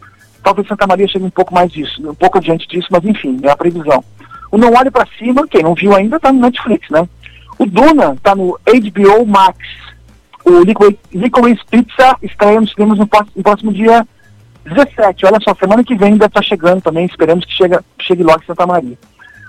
Talvez 0.45 0.67
Santa 0.67 0.85
Maria 0.85 1.07
chegue 1.07 1.25
um 1.25 1.29
pouco 1.31 1.55
mais 1.55 1.71
disso, 1.71 2.07
um 2.07 2.13
pouco 2.13 2.37
adiante 2.37 2.67
disso, 2.67 2.87
mas 2.91 3.03
enfim, 3.03 3.39
é 3.41 3.49
a 3.49 3.57
previsão. 3.57 4.03
O 4.51 4.59
Não 4.59 4.71
Olhe 4.75 4.91
para 4.91 5.07
Cima, 5.17 5.47
quem 5.47 5.63
não 5.63 5.73
viu 5.73 5.95
ainda, 5.95 6.17
está 6.17 6.31
no 6.31 6.39
Netflix, 6.39 6.87
né? 6.91 7.09
O 7.57 7.65
Duna 7.65 8.13
está 8.13 8.35
no 8.35 8.55
HBO 8.63 9.25
Max. 9.25 9.57
O 10.45 10.61
Licorice 10.61 11.65
Pizza 11.71 12.15
estreia 12.21 12.61
nos 12.61 12.71
cinemas 12.73 12.99
no 12.99 13.09
no 13.35 13.43
próximo 13.43 13.73
dia 13.73 14.07
17. 14.65 15.25
Olha 15.25 15.39
só, 15.41 15.55
semana 15.55 15.83
que 15.83 15.95
vem 15.95 16.13
ainda 16.13 16.27
está 16.27 16.43
chegando 16.43 16.83
também, 16.83 17.07
esperamos 17.07 17.43
que 17.43 17.53
chegue, 17.53 17.79
chegue 17.99 18.21
logo 18.21 18.43
em 18.43 18.45
Santa 18.45 18.67
Maria. 18.67 18.99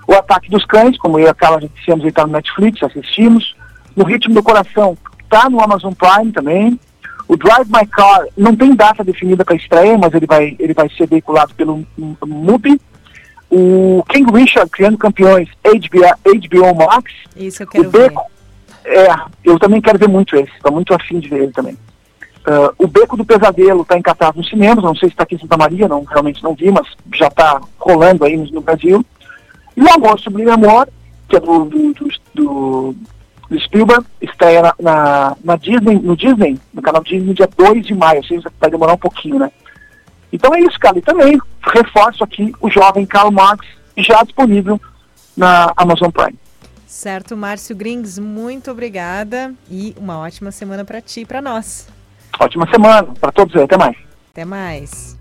O 0.07 0.13
Ataque 0.15 0.49
dos 0.49 0.65
Cães, 0.65 0.97
como 0.97 1.19
eu 1.19 1.27
e 1.27 1.29
a 1.29 1.33
Carla 1.35 1.61
já 1.61 1.67
dissemos, 1.75 2.03
está 2.05 2.25
no 2.25 2.33
Netflix, 2.33 2.81
assistimos. 2.81 3.55
No 3.95 4.03
Ritmo 4.03 4.33
do 4.33 4.41
Coração, 4.41 4.97
está 5.23 5.47
no 5.47 5.61
Amazon 5.61 5.93
Prime 5.93 6.31
também. 6.31 6.79
O 7.27 7.35
Drive 7.35 7.67
My 7.67 7.85
Car 7.85 8.25
não 8.37 8.55
tem 8.55 8.73
data 8.75 9.03
definida 9.03 9.43
para 9.43 9.55
estreia, 9.55 9.97
mas 9.97 10.13
ele 10.13 10.25
vai, 10.25 10.55
ele 10.57 10.73
vai 10.73 10.89
ser 10.89 11.07
veiculado 11.07 11.53
pelo 11.55 11.85
MUBI. 11.97 12.79
O 13.49 14.03
King 14.09 14.31
Richard, 14.31 14.69
Criando 14.69 14.97
Campeões, 14.97 15.49
HBO, 15.63 16.39
HBO 16.39 16.75
Max. 16.75 17.13
Isso 17.35 17.63
eu 17.63 17.67
quero 17.67 17.87
o 17.87 17.91
Beco, 17.91 18.21
ver. 18.83 18.99
É, 18.99 19.15
eu 19.43 19.59
também 19.59 19.81
quero 19.81 19.99
ver 19.99 20.07
muito 20.07 20.35
esse, 20.35 20.51
estou 20.53 20.71
muito 20.71 20.93
afim 20.93 21.19
de 21.19 21.27
ver 21.27 21.43
ele 21.43 21.51
também. 21.51 21.77
Uh, 22.47 22.71
o 22.77 22.87
Beco 22.87 23.17
do 23.17 23.25
Pesadelo 23.25 23.81
está 23.81 23.97
encartado 23.97 24.37
nos 24.37 24.47
cinemas, 24.47 24.81
não 24.81 24.95
sei 24.95 25.09
se 25.09 25.13
está 25.13 25.23
aqui 25.23 25.35
em 25.35 25.39
Santa 25.39 25.57
Maria, 25.57 25.85
não, 25.85 26.05
realmente 26.05 26.41
não 26.41 26.55
vi, 26.55 26.71
mas 26.71 26.87
já 27.13 27.27
está 27.27 27.59
rolando 27.77 28.23
aí 28.23 28.37
no, 28.37 28.45
no, 28.45 28.61
Brasil. 28.61 29.05
E 29.75 29.81
o 29.81 29.93
Amor 29.93 30.17
Sublime 30.17 30.51
Amor, 30.51 30.87
que 31.27 31.35
é 31.35 31.39
do, 31.41 31.65
do, 31.65 31.93
do, 31.93 32.09
do 32.33 32.95
do 33.49 33.59
Spielberg 33.59 34.05
estreia 34.21 34.61
na, 34.61 34.73
na, 34.79 35.37
na, 35.43 35.55
Disney, 35.55 35.99
no 35.99 36.15
Disney, 36.15 36.59
no 36.73 36.81
canal 36.81 37.03
Disney, 37.03 37.33
dia 37.33 37.49
2 37.57 37.85
de 37.85 37.95
maio, 37.95 38.23
seja, 38.25 38.51
vai 38.59 38.69
demorar 38.69 38.93
um 38.93 38.97
pouquinho, 38.97 39.39
né? 39.39 39.51
Então 40.31 40.53
é 40.53 40.59
isso, 40.59 40.79
cara. 40.79 40.97
E 40.97 41.01
também 41.01 41.37
reforço 41.61 42.23
aqui 42.23 42.53
o 42.59 42.69
jovem 42.69 43.05
Karl 43.05 43.31
Marx, 43.31 43.65
já 43.97 44.23
disponível 44.23 44.79
na 45.35 45.71
Amazon 45.77 46.09
Prime. 46.09 46.37
Certo, 46.85 47.37
Márcio 47.37 47.75
Grings, 47.75 48.17
muito 48.17 48.71
obrigada 48.71 49.53
e 49.69 49.93
uma 49.97 50.19
ótima 50.19 50.51
semana 50.51 50.83
para 50.83 51.01
ti 51.01 51.21
e 51.21 51.25
para 51.25 51.41
nós. 51.41 51.87
Ótima 52.39 52.67
semana 52.69 53.03
para 53.19 53.31
todos 53.31 53.55
aí, 53.55 53.63
até 53.63 53.77
mais. 53.77 53.95
Até 54.31 54.45
mais. 54.45 55.17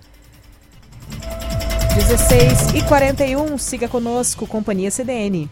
16 1.94 2.74
e 2.74 2.82
41, 2.88 3.58
siga 3.58 3.86
conosco, 3.86 4.46
Companhia 4.46 4.90
CDN. 4.90 5.46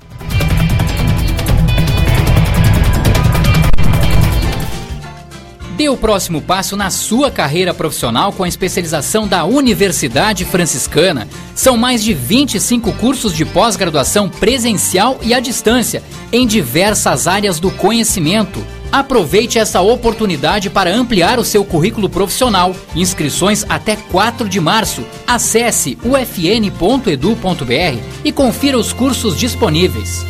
Dê 5.77 5.91
o 5.91 5.99
próximo 5.99 6.41
passo 6.41 6.79
na 6.79 6.89
sua 6.89 7.31
carreira 7.31 7.75
profissional 7.75 8.33
com 8.33 8.43
a 8.43 8.49
especialização 8.49 9.29
da 9.29 9.45
Universidade 9.45 10.47
Franciscana. 10.47 11.29
São 11.55 11.77
mais 11.77 12.03
de 12.03 12.15
25 12.15 12.91
cursos 12.95 13.35
de 13.35 13.45
pós-graduação 13.45 14.31
presencial 14.31 15.19
e 15.21 15.35
à 15.35 15.41
distância, 15.41 16.03
em 16.33 16.47
diversas 16.47 17.29
áreas 17.29 17.61
do 17.61 17.71
conhecimento. 17.71 18.65
Aproveite 18.91 19.59
essa 19.59 19.81
oportunidade 19.81 20.71
para 20.71 20.95
ampliar 20.95 21.39
o 21.39 21.45
seu 21.45 21.65
currículo 21.65 22.09
profissional. 22.09 22.75
Inscrições 22.95 23.65
até 23.69 23.97
4 23.97 24.49
de 24.49 24.61
março. 24.61 25.05
Acesse 25.27 25.99
ufn.edu.br 26.03 27.99
e 28.25 28.33
confira 28.33 28.79
os 28.79 28.93
cursos 28.93 29.39
disponíveis. 29.39 30.27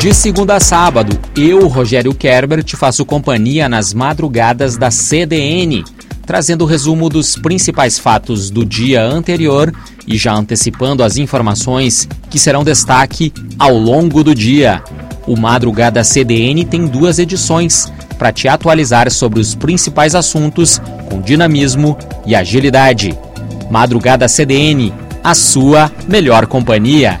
De 0.00 0.14
segunda 0.14 0.54
a 0.54 0.60
sábado, 0.60 1.20
eu, 1.36 1.68
Rogério 1.68 2.14
Kerber, 2.14 2.64
te 2.64 2.74
faço 2.74 3.04
companhia 3.04 3.68
nas 3.68 3.92
madrugadas 3.92 4.78
da 4.78 4.90
CDN, 4.90 5.84
trazendo 6.30 6.62
o 6.62 6.64
resumo 6.64 7.08
dos 7.08 7.34
principais 7.34 7.98
fatos 7.98 8.50
do 8.50 8.64
dia 8.64 9.02
anterior 9.02 9.74
e 10.06 10.16
já 10.16 10.32
antecipando 10.32 11.02
as 11.02 11.16
informações 11.16 12.08
que 12.30 12.38
serão 12.38 12.62
destaque 12.62 13.32
ao 13.58 13.76
longo 13.76 14.22
do 14.22 14.32
dia. 14.32 14.80
O 15.26 15.36
Madrugada 15.36 16.04
CDN 16.04 16.64
tem 16.64 16.86
duas 16.86 17.18
edições 17.18 17.92
para 18.16 18.30
te 18.30 18.46
atualizar 18.46 19.10
sobre 19.10 19.40
os 19.40 19.56
principais 19.56 20.14
assuntos 20.14 20.80
com 21.10 21.20
dinamismo 21.20 21.98
e 22.24 22.36
agilidade. 22.36 23.12
Madrugada 23.68 24.28
CDN, 24.28 24.94
a 25.24 25.34
sua 25.34 25.90
melhor 26.06 26.46
companhia. 26.46 27.20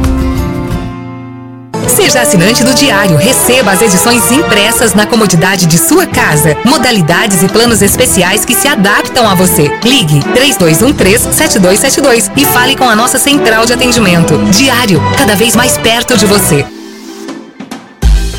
Seja 1.95 2.21
assinante 2.21 2.63
do 2.63 2.73
Diário, 2.73 3.17
receba 3.17 3.71
as 3.71 3.81
edições 3.81 4.31
impressas 4.31 4.93
na 4.93 5.05
comodidade 5.05 5.65
de 5.65 5.77
sua 5.77 6.07
casa. 6.07 6.55
Modalidades 6.63 7.43
e 7.43 7.49
planos 7.49 7.81
especiais 7.81 8.45
que 8.45 8.55
se 8.55 8.65
adaptam 8.67 9.27
a 9.29 9.35
você. 9.35 9.69
Ligue 9.83 10.21
3213-7272 10.33 12.31
e 12.37 12.45
fale 12.45 12.77
com 12.77 12.87
a 12.87 12.95
nossa 12.95 13.19
central 13.19 13.65
de 13.65 13.73
atendimento. 13.73 14.37
Diário, 14.51 15.01
cada 15.17 15.35
vez 15.35 15.53
mais 15.53 15.77
perto 15.77 16.15
de 16.15 16.25
você. 16.25 16.65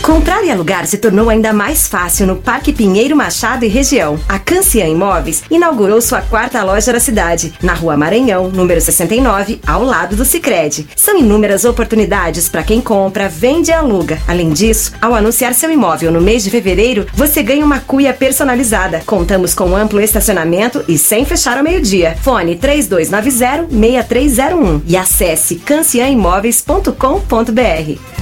Comprar 0.03 0.45
e 0.45 0.51
alugar 0.51 0.85
se 0.85 0.99
tornou 0.99 1.31
ainda 1.31 1.53
mais 1.53 1.87
fácil 1.87 2.27
no 2.27 2.35
Parque 2.35 2.73
Pinheiro 2.73 3.15
Machado 3.15 3.65
e 3.65 3.69
região. 3.69 4.19
A 4.29 4.37
Cancian 4.37 4.89
Imóveis 4.89 5.45
inaugurou 5.49 6.03
sua 6.03 6.21
quarta 6.21 6.61
loja 6.65 6.93
da 6.93 6.99
cidade, 6.99 7.55
na 7.63 7.73
Rua 7.73 7.97
Maranhão, 7.97 8.49
número 8.49 8.81
69, 8.81 9.61
ao 9.65 9.85
lado 9.85 10.17
do 10.17 10.25
Sicredi. 10.25 10.89
São 10.97 11.17
inúmeras 11.17 11.65
oportunidades 11.65 12.49
para 12.49 12.65
quem 12.65 12.81
compra, 12.81 13.29
vende 13.29 13.71
e 13.71 13.75
aluga. 13.75 14.19
Além 14.27 14.51
disso, 14.51 14.91
ao 15.01 15.15
anunciar 15.15 15.55
seu 15.55 15.71
imóvel 15.71 16.11
no 16.11 16.21
mês 16.21 16.43
de 16.43 16.51
fevereiro, 16.51 17.07
você 17.15 17.41
ganha 17.41 17.65
uma 17.65 17.79
cuia 17.79 18.13
personalizada. 18.13 19.03
Contamos 19.07 19.55
com 19.55 19.77
amplo 19.77 20.01
estacionamento 20.01 20.85
e 20.89 20.99
sem 20.99 21.25
fechar 21.25 21.59
ao 21.59 21.63
meio-dia. 21.63 22.17
Fone 22.23 22.57
3290-6301 22.57 24.83
e 24.85 24.97
acesse 24.97 25.55
cancianimóveis.com.br. 25.57 28.22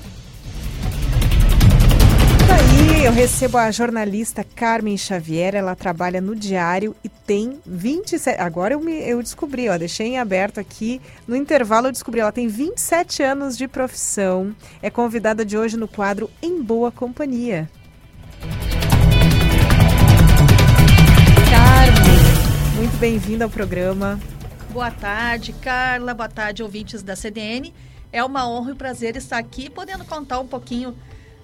Eu 3.03 3.13
recebo 3.13 3.57
a 3.57 3.71
jornalista 3.71 4.45
Carmen 4.45 4.99
Xavier, 4.99 5.55
ela 5.55 5.75
trabalha 5.75 6.21
no 6.21 6.37
Diário 6.37 6.95
e 7.03 7.09
tem 7.09 7.59
27. 7.65 8.39
Agora 8.39 8.75
eu, 8.75 8.81
me, 8.81 8.93
eu 8.93 9.23
descobri, 9.23 9.71
ó, 9.71 9.79
deixei 9.79 10.09
em 10.09 10.19
aberto 10.19 10.61
aqui. 10.61 11.01
No 11.27 11.35
intervalo 11.35 11.87
eu 11.87 11.93
descobri, 11.93 12.21
ela 12.21 12.31
tem 12.31 12.47
27 12.47 13.23
anos 13.23 13.57
de 13.57 13.67
profissão. 13.67 14.55
É 14.83 14.91
convidada 14.91 15.47
de 15.47 15.57
hoje 15.57 15.79
no 15.79 15.89
quadro 15.89 16.31
Em 16.43 16.63
Boa 16.63 16.93
Companhia. 16.93 17.71
Carmen, 21.51 22.77
muito 22.77 22.99
bem-vinda 22.99 23.45
ao 23.47 23.51
programa. 23.51 24.21
Boa 24.71 24.91
tarde, 24.91 25.55
Carla. 25.55 26.13
Boa 26.13 26.29
tarde, 26.29 26.63
ouvintes 26.63 27.03
da 27.03 27.17
CDN. 27.17 27.73
É 28.13 28.23
uma 28.23 28.47
honra 28.47 28.71
e 28.71 28.73
um 28.75 28.77
prazer 28.77 29.17
estar 29.17 29.39
aqui 29.39 29.71
podendo 29.71 30.05
contar 30.05 30.39
um 30.39 30.47
pouquinho 30.47 30.95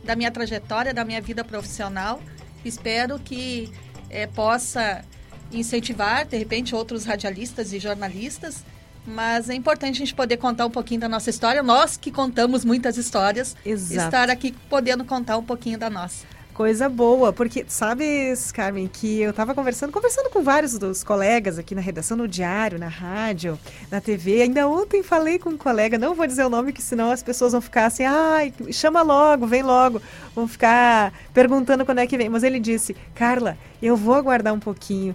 da 0.07 0.17
minha 0.17 0.31
trajetória, 0.31 0.95
da 0.95 1.05
minha 1.05 1.21
vida 1.21 1.45
profissional. 1.45 2.23
Espero 2.65 3.19
que 3.19 3.71
é, 4.09 4.27
possa 4.27 5.05
incentivar, 5.53 6.25
de 6.25 6.37
repente, 6.39 6.75
outros 6.75 7.05
radialistas 7.05 7.73
e 7.73 7.79
jornalistas. 7.79 8.65
Mas 9.07 9.49
é 9.49 9.55
importante 9.55 9.97
a 9.97 9.99
gente 9.99 10.15
poder 10.15 10.37
contar 10.37 10.67
um 10.67 10.71
pouquinho 10.71 11.01
da 11.01 11.09
nossa 11.09 11.31
história. 11.31 11.63
Nós 11.63 11.97
que 11.97 12.11
contamos 12.11 12.65
muitas 12.65 12.97
histórias, 12.97 13.57
Exato. 13.65 14.07
estar 14.07 14.31
aqui 14.31 14.53
podendo 14.69 15.05
contar 15.05 15.37
um 15.37 15.45
pouquinho 15.45 15.79
da 15.79 15.89
nossa. 15.89 16.27
Coisa 16.57 16.89
boa, 16.89 17.35
porque 17.35 17.67
sabes, 17.69 18.51
Carmen, 18.51 18.89
que 18.89 19.21
eu 19.21 19.29
estava 19.29 19.55
conversando, 19.55 19.93
conversando 19.93 20.31
com 20.31 20.43
vários 20.43 20.79
dos 20.79 21.05
colegas 21.05 21.59
aqui 21.59 21.75
na 21.75 21.83
redação, 21.83 22.17
no 22.17 22.27
diário, 22.27 22.79
na 22.79 22.89
rádio, 22.89 23.59
na 23.91 24.01
TV. 24.01 24.41
Ainda 24.41 24.67
ontem 24.67 25.03
falei 25.03 25.39
com 25.39 25.51
um 25.51 25.59
colega, 25.59 25.99
não 25.99 26.15
vou 26.15 26.27
dizer 26.27 26.47
o 26.47 26.49
nome, 26.49 26.73
que 26.73 26.81
senão 26.81 27.11
as 27.11 27.23
pessoas 27.23 27.53
vão 27.53 27.61
ficar 27.61 27.85
assim, 27.85 28.05
ai, 28.07 28.55
chama 28.73 29.03
logo, 29.03 29.47
vem 29.47 29.63
logo. 29.63 30.01
Vão 30.35 30.49
ficar 30.49 31.13
perguntando 31.35 31.85
quando 31.85 31.99
é 31.99 32.07
que 32.07 32.17
vem. 32.17 32.31
Mas 32.31 32.43
ele 32.43 32.59
disse, 32.59 32.97
Carla, 33.15 33.59
eu 33.83 33.95
vou 33.95 34.15
aguardar 34.15 34.55
um 34.55 34.59
pouquinho, 34.59 35.15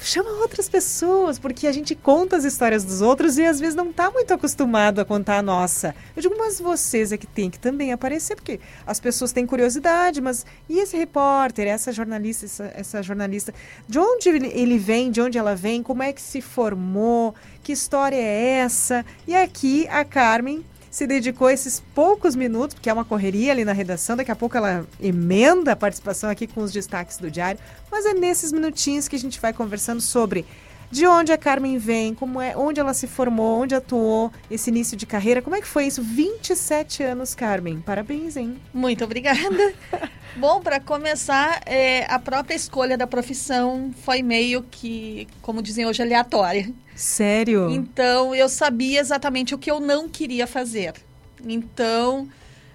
chama 0.00 0.30
outras 0.40 0.68
pessoas, 0.68 1.38
porque 1.38 1.66
a 1.66 1.72
gente 1.72 1.94
conta 1.94 2.36
as 2.36 2.44
histórias 2.44 2.84
dos 2.84 3.00
outros 3.00 3.38
e 3.38 3.44
às 3.44 3.58
vezes 3.60 3.74
não 3.74 3.90
está 3.90 4.10
muito 4.10 4.32
acostumado 4.32 5.00
a 5.00 5.04
contar 5.04 5.38
a 5.38 5.42
nossa. 5.42 5.94
Eu 6.16 6.22
digo, 6.22 6.34
mas 6.36 6.60
vocês 6.60 7.12
é 7.12 7.16
que 7.16 7.26
tem 7.26 7.50
que 7.50 7.58
também 7.58 7.92
aparecer, 7.92 8.34
porque 8.34 8.60
as 8.86 9.00
pessoas 9.00 9.32
têm 9.32 9.46
curiosidade, 9.46 10.20
mas 10.20 10.44
e 10.68 10.78
esse 10.78 10.96
repórter, 10.96 11.66
essa 11.66 11.92
jornalista, 11.92 12.46
essa, 12.46 12.72
essa 12.74 13.02
jornalista, 13.02 13.54
de 13.88 13.98
onde 13.98 14.28
ele 14.28 14.78
vem, 14.78 15.10
de 15.10 15.20
onde 15.20 15.38
ela 15.38 15.54
vem, 15.54 15.82
como 15.82 16.02
é 16.02 16.12
que 16.12 16.22
se 16.22 16.40
formou, 16.40 17.34
que 17.62 17.72
história 17.72 18.16
é 18.16 18.58
essa? 18.58 19.04
E 19.26 19.34
aqui 19.34 19.88
a 19.88 20.04
Carmen 20.04 20.64
se 20.94 21.08
dedicou 21.08 21.50
esses 21.50 21.82
poucos 21.92 22.36
minutos, 22.36 22.72
porque 22.72 22.88
é 22.88 22.92
uma 22.92 23.04
correria 23.04 23.50
ali 23.50 23.64
na 23.64 23.72
redação, 23.72 24.14
daqui 24.14 24.30
a 24.30 24.36
pouco 24.36 24.56
ela 24.56 24.86
emenda 25.02 25.72
a 25.72 25.76
participação 25.76 26.30
aqui 26.30 26.46
com 26.46 26.60
os 26.60 26.70
destaques 26.70 27.18
do 27.18 27.28
diário, 27.28 27.58
mas 27.90 28.06
é 28.06 28.14
nesses 28.14 28.52
minutinhos 28.52 29.08
que 29.08 29.16
a 29.16 29.18
gente 29.18 29.40
vai 29.40 29.52
conversando 29.52 30.00
sobre 30.00 30.46
de 30.90 31.06
onde 31.06 31.32
a 31.32 31.38
Carmen 31.38 31.78
vem, 31.78 32.14
como 32.14 32.40
é, 32.40 32.56
onde 32.56 32.80
ela 32.80 32.94
se 32.94 33.06
formou, 33.06 33.62
onde 33.62 33.74
atuou, 33.74 34.30
esse 34.50 34.70
início 34.70 34.96
de 34.96 35.06
carreira. 35.06 35.42
Como 35.42 35.56
é 35.56 35.60
que 35.60 35.66
foi 35.66 35.86
isso? 35.86 36.02
27 36.02 37.02
anos, 37.02 37.34
Carmen. 37.34 37.80
Parabéns, 37.80 38.36
hein? 38.36 38.56
Muito 38.72 39.04
obrigada. 39.04 39.74
Bom, 40.36 40.60
para 40.60 40.80
começar, 40.80 41.60
é, 41.64 42.04
a 42.08 42.18
própria 42.18 42.56
escolha 42.56 42.98
da 42.98 43.06
profissão 43.06 43.92
foi 44.02 44.22
meio 44.22 44.64
que, 44.64 45.28
como 45.40 45.62
dizem 45.62 45.86
hoje, 45.86 46.02
aleatória. 46.02 46.72
Sério? 46.94 47.70
Então, 47.70 48.34
eu 48.34 48.48
sabia 48.48 49.00
exatamente 49.00 49.54
o 49.54 49.58
que 49.58 49.70
eu 49.70 49.78
não 49.78 50.08
queria 50.08 50.46
fazer. 50.46 50.94
Então, 51.44 52.28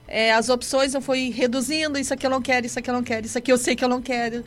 é, 0.08 0.34
as 0.34 0.50
opções 0.50 0.94
eu 0.94 1.02
fui 1.02 1.30
reduzindo, 1.30 2.00
isso 2.00 2.14
aqui 2.14 2.26
eu 2.26 2.32
não 2.32 2.42
quero, 2.42 2.66
isso 2.66 2.80
aqui 2.80 2.90
eu 2.90 2.94
não 2.94 3.04
quero, 3.04 3.26
isso 3.26 3.38
aqui 3.38 3.52
eu 3.52 3.58
sei 3.58 3.76
que 3.76 3.84
eu 3.84 3.90
não 3.90 4.02
quero. 4.02 4.44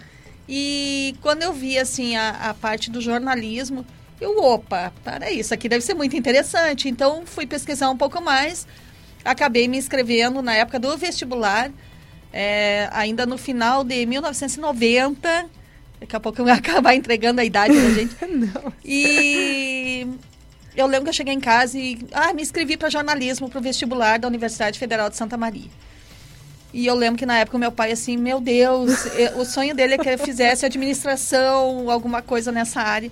E 0.54 1.16
quando 1.22 1.42
eu 1.42 1.50
vi, 1.50 1.78
assim, 1.78 2.14
a, 2.14 2.50
a 2.50 2.52
parte 2.52 2.90
do 2.90 3.00
jornalismo, 3.00 3.86
eu, 4.20 4.38
opa, 4.38 4.92
para 5.02 5.32
isso 5.32 5.54
aqui 5.54 5.66
deve 5.66 5.82
ser 5.82 5.94
muito 5.94 6.14
interessante. 6.14 6.90
Então, 6.90 7.22
fui 7.24 7.46
pesquisar 7.46 7.88
um 7.88 7.96
pouco 7.96 8.20
mais, 8.20 8.66
acabei 9.24 9.66
me 9.66 9.78
inscrevendo 9.78 10.42
na 10.42 10.54
época 10.54 10.78
do 10.78 10.94
vestibular, 10.98 11.70
é, 12.30 12.86
ainda 12.92 13.24
no 13.24 13.38
final 13.38 13.82
de 13.82 14.04
1990. 14.04 15.46
Daqui 15.98 16.16
a 16.16 16.20
pouco 16.20 16.42
eu 16.42 16.44
vou 16.44 16.52
acabar 16.52 16.94
entregando 16.94 17.40
a 17.40 17.44
idade 17.46 17.74
da 17.74 17.90
gente. 17.94 18.14
Não. 18.28 18.74
E 18.84 20.06
eu 20.76 20.86
lembro 20.86 21.04
que 21.04 21.08
eu 21.08 21.14
cheguei 21.14 21.32
em 21.32 21.40
casa 21.40 21.78
e 21.78 21.98
ah, 22.12 22.34
me 22.34 22.42
inscrevi 22.42 22.76
para 22.76 22.90
jornalismo 22.90 23.48
para 23.48 23.58
o 23.58 23.62
vestibular 23.62 24.18
da 24.18 24.28
Universidade 24.28 24.78
Federal 24.78 25.08
de 25.08 25.16
Santa 25.16 25.38
Maria. 25.38 25.70
E 26.72 26.86
eu 26.86 26.94
lembro 26.94 27.18
que 27.18 27.26
na 27.26 27.38
época 27.38 27.56
o 27.56 27.60
meu 27.60 27.70
pai, 27.70 27.92
assim, 27.92 28.16
meu 28.16 28.40
Deus, 28.40 28.90
o 29.36 29.44
sonho 29.44 29.74
dele 29.74 29.94
é 29.94 29.98
que 29.98 30.08
eu 30.08 30.18
fizesse 30.18 30.64
administração, 30.64 31.90
alguma 31.90 32.22
coisa 32.22 32.50
nessa 32.50 32.80
área. 32.80 33.10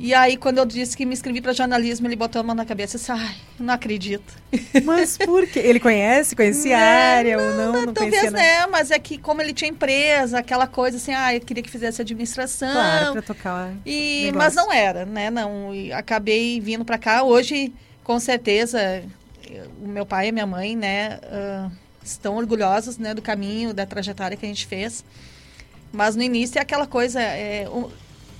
E 0.00 0.12
aí, 0.12 0.36
quando 0.36 0.58
eu 0.58 0.66
disse 0.66 0.96
que 0.96 1.06
me 1.06 1.12
inscrevi 1.12 1.40
para 1.40 1.52
jornalismo, 1.52 2.08
ele 2.08 2.16
botou 2.16 2.40
a 2.40 2.42
mão 2.42 2.56
na 2.56 2.64
cabeça 2.64 2.96
e 2.96 2.98
disse, 2.98 3.12
ai, 3.12 3.36
não 3.56 3.72
acredito. 3.72 4.34
Mas 4.84 5.16
por 5.16 5.46
quê? 5.46 5.60
Ele 5.60 5.78
conhece, 5.78 6.34
conhecia 6.34 6.76
a 6.76 6.80
área 6.80 7.36
não, 7.36 7.44
ou 7.44 7.50
não? 7.52 7.72
Não, 7.72 7.86
não 7.86 7.92
talvez 7.92 8.32
né, 8.32 8.66
mas 8.66 8.90
é 8.90 8.98
que 8.98 9.16
como 9.16 9.40
ele 9.40 9.52
tinha 9.52 9.70
empresa, 9.70 10.40
aquela 10.40 10.66
coisa 10.66 10.96
assim, 10.96 11.12
ah, 11.12 11.32
eu 11.32 11.40
queria 11.40 11.62
que 11.62 11.70
fizesse 11.70 12.02
administração. 12.02 12.72
Claro, 12.72 13.12
para 13.12 13.22
tocar 13.22 13.72
e 13.86 14.24
negócio. 14.24 14.38
Mas 14.38 14.54
não 14.56 14.72
era, 14.72 15.06
né, 15.06 15.30
não. 15.30 15.72
E 15.72 15.92
acabei 15.92 16.58
vindo 16.58 16.84
para 16.84 16.98
cá. 16.98 17.22
Hoje, 17.22 17.72
com 18.02 18.18
certeza, 18.18 19.04
o 19.80 19.86
meu 19.86 20.04
pai 20.04 20.28
e 20.28 20.32
minha 20.32 20.46
mãe, 20.46 20.74
né, 20.74 21.20
uh, 21.22 21.70
estão 22.04 22.36
orgulhosos, 22.36 22.98
né, 22.98 23.14
do 23.14 23.22
caminho, 23.22 23.72
da 23.72 23.86
trajetória 23.86 24.36
que 24.36 24.44
a 24.44 24.48
gente 24.48 24.66
fez. 24.66 25.04
Mas 25.92 26.16
no 26.16 26.22
início 26.22 26.58
é 26.58 26.62
aquela 26.62 26.86
coisa, 26.86 27.20
é, 27.20 27.68
um, 27.68 27.88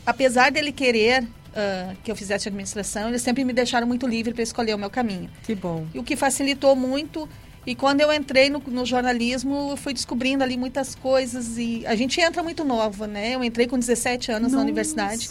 apesar 0.07 0.51
dele 0.51 0.73
querer 0.73 1.23
uh, 1.23 1.97
que 2.03 2.11
eu 2.11 2.17
fizesse 2.17 2.49
administração, 2.49 3.09
eles 3.09 3.23
sempre 3.23 3.45
me 3.45 3.53
deixaram 3.53 3.87
muito 3.87 4.07
livre 4.07 4.33
para 4.33 4.43
escolher 4.43 4.75
o 4.75 4.79
meu 4.79 4.91
caminho. 4.91 5.31
Que 5.43 5.55
bom. 5.55 5.87
E 5.95 5.99
o 5.99 6.03
que 6.03 6.17
facilitou 6.17 6.75
muito. 6.75 7.29
E 7.65 7.75
quando 7.75 8.01
eu 8.01 8.13
entrei 8.13 8.51
no, 8.51 8.59
no, 8.67 8.85
jornalismo, 8.85 9.71
eu 9.71 9.77
fui 9.77 9.93
descobrindo 9.93 10.43
ali 10.43 10.57
muitas 10.57 10.95
coisas. 10.95 11.59
E 11.59 11.87
a 11.87 11.95
gente 11.95 12.21
entra 12.21 12.43
muito 12.43 12.65
nova, 12.65 13.07
né? 13.07 13.35
Eu 13.35 13.45
entrei 13.45 13.67
com 13.67 13.79
17 13.79 14.33
anos 14.33 14.43
Nossa. 14.45 14.57
na 14.57 14.63
universidade. 14.63 15.31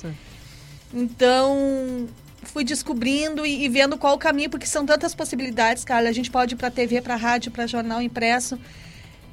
Então, 0.93 2.07
fui 2.51 2.63
descobrindo 2.63 3.45
e, 3.45 3.63
e, 3.63 3.69
vendo 3.69 3.97
qual 3.97 4.15
o 4.15 4.17
caminho, 4.17 4.49
porque 4.49 4.65
são 4.65 4.85
tantas 4.85 5.15
possibilidades, 5.15 5.83
Carla. 5.83 6.09
A 6.09 6.11
gente 6.11 6.29
pode 6.29 6.53
ir 6.53 6.57
para 6.57 6.69
TV, 6.69 7.01
para 7.01 7.15
rádio, 7.15 7.51
para 7.51 7.65
jornal 7.65 8.01
impresso. 8.01 8.59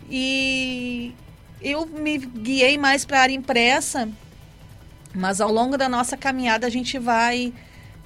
E 0.09 1.13
eu 1.61 1.85
me 1.87 2.19
guiei 2.19 2.79
mais 2.79 3.05
para 3.05 3.19
a 3.19 3.23
área 3.23 3.35
impressa, 3.35 4.09
mas 5.15 5.41
ao 5.41 5.53
longo 5.53 5.77
da 5.77 5.89
nossa 5.89 6.17
caminhada 6.17 6.67
a 6.67 6.71
gente 6.71 6.99
vai 6.99 7.53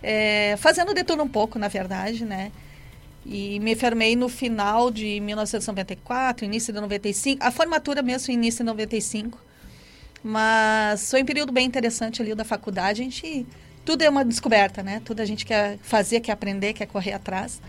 é, 0.03 0.57
fazendo 0.59 0.95
de 0.95 1.05
tudo 1.05 1.23
um 1.23 1.29
pouco, 1.29 1.59
na 1.59 1.69
verdade, 1.69 2.25
né? 2.25 2.51
E 3.25 3.61
me 3.61 3.77
formei 3.77 4.17
no 4.17 4.29
final 4.29 4.91
de 4.91 5.21
1994, 5.21 6.45
início 6.45 6.73
de 6.73 6.81
95. 6.81 7.45
A 7.45 7.53
formatura 7.53 8.03
mesmo, 8.03 8.33
início 8.33 8.65
de 8.65 8.65
95. 8.65 9.39
Mas 10.25 11.09
foi 11.11 11.23
um 11.23 11.27
período 11.27 11.53
bem 11.53 11.67
interessante 11.67 12.21
ali 12.23 12.35
da 12.35 12.45
faculdade. 12.45 13.03
A 13.03 13.05
gente 13.05 13.47
tudo 13.85 14.03
é 14.03 14.09
uma 14.09 14.25
descoberta, 14.25 14.83
né? 14.83 15.01
Tudo 15.05 15.21
a 15.21 15.25
gente 15.25 15.45
quer 15.45 15.79
fazer, 15.83 16.21
quer 16.21 16.33
aprender, 16.33 16.73
quer 16.73 16.87
correr 16.87 17.13
atrás. 17.13 17.61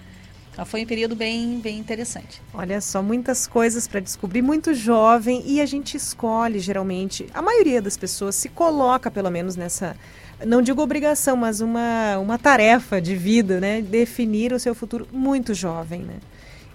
Então 0.53 0.65
foi 0.65 0.83
um 0.83 0.85
período 0.85 1.15
bem, 1.15 1.59
bem 1.59 1.79
interessante. 1.79 2.39
Olha 2.53 2.79
só, 2.79 3.01
muitas 3.01 3.47
coisas 3.47 3.87
para 3.87 3.99
descobrir, 3.99 4.43
muito 4.43 4.71
jovem 4.73 5.41
e 5.45 5.59
a 5.59 5.65
gente 5.65 5.97
escolhe 5.97 6.59
geralmente, 6.59 7.25
a 7.33 7.41
maioria 7.41 7.81
das 7.81 7.97
pessoas 7.97 8.35
se 8.35 8.49
coloca 8.49 9.09
pelo 9.09 9.31
menos 9.31 9.55
nessa, 9.55 9.97
não 10.45 10.61
digo 10.61 10.79
obrigação, 10.79 11.35
mas 11.35 11.59
uma, 11.59 12.19
uma 12.19 12.37
tarefa 12.37 13.01
de 13.01 13.15
vida, 13.15 13.59
né? 13.59 13.81
Definir 13.81 14.53
o 14.53 14.59
seu 14.59 14.75
futuro 14.75 15.07
muito 15.11 15.55
jovem, 15.55 16.03
né? 16.03 16.17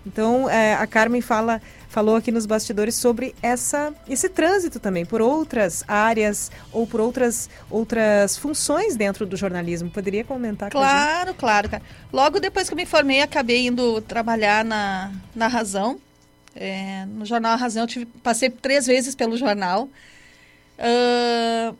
Então, 0.09 0.49
é, 0.49 0.75
a 0.75 0.87
Carmen 0.87 1.21
fala, 1.21 1.61
falou 1.89 2.17
aqui 2.17 2.33
nos 2.33 2.47
bastidores 2.47 2.95
sobre 2.95 3.35
essa, 3.43 3.95
esse 4.09 4.29
trânsito 4.31 4.81
também 4.81 5.05
por 5.05 5.21
outras 5.21 5.85
áreas 5.87 6.51
ou 6.73 6.87
por 6.87 6.99
outras, 6.99 7.51
outras 7.71 8.39
funções 8.39 8.97
dentro 8.97 9.27
do 9.27 9.37
jornalismo. 9.37 9.91
Poderia 9.91 10.25
comentar 10.25 10.71
Claro, 10.71 11.35
claro. 11.35 11.69
Cara. 11.69 11.83
Logo 12.11 12.41
depois 12.41 12.69
que 12.69 12.73
eu 12.73 12.77
me 12.77 12.87
formei, 12.87 13.21
acabei 13.21 13.67
indo 13.67 14.01
trabalhar 14.01 14.65
na, 14.65 15.13
na 15.35 15.47
Razão. 15.47 16.01
É, 16.57 17.05
no 17.07 17.27
jornal 17.27 17.57
Razão, 17.59 17.83
eu 17.83 17.87
tive, 17.87 18.07
passei 18.07 18.49
três 18.49 18.87
vezes 18.87 19.15
pelo 19.15 19.37
jornal. 19.37 19.91
Uh, 20.79 21.77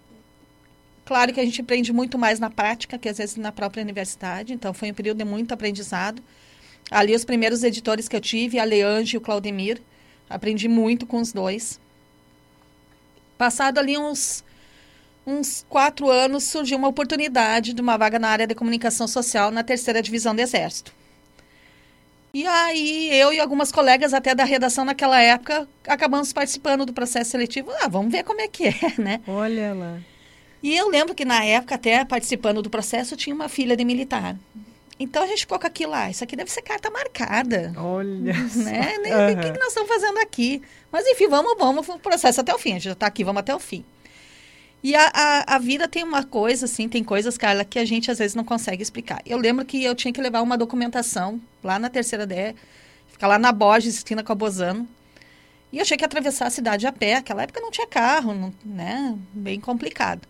claro 1.07 1.33
que 1.33 1.41
a 1.41 1.45
gente 1.45 1.63
aprende 1.63 1.93
muito 1.95 2.19
mais 2.19 2.39
na 2.39 2.51
prática 2.51 2.99
que 2.99 3.09
às 3.09 3.17
vezes 3.17 3.37
na 3.37 3.51
própria 3.51 3.83
universidade. 3.83 4.53
Então, 4.53 4.75
foi 4.75 4.91
um 4.91 4.95
período 4.95 5.19
de 5.19 5.25
muito 5.25 5.53
aprendizado. 5.55 6.23
Ali, 6.91 7.15
os 7.15 7.25
primeiros 7.25 7.63
editores 7.63 8.09
que 8.09 8.17
eu 8.17 8.21
tive, 8.21 8.59
a 8.59 8.65
Leange 8.65 9.17
e 9.17 9.19
o 9.19 9.21
Claudemir. 9.21 9.81
Aprendi 10.29 10.69
muito 10.69 11.07
com 11.07 11.21
os 11.21 11.33
dois. 11.33 11.81
Passado 13.37 13.79
ali 13.79 13.97
uns, 13.97 14.45
uns 15.27 15.65
quatro 15.69 16.11
anos, 16.11 16.45
surgiu 16.45 16.77
uma 16.77 16.89
oportunidade 16.89 17.73
de 17.73 17.81
uma 17.81 17.97
vaga 17.97 18.19
na 18.19 18.29
área 18.29 18.47
de 18.47 18.55
comunicação 18.55 19.07
social 19.07 19.51
na 19.51 19.63
terceira 19.63 20.03
divisão 20.03 20.35
do 20.35 20.41
Exército. 20.41 20.93
E 22.33 22.47
aí, 22.47 23.11
eu 23.13 23.33
e 23.33 23.41
algumas 23.41 23.73
colegas 23.73 24.13
até 24.13 24.35
da 24.35 24.45
redação 24.45 24.85
naquela 24.85 25.21
época, 25.21 25.67
acabamos 25.87 26.33
participando 26.33 26.85
do 26.85 26.93
processo 26.93 27.31
seletivo. 27.31 27.71
Ah, 27.81 27.89
vamos 27.89 28.13
ver 28.13 28.23
como 28.23 28.41
é 28.41 28.49
que 28.49 28.69
é, 28.69 28.95
né? 28.99 29.21
Olha 29.27 29.73
lá. 29.73 29.99
E 30.63 30.77
eu 30.77 30.89
lembro 30.89 31.15
que 31.15 31.25
na 31.25 31.45
época, 31.45 31.77
até 31.77 32.05
participando 32.05 32.61
do 32.61 32.69
processo, 32.69 33.17
tinha 33.17 33.35
uma 33.35 33.49
filha 33.49 33.77
de 33.77 33.85
militar. 33.85 34.37
Então 35.01 35.23
a 35.23 35.27
gente 35.27 35.41
ficou 35.41 35.59
com 35.59 35.67
aquilo 35.67 35.93
lá. 35.93 36.11
Isso 36.11 36.25
aqui 36.25 36.35
deve 36.35 36.51
ser 36.51 36.63
carta 36.63 36.91
marcada. 36.91 37.73
Olha. 37.77 38.35
Né? 38.57 38.97
Uhum. 38.99 39.39
O 39.39 39.43
que, 39.43 39.53
que 39.53 39.59
nós 39.59 39.69
estamos 39.69 39.89
fazendo 39.89 40.19
aqui? 40.19 40.61
Mas 40.91 41.07
enfim, 41.07 41.29
vamos, 41.29 41.57
vamos 41.57 41.87
pro 41.87 41.99
processo 41.99 42.41
até 42.41 42.55
o 42.55 42.59
fim. 42.59 42.71
A 42.71 42.75
gente 42.75 42.85
já 42.85 42.93
está 42.93 43.07
aqui, 43.07 43.23
vamos 43.23 43.41
até 43.41 43.55
o 43.55 43.59
fim. 43.59 43.85
E 44.83 44.95
a, 44.95 45.11
a, 45.13 45.57
a, 45.57 45.59
vida 45.59 45.89
tem 45.89 46.05
uma 46.05 46.23
coisa, 46.23 46.67
assim, 46.67 46.89
tem 46.89 47.03
coisas, 47.03 47.37
Carla, 47.37 47.65
que 47.65 47.79
a 47.79 47.85
gente 47.85 48.11
às 48.11 48.19
vezes 48.19 48.37
não 48.37 48.45
consegue 48.45 48.83
explicar. 48.83 49.21
Eu 49.27 49.37
lembro 49.37 49.65
que 49.65 49.83
eu 49.83 49.95
tinha 49.95 50.13
que 50.13 50.21
levar 50.21 50.41
uma 50.41 50.57
documentação 50.57 51.41
lá 51.65 51.79
na 51.79 51.91
terceira 51.91 52.25
D, 52.25 52.55
ficar 53.09 53.27
lá 53.27 53.39
na 53.39 53.51
Borges, 53.51 53.97
esquina 53.97 54.23
com 54.23 54.33
a 54.33 54.37
Bozano. 54.37 54.89
E 55.73 55.79
eu 55.79 55.85
tinha 55.85 55.99
que 55.99 56.05
atravessar 56.05 56.47
a 56.47 56.51
cidade 56.51 56.87
a 56.87 56.93
pé. 56.93 57.17
Naquela 57.17 57.43
época 57.43 57.61
não 57.61 57.71
tinha 57.71 57.87
carro, 57.87 58.33
não, 58.33 58.55
né? 58.65 59.17
Bem 59.33 59.61
complicado. 59.61 60.27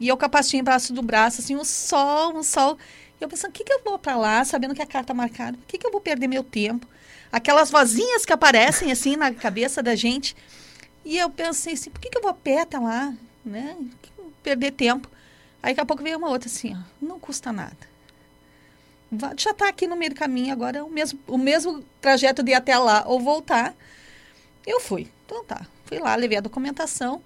E 0.00 0.08
eu 0.08 0.16
com 0.16 0.24
a 0.24 0.28
pastinha 0.28 0.60
embaixo 0.60 0.92
do 0.92 1.02
braço, 1.02 1.40
assim, 1.40 1.54
um 1.54 1.64
sol, 1.64 2.36
um 2.36 2.42
sol. 2.42 2.76
Eu 3.22 3.28
pensando, 3.28 3.50
o 3.50 3.52
que, 3.52 3.62
que 3.62 3.72
eu 3.72 3.80
vou 3.84 3.98
para 3.98 4.16
lá, 4.16 4.44
sabendo 4.44 4.74
que 4.74 4.82
a 4.82 4.86
carta 4.86 5.08
tá 5.08 5.14
marcada? 5.14 5.56
Por 5.56 5.66
que, 5.66 5.78
que 5.78 5.86
eu 5.86 5.92
vou 5.92 6.00
perder 6.00 6.26
meu 6.26 6.42
tempo? 6.42 6.86
Aquelas 7.30 7.70
vozinhas 7.70 8.26
que 8.26 8.32
aparecem 8.32 8.90
assim 8.90 9.14
na 9.14 9.32
cabeça 9.32 9.80
da 9.80 9.94
gente. 9.94 10.34
E 11.04 11.16
eu 11.16 11.30
pensei 11.30 11.74
assim, 11.74 11.90
por 11.90 12.00
que, 12.00 12.10
que 12.10 12.18
eu 12.18 12.22
vou 12.22 12.32
a 12.32 12.34
pé 12.34 12.62
até 12.62 12.78
lá? 12.78 13.14
Né? 13.44 13.76
Perder 14.42 14.72
tempo. 14.72 15.08
Aí 15.62 15.72
daqui 15.72 15.80
a 15.80 15.86
pouco 15.86 16.02
veio 16.02 16.18
uma 16.18 16.28
outra 16.28 16.48
assim, 16.48 16.74
ó, 16.74 16.78
não 17.00 17.20
custa 17.20 17.52
nada. 17.52 17.76
Já 19.36 19.52
está 19.52 19.68
aqui 19.68 19.86
no 19.86 19.94
meio 19.94 20.10
do 20.10 20.16
caminho, 20.16 20.52
agora 20.52 20.78
é 20.78 20.82
o 20.82 20.90
mesmo, 20.90 21.20
o 21.28 21.38
mesmo 21.38 21.84
trajeto 22.00 22.42
de 22.42 22.50
ir 22.50 22.54
até 22.54 22.76
lá 22.76 23.04
ou 23.06 23.20
voltar. 23.20 23.72
Eu 24.66 24.80
fui. 24.80 25.08
Então 25.26 25.44
tá. 25.44 25.64
Fui 25.84 25.98
lá, 26.00 26.16
levei 26.16 26.38
a 26.38 26.40
documentação. 26.40 27.22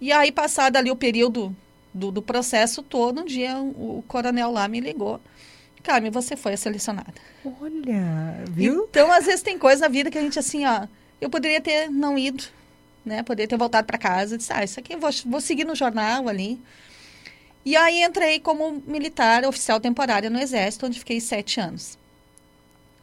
E 0.00 0.10
aí, 0.10 0.32
passado 0.32 0.76
ali 0.76 0.90
o 0.90 0.96
período 0.96 1.54
do, 1.92 2.10
do 2.10 2.22
processo 2.22 2.82
todo, 2.82 3.22
um 3.22 3.24
dia 3.24 3.56
o, 3.58 3.98
o 3.98 4.04
coronel 4.08 4.50
lá 4.50 4.66
me 4.68 4.80
ligou. 4.80 5.20
Carmen, 5.82 6.10
você 6.10 6.36
foi 6.36 6.52
a 6.54 6.56
selecionada. 6.56 7.14
Olha, 7.60 8.44
viu? 8.48 8.86
Então, 8.88 9.10
às 9.10 9.26
vezes 9.26 9.42
tem 9.42 9.58
coisa 9.58 9.82
na 9.82 9.88
vida 9.88 10.10
que 10.10 10.18
a 10.18 10.22
gente 10.22 10.38
assim, 10.38 10.64
ó, 10.64 10.86
eu 11.20 11.28
poderia 11.28 11.60
ter 11.60 11.90
não 11.90 12.16
ido, 12.16 12.44
né? 13.04 13.22
Poderia 13.22 13.48
ter 13.48 13.56
voltado 13.56 13.86
para 13.86 13.98
casa, 13.98 14.38
disse, 14.38 14.52
ah, 14.52 14.62
isso 14.62 14.78
aqui 14.78 14.94
eu 14.94 15.00
vou, 15.00 15.10
vou 15.26 15.40
seguir 15.40 15.64
no 15.64 15.74
jornal 15.74 16.28
ali. 16.28 16.60
E 17.64 17.76
aí 17.76 18.02
entrei 18.02 18.40
como 18.40 18.82
militar 18.86 19.44
oficial 19.44 19.80
temporária 19.80 20.30
no 20.30 20.40
Exército, 20.40 20.86
onde 20.86 20.98
fiquei 20.98 21.20
sete 21.20 21.60
anos. 21.60 21.98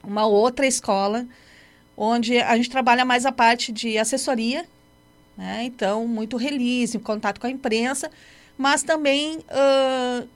Uma 0.04 0.26
outra 0.26 0.66
escola, 0.66 1.26
onde 1.96 2.40
a 2.40 2.56
gente 2.56 2.70
trabalha 2.70 3.04
mais 3.04 3.26
a 3.26 3.32
parte 3.32 3.72
de 3.72 3.98
assessoria, 3.98 4.66
né? 5.38 5.64
então 5.64 6.08
muito 6.08 6.38
release, 6.38 6.98
contato 7.00 7.40
com 7.40 7.48
a 7.48 7.50
imprensa, 7.50 8.10
mas 8.60 8.84
também 8.84 9.38
uh, 9.38 10.28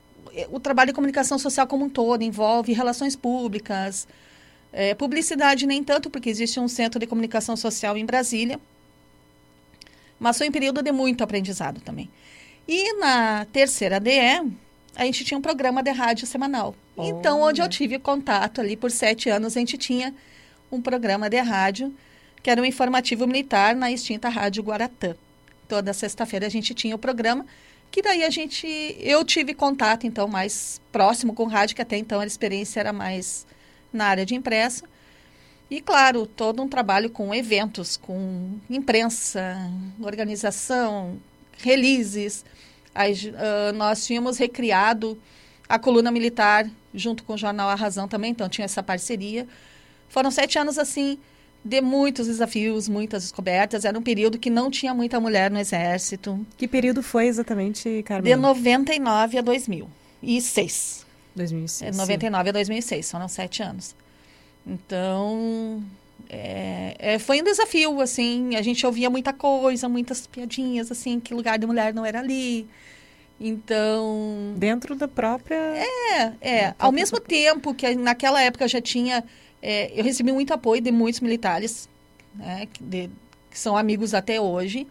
o 0.50 0.58
trabalho 0.58 0.88
de 0.88 0.94
comunicação 0.94 1.38
social 1.38 1.66
como 1.66 1.84
um 1.84 1.90
todo 1.90 2.22
envolve 2.22 2.72
relações 2.72 3.14
públicas, 3.14 4.08
é, 4.72 4.94
publicidade 4.94 5.66
nem 5.66 5.84
tanto, 5.84 6.08
porque 6.08 6.30
existe 6.30 6.58
um 6.58 6.66
centro 6.66 6.98
de 6.98 7.06
comunicação 7.06 7.54
social 7.54 7.98
em 7.98 8.06
Brasília, 8.06 8.58
mas 10.18 10.38
foi 10.38 10.48
um 10.48 10.52
período 10.52 10.82
de 10.82 10.90
muito 10.90 11.22
aprendizado 11.22 11.82
também. 11.82 12.08
E 12.66 12.94
na 12.94 13.44
terceira 13.52 14.00
DE, 14.00 14.10
a 14.96 15.04
gente 15.04 15.22
tinha 15.22 15.36
um 15.36 15.42
programa 15.42 15.82
de 15.82 15.90
rádio 15.90 16.26
semanal. 16.26 16.74
Oh. 16.96 17.04
Então, 17.04 17.42
onde 17.42 17.60
eu 17.60 17.68
tive 17.68 17.98
contato 17.98 18.58
ali 18.58 18.74
por 18.74 18.90
sete 18.90 19.28
anos, 19.28 19.54
a 19.54 19.60
gente 19.60 19.76
tinha 19.76 20.14
um 20.72 20.80
programa 20.80 21.28
de 21.28 21.40
rádio, 21.40 21.94
que 22.42 22.48
era 22.48 22.60
um 22.60 22.64
informativo 22.64 23.26
militar 23.26 23.76
na 23.76 23.92
extinta 23.92 24.30
Rádio 24.30 24.62
Guaratã. 24.62 25.14
Toda 25.68 25.92
sexta-feira 25.92 26.46
a 26.46 26.50
gente 26.50 26.72
tinha 26.72 26.94
o 26.96 26.98
programa, 26.98 27.44
que 27.94 28.02
daí 28.02 28.24
a 28.24 28.30
gente, 28.30 28.66
eu 28.98 29.24
tive 29.24 29.54
contato, 29.54 30.04
então, 30.04 30.26
mais 30.26 30.80
próximo 30.90 31.32
com 31.32 31.44
rádio, 31.44 31.76
que 31.76 31.82
até 31.82 31.96
então 31.96 32.18
a 32.18 32.26
experiência 32.26 32.80
era 32.80 32.92
mais 32.92 33.46
na 33.92 34.06
área 34.06 34.26
de 34.26 34.34
impresso. 34.34 34.82
E, 35.70 35.80
claro, 35.80 36.26
todo 36.26 36.60
um 36.60 36.68
trabalho 36.68 37.08
com 37.08 37.32
eventos, 37.32 37.96
com 37.96 38.58
imprensa, 38.68 39.70
organização, 40.00 41.20
releases. 41.58 42.44
Aí, 42.92 43.12
uh, 43.12 43.72
nós 43.76 44.04
tínhamos 44.04 44.38
recriado 44.38 45.16
a 45.68 45.78
coluna 45.78 46.10
militar 46.10 46.68
junto 46.92 47.22
com 47.22 47.34
o 47.34 47.38
jornal 47.38 47.68
A 47.68 47.76
Razão 47.76 48.08
também, 48.08 48.32
então 48.32 48.48
tinha 48.48 48.64
essa 48.64 48.82
parceria. 48.82 49.46
Foram 50.08 50.32
sete 50.32 50.58
anos 50.58 50.78
assim 50.78 51.16
de 51.64 51.80
muitos 51.80 52.26
desafios, 52.26 52.88
muitas 52.88 53.22
descobertas. 53.22 53.84
Era 53.84 53.98
um 53.98 54.02
período 54.02 54.38
que 54.38 54.50
não 54.50 54.70
tinha 54.70 54.92
muita 54.92 55.18
mulher 55.18 55.50
no 55.50 55.58
exército. 55.58 56.44
Que 56.56 56.68
período 56.68 57.02
foi 57.02 57.26
exatamente, 57.26 58.02
Carmen? 58.04 58.34
De 58.34 58.38
99 58.38 59.38
a 59.38 59.40
2006. 59.40 61.06
2006. 61.34 61.92
De 61.92 61.96
99 61.96 62.44
sim. 62.44 62.48
a 62.48 62.52
2006, 62.52 63.10
foram 63.10 63.28
sete 63.28 63.62
anos. 63.62 63.96
Então, 64.66 65.82
é, 66.28 66.96
é, 66.98 67.18
foi 67.18 67.40
um 67.40 67.44
desafio, 67.44 68.00
assim, 68.00 68.56
a 68.56 68.62
gente 68.62 68.84
ouvia 68.86 69.08
muita 69.10 69.32
coisa, 69.32 69.88
muitas 69.88 70.26
piadinhas, 70.26 70.90
assim, 70.90 71.20
que 71.20 71.34
lugar 71.34 71.58
de 71.58 71.66
mulher 71.66 71.92
não 71.94 72.04
era 72.04 72.20
ali. 72.20 72.66
Então. 73.40 74.54
Dentro 74.56 74.94
da 74.94 75.08
própria. 75.08 75.56
É, 75.56 76.32
é. 76.40 76.74
Ao 76.78 76.92
mesmo 76.92 77.18
tempo 77.18 77.74
que 77.74 77.94
naquela 77.94 78.40
época 78.40 78.68
já 78.68 78.80
tinha. 78.80 79.24
É, 79.66 79.90
eu 79.98 80.04
recebi 80.04 80.30
muito 80.30 80.52
apoio 80.52 80.82
de 80.82 80.92
muitos 80.92 81.22
militares, 81.22 81.88
né, 82.34 82.68
de, 82.78 83.08
que 83.50 83.58
são 83.58 83.74
amigos 83.74 84.12
até 84.12 84.38
hoje. 84.38 84.86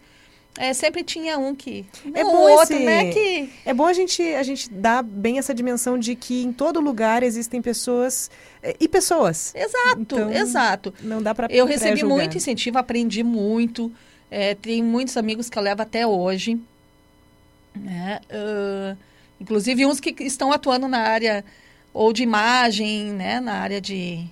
É, 0.58 0.74
sempre 0.74 1.04
tinha 1.04 1.38
um 1.38 1.54
que. 1.54 1.86
É 2.12 2.24
bom 2.24 2.52
outro, 2.52 2.76
esse... 2.76 2.84
né? 2.84 3.12
Que... 3.12 3.50
É 3.66 3.74
bom 3.74 3.86
a 3.86 3.94
gente, 3.94 4.22
a 4.22 4.42
gente 4.42 4.72
dar 4.72 5.04
bem 5.04 5.38
essa 5.38 5.54
dimensão 5.54 5.98
de 5.98 6.16
que 6.16 6.44
em 6.44 6.52
todo 6.52 6.80
lugar 6.80 7.22
existem 7.22 7.62
pessoas 7.62 8.32
é, 8.64 8.76
e 8.80 8.88
pessoas. 8.88 9.54
Exato, 9.56 10.00
então, 10.00 10.32
exato. 10.32 10.94
Não 11.02 11.22
dá 11.22 11.36
para 11.36 11.48
Eu 11.52 11.66
recebi 11.66 12.04
muito 12.04 12.36
incentivo, 12.38 12.80
aprendi 12.80 13.24
muito. 13.24 13.92
É, 14.30 14.56
tem 14.56 14.84
muitos 14.84 15.18
amigos 15.18 15.50
que 15.50 15.58
eu 15.58 15.62
levo 15.62 15.84
até 15.84 16.06
hoje. 16.06 16.60
Né? 17.76 18.20
Uh, 18.32 18.98
inclusive 19.40 19.86
uns 19.86 20.00
que 20.00 20.16
estão 20.24 20.52
atuando 20.52 20.88
na 20.88 21.00
área 21.00 21.44
ou 21.92 22.14
de 22.14 22.24
imagem, 22.24 23.12
né? 23.12 23.40
na 23.40 23.54
área 23.54 23.82
de, 23.82 24.28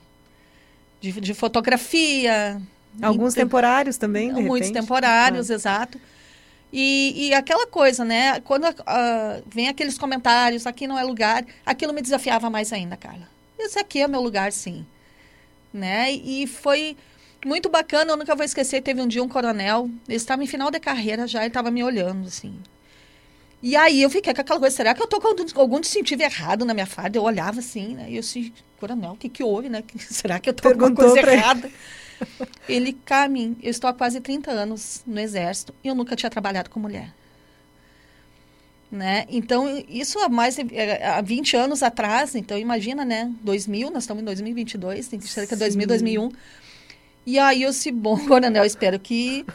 de, 1.02 1.12
de 1.20 1.34
fotografia. 1.34 2.62
Alguns 3.02 3.34
então, 3.34 3.46
temporários 3.46 3.98
também, 3.98 4.34
de 4.34 4.42
Muitos 4.42 4.70
repente. 4.70 4.82
temporários, 4.82 5.50
ah. 5.50 5.54
exato. 5.54 6.00
E, 6.72 7.28
e 7.28 7.34
aquela 7.34 7.68
coisa, 7.68 8.06
né? 8.06 8.40
Quando 8.42 8.66
uh, 8.66 9.44
vem 9.48 9.68
aqueles 9.68 9.98
comentários, 9.98 10.66
aqui 10.66 10.88
não 10.88 10.98
é 10.98 11.04
lugar, 11.04 11.46
aquilo 11.66 11.94
me 11.94 12.02
desafiava 12.02 12.50
mais 12.50 12.72
ainda, 12.72 12.96
Carla. 12.96 13.28
Esse 13.60 13.80
aqui 13.80 14.02
é 14.02 14.08
meu 14.08 14.22
lugar, 14.22 14.52
sim. 14.54 14.86
Né? 15.74 16.12
E 16.12 16.48
foi 16.48 16.96
muito 17.46 17.70
bacana, 17.70 18.12
eu 18.12 18.18
nunca 18.18 18.36
vou 18.36 18.46
esquecer, 18.46 18.82
teve 18.82 19.02
um 19.02 19.08
dia 19.08 19.24
um 19.24 19.28
coronel, 19.28 19.90
ele 20.08 20.18
estava 20.18 20.44
em 20.44 20.48
final 20.48 20.70
de 20.70 20.80
carreira 20.80 21.28
já, 21.28 21.40
ele 21.40 21.48
estava 21.48 21.72
me 21.72 21.84
olhando, 21.84 22.28
assim. 22.28 22.58
E 23.64 23.76
aí 23.76 24.02
eu 24.02 24.10
fiquei 24.10 24.34
com 24.34 24.42
aquela 24.42 24.60
coisa, 24.60 24.76
será 24.76 24.94
que 24.94 25.02
eu 25.02 25.08
tô 25.08 25.22
com 25.22 25.62
algum 25.62 25.80
distintivo 25.80 26.24
errado 26.24 26.66
na 26.66 26.74
minha 26.74 26.88
farda? 26.88 27.18
Eu 27.18 27.24
olhava 27.24 27.60
assim, 27.60 27.94
né? 27.94 28.08
E 28.10 28.16
eu 28.16 28.22
assim, 28.22 28.52
coronel, 28.80 29.12
o 29.12 29.18
que 29.18 29.30
que 29.30 29.44
houve, 29.44 29.70
né? 29.70 29.84
Será 30.00 30.40
que 30.40 30.50
eu 30.50 30.54
tô 30.54 30.64
com 30.64 30.70
alguma 30.70 30.96
coisa 30.96 31.20
errada? 31.20 31.72
Ele, 32.68 32.94
Carmen, 32.94 33.56
eu 33.62 33.70
estou 33.70 33.90
há 33.90 33.94
quase 33.94 34.20
30 34.20 34.50
anos 34.52 35.04
no 35.06 35.20
exército 35.20 35.74
e 35.84 35.88
eu 35.88 35.96
nunca 35.96 36.16
tinha 36.16 36.30
trabalhado 36.30 36.70
com 36.70 36.80
mulher. 36.80 37.14
Né? 38.92 39.26
Então, 39.30 39.84
isso 39.88 40.20
há 40.20 40.28
mais 40.28 40.60
é, 40.60 41.08
há 41.08 41.22
20 41.22 41.56
anos 41.56 41.82
atrás, 41.82 42.36
então 42.36 42.58
imagina, 42.58 43.06
né? 43.06 43.32
2000, 43.42 43.90
nós 43.90 44.04
estamos 44.04 44.22
em 44.22 44.26
2022, 44.26 45.08
tem 45.08 45.22
cerca 45.22 45.56
de 45.56 45.60
2000, 45.62 45.88
2001. 45.88 46.32
E 47.26 47.40
aí 47.40 47.62
eu 47.62 47.70
disse, 47.70 47.92
bom, 47.92 48.18
coronel, 48.28 48.66
espero 48.66 49.00
que 49.00 49.46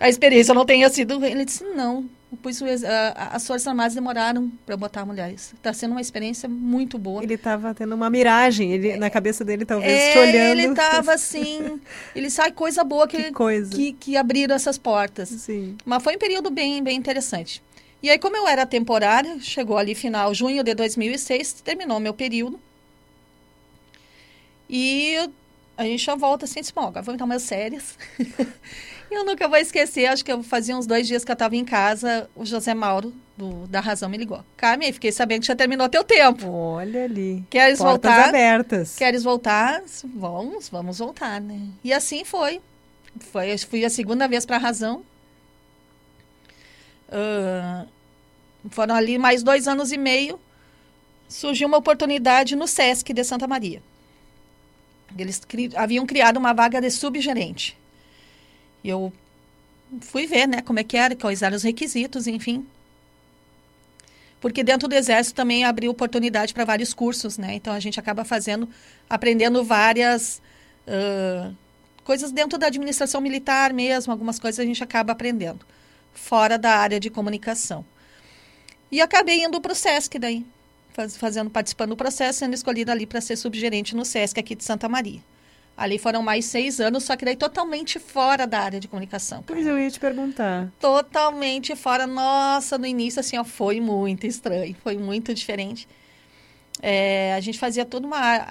a 0.00 0.08
experiência 0.08 0.54
não 0.54 0.64
tenha 0.64 0.88
sido... 0.88 1.24
Ele 1.24 1.44
disse, 1.44 1.62
não, 1.62 2.08
Pois 2.42 2.62
as 2.62 3.44
Forças 3.44 3.66
Armadas 3.66 3.94
demoraram 3.94 4.50
para 4.64 4.76
botar 4.76 5.04
mulheres. 5.04 5.52
Está 5.52 5.72
sendo 5.72 5.92
uma 5.92 6.00
experiência 6.00 6.48
muito 6.48 6.96
boa. 6.96 7.22
Ele 7.24 7.34
estava 7.34 7.74
tendo 7.74 7.94
uma 7.94 8.08
miragem 8.08 8.72
ele, 8.72 8.96
na 8.96 9.10
cabeça 9.10 9.44
dele, 9.44 9.64
talvez, 9.64 9.92
é, 9.92 10.12
te 10.12 10.18
olhando. 10.18 10.58
Ele 10.58 10.66
estava 10.68 11.12
assim. 11.14 11.80
ele 12.14 12.30
sai 12.30 12.52
coisa 12.52 12.84
boa 12.84 13.08
que, 13.08 13.24
que, 13.24 13.32
coisa. 13.32 13.70
que, 13.70 13.92
que 13.94 14.16
abriram 14.16 14.54
essas 14.54 14.78
portas. 14.78 15.28
Sim. 15.28 15.76
Mas 15.84 16.02
foi 16.02 16.14
um 16.14 16.18
período 16.18 16.50
bem, 16.50 16.82
bem 16.82 16.96
interessante. 16.96 17.60
E 18.02 18.08
aí, 18.08 18.18
como 18.18 18.36
eu 18.36 18.46
era 18.46 18.64
temporária, 18.64 19.38
chegou 19.40 19.76
ali 19.76 19.94
final 19.94 20.32
junho 20.32 20.62
de 20.62 20.72
2006, 20.72 21.54
terminou 21.64 21.98
meu 21.98 22.14
período. 22.14 22.58
E 24.68 25.16
a 25.76 25.84
gente 25.84 26.04
já 26.04 26.14
volta 26.14 26.44
assim, 26.44 26.60
disse, 26.60 26.72
bom, 26.72 26.86
agora 26.86 27.02
vamos 27.02 27.18
dar 27.18 27.24
umas 27.24 27.42
séries. 27.42 27.98
Eu 29.10 29.24
nunca 29.24 29.48
vou 29.48 29.58
esquecer, 29.58 30.06
acho 30.06 30.24
que 30.24 30.30
eu 30.30 30.40
fazia 30.42 30.76
uns 30.76 30.86
dois 30.86 31.06
dias 31.06 31.24
que 31.24 31.30
eu 31.30 31.34
estava 31.34 31.56
em 31.56 31.64
casa, 31.64 32.30
o 32.36 32.46
José 32.46 32.72
Mauro, 32.74 33.12
do, 33.36 33.66
da 33.66 33.80
Razão, 33.80 34.08
me 34.08 34.16
ligou. 34.16 34.44
Carmen, 34.56 34.92
fiquei 34.92 35.10
sabendo 35.10 35.40
que 35.40 35.48
já 35.48 35.56
terminou 35.56 35.88
teu 35.88 36.04
tempo. 36.04 36.48
Olha 36.48 37.04
ali. 37.04 37.42
Queres 37.50 37.78
Portas 37.78 38.12
voltar? 38.12 38.28
abertas. 38.28 38.96
Queres 38.96 39.24
voltar? 39.24 39.82
Vamos, 40.14 40.68
vamos 40.68 40.98
voltar, 40.98 41.40
né? 41.40 41.60
E 41.82 41.92
assim 41.92 42.24
foi. 42.24 42.60
foi 43.18 43.58
fui 43.58 43.84
a 43.84 43.90
segunda 43.90 44.28
vez 44.28 44.46
para 44.46 44.56
a 44.56 44.60
Razão. 44.60 45.02
Uh, 47.08 47.88
foram 48.70 48.94
ali 48.94 49.18
mais 49.18 49.42
dois 49.42 49.66
anos 49.66 49.90
e 49.90 49.98
meio. 49.98 50.38
Surgiu 51.28 51.66
uma 51.66 51.78
oportunidade 51.78 52.54
no 52.54 52.68
SESC 52.68 53.12
de 53.12 53.24
Santa 53.24 53.48
Maria. 53.48 53.82
Eles 55.18 55.40
cri 55.40 55.70
haviam 55.74 56.06
criado 56.06 56.36
uma 56.36 56.52
vaga 56.52 56.80
de 56.80 56.90
subgerente. 56.90 57.79
Eu 58.84 59.12
fui 60.00 60.26
ver, 60.26 60.46
né, 60.46 60.62
como 60.62 60.78
é 60.78 60.84
que 60.84 60.96
era, 60.96 61.14
quais 61.16 61.42
eram 61.42 61.56
os 61.56 61.62
requisitos, 61.62 62.26
enfim. 62.26 62.66
Porque 64.40 64.64
dentro 64.64 64.88
do 64.88 64.94
exército 64.94 65.36
também 65.36 65.64
abriu 65.64 65.90
oportunidade 65.90 66.54
para 66.54 66.64
vários 66.64 66.94
cursos, 66.94 67.36
né? 67.36 67.54
Então 67.54 67.74
a 67.74 67.80
gente 67.80 68.00
acaba 68.00 68.24
fazendo, 68.24 68.68
aprendendo 69.08 69.62
várias 69.62 70.40
uh, 70.86 71.54
coisas 72.04 72.32
dentro 72.32 72.58
da 72.58 72.68
administração 72.68 73.20
militar 73.20 73.72
mesmo, 73.72 74.10
algumas 74.10 74.38
coisas 74.38 74.58
a 74.58 74.64
gente 74.64 74.82
acaba 74.82 75.12
aprendendo 75.12 75.66
fora 76.14 76.58
da 76.58 76.72
área 76.76 76.98
de 76.98 77.10
comunicação. 77.10 77.84
E 78.90 79.00
acabei 79.00 79.44
indo 79.44 79.60
para 79.60 79.72
o 79.72 79.74
SESC 79.74 80.18
daí, 80.18 80.44
faz, 80.92 81.16
fazendo, 81.16 81.50
participando 81.50 81.90
do 81.90 81.96
processo, 81.96 82.40
sendo 82.40 82.54
escolhida 82.54 82.92
ali 82.92 83.06
para 83.06 83.20
ser 83.20 83.36
subgerente 83.36 83.94
no 83.94 84.04
SESC 84.04 84.40
aqui 84.40 84.54
de 84.54 84.64
Santa 84.64 84.88
Maria. 84.88 85.20
Ali 85.80 85.98
foram 85.98 86.22
mais 86.22 86.44
seis 86.44 86.78
anos, 86.78 87.04
só 87.04 87.16
que 87.16 87.24
daí 87.24 87.34
totalmente 87.34 87.98
fora 87.98 88.46
da 88.46 88.60
área 88.60 88.78
de 88.78 88.86
comunicação. 88.86 89.42
Pois 89.46 89.66
eu 89.66 89.78
ia 89.78 89.90
te 89.90 89.98
perguntar. 89.98 90.70
Totalmente 90.78 91.74
fora. 91.74 92.06
Nossa, 92.06 92.76
no 92.76 92.84
início, 92.84 93.18
assim, 93.18 93.38
ó, 93.38 93.44
foi 93.44 93.80
muito 93.80 94.26
estranho, 94.26 94.76
foi 94.82 94.98
muito 94.98 95.32
diferente. 95.32 95.88
É, 96.82 97.32
a 97.32 97.40
gente 97.40 97.58
fazia 97.58 97.86
tudo 97.86 98.06
uma, 98.06 98.46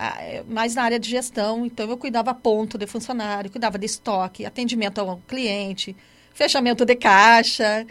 mais 0.47 0.73
na 0.73 0.81
área 0.81 0.97
de 0.97 1.07
gestão, 1.07 1.67
então 1.67 1.87
eu 1.87 1.97
cuidava 1.97 2.33
ponto 2.33 2.79
de 2.79 2.87
funcionário, 2.87 3.51
cuidava 3.51 3.77
de 3.77 3.85
estoque, 3.85 4.43
atendimento 4.43 4.97
ao 4.97 5.17
cliente, 5.27 5.95
fechamento 6.33 6.83
de 6.83 6.95
caixa. 6.95 7.85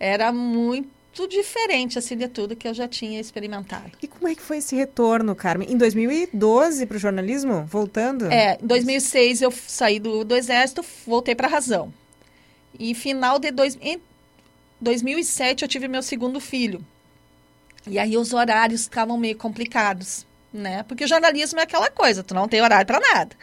Era 0.00 0.32
muito 0.32 0.99
muito 1.10 1.28
diferente, 1.28 1.98
assim, 1.98 2.16
de 2.16 2.28
tudo 2.28 2.54
que 2.54 2.66
eu 2.68 2.74
já 2.74 2.86
tinha 2.86 3.20
experimentado. 3.20 3.90
E 4.00 4.06
como 4.06 4.28
é 4.28 4.34
que 4.34 4.42
foi 4.42 4.58
esse 4.58 4.76
retorno, 4.76 5.34
Carmen? 5.34 5.70
Em 5.70 5.76
2012 5.76 6.86
para 6.86 6.96
o 6.96 7.00
jornalismo? 7.00 7.64
Voltando? 7.64 8.26
É, 8.26 8.58
em 8.62 8.66
2006 8.66 9.42
eu 9.42 9.50
saí 9.50 9.98
do, 9.98 10.24
do 10.24 10.36
Exército, 10.36 10.84
voltei 11.06 11.34
para 11.34 11.48
a 11.48 11.50
Razão. 11.50 11.92
E 12.78 12.94
final 12.94 13.38
de 13.38 13.50
dois, 13.50 13.76
em 13.80 14.00
2007 14.80 15.62
eu 15.62 15.68
tive 15.68 15.88
meu 15.88 16.02
segundo 16.02 16.38
filho. 16.38 16.84
E 17.86 17.98
aí 17.98 18.16
os 18.16 18.32
horários 18.32 18.82
estavam 18.82 19.18
meio 19.18 19.36
complicados, 19.36 20.26
né? 20.52 20.84
Porque 20.84 21.06
jornalismo 21.06 21.58
é 21.58 21.64
aquela 21.64 21.90
coisa, 21.90 22.22
tu 22.22 22.34
não 22.34 22.46
tem 22.46 22.62
horário 22.62 22.86
para 22.86 23.00
nada. 23.00 23.34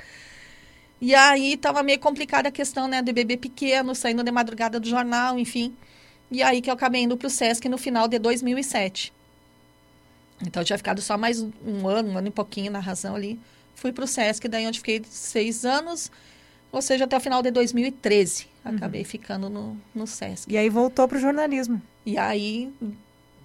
E 1.02 1.14
aí 1.14 1.53
estava 1.53 1.84
meio 1.84 1.99
complicada 1.99 2.49
a 2.49 2.52
questão, 2.52 2.88
né, 2.88 3.03
de 3.03 3.11
bebê 3.11 3.38
pequeno, 3.38 3.94
saindo 3.94 4.23
de 4.23 4.31
madrugada 4.31 4.80
do 4.80 4.89
jornal, 4.89 5.38
enfim. 5.38 5.76
E 6.30 6.44
aí 6.44 6.62
que 6.62 6.70
eu 6.70 6.74
acabei 6.74 7.02
indo 7.02 7.16
para 7.16 7.28
o 7.28 7.30
SESC 7.30 7.70
no 7.70 7.78
final 7.78 8.08
de 8.08 8.20
2007. 8.20 9.14
Então 10.45 10.62
eu 10.62 10.66
tinha 10.66 10.78
ficado 10.78 11.02
só 11.02 11.18
mais 11.18 11.41
um 11.41 11.88
ano, 11.88 12.12
um 12.12 12.18
ano 12.18 12.28
e 12.28 12.32
pouquinho 12.32 12.72
na 12.72 12.80
razão 12.80 13.16
ali. 13.16 13.40
Fui 13.76 13.91
para 13.91 14.04
o 14.04 14.08
SESC, 14.08 14.48
daí 14.48 14.68
onde 14.68 14.80
fiquei 14.80 15.02
seis 15.10 15.64
anos, 15.64 16.12
ou 16.72 16.82
seja, 16.82 17.06
até 17.06 17.16
o 17.18 17.20
final 17.20 17.41
de 17.41 17.52
2013. 17.52 18.48
Acabei 18.64 19.02
uhum. 19.02 19.08
ficando 19.08 19.49
no, 19.49 19.78
no 19.95 20.06
SESC. 20.06 20.52
E 20.52 20.58
aí 20.58 20.70
voltou 20.70 21.08
para 21.08 21.18
o 21.18 21.22
jornalismo. 21.22 21.82
E 22.06 22.18
aí, 22.18 22.72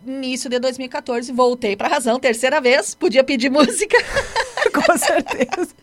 início 0.06 0.50
de 0.50 0.58
2014, 0.58 1.30
voltei 1.32 1.76
para 1.76 1.88
a 1.88 1.90
razão, 1.90 2.18
terceira 2.18 2.60
vez, 2.60 2.94
podia 2.94 3.22
pedir 3.22 3.48
música. 3.52 3.96
Com 4.72 4.98
certeza. 4.98 5.74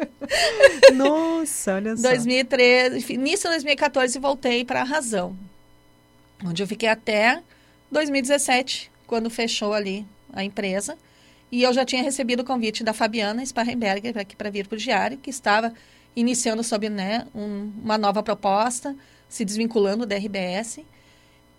Nossa, 0.93 1.75
olha 1.75 1.95
só. 1.95 2.09
2013, 2.09 3.13
início 3.13 3.49
de 3.49 3.55
2014, 3.55 4.19
voltei 4.19 4.65
para 4.65 4.81
a 4.81 4.83
razão 4.83 5.35
onde 6.45 6.63
eu 6.63 6.67
fiquei 6.67 6.89
até 6.89 7.41
2017, 7.91 8.91
quando 9.07 9.29
fechou 9.29 9.73
ali 9.73 10.05
a 10.33 10.43
empresa. 10.43 10.97
E 11.51 11.63
eu 11.63 11.73
já 11.73 11.83
tinha 11.83 12.03
recebido 12.03 12.41
o 12.41 12.45
convite 12.45 12.83
da 12.83 12.93
Fabiana 12.93 13.45
Sparrenberger 13.45 14.17
aqui 14.17 14.35
para 14.35 14.49
vir 14.49 14.67
para 14.67 14.75
o 14.75 14.79
Diário, 14.79 15.17
que 15.17 15.29
estava 15.29 15.73
iniciando 16.15 16.63
sob 16.63 16.89
né, 16.89 17.25
um, 17.33 17.71
uma 17.83 17.97
nova 17.97 18.21
proposta, 18.21 18.95
se 19.27 19.43
desvinculando 19.43 20.05
da 20.05 20.15
RBS. 20.15 20.81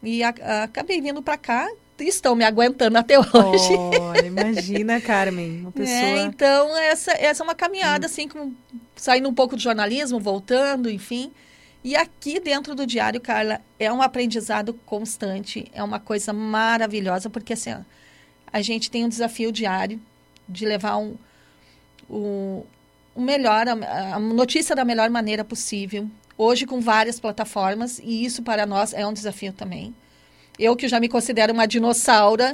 E 0.03 0.23
a, 0.23 0.33
a, 0.41 0.63
acabei 0.65 1.01
vindo 1.01 1.23
para 1.23 1.37
cá 1.37 1.69
estão 1.99 2.35
me 2.35 2.45
aguentando 2.45 2.97
até 2.97 3.19
hoje. 3.19 3.75
Olha, 4.01 4.25
imagina, 4.27 5.01
Carmen, 5.01 5.61
uma 5.61 5.73
pessoa... 5.73 5.99
É, 5.99 6.23
então, 6.23 6.77
essa, 6.79 7.13
essa 7.13 7.43
é 7.43 7.45
uma 7.45 7.55
caminhada, 7.55 8.07
hum. 8.07 8.11
assim, 8.11 8.29
com, 8.29 8.53
saindo 8.97 9.29
um 9.29 9.35
pouco 9.35 9.57
do 9.57 9.63
jornalismo, 9.63 10.19
voltando, 10.19 10.89
enfim. 10.91 11.31
E 11.83 11.97
aqui 11.97 12.39
dentro 12.39 12.75
do 12.75 12.87
diário, 12.87 13.21
Carla, 13.21 13.61
é 13.79 13.91
um 13.91 14.03
aprendizado 14.03 14.75
constante, 14.85 15.71
é 15.73 15.83
uma 15.83 15.99
coisa 15.99 16.33
maravilhosa, 16.33 17.31
porque 17.31 17.55
assim, 17.55 17.75
a 18.53 18.61
gente 18.61 18.91
tem 18.91 19.05
um 19.05 19.09
desafio 19.09 19.51
diário 19.51 19.99
de 20.47 20.67
levar 20.67 20.99
um, 20.99 21.17
o, 22.09 22.67
o 23.15 23.21
melhor, 23.21 23.67
a, 23.67 24.15
a 24.15 24.19
notícia 24.19 24.77
da 24.77 24.85
melhor 24.85 25.09
maneira 25.09 25.43
possível. 25.43 26.09
Hoje 26.37 26.67
com 26.67 26.81
várias 26.81 27.19
plataformas, 27.19 27.99
e 27.99 28.25
isso 28.25 28.43
para 28.43 28.67
nós 28.67 28.93
é 28.93 29.07
um 29.07 29.13
desafio 29.13 29.53
também. 29.53 29.95
Eu 30.59 30.77
que 30.77 30.87
já 30.87 31.01
me 31.01 31.09
considero 31.09 31.55
uma 31.55 31.67
dinossauro, 31.67 32.45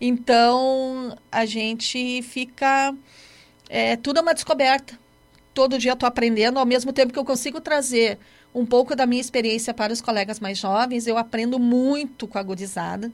então 0.00 1.16
a 1.30 1.46
gente 1.46 2.22
fica. 2.22 2.92
É, 3.68 3.96
tudo 3.96 4.18
é 4.18 4.22
uma 4.22 4.34
descoberta. 4.34 4.98
Todo 5.54 5.78
dia 5.78 5.92
estou 5.92 6.06
aprendendo, 6.06 6.58
ao 6.58 6.66
mesmo 6.66 6.92
tempo 6.92 7.12
que 7.12 7.18
eu 7.18 7.24
consigo 7.24 7.60
trazer 7.60 8.18
um 8.56 8.64
pouco 8.64 8.96
da 8.96 9.04
minha 9.04 9.20
experiência 9.20 9.74
para 9.74 9.92
os 9.92 10.00
colegas 10.00 10.40
mais 10.40 10.56
jovens. 10.56 11.06
Eu 11.06 11.18
aprendo 11.18 11.58
muito 11.58 12.26
com 12.26 12.38
a 12.38 12.42
gurizada, 12.42 13.12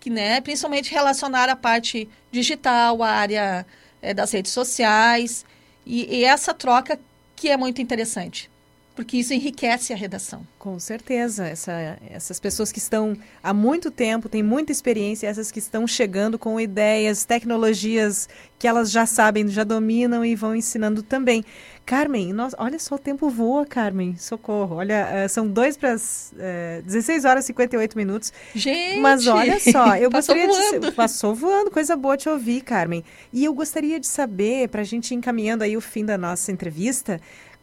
que, 0.00 0.10
né, 0.10 0.40
principalmente 0.40 0.92
relacionar 0.92 1.48
a 1.48 1.54
parte 1.54 2.08
digital, 2.32 3.00
a 3.00 3.08
área 3.08 3.64
é, 4.02 4.12
das 4.12 4.32
redes 4.32 4.50
sociais, 4.50 5.46
e, 5.86 6.18
e 6.18 6.24
essa 6.24 6.52
troca 6.52 6.98
que 7.36 7.48
é 7.48 7.56
muito 7.56 7.80
interessante 7.80 8.50
porque 8.98 9.16
isso 9.16 9.32
enriquece 9.32 9.92
a 9.92 9.96
redação. 9.96 10.44
Com 10.58 10.76
certeza. 10.80 11.46
Essa, 11.46 11.96
essas 12.10 12.40
pessoas 12.40 12.72
que 12.72 12.80
estão 12.80 13.16
há 13.40 13.54
muito 13.54 13.92
tempo, 13.92 14.28
têm 14.28 14.42
muita 14.42 14.72
experiência, 14.72 15.28
essas 15.28 15.52
que 15.52 15.60
estão 15.60 15.86
chegando 15.86 16.36
com 16.36 16.58
ideias, 16.58 17.24
tecnologias 17.24 18.28
que 18.58 18.66
elas 18.66 18.90
já 18.90 19.06
sabem, 19.06 19.46
já 19.46 19.62
dominam 19.62 20.24
e 20.24 20.34
vão 20.34 20.52
ensinando 20.52 21.00
também. 21.00 21.44
Carmen, 21.86 22.32
nós, 22.32 22.56
olha 22.58 22.78
só, 22.78 22.96
o 22.96 22.98
tempo 22.98 23.30
voa, 23.30 23.64
Carmen. 23.64 24.16
Socorro. 24.16 24.76
Olha, 24.76 25.24
uh, 25.24 25.28
são 25.28 25.46
dois 25.46 25.76
para 25.76 25.92
as 25.92 26.34
uh, 26.34 26.82
16 26.82 27.24
horas 27.24 27.44
e 27.44 27.46
58 27.46 27.96
minutos. 27.96 28.32
Gente! 28.52 29.00
Mas 29.00 29.28
olha 29.28 29.60
só, 29.60 29.94
eu 29.96 30.10
gostaria 30.10 30.48
voando. 30.48 30.90
de. 30.90 30.92
Passou 30.92 31.36
voando, 31.36 31.70
coisa 31.70 31.96
boa 31.96 32.16
te 32.16 32.28
ouvir, 32.28 32.62
Carmen. 32.62 33.04
E 33.32 33.44
eu 33.44 33.54
gostaria 33.54 34.00
de 34.00 34.08
saber, 34.08 34.68
para 34.68 34.80
a 34.80 34.84
gente 34.84 35.12
ir 35.12 35.14
encaminhando 35.14 35.62
aí 35.62 35.76
o 35.76 35.80
fim 35.80 36.04
da 36.04 36.18
nossa 36.18 36.50
entrevista, 36.50 37.20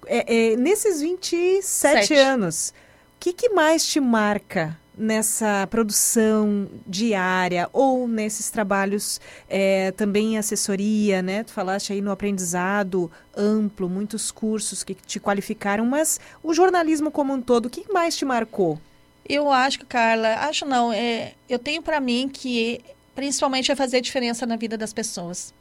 é, 0.07 0.53
é, 0.53 0.55
nesses 0.55 1.01
27 1.01 1.63
Sete. 1.63 2.13
anos, 2.13 2.73
o 3.15 3.19
que, 3.19 3.33
que 3.33 3.49
mais 3.49 3.85
te 3.85 3.99
marca 3.99 4.77
nessa 4.97 5.67
produção 5.69 6.69
diária 6.87 7.69
ou 7.73 8.07
nesses 8.07 8.49
trabalhos 8.49 9.19
é, 9.49 9.91
também 9.91 10.33
em 10.33 10.37
assessoria, 10.37 11.21
né? 11.21 11.43
Tu 11.43 11.51
falaste 11.51 11.91
aí 11.91 12.01
no 12.01 12.11
aprendizado 12.11 13.11
amplo, 13.35 13.89
muitos 13.89 14.31
cursos 14.31 14.83
que 14.83 14.95
te 14.95 15.19
qualificaram, 15.19 15.85
mas 15.85 16.19
o 16.41 16.53
jornalismo 16.53 17.11
como 17.11 17.33
um 17.33 17.41
todo, 17.41 17.65
o 17.65 17.69
que 17.69 17.91
mais 17.91 18.15
te 18.15 18.23
marcou? 18.23 18.79
Eu 19.27 19.51
acho 19.51 19.79
que, 19.79 19.85
Carla, 19.85 20.35
acho 20.47 20.65
não, 20.65 20.93
é, 20.93 21.33
eu 21.49 21.59
tenho 21.59 21.81
para 21.81 21.99
mim 21.99 22.29
que 22.31 22.79
principalmente 23.15 23.71
é 23.71 23.75
fazer 23.75 24.01
diferença 24.01 24.45
na 24.45 24.55
vida 24.55 24.77
das 24.77 24.93
pessoas. 24.93 25.53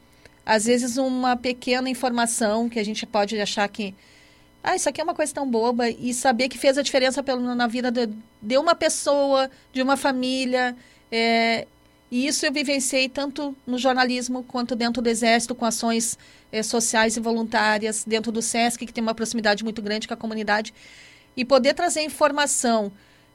Às 0.45 0.65
vezes 0.65 0.97
uma 0.97 1.35
pequena 1.35 1.89
informação 1.89 2.69
que 2.69 2.77
a 2.77 2.85
gente 2.85 3.05
pode 3.05 3.39
achar 3.39 3.67
que 3.67 3.95
ah, 4.65 4.75
isso 4.75 4.89
aqui 4.89 4.99
é 4.99 5.03
uma 5.03 5.13
coisa 5.13 5.31
tão 5.31 5.47
boba, 5.47 5.87
e 5.87 6.11
saber 6.11 6.49
que 6.49 6.57
fez 6.57 6.75
a 6.75 6.81
diferença 6.81 7.21
pelo, 7.21 7.53
na 7.53 7.67
vida 7.67 7.91
de, 7.91 8.09
de 8.41 8.57
uma 8.57 8.73
pessoa, 8.73 9.47
de 9.71 9.79
uma 9.79 9.95
família. 9.95 10.75
É, 11.11 11.67
e 12.09 12.25
isso 12.25 12.43
eu 12.47 12.51
vivenciei 12.51 13.07
tanto 13.07 13.55
no 13.67 13.77
jornalismo 13.77 14.43
quanto 14.43 14.75
dentro 14.75 15.03
do 15.03 15.07
Exército, 15.07 15.53
com 15.53 15.65
ações 15.65 16.17
é, 16.51 16.63
sociais 16.63 17.15
e 17.15 17.19
voluntárias, 17.19 18.03
dentro 18.07 18.31
do 18.31 18.41
SESC, 18.41 18.87
que 18.87 18.91
tem 18.91 19.03
uma 19.03 19.13
proximidade 19.13 19.63
muito 19.63 19.83
grande 19.83 20.07
com 20.07 20.15
a 20.15 20.17
comunidade. 20.17 20.73
E 21.37 21.45
poder 21.45 21.75
trazer 21.75 22.01
informação 22.01 22.91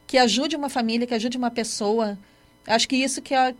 que 0.08 0.18
ajude 0.18 0.56
uma 0.56 0.68
família, 0.68 1.06
que 1.06 1.14
ajude 1.14 1.38
uma 1.38 1.50
pessoa, 1.52 2.18
acho 2.66 2.88
que 2.88 2.96
isso 2.96 3.22
que, 3.22 3.34
é, 3.36 3.54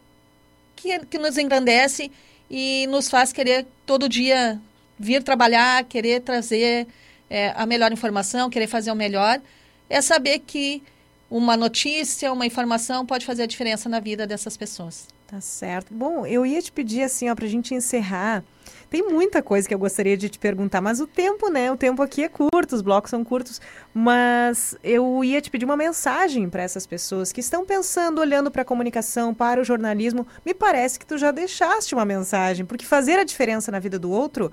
que, 0.74 0.98
que 1.06 1.18
nos 1.18 1.38
engrandece 1.38 2.10
e 2.50 2.88
nos 2.88 3.08
faz 3.08 3.32
querer 3.32 3.64
todo 3.86 4.08
dia 4.08 4.60
vir 4.98 5.22
trabalhar, 5.22 5.84
querer 5.84 6.20
trazer 6.20 6.88
é, 7.30 7.54
a 7.56 7.64
melhor 7.64 7.92
informação, 7.92 8.50
querer 8.50 8.66
fazer 8.66 8.90
o 8.90 8.96
melhor, 8.96 9.40
é 9.88 10.02
saber 10.02 10.40
que 10.40 10.82
uma 11.30 11.56
notícia, 11.56 12.32
uma 12.32 12.44
informação 12.44 13.06
pode 13.06 13.24
fazer 13.24 13.44
a 13.44 13.46
diferença 13.46 13.88
na 13.88 14.00
vida 14.00 14.26
dessas 14.26 14.56
pessoas. 14.56 15.06
Tá 15.28 15.40
certo. 15.40 15.94
Bom, 15.94 16.26
eu 16.26 16.44
ia 16.44 16.60
te 16.60 16.72
pedir 16.72 17.04
assim, 17.04 17.30
ó, 17.30 17.36
para 17.36 17.44
a 17.44 17.48
gente 17.48 17.72
encerrar. 17.72 18.42
Tem 18.90 19.08
muita 19.08 19.40
coisa 19.40 19.68
que 19.68 19.72
eu 19.72 19.78
gostaria 19.78 20.16
de 20.16 20.28
te 20.28 20.40
perguntar, 20.40 20.80
mas 20.80 21.00
o 21.00 21.06
tempo, 21.06 21.48
né? 21.48 21.70
O 21.70 21.76
tempo 21.76 22.02
aqui 22.02 22.24
é 22.24 22.28
curto, 22.28 22.74
os 22.74 22.82
blocos 22.82 23.10
são 23.10 23.22
curtos. 23.22 23.60
Mas 23.94 24.76
eu 24.82 25.22
ia 25.22 25.40
te 25.40 25.48
pedir 25.48 25.64
uma 25.64 25.76
mensagem 25.76 26.50
para 26.50 26.64
essas 26.64 26.84
pessoas 26.84 27.30
que 27.30 27.38
estão 27.38 27.64
pensando, 27.64 28.20
olhando 28.20 28.50
para 28.50 28.62
a 28.62 28.64
comunicação, 28.64 29.32
para 29.32 29.60
o 29.60 29.64
jornalismo. 29.64 30.26
Me 30.44 30.52
parece 30.52 30.98
que 30.98 31.06
tu 31.06 31.16
já 31.16 31.30
deixaste 31.30 31.94
uma 31.94 32.04
mensagem, 32.04 32.66
porque 32.66 32.84
fazer 32.84 33.16
a 33.16 33.22
diferença 33.22 33.70
na 33.70 33.78
vida 33.78 34.00
do 34.00 34.10
outro 34.10 34.50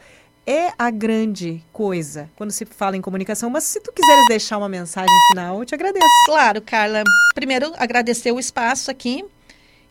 é 0.48 0.72
a 0.80 0.90
grande 0.90 1.62
coisa 1.74 2.30
quando 2.38 2.52
se 2.52 2.66
fala 2.66 2.96
em 2.96 3.02
comunicação. 3.02 3.50
Mas 3.50 3.66
se 3.66 3.82
tu 3.82 3.92
quiseres 3.92 4.26
deixar 4.30 4.58
uma 4.58 4.70
mensagem 4.70 5.14
final, 5.30 5.60
eu 5.60 5.66
te 5.66 5.76
agradeço. 5.76 6.06
Claro, 6.26 6.62
Carla. 6.62 7.04
Primeiro, 7.36 7.74
agradecer 7.76 8.32
o 8.32 8.40
espaço 8.40 8.90
aqui 8.90 9.26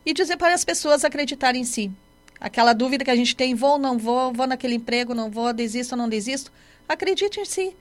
e 0.04 0.14
dizer 0.14 0.38
para 0.38 0.54
as 0.54 0.64
pessoas 0.64 1.04
acreditarem 1.04 1.60
em 1.60 1.64
si. 1.64 1.92
Aquela 2.40 2.72
dúvida 2.72 3.04
que 3.04 3.10
a 3.10 3.16
gente 3.16 3.36
tem, 3.36 3.54
vou 3.54 3.72
ou 3.72 3.78
não 3.78 3.98
vou, 3.98 4.32
vou 4.32 4.46
naquele 4.46 4.74
emprego, 4.74 5.14
não 5.14 5.30
vou, 5.30 5.52
desisto 5.52 5.92
ou 5.92 5.98
não 5.98 6.08
desisto. 6.08 6.50
Acredite 6.88 7.38
em 7.38 7.44
si. 7.44 7.76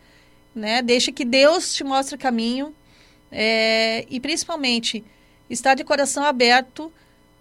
Né? 0.54 0.82
Deixe 0.82 1.14
que 1.14 1.24
Deus 1.24 1.74
te 1.74 1.84
mostre 1.84 2.16
o 2.16 2.20
caminho. 2.20 2.76
É, 3.32 4.06
e 4.10 4.20
principalmente, 4.20 5.04
estar 5.50 5.76
de 5.76 5.84
coração 5.86 6.26
aberto 6.26 6.92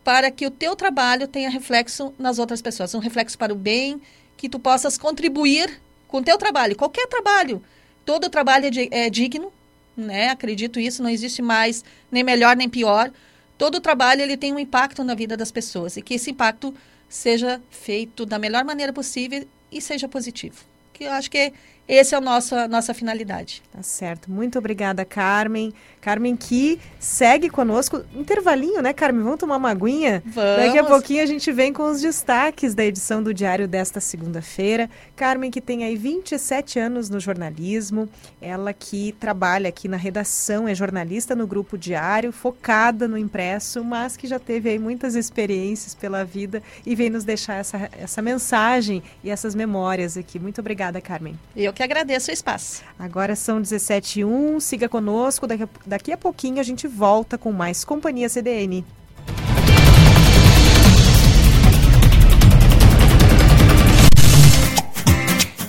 para 0.05 0.31
que 0.31 0.47
o 0.47 0.51
teu 0.51 0.77
trabalho 0.77 1.27
tenha 1.27 1.51
reflexo 1.51 2.15
nas 2.19 2.39
outras 2.39 2.63
pessoas. 2.63 2.95
Um 2.95 3.01
reflexo 3.01 3.37
para 3.37 3.53
o 3.53 3.57
bem 3.57 4.01
que 4.37 4.49
tu 4.49 4.59
possas 4.59 4.99
contribuir 4.99 5.81
com 6.09 6.19
o 6.19 6.23
teu 6.23 6.39
trabalho, 6.39 6.77
qualquer 6.77 7.07
trabalho. 7.07 7.63
Todo 8.05 8.31
trabalho 8.31 8.67
é, 8.67 9.07
é 9.07 9.11
digno, 9.11 9.53
né? 9.97 10.29
Acredito 10.31 10.79
isso, 10.79 11.03
não 11.03 11.11
existe 11.11 11.41
mais 11.41 11.85
nem 12.11 12.23
melhor 12.23 12.57
nem 12.57 12.69
pior. 12.69 13.11
Todo 13.57 13.81
trabalho 13.81 14.21
ele 14.23 14.37
tem 14.37 14.53
um 14.53 14.59
impacto 14.59 15.03
na 15.05 15.15
vida 15.15 15.37
das 15.37 15.51
pessoas 15.51 15.97
e 15.97 16.03
que 16.03 16.15
esse 16.15 16.31
impacto 16.31 16.75
seja 17.09 17.61
feito 17.71 18.27
da 18.27 18.39
melhor 18.39 18.65
maneira 18.65 18.93
possível 18.93 19.47
e 19.71 19.81
seja 19.81 20.09
positivo. 20.09 20.65
que 20.93 21.05
eu 21.05 21.13
acho 21.13 21.31
que 21.31 21.53
esse 21.87 22.15
é 22.15 22.19
o 22.19 22.21
nosso 22.21 22.55
a 22.55 22.67
nossa 22.67 22.95
finalidade. 22.95 23.63
Tá 23.73 23.83
certo. 23.83 24.31
Muito 24.31 24.59
obrigada, 24.59 25.05
Carmen. 25.05 25.73
Carmen 26.01 26.37
que 26.37 26.79
segue 26.99 27.49
conosco. 27.49 28.05
Intervalinho, 28.15 28.81
né, 28.83 28.93
Carmen? 28.93 29.23
Vamos 29.23 29.39
tomar 29.39 29.57
uma 29.57 29.71
aguinha? 29.71 30.23
Vamos. 30.25 30.65
Daqui 30.65 30.79
a 30.79 30.85
pouquinho 30.85 31.23
a 31.23 31.27
gente 31.27 31.51
vem 31.53 31.73
com 31.73 31.85
os 31.91 32.01
destaques 32.01 32.75
da 32.75 32.85
edição 32.85 33.23
do 33.23 33.35
Diário 33.35 33.67
desta 33.67 34.01
segunda-feira. 34.01 34.89
Carmen 35.17 35.51
que 35.51 35.61
tem 35.61 35.85
aí 35.85 35.97
27 35.97 36.79
anos 36.79 37.11
no 37.11 37.21
jornalismo. 37.21 38.09
Ela 38.41 38.73
que 38.73 39.13
trabalha 39.19 39.69
aqui 39.69 39.89
na 39.89 39.97
redação, 39.97 40.67
é 40.69 40.75
jornalista 40.75 41.35
no 41.35 41.47
Grupo 41.47 41.77
Diário, 41.77 42.33
focada 42.33 43.07
no 43.07 43.19
impresso, 43.19 43.85
mas 43.85 44.17
que 44.17 44.27
já 44.27 44.39
teve 44.39 44.71
aí 44.71 44.79
muitas 44.79 45.15
experiências 45.15 45.95
pela 45.95 46.25
vida 46.25 46.63
e 46.87 46.95
vem 46.95 47.11
nos 47.11 47.25
deixar 47.25 47.57
essa, 47.57 47.91
essa 47.99 48.23
mensagem 48.23 49.03
e 49.23 49.31
essas 49.31 49.55
memórias 49.55 50.17
aqui. 50.17 50.39
Muito 50.39 50.61
obrigada, 50.61 51.01
Carmen. 51.01 51.39
Eu 51.57 51.74
que 51.75 51.83
agradeço 51.83 52.31
o 52.31 52.35
espaço. 52.35 52.83
Agora 52.99 53.37
são 53.37 53.61
17 53.61 54.23
h 54.23 54.27
01 54.27 54.61
siga 54.61 54.89
conosco. 54.89 55.47
Daqui 55.47 55.65
a, 55.65 55.69
daqui 55.85 56.13
a 56.13 56.17
pouquinho 56.17 56.61
a 56.61 56.63
gente 56.63 56.87
volta 56.87 57.37
com 57.37 57.53
mais 57.53 57.85
Companhia 57.85 58.29
CDN. 58.29 58.85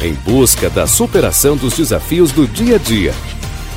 em 0.00 0.14
busca 0.14 0.68
da 0.68 0.88
superação 0.88 1.56
dos 1.56 1.76
desafios 1.76 2.32
do 2.32 2.48
dia 2.48 2.74
a 2.74 2.78
dia. 2.78 3.14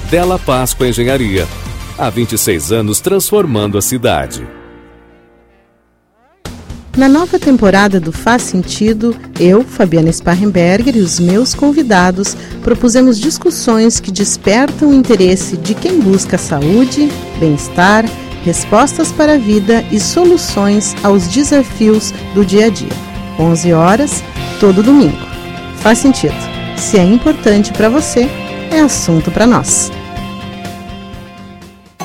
Della 0.09 0.39
Páscoa 0.39 0.87
Engenharia. 0.87 1.47
Há 1.95 2.09
26 2.09 2.71
anos 2.71 2.99
transformando 2.99 3.77
a 3.77 3.83
cidade. 3.83 4.60
Na 6.97 7.07
nova 7.07 7.39
temporada 7.39 8.01
do 8.01 8.11
Faz 8.11 8.41
Sentido, 8.41 9.15
eu, 9.39 9.63
Fabiana 9.63 10.11
Sparrenberger 10.11 10.97
e 10.97 10.99
os 10.99 11.21
meus 11.21 11.53
convidados 11.53 12.35
propusemos 12.61 13.17
discussões 13.17 13.99
que 14.01 14.11
despertam 14.11 14.89
o 14.89 14.93
interesse 14.93 15.55
de 15.55 15.73
quem 15.73 16.01
busca 16.01 16.37
saúde, 16.37 17.09
bem-estar, 17.39 18.03
respostas 18.43 19.09
para 19.09 19.35
a 19.35 19.37
vida 19.37 19.85
e 19.89 20.01
soluções 20.01 20.93
aos 21.01 21.27
desafios 21.27 22.13
do 22.33 22.43
dia 22.43 22.65
a 22.65 22.69
dia. 22.69 22.93
11 23.39 23.71
horas, 23.71 24.21
todo 24.59 24.83
domingo. 24.83 25.17
Faz 25.77 25.97
sentido. 25.97 26.35
Se 26.75 26.97
é 26.97 27.03
importante 27.03 27.71
para 27.71 27.87
você, 27.87 28.29
é 28.69 28.81
assunto 28.81 29.31
para 29.31 29.47
nós. 29.47 29.89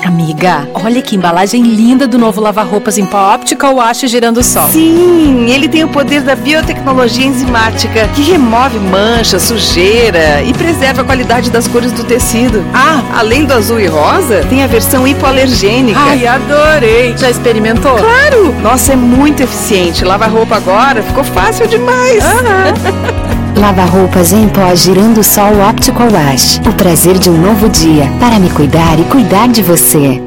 Amiga, 0.05 0.67
olha 0.73 1.01
que 1.01 1.15
embalagem 1.15 1.61
linda 1.63 2.07
do 2.07 2.17
novo 2.17 2.39
lava-roupas 2.39 2.97
em 2.97 3.05
pó 3.05 3.33
óptica 3.33 3.69
ou 3.69 3.81
acho 3.81 4.07
girando 4.07 4.43
sol. 4.43 4.69
Sim, 4.69 5.49
ele 5.49 5.67
tem 5.67 5.83
o 5.83 5.89
poder 5.89 6.21
da 6.21 6.35
biotecnologia 6.35 7.25
enzimática 7.25 8.07
que 8.15 8.21
remove 8.21 8.79
mancha, 8.79 9.39
sujeira 9.39 10.41
e 10.43 10.53
preserva 10.53 11.01
a 11.01 11.05
qualidade 11.05 11.49
das 11.49 11.67
cores 11.67 11.91
do 11.91 12.03
tecido. 12.03 12.63
Ah, 12.73 13.01
além 13.19 13.45
do 13.45 13.53
azul 13.53 13.79
e 13.79 13.87
rosa, 13.87 14.45
tem 14.49 14.63
a 14.63 14.67
versão 14.67 15.07
hipoalergênica. 15.07 15.99
Ai, 15.99 16.25
adorei. 16.25 17.15
Já 17.17 17.29
experimentou? 17.29 17.97
Claro! 17.97 18.55
Nossa, 18.61 18.93
é 18.93 18.95
muito 18.95 19.43
eficiente. 19.43 20.05
Lava 20.05 20.27
roupa 20.27 20.55
agora 20.55 21.01
ficou 21.03 21.23
fácil 21.23 21.67
demais. 21.67 22.23
Lava 22.23 23.16
roupas 23.89 24.33
em 24.33 24.47
pó 24.49 24.73
girando 24.75 25.23
sol 25.23 25.67
Optical 25.67 26.07
Wash. 26.11 26.59
O 26.67 26.73
prazer 26.73 27.17
de 27.17 27.29
um 27.29 27.37
novo 27.37 27.67
dia 27.69 28.05
para 28.19 28.39
me 28.39 28.49
cuidar 28.49 28.99
e 28.99 29.03
cuidar 29.05 29.47
de 29.47 29.63
você. 29.63 30.26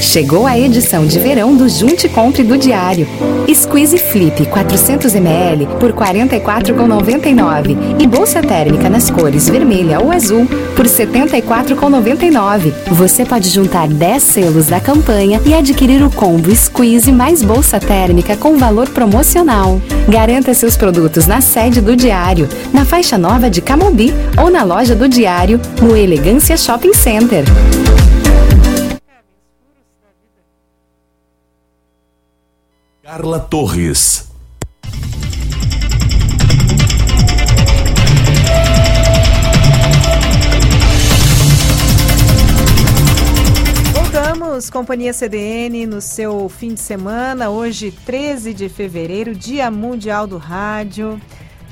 Chegou 0.00 0.46
a 0.46 0.58
edição 0.58 1.06
de 1.06 1.18
verão 1.18 1.56
do 1.56 1.68
Junte 1.68 2.08
Compre 2.08 2.42
do 2.42 2.56
Diário. 2.56 3.06
Squeeze 3.52 3.98
Flip 3.98 4.46
400ml 4.46 5.66
por 5.78 5.90
R$ 5.90 6.28
44,99 6.28 8.00
e 8.00 8.06
bolsa 8.06 8.40
térmica 8.40 8.88
nas 8.88 9.10
cores 9.10 9.48
vermelha 9.48 10.00
ou 10.00 10.10
azul 10.10 10.46
por 10.76 10.86
R$ 10.86 10.92
74,99. 10.92 12.72
Você 12.92 13.24
pode 13.24 13.48
juntar 13.48 13.88
10 13.88 14.22
selos 14.22 14.66
da 14.66 14.80
campanha 14.80 15.40
e 15.44 15.54
adquirir 15.54 16.02
o 16.04 16.10
combo 16.10 16.54
Squeeze 16.54 17.10
mais 17.10 17.42
bolsa 17.42 17.80
térmica 17.80 18.36
com 18.36 18.56
valor 18.56 18.88
promocional. 18.90 19.80
Garanta 20.08 20.54
seus 20.54 20.76
produtos 20.76 21.26
na 21.26 21.40
sede 21.40 21.80
do 21.80 21.96
Diário, 21.96 22.48
na 22.72 22.84
faixa 22.84 23.16
nova 23.16 23.48
de 23.48 23.60
Camobi 23.60 24.12
ou 24.40 24.50
na 24.50 24.62
loja 24.62 24.94
do 24.94 25.08
Diário, 25.08 25.60
no 25.80 25.96
Elegância 25.96 26.56
Shopping 26.56 26.94
Center. 26.94 27.44
Carla 33.16 33.38
Torres. 33.38 34.28
Voltamos, 43.92 44.68
Companhia 44.68 45.12
CDN, 45.12 45.86
no 45.86 46.00
seu 46.00 46.48
fim 46.48 46.74
de 46.74 46.80
semana, 46.80 47.50
hoje 47.50 47.92
13 47.92 48.52
de 48.52 48.68
fevereiro, 48.68 49.32
Dia 49.32 49.70
Mundial 49.70 50.26
do 50.26 50.36
Rádio. 50.36 51.20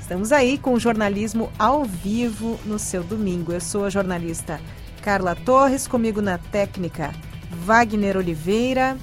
Estamos 0.00 0.30
aí 0.30 0.56
com 0.56 0.74
o 0.74 0.78
jornalismo 0.78 1.50
ao 1.58 1.84
vivo 1.84 2.56
no 2.64 2.78
seu 2.78 3.02
domingo. 3.02 3.52
Eu 3.52 3.60
sou 3.60 3.84
a 3.84 3.90
jornalista 3.90 4.60
Carla 5.02 5.34
Torres, 5.34 5.88
comigo 5.88 6.22
na 6.22 6.38
técnica 6.38 7.12
Wagner 7.66 8.16
Oliveira. 8.16 8.96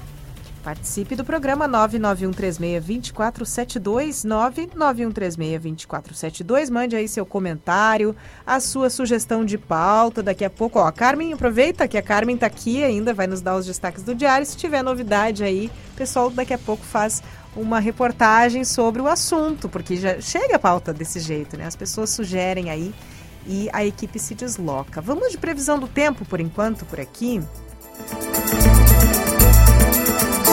Participe 0.62 1.16
do 1.16 1.24
programa 1.24 1.66
991362472, 1.68 4.26
991362472. 4.76 6.70
Mande 6.70 6.96
aí 6.96 7.08
seu 7.08 7.24
comentário, 7.24 8.14
a 8.46 8.60
sua 8.60 8.90
sugestão 8.90 9.42
de 9.44 9.56
pauta. 9.56 10.22
Daqui 10.22 10.44
a 10.44 10.50
pouco, 10.50 10.78
ó, 10.78 10.86
a 10.86 10.92
Carmen, 10.92 11.32
aproveita 11.32 11.88
que 11.88 11.96
a 11.96 12.02
Carmen 12.02 12.34
está 12.34 12.46
aqui 12.46 12.84
ainda, 12.84 13.14
vai 13.14 13.26
nos 13.26 13.40
dar 13.40 13.56
os 13.56 13.64
destaques 13.64 14.02
do 14.02 14.14
diário. 14.14 14.44
Se 14.44 14.54
tiver 14.56 14.82
novidade 14.82 15.42
aí, 15.42 15.70
o 15.92 15.94
pessoal 15.96 16.28
daqui 16.28 16.52
a 16.52 16.58
pouco 16.58 16.84
faz 16.84 17.22
uma 17.56 17.80
reportagem 17.80 18.62
sobre 18.62 19.00
o 19.00 19.08
assunto, 19.08 19.66
porque 19.68 19.96
já 19.96 20.20
chega 20.20 20.56
a 20.56 20.58
pauta 20.58 20.92
desse 20.92 21.20
jeito, 21.20 21.56
né? 21.56 21.64
As 21.66 21.74
pessoas 21.74 22.10
sugerem 22.10 22.68
aí 22.70 22.94
e 23.46 23.70
a 23.72 23.82
equipe 23.84 24.18
se 24.18 24.34
desloca. 24.34 25.00
Vamos 25.00 25.32
de 25.32 25.38
previsão 25.38 25.78
do 25.78 25.88
tempo 25.88 26.26
por 26.26 26.38
enquanto 26.38 26.84
por 26.84 27.00
aqui. 27.00 27.40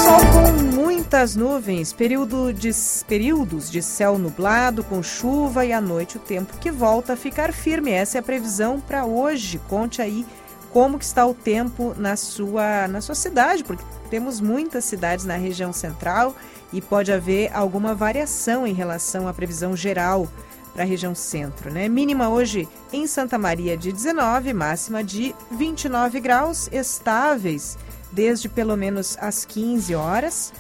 Sol 0.04 0.20
com 0.32 0.76
muitas 0.76 1.36
nuvens, 1.36 1.92
período 1.92 2.54
de, 2.54 2.70
períodos 3.08 3.72
de 3.72 3.82
céu 3.82 4.20
nublado 4.20 4.84
com 4.84 5.02
chuva 5.02 5.66
e 5.66 5.74
à 5.74 5.82
noite 5.82 6.18
o 6.18 6.20
tempo 6.20 6.58
que 6.60 6.70
volta 6.70 7.14
a 7.14 7.18
ficar 7.18 7.52
firme. 7.52 7.92
Essa 7.92 8.18
é 8.18 8.20
a 8.20 8.24
previsão 8.24 8.80
para 8.80 9.06
hoje. 9.06 9.60
Conte 9.68 10.00
aí 10.00 10.24
como 10.72 11.00
que 11.00 11.06
está 11.06 11.26
o 11.26 11.34
tempo 11.34 11.96
na 11.98 12.16
sua, 12.16 12.88
na 12.88 13.02
sua 13.02 13.16
cidade, 13.16 13.64
porque 13.64 13.84
temos 14.12 14.40
muitas 14.40 14.86
cidades 14.86 15.26
na 15.26 15.36
região 15.36 15.74
central 15.74 16.36
e 16.72 16.80
pode 16.80 17.12
haver 17.12 17.52
alguma 17.52 17.96
variação 17.96 18.68
em 18.68 18.74
relação 18.74 19.28
à 19.28 19.34
previsão 19.34 19.76
geral 19.76 20.28
para 20.74 20.84
a 20.84 20.86
região 20.86 21.16
centro. 21.16 21.72
Né? 21.72 21.90
Mínima 21.90 22.30
hoje 22.30 22.70
em 22.94 23.08
Santa 23.08 23.38
Maria 23.40 23.76
de 23.76 23.92
19, 23.92 24.54
máxima 24.54 25.04
de 25.04 25.34
29 25.50 26.20
graus, 26.20 26.70
estáveis 26.72 27.78
desde 28.12 28.50
pelo 28.50 28.76
menos 28.76 29.18
as 29.20 29.46
15 29.46 29.96
horas. 29.96 30.54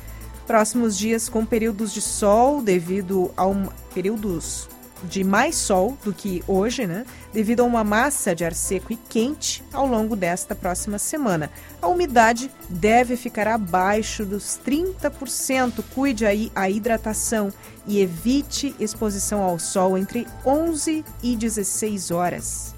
Próximos 0.46 0.98
dias 0.98 1.28
com 1.28 1.46
períodos 1.46 1.94
de 1.94 2.02
sol 2.02 2.62
devido 2.62 3.32
a 3.36 3.46
um, 3.46 3.68
períodos 3.94 4.70
de 5.04 5.24
mais 5.24 5.56
sol 5.56 5.98
do 6.04 6.14
que 6.14 6.44
hoje, 6.48 6.88
né? 6.88 7.06
Devido 7.34 7.62
a 7.62 7.64
uma 7.64 7.84
massa 7.84 8.34
de 8.34 8.44
ar 8.44 8.54
seco 8.54 8.94
e 8.94 8.96
quente 8.96 9.64
ao 9.72 9.86
longo 9.86 10.16
desta 10.16 10.56
próxima 10.56 10.98
semana. 10.98 11.52
A 11.82 11.88
umidade 11.88 12.50
deve 12.70 13.16
ficar 13.16 13.48
abaixo 13.48 14.26
dos 14.26 14.60
30%. 14.66 15.84
Cuide 15.94 16.26
aí 16.26 16.52
a 16.56 16.70
hidratação 16.70 17.52
e 17.86 18.00
evite 18.00 18.76
exposição 18.80 19.42
ao 19.44 19.60
sol 19.60 19.98
entre 19.98 20.28
11 20.46 21.04
e 21.22 21.36
16 21.36 22.12
horas. 22.12 22.77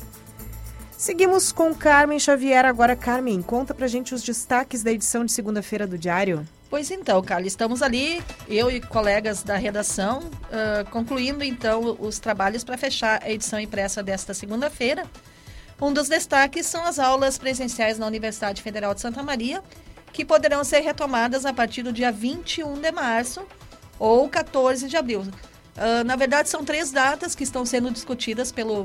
Seguimos 0.99 1.53
com 1.53 1.73
Carmen 1.73 2.19
Xavier. 2.19 2.65
Agora, 2.65 2.93
Carmen, 2.93 3.41
conta 3.41 3.73
pra 3.73 3.87
gente 3.87 4.13
os 4.13 4.21
destaques 4.21 4.83
da 4.83 4.91
edição 4.91 5.23
de 5.23 5.31
segunda-feira 5.31 5.87
do 5.87 5.97
Diário. 5.97 6.45
Pois 6.69 6.91
então, 6.91 7.21
Carla, 7.21 7.47
estamos 7.47 7.81
ali, 7.81 8.21
eu 8.49 8.69
e 8.69 8.81
colegas 8.81 9.41
da 9.41 9.55
redação, 9.55 10.19
uh, 10.19 10.89
concluindo 10.91 11.41
então 11.41 11.95
os 12.01 12.19
trabalhos 12.19 12.65
para 12.65 12.77
fechar 12.77 13.23
a 13.23 13.31
edição 13.31 13.61
impressa 13.61 14.03
desta 14.03 14.33
segunda-feira. 14.33 15.05
Um 15.81 15.93
dos 15.93 16.09
destaques 16.09 16.65
são 16.65 16.83
as 16.83 16.99
aulas 16.99 17.37
presenciais 17.37 17.97
na 17.97 18.05
Universidade 18.05 18.61
Federal 18.61 18.93
de 18.93 18.99
Santa 18.99 19.23
Maria, 19.23 19.63
que 20.11 20.25
poderão 20.25 20.65
ser 20.65 20.81
retomadas 20.81 21.45
a 21.45 21.53
partir 21.53 21.81
do 21.81 21.93
dia 21.93 22.11
21 22.11 22.73
de 22.73 22.91
março 22.91 23.47
ou 23.97 24.27
14 24.27 24.89
de 24.89 24.97
abril. 24.97 25.21
Uh, 25.21 26.03
na 26.05 26.17
verdade, 26.17 26.49
são 26.49 26.65
três 26.65 26.91
datas 26.91 27.35
que 27.35 27.43
estão 27.45 27.65
sendo 27.65 27.89
discutidas 27.89 28.51
pelo 28.51 28.83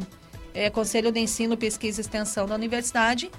é, 0.54 0.70
Conselho 0.70 1.10
de 1.10 1.20
Ensino, 1.20 1.56
Pesquisa 1.56 2.00
e 2.00 2.02
Extensão 2.02 2.46
da 2.46 2.54
Universidade, 2.54 3.30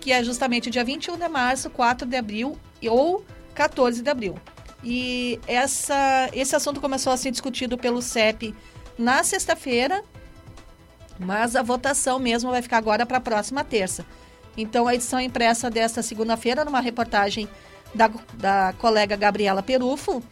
que 0.00 0.10
é 0.10 0.24
justamente 0.24 0.70
dia 0.70 0.82
21 0.82 1.16
de 1.16 1.28
março, 1.28 1.70
4 1.70 2.08
de 2.08 2.16
abril 2.16 2.58
ou 2.88 3.24
14 3.54 4.02
de 4.02 4.10
abril. 4.10 4.34
E 4.82 5.38
essa, 5.46 6.28
esse 6.32 6.56
assunto 6.56 6.80
começou 6.80 7.12
a 7.12 7.16
ser 7.16 7.30
discutido 7.30 7.78
pelo 7.78 8.02
CEP 8.02 8.54
na 8.98 9.22
sexta-feira, 9.22 10.02
mas 11.18 11.54
a 11.54 11.62
votação 11.62 12.18
mesmo 12.18 12.50
vai 12.50 12.60
ficar 12.60 12.78
agora 12.78 13.06
para 13.06 13.18
a 13.18 13.20
próxima 13.20 13.62
terça. 13.62 14.04
Então, 14.56 14.86
a 14.86 14.94
edição 14.94 15.20
impressa 15.20 15.70
desta 15.70 16.02
segunda-feira, 16.02 16.64
numa 16.64 16.80
reportagem 16.80 17.48
da, 17.94 18.10
da 18.34 18.74
colega 18.78 19.16
Gabriela 19.16 19.62
Perufo, 19.62 20.22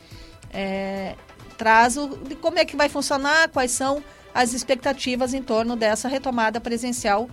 é, 0.53 1.17
traz 1.57 1.97
o, 1.97 2.09
de 2.09 2.37
como 2.37 2.59
é 2.59 2.65
que 2.65 2.77
vai 2.77 2.89
funcionar, 2.89 3.49
quais 3.49 3.71
são 3.71 4.03
as 4.35 4.55
expectativas 4.55 5.35
em 5.35 5.43
torno 5.43 5.77
dessa 5.77 6.09
retomada 6.09 6.61
presencial 6.61 7.29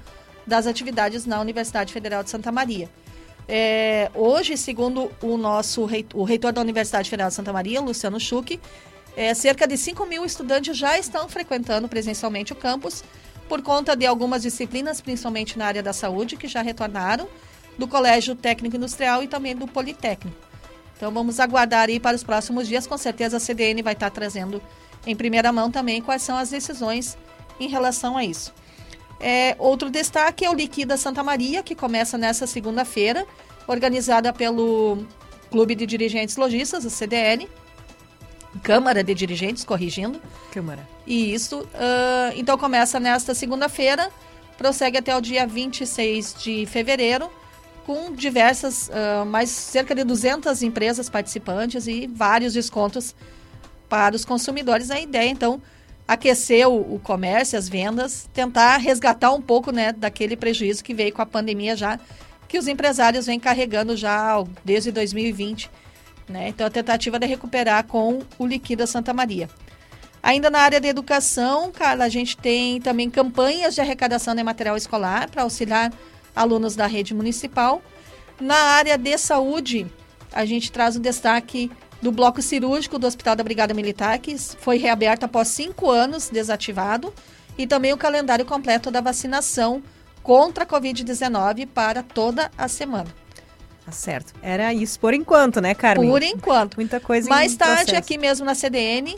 das 0.46 0.68
atividades 0.68 1.26
na 1.26 1.40
Universidade 1.40 1.94
Federal 1.94 2.24
de 2.24 2.30
Santa 2.30 2.52
Maria. 2.52 2.90
É, 3.48 4.12
hoje, 4.14 4.56
segundo 4.58 5.12
o 5.22 5.38
nosso 5.38 5.88
o 6.14 6.24
reitor 6.24 6.52
da 6.52 6.62
Universidade 6.62 7.10
Federal 7.10 7.30
de 7.30 7.36
Santa 7.36 7.52
Maria, 7.52 7.82
Luciano 7.82 8.20
Schuch, 8.20 8.60
é, 9.16 9.34
cerca 9.34 9.68
de 9.68 9.76
5 9.78 10.06
mil 10.06 10.24
estudantes 10.24 10.78
já 10.78 10.98
estão 11.00 11.28
frequentando 11.28 11.88
presencialmente 11.88 12.54
o 12.54 12.56
campus 12.56 13.04
por 13.48 13.62
conta 13.64 13.96
de 13.96 14.06
algumas 14.06 14.44
disciplinas, 14.44 15.02
principalmente 15.02 15.58
na 15.58 15.66
área 15.66 15.82
da 15.82 15.92
saúde, 15.92 16.38
que 16.38 16.48
já 16.48 16.62
retornaram, 16.62 17.28
do 17.78 17.88
Colégio 17.88 18.36
Técnico 18.36 18.76
Industrial 18.76 19.24
e 19.24 19.28
também 19.28 19.56
do 19.56 19.68
Politécnico. 19.68 20.38
Então 20.96 21.12
vamos 21.12 21.40
aguardar 21.40 21.90
aí 21.90 22.00
para 22.00 22.16
os 22.16 22.24
próximos 22.24 22.68
dias. 22.68 22.86
Com 22.86 22.98
certeza 22.98 23.38
a 23.38 23.40
CDN 23.40 23.82
vai 23.82 23.94
estar 23.94 24.10
trazendo 24.12 24.62
em 25.06 25.16
primeira 25.16 25.52
mão 25.52 25.72
também 25.72 26.02
quais 26.02 26.22
são 26.22 26.38
as 26.38 26.50
decisões 26.50 27.18
em 27.60 27.68
relação 27.68 28.18
a 28.18 28.24
isso. 28.24 28.54
É, 29.20 29.56
outro 29.60 29.90
destaque 29.90 30.46
é 30.46 30.50
o 30.50 30.54
Liquida 30.54 30.96
Santa 30.96 31.22
Maria, 31.24 31.62
que 31.62 31.76
começa 31.76 32.18
nessa 32.18 32.48
segunda-feira, 32.48 33.26
organizada 33.68 34.32
pelo 34.32 35.06
Clube 35.52 35.76
de 35.76 35.86
Dirigentes 35.86 36.38
Logistas, 36.38 36.86
o 36.86 36.90
CDL, 36.90 37.50
Câmara 38.64 39.04
de 39.04 39.14
Dirigentes, 39.14 39.64
corrigindo. 39.64 40.22
Câmara. 40.52 40.88
E 41.06 41.34
isso. 41.34 41.60
Uh, 41.62 42.34
então 42.36 42.58
começa 42.58 43.00
nesta 43.00 43.36
segunda-feira, 43.36 44.10
prossegue 44.58 44.98
até 44.98 45.16
o 45.16 45.22
dia 45.22 45.46
26 45.46 46.36
de 46.36 46.66
fevereiro, 46.66 47.30
com 47.86 48.14
diversas, 48.14 48.90
uh, 48.90 49.26
mais 49.26 49.50
cerca 49.50 49.94
de 49.94 50.04
200 50.04 50.64
empresas 50.64 51.10
participantes 51.10 51.88
e 51.88 52.08
vários 52.08 52.54
descontos 52.54 53.16
para 53.90 54.16
os 54.16 54.24
consumidores. 54.24 54.92
A 54.92 55.00
ideia, 55.00 55.30
então, 55.30 55.62
aquecer 56.08 56.68
o, 56.68 56.96
o, 56.96 57.00
comércio, 57.00 57.58
as 57.58 57.68
vendas, 57.68 58.30
tentar 58.34 58.78
resgatar 58.78 59.32
um 59.32 59.42
pouco 59.42 59.72
né, 59.72 59.92
daquele 59.92 60.38
prejuízo 60.38 60.84
que 60.84 60.94
veio 60.94 61.12
com 61.12 61.22
a 61.22 61.26
pandemia 61.26 61.76
já, 61.76 62.00
que 62.48 62.58
os 62.58 62.68
empresários 62.68 63.26
vêm 63.26 63.40
carregando 63.40 63.98
já 63.98 64.42
desde 64.64 64.92
2020. 64.92 65.70
Né? 66.28 66.50
Então, 66.50 66.66
a 66.66 66.70
tentativa 66.70 67.20
de 67.20 67.26
recuperar 67.26 67.86
com 67.86 68.22
o 68.38 68.46
Liquida 68.46 68.86
Santa 68.86 69.14
Maria. 69.14 69.50
Ainda 70.22 70.50
na 70.50 70.60
área 70.60 70.82
da 70.82 70.88
educação, 70.88 71.72
Carla, 71.72 72.06
a 72.06 72.10
gente 72.10 72.36
tem 72.38 72.82
também 72.82 73.10
campanhas 73.10 73.74
de 73.74 73.82
arrecadação 73.82 74.36
de 74.36 74.44
material 74.44 74.76
escolar 74.76 75.30
para 75.30 75.44
auxiliar 75.44 75.94
alunos 76.36 76.76
da 76.76 76.88
rede 76.88 77.14
municipal. 77.14 77.82
Na 78.40 78.56
área 78.56 78.98
de 78.98 79.18
saúde, 79.18 79.88
a 80.34 80.46
gente 80.46 80.72
traz 80.72 80.96
o 80.96 81.00
destaque 81.00 81.72
do 82.02 82.12
bloco 82.12 82.42
cirúrgico 82.42 82.98
do 82.98 83.08
Hospital 83.08 83.36
da 83.36 83.44
Brigada 83.44 83.74
Militar, 83.74 84.18
que 84.20 84.38
foi 84.38 84.78
reaberto 84.78 85.26
após 85.26 85.50
cinco 85.50 85.90
anos 85.90 86.30
desativado, 86.30 87.14
e 87.58 87.68
também 87.68 87.92
o 87.92 87.98
calendário 87.98 88.46
completo 88.46 88.90
da 88.90 89.02
vacinação 89.02 89.84
contra 90.24 90.64
a 90.64 90.68
Covid-19 90.68 91.68
para 91.68 92.02
toda 92.02 92.50
a 92.58 92.68
semana. 92.68 93.08
Tá 93.86 93.92
certo. 93.92 94.34
Era 94.42 94.74
isso 94.74 95.00
por 95.00 95.14
enquanto, 95.14 95.60
né, 95.60 95.74
Carmen? 95.74 96.10
Por 96.10 96.22
enquanto. 96.22 96.76
Muita 96.76 97.00
coisa 97.00 97.28
Mais 97.28 97.56
tarde, 97.56 97.86
processo. 97.86 97.98
aqui 97.98 98.18
mesmo 98.18 98.46
na 98.46 98.56
CDN, 98.56 99.18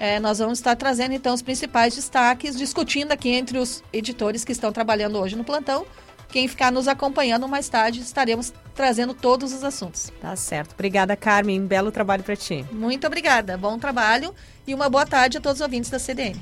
é, 0.00 0.18
nós 0.18 0.38
vamos 0.38 0.58
estar 0.58 0.74
trazendo 0.74 1.12
então 1.12 1.34
os 1.34 1.42
principais 1.42 1.94
destaques, 1.94 2.56
discutindo 2.56 3.12
aqui 3.12 3.30
entre 3.30 3.58
os 3.58 3.84
editores 3.92 4.44
que 4.44 4.52
estão 4.52 4.72
trabalhando 4.72 5.18
hoje 5.18 5.36
no 5.36 5.44
plantão 5.44 5.86
quem 6.36 6.46
ficar 6.46 6.70
nos 6.70 6.86
acompanhando 6.86 7.48
mais 7.48 7.66
tarde, 7.66 8.02
estaremos 8.02 8.52
trazendo 8.74 9.14
todos 9.14 9.54
os 9.54 9.64
assuntos. 9.64 10.12
Tá 10.20 10.36
certo. 10.36 10.74
Obrigada, 10.74 11.16
Carmen. 11.16 11.64
Belo 11.64 11.90
trabalho 11.90 12.22
para 12.22 12.36
ti. 12.36 12.62
Muito 12.70 13.06
obrigada. 13.06 13.56
Bom 13.56 13.78
trabalho 13.78 14.34
e 14.66 14.74
uma 14.74 14.90
boa 14.90 15.06
tarde 15.06 15.38
a 15.38 15.40
todos 15.40 15.62
os 15.62 15.64
ouvintes 15.64 15.88
da 15.88 15.98
CDN. 15.98 16.38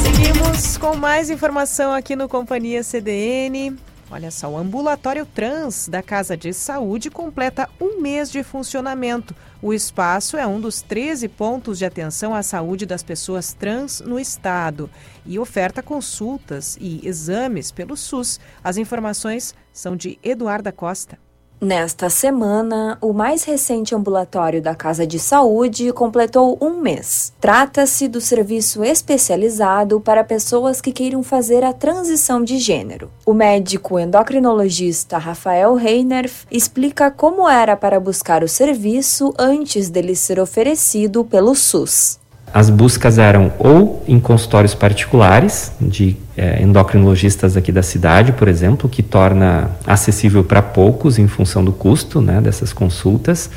Seguimos 0.00 0.76
com 0.76 0.94
mais 0.94 1.28
informação 1.28 1.92
aqui 1.92 2.14
no 2.14 2.28
Companhia 2.28 2.84
CDN. 2.84 3.76
Olha 4.08 4.30
só, 4.30 4.48
o 4.48 4.56
ambulatório 4.56 5.26
trans 5.26 5.88
da 5.88 6.04
Casa 6.04 6.36
de 6.36 6.52
Saúde 6.52 7.10
completa 7.10 7.68
um 7.80 8.00
mês 8.00 8.30
de 8.30 8.44
funcionamento. 8.44 9.34
O 9.60 9.72
espaço 9.72 10.36
é 10.36 10.46
um 10.46 10.60
dos 10.60 10.82
13 10.82 11.26
pontos 11.26 11.78
de 11.78 11.84
atenção 11.84 12.32
à 12.32 12.44
saúde 12.44 12.86
das 12.86 13.02
pessoas 13.02 13.52
trans 13.52 14.00
no 14.00 14.20
estado 14.20 14.88
e 15.26 15.36
oferta 15.36 15.82
consultas 15.82 16.78
e 16.80 17.00
exames 17.04 17.72
pelo 17.72 17.96
SUS. 17.96 18.38
As 18.62 18.76
informações 18.76 19.56
são 19.72 19.96
de 19.96 20.16
Eduarda 20.22 20.70
Costa. 20.70 21.18
Nesta 21.60 22.08
semana, 22.08 22.96
o 23.00 23.12
mais 23.12 23.42
recente 23.42 23.92
ambulatório 23.92 24.62
da 24.62 24.76
Casa 24.76 25.04
de 25.04 25.18
Saúde 25.18 25.92
completou 25.92 26.56
um 26.60 26.80
mês. 26.80 27.32
Trata-se 27.40 28.06
do 28.06 28.20
serviço 28.20 28.84
especializado 28.84 30.00
para 30.00 30.22
pessoas 30.22 30.80
que 30.80 30.92
queiram 30.92 31.20
fazer 31.24 31.64
a 31.64 31.72
transição 31.72 32.44
de 32.44 32.58
gênero. 32.58 33.10
O 33.26 33.34
médico 33.34 33.98
endocrinologista 33.98 35.18
Rafael 35.18 35.74
Reiner 35.74 36.30
explica 36.48 37.10
como 37.10 37.48
era 37.48 37.76
para 37.76 37.98
buscar 37.98 38.44
o 38.44 38.48
serviço 38.48 39.34
antes 39.36 39.90
dele 39.90 40.14
ser 40.14 40.38
oferecido 40.38 41.24
pelo 41.24 41.56
SUS. 41.56 42.20
As 42.54 42.70
buscas 42.70 43.18
eram 43.18 43.52
ou 43.58 44.00
em 44.06 44.20
consultórios 44.20 44.76
particulares, 44.76 45.72
de 45.80 46.16
é, 46.38 46.62
endocrinologistas 46.62 47.56
aqui 47.56 47.72
da 47.72 47.82
cidade, 47.82 48.32
por 48.32 48.46
exemplo, 48.46 48.88
que 48.88 49.02
torna 49.02 49.70
acessível 49.84 50.44
para 50.44 50.62
poucos 50.62 51.18
em 51.18 51.26
função 51.26 51.64
do 51.64 51.72
custo 51.72 52.20
né, 52.20 52.40
dessas 52.40 52.72
consultas, 52.72 53.50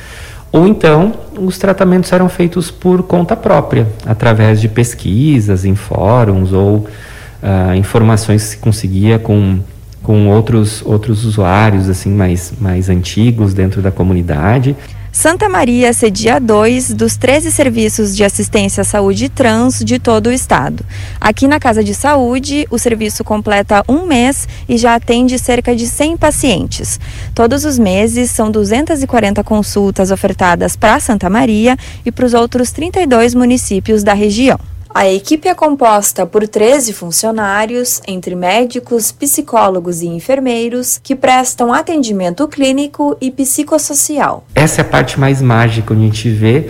ou 0.52 0.68
então 0.68 1.14
os 1.38 1.58
tratamentos 1.60 2.12
eram 2.12 2.28
feitos 2.28 2.72
por 2.72 3.04
conta 3.04 3.38
própria, 3.38 3.88
através 4.06 4.60
de 4.60 4.68
pesquisas 4.68 5.64
em 5.64 5.76
fóruns 5.76 6.52
ou 6.52 6.78
uh, 6.78 7.76
informações 7.76 8.44
que 8.44 8.50
se 8.50 8.58
conseguia 8.58 9.20
com, 9.20 9.60
com 10.02 10.28
outros, 10.28 10.82
outros 10.84 11.24
usuários 11.24 11.88
assim 11.88 12.10
mais, 12.10 12.52
mais 12.60 12.90
antigos 12.90 13.54
dentro 13.54 13.82
da 13.82 13.92
comunidade. 13.92 14.76
Santa 15.22 15.48
Maria 15.48 15.94
cedia 15.94 16.40
dois 16.40 16.92
dos 16.92 17.16
13 17.16 17.52
serviços 17.52 18.16
de 18.16 18.24
assistência 18.24 18.82
à 18.82 18.84
saúde 18.84 19.30
trans 19.30 19.86
de 19.86 20.00
todo 20.00 20.26
o 20.26 20.32
estado. 20.32 20.84
Aqui 21.20 21.48
na 21.48 21.60
Casa 21.60 21.84
de 21.84 21.94
Saúde, 21.94 22.66
o 22.72 22.80
serviço 22.80 23.24
completa 23.24 23.84
um 23.88 24.08
mês 24.08 24.48
e 24.68 24.80
já 24.80 24.96
atende 24.96 25.38
cerca 25.38 25.76
de 25.76 25.86
100 25.86 26.18
pacientes. 26.18 27.00
Todos 27.36 27.66
os 27.66 27.78
meses 27.78 28.32
são 28.32 28.50
240 28.50 29.44
consultas 29.44 30.10
ofertadas 30.10 30.76
para 30.76 31.00
Santa 31.00 31.30
Maria 31.30 31.78
e 32.04 32.12
para 32.12 32.26
os 32.26 32.34
outros 32.34 32.72
32 32.72 33.36
municípios 33.36 34.04
da 34.04 34.16
região. 34.16 34.60
A 34.94 35.08
equipe 35.08 35.48
é 35.48 35.56
composta 35.56 36.26
por 36.26 36.46
13 36.46 36.92
funcionários, 36.92 38.02
entre 38.06 38.36
médicos, 38.36 39.10
psicólogos 39.10 40.02
e 40.02 40.08
enfermeiros, 40.08 41.00
que 41.02 41.16
prestam 41.16 41.74
atendimento 41.74 42.46
clínico 42.46 43.16
e 43.22 43.32
psicossocial. 43.32 44.46
Essa 44.54 44.82
é 44.82 44.84
a 44.84 44.86
parte 44.86 45.18
mais 45.18 45.42
mágica, 45.42 45.94
onde 45.94 46.04
a 46.04 46.06
gente 46.08 46.30
vê 46.30 46.70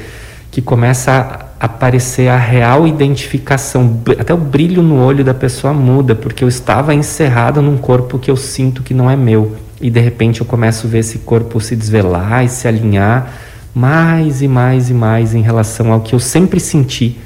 que 0.51 0.61
começa 0.61 1.11
a 1.59 1.65
aparecer 1.65 2.27
a 2.27 2.37
real 2.37 2.85
identificação, 2.85 3.99
até 4.19 4.31
o 4.31 4.37
brilho 4.37 4.83
no 4.83 5.03
olho 5.03 5.23
da 5.23 5.33
pessoa 5.33 5.73
muda, 5.73 6.13
porque 6.13 6.43
eu 6.43 6.47
estava 6.47 6.93
encerrado 6.93 7.59
num 7.59 7.77
corpo 7.77 8.19
que 8.19 8.29
eu 8.29 8.37
sinto 8.37 8.83
que 8.83 8.93
não 8.93 9.09
é 9.09 9.15
meu. 9.15 9.55
E 9.81 9.89
de 9.89 9.99
repente 9.99 10.41
eu 10.41 10.45
começo 10.45 10.85
a 10.85 10.89
ver 10.91 10.99
esse 10.99 11.19
corpo 11.19 11.59
se 11.59 11.75
desvelar 11.75 12.45
e 12.45 12.49
se 12.49 12.67
alinhar 12.67 13.33
mais 13.73 14.43
e 14.43 14.47
mais 14.47 14.91
e 14.91 14.93
mais 14.93 15.33
em 15.33 15.41
relação 15.41 15.91
ao 15.91 16.01
que 16.01 16.13
eu 16.13 16.19
sempre 16.19 16.59
senti 16.59 17.17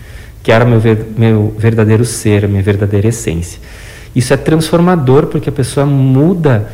que 0.46 0.52
era 0.52 0.64
meu, 0.64 0.80
ver, 0.80 1.08
meu 1.18 1.56
verdadeiro 1.58 2.06
ser, 2.06 2.48
minha 2.48 2.62
verdadeira 2.62 3.08
essência. 3.08 3.60
Isso 4.16 4.32
é 4.32 4.38
transformador 4.38 5.26
porque 5.26 5.50
a 5.50 5.52
pessoa 5.52 5.88
muda, 5.88 6.70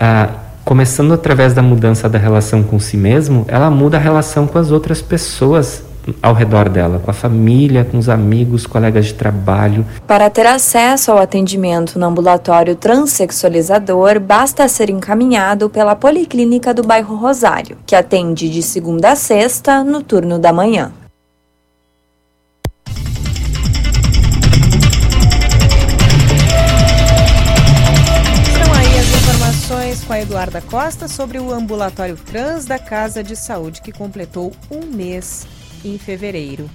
ah, 0.00 0.30
começando 0.64 1.12
através 1.12 1.52
da 1.52 1.60
mudança 1.60 2.08
da 2.08 2.18
relação 2.18 2.62
com 2.62 2.80
si 2.80 2.96
mesmo, 2.96 3.44
ela 3.46 3.70
muda 3.70 3.98
a 3.98 4.00
relação 4.00 4.46
com 4.46 4.56
as 4.56 4.70
outras 4.70 5.02
pessoas 5.02 5.82
ao 6.22 6.32
redor 6.32 6.70
dela, 6.70 6.98
com 6.98 7.10
a 7.10 7.14
família, 7.14 7.84
com 7.84 7.98
os 7.98 8.08
amigos, 8.08 8.66
colegas 8.66 9.04
de 9.04 9.12
trabalho. 9.12 9.84
Para 10.06 10.30
ter 10.30 10.46
acesso 10.46 11.12
ao 11.12 11.18
atendimento 11.18 11.98
no 11.98 12.06
ambulatório 12.06 12.74
transexualizador, 12.74 14.18
basta 14.18 14.66
ser 14.66 14.88
encaminhado 14.88 15.68
pela 15.68 15.94
Policlínica 15.94 16.72
do 16.72 16.82
bairro 16.82 17.16
Rosário, 17.16 17.76
que 17.84 17.94
atende 17.94 18.48
de 18.48 18.62
segunda 18.62 19.12
a 19.12 19.14
sexta 19.14 19.84
no 19.84 20.02
turno 20.02 20.38
da 20.38 20.54
manhã. 20.54 20.90
Com 30.10 30.14
a 30.14 30.20
Eduarda 30.20 30.60
Costa 30.60 31.06
sobre 31.06 31.38
o 31.38 31.52
ambulatório 31.52 32.16
trans 32.16 32.64
da 32.64 32.80
Casa 32.80 33.22
de 33.22 33.36
Saúde, 33.36 33.80
que 33.80 33.92
completou 33.92 34.50
um 34.68 34.84
mês 34.84 35.46
em 35.84 35.96
fevereiro. 35.98 36.68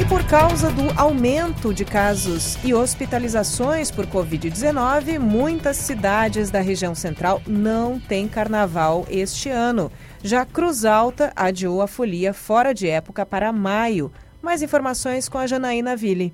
E 0.00 0.04
por 0.04 0.22
causa 0.28 0.70
do 0.70 0.96
aumento 0.96 1.74
de 1.74 1.84
casos 1.84 2.56
e 2.62 2.72
hospitalizações 2.72 3.90
por 3.90 4.06
Covid-19, 4.06 5.18
muitas 5.18 5.76
cidades 5.76 6.52
da 6.52 6.60
região 6.60 6.94
central 6.94 7.42
não 7.44 7.98
têm 7.98 8.28
carnaval 8.28 9.08
este 9.10 9.48
ano. 9.48 9.90
Já 10.22 10.46
Cruz 10.46 10.84
Alta 10.84 11.32
adiou 11.34 11.82
a 11.82 11.88
folia 11.88 12.32
fora 12.32 12.72
de 12.72 12.88
época 12.88 13.26
para 13.26 13.52
maio. 13.52 14.12
Mais 14.40 14.62
informações 14.62 15.28
com 15.28 15.36
a 15.36 15.48
Janaína 15.48 15.96
Ville. 15.96 16.32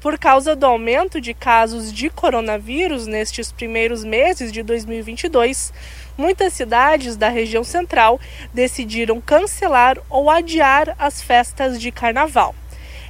Por 0.00 0.16
causa 0.16 0.54
do 0.54 0.64
aumento 0.64 1.20
de 1.20 1.34
casos 1.34 1.92
de 1.92 2.08
coronavírus 2.08 3.08
nestes 3.08 3.50
primeiros 3.50 4.04
meses 4.04 4.52
de 4.52 4.62
2022, 4.62 5.72
muitas 6.16 6.52
cidades 6.52 7.16
da 7.16 7.28
região 7.28 7.64
central 7.64 8.20
decidiram 8.54 9.20
cancelar 9.20 9.98
ou 10.08 10.30
adiar 10.30 10.94
as 11.00 11.20
festas 11.20 11.80
de 11.80 11.90
carnaval. 11.90 12.54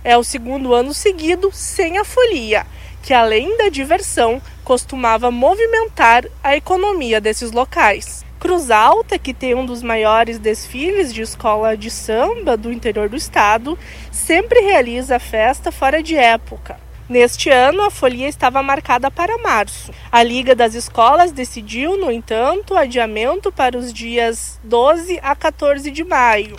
É 0.02 0.16
o 0.16 0.24
segundo 0.24 0.73
ano 0.73 0.94
seguido 0.94 1.51
sem 1.52 1.98
a 1.98 2.05
folia, 2.05 2.66
que 3.02 3.12
além 3.12 3.59
da 3.59 3.69
diversão, 3.69 4.40
costumava 4.65 5.31
movimentar 5.31 6.24
a 6.43 6.56
economia 6.56 7.20
desses 7.20 7.52
locais. 7.52 8.24
Cruz 8.39 8.70
Alta, 8.70 9.19
que 9.19 9.35
tem 9.35 9.52
um 9.56 9.66
dos 9.66 9.82
maiores 9.82 10.39
desfiles 10.39 11.12
de 11.12 11.23
escola 11.23 11.77
de 11.77 11.90
samba 11.90 12.56
do 12.56 12.70
interior 12.70 13.09
do 13.09 13.16
estado, 13.16 13.77
sempre 14.12 14.60
realiza 14.60 15.16
a 15.16 15.20
festa 15.20 15.73
fora 15.73 16.01
de 16.01 16.15
época. 16.15 16.78
Neste 17.09 17.51
ano, 17.51 17.82
a 17.82 17.90
folia 17.90 18.28
estava 18.28 18.62
marcada 18.62 19.10
para 19.10 19.39
março. 19.39 19.90
A 20.12 20.23
Liga 20.23 20.55
das 20.55 20.74
Escolas 20.74 21.32
decidiu, 21.32 21.98
no 21.98 22.12
entanto, 22.12 22.77
adiamento 22.77 23.51
para 23.51 23.77
os 23.77 23.93
dias 23.93 24.60
12 24.62 25.19
a 25.20 25.35
14 25.35 25.90
de 25.90 26.05
maio. 26.05 26.56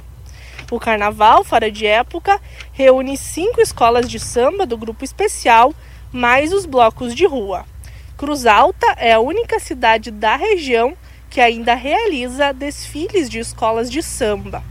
O 0.70 0.82
carnaval, 0.82 1.46
fora 1.46 1.72
de 1.72 1.86
época, 1.86 2.42
reúne 2.74 3.16
cinco 3.16 3.62
escolas 3.62 4.10
de 4.10 4.20
samba 4.20 4.66
do 4.66 4.78
grupo 4.78 5.06
especial, 5.06 5.74
mais 6.12 6.52
os 6.52 6.66
blocos 6.66 7.16
de 7.16 7.26
rua. 7.26 7.64
Cruz 8.18 8.46
Alta 8.46 8.86
é 8.98 9.14
a 9.14 9.20
única 9.20 9.60
cidade 9.60 10.12
da 10.12 10.36
região 10.36 10.94
que 11.30 11.40
ainda 11.40 11.76
realiza 11.76 12.54
desfiles 12.54 13.30
de 13.30 13.40
escolas 13.40 13.90
de 13.90 14.02
samba. 14.02 14.64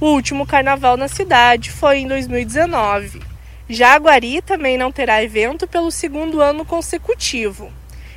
O 0.00 0.06
último 0.06 0.46
carnaval 0.46 0.96
na 0.96 1.08
cidade 1.08 1.70
foi 1.70 1.98
em 1.98 2.08
2019. 2.08 3.20
Jaguari 3.68 4.40
também 4.40 4.78
não 4.78 4.90
terá 4.90 5.22
evento 5.22 5.66
pelo 5.66 5.90
segundo 5.90 6.40
ano 6.40 6.64
consecutivo. 6.64 7.70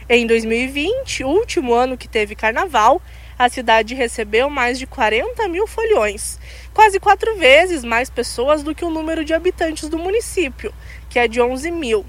Em 0.07 0.25
2020, 0.25 1.23
último 1.23 1.73
ano 1.73 1.97
que 1.97 2.07
teve 2.07 2.35
carnaval, 2.35 3.01
a 3.37 3.49
cidade 3.49 3.95
recebeu 3.95 4.49
mais 4.49 4.77
de 4.77 4.85
40 4.85 5.47
mil 5.49 5.65
folhões, 5.65 6.39
quase 6.73 6.99
quatro 6.99 7.35
vezes 7.37 7.83
mais 7.83 8.09
pessoas 8.09 8.61
do 8.61 8.75
que 8.75 8.85
o 8.85 8.89
número 8.91 9.25
de 9.25 9.33
habitantes 9.33 9.89
do 9.89 9.97
município, 9.97 10.73
que 11.09 11.17
é 11.17 11.27
de 11.27 11.41
11 11.41 11.71
mil. 11.71 12.05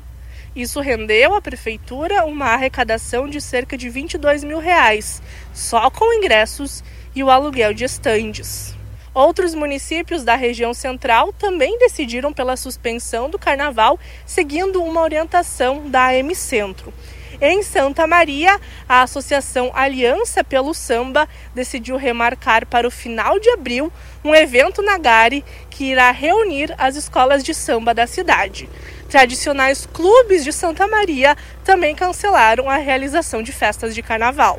Isso 0.54 0.80
rendeu 0.80 1.34
à 1.34 1.40
prefeitura 1.40 2.26
uma 2.26 2.48
arrecadação 2.48 3.26
de 3.26 3.40
cerca 3.40 3.76
de 3.76 3.88
22 3.88 4.44
mil 4.44 4.58
reais, 4.58 5.22
só 5.54 5.90
com 5.90 6.12
ingressos 6.12 6.84
e 7.14 7.24
o 7.24 7.30
aluguel 7.30 7.72
de 7.72 7.84
estandes. 7.84 8.74
Outros 9.14 9.54
municípios 9.54 10.24
da 10.24 10.34
região 10.34 10.74
central 10.74 11.32
também 11.32 11.78
decidiram 11.78 12.34
pela 12.34 12.56
suspensão 12.56 13.30
do 13.30 13.38
carnaval, 13.38 13.98
seguindo 14.26 14.82
uma 14.82 15.00
orientação 15.00 15.88
da 15.88 16.08
AM 16.08 16.34
Centro. 16.34 16.92
Em 17.40 17.62
Santa 17.62 18.06
Maria, 18.06 18.60
a 18.88 19.02
Associação 19.02 19.70
Aliança 19.74 20.44
pelo 20.44 20.72
Samba 20.72 21.28
decidiu 21.54 21.96
remarcar 21.96 22.66
para 22.66 22.86
o 22.86 22.90
final 22.90 23.40
de 23.40 23.50
abril 23.50 23.92
um 24.22 24.34
evento 24.34 24.80
na 24.80 24.96
Gare 24.96 25.44
que 25.68 25.86
irá 25.86 26.10
reunir 26.10 26.74
as 26.78 26.94
escolas 26.94 27.42
de 27.42 27.52
samba 27.52 27.92
da 27.92 28.06
cidade 28.06 28.68
tradicionais 29.12 29.84
clubes 29.92 30.42
de 30.42 30.50
Santa 30.50 30.88
Maria 30.88 31.36
também 31.62 31.94
cancelaram 31.94 32.70
a 32.70 32.78
realização 32.78 33.42
de 33.42 33.52
festas 33.52 33.94
de 33.94 34.00
carnaval. 34.00 34.58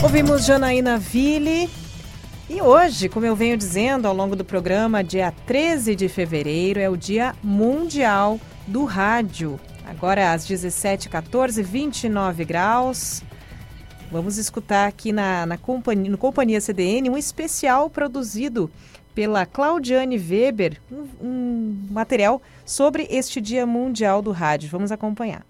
Ouvimos 0.00 0.44
Janaína 0.44 0.96
Ville. 0.96 1.68
E 2.48 2.62
hoje, 2.62 3.08
como 3.08 3.26
eu 3.26 3.34
venho 3.34 3.56
dizendo 3.56 4.06
ao 4.06 4.14
longo 4.14 4.36
do 4.36 4.44
programa, 4.44 5.02
dia 5.02 5.34
13 5.46 5.96
de 5.96 6.08
fevereiro 6.08 6.78
é 6.78 6.88
o 6.88 6.96
Dia 6.96 7.34
Mundial 7.42 8.38
do 8.68 8.84
Rádio. 8.84 9.58
Agora 9.96 10.32
às 10.32 10.44
17h14, 10.44 11.62
29 11.62 12.44
graus. 12.44 13.22
Vamos 14.10 14.38
escutar 14.38 14.88
aqui 14.88 15.12
na, 15.12 15.46
na 15.46 15.56
companhia, 15.56 16.10
no 16.10 16.18
Companhia 16.18 16.60
CDN 16.60 17.10
um 17.10 17.16
especial 17.16 17.88
produzido 17.88 18.68
pela 19.14 19.46
Claudiane 19.46 20.18
Weber, 20.18 20.80
um, 20.90 21.06
um 21.22 21.78
material 21.90 22.42
sobre 22.66 23.06
este 23.08 23.40
Dia 23.40 23.64
Mundial 23.64 24.20
do 24.20 24.32
Rádio. 24.32 24.68
Vamos 24.68 24.90
acompanhar. 24.90 25.42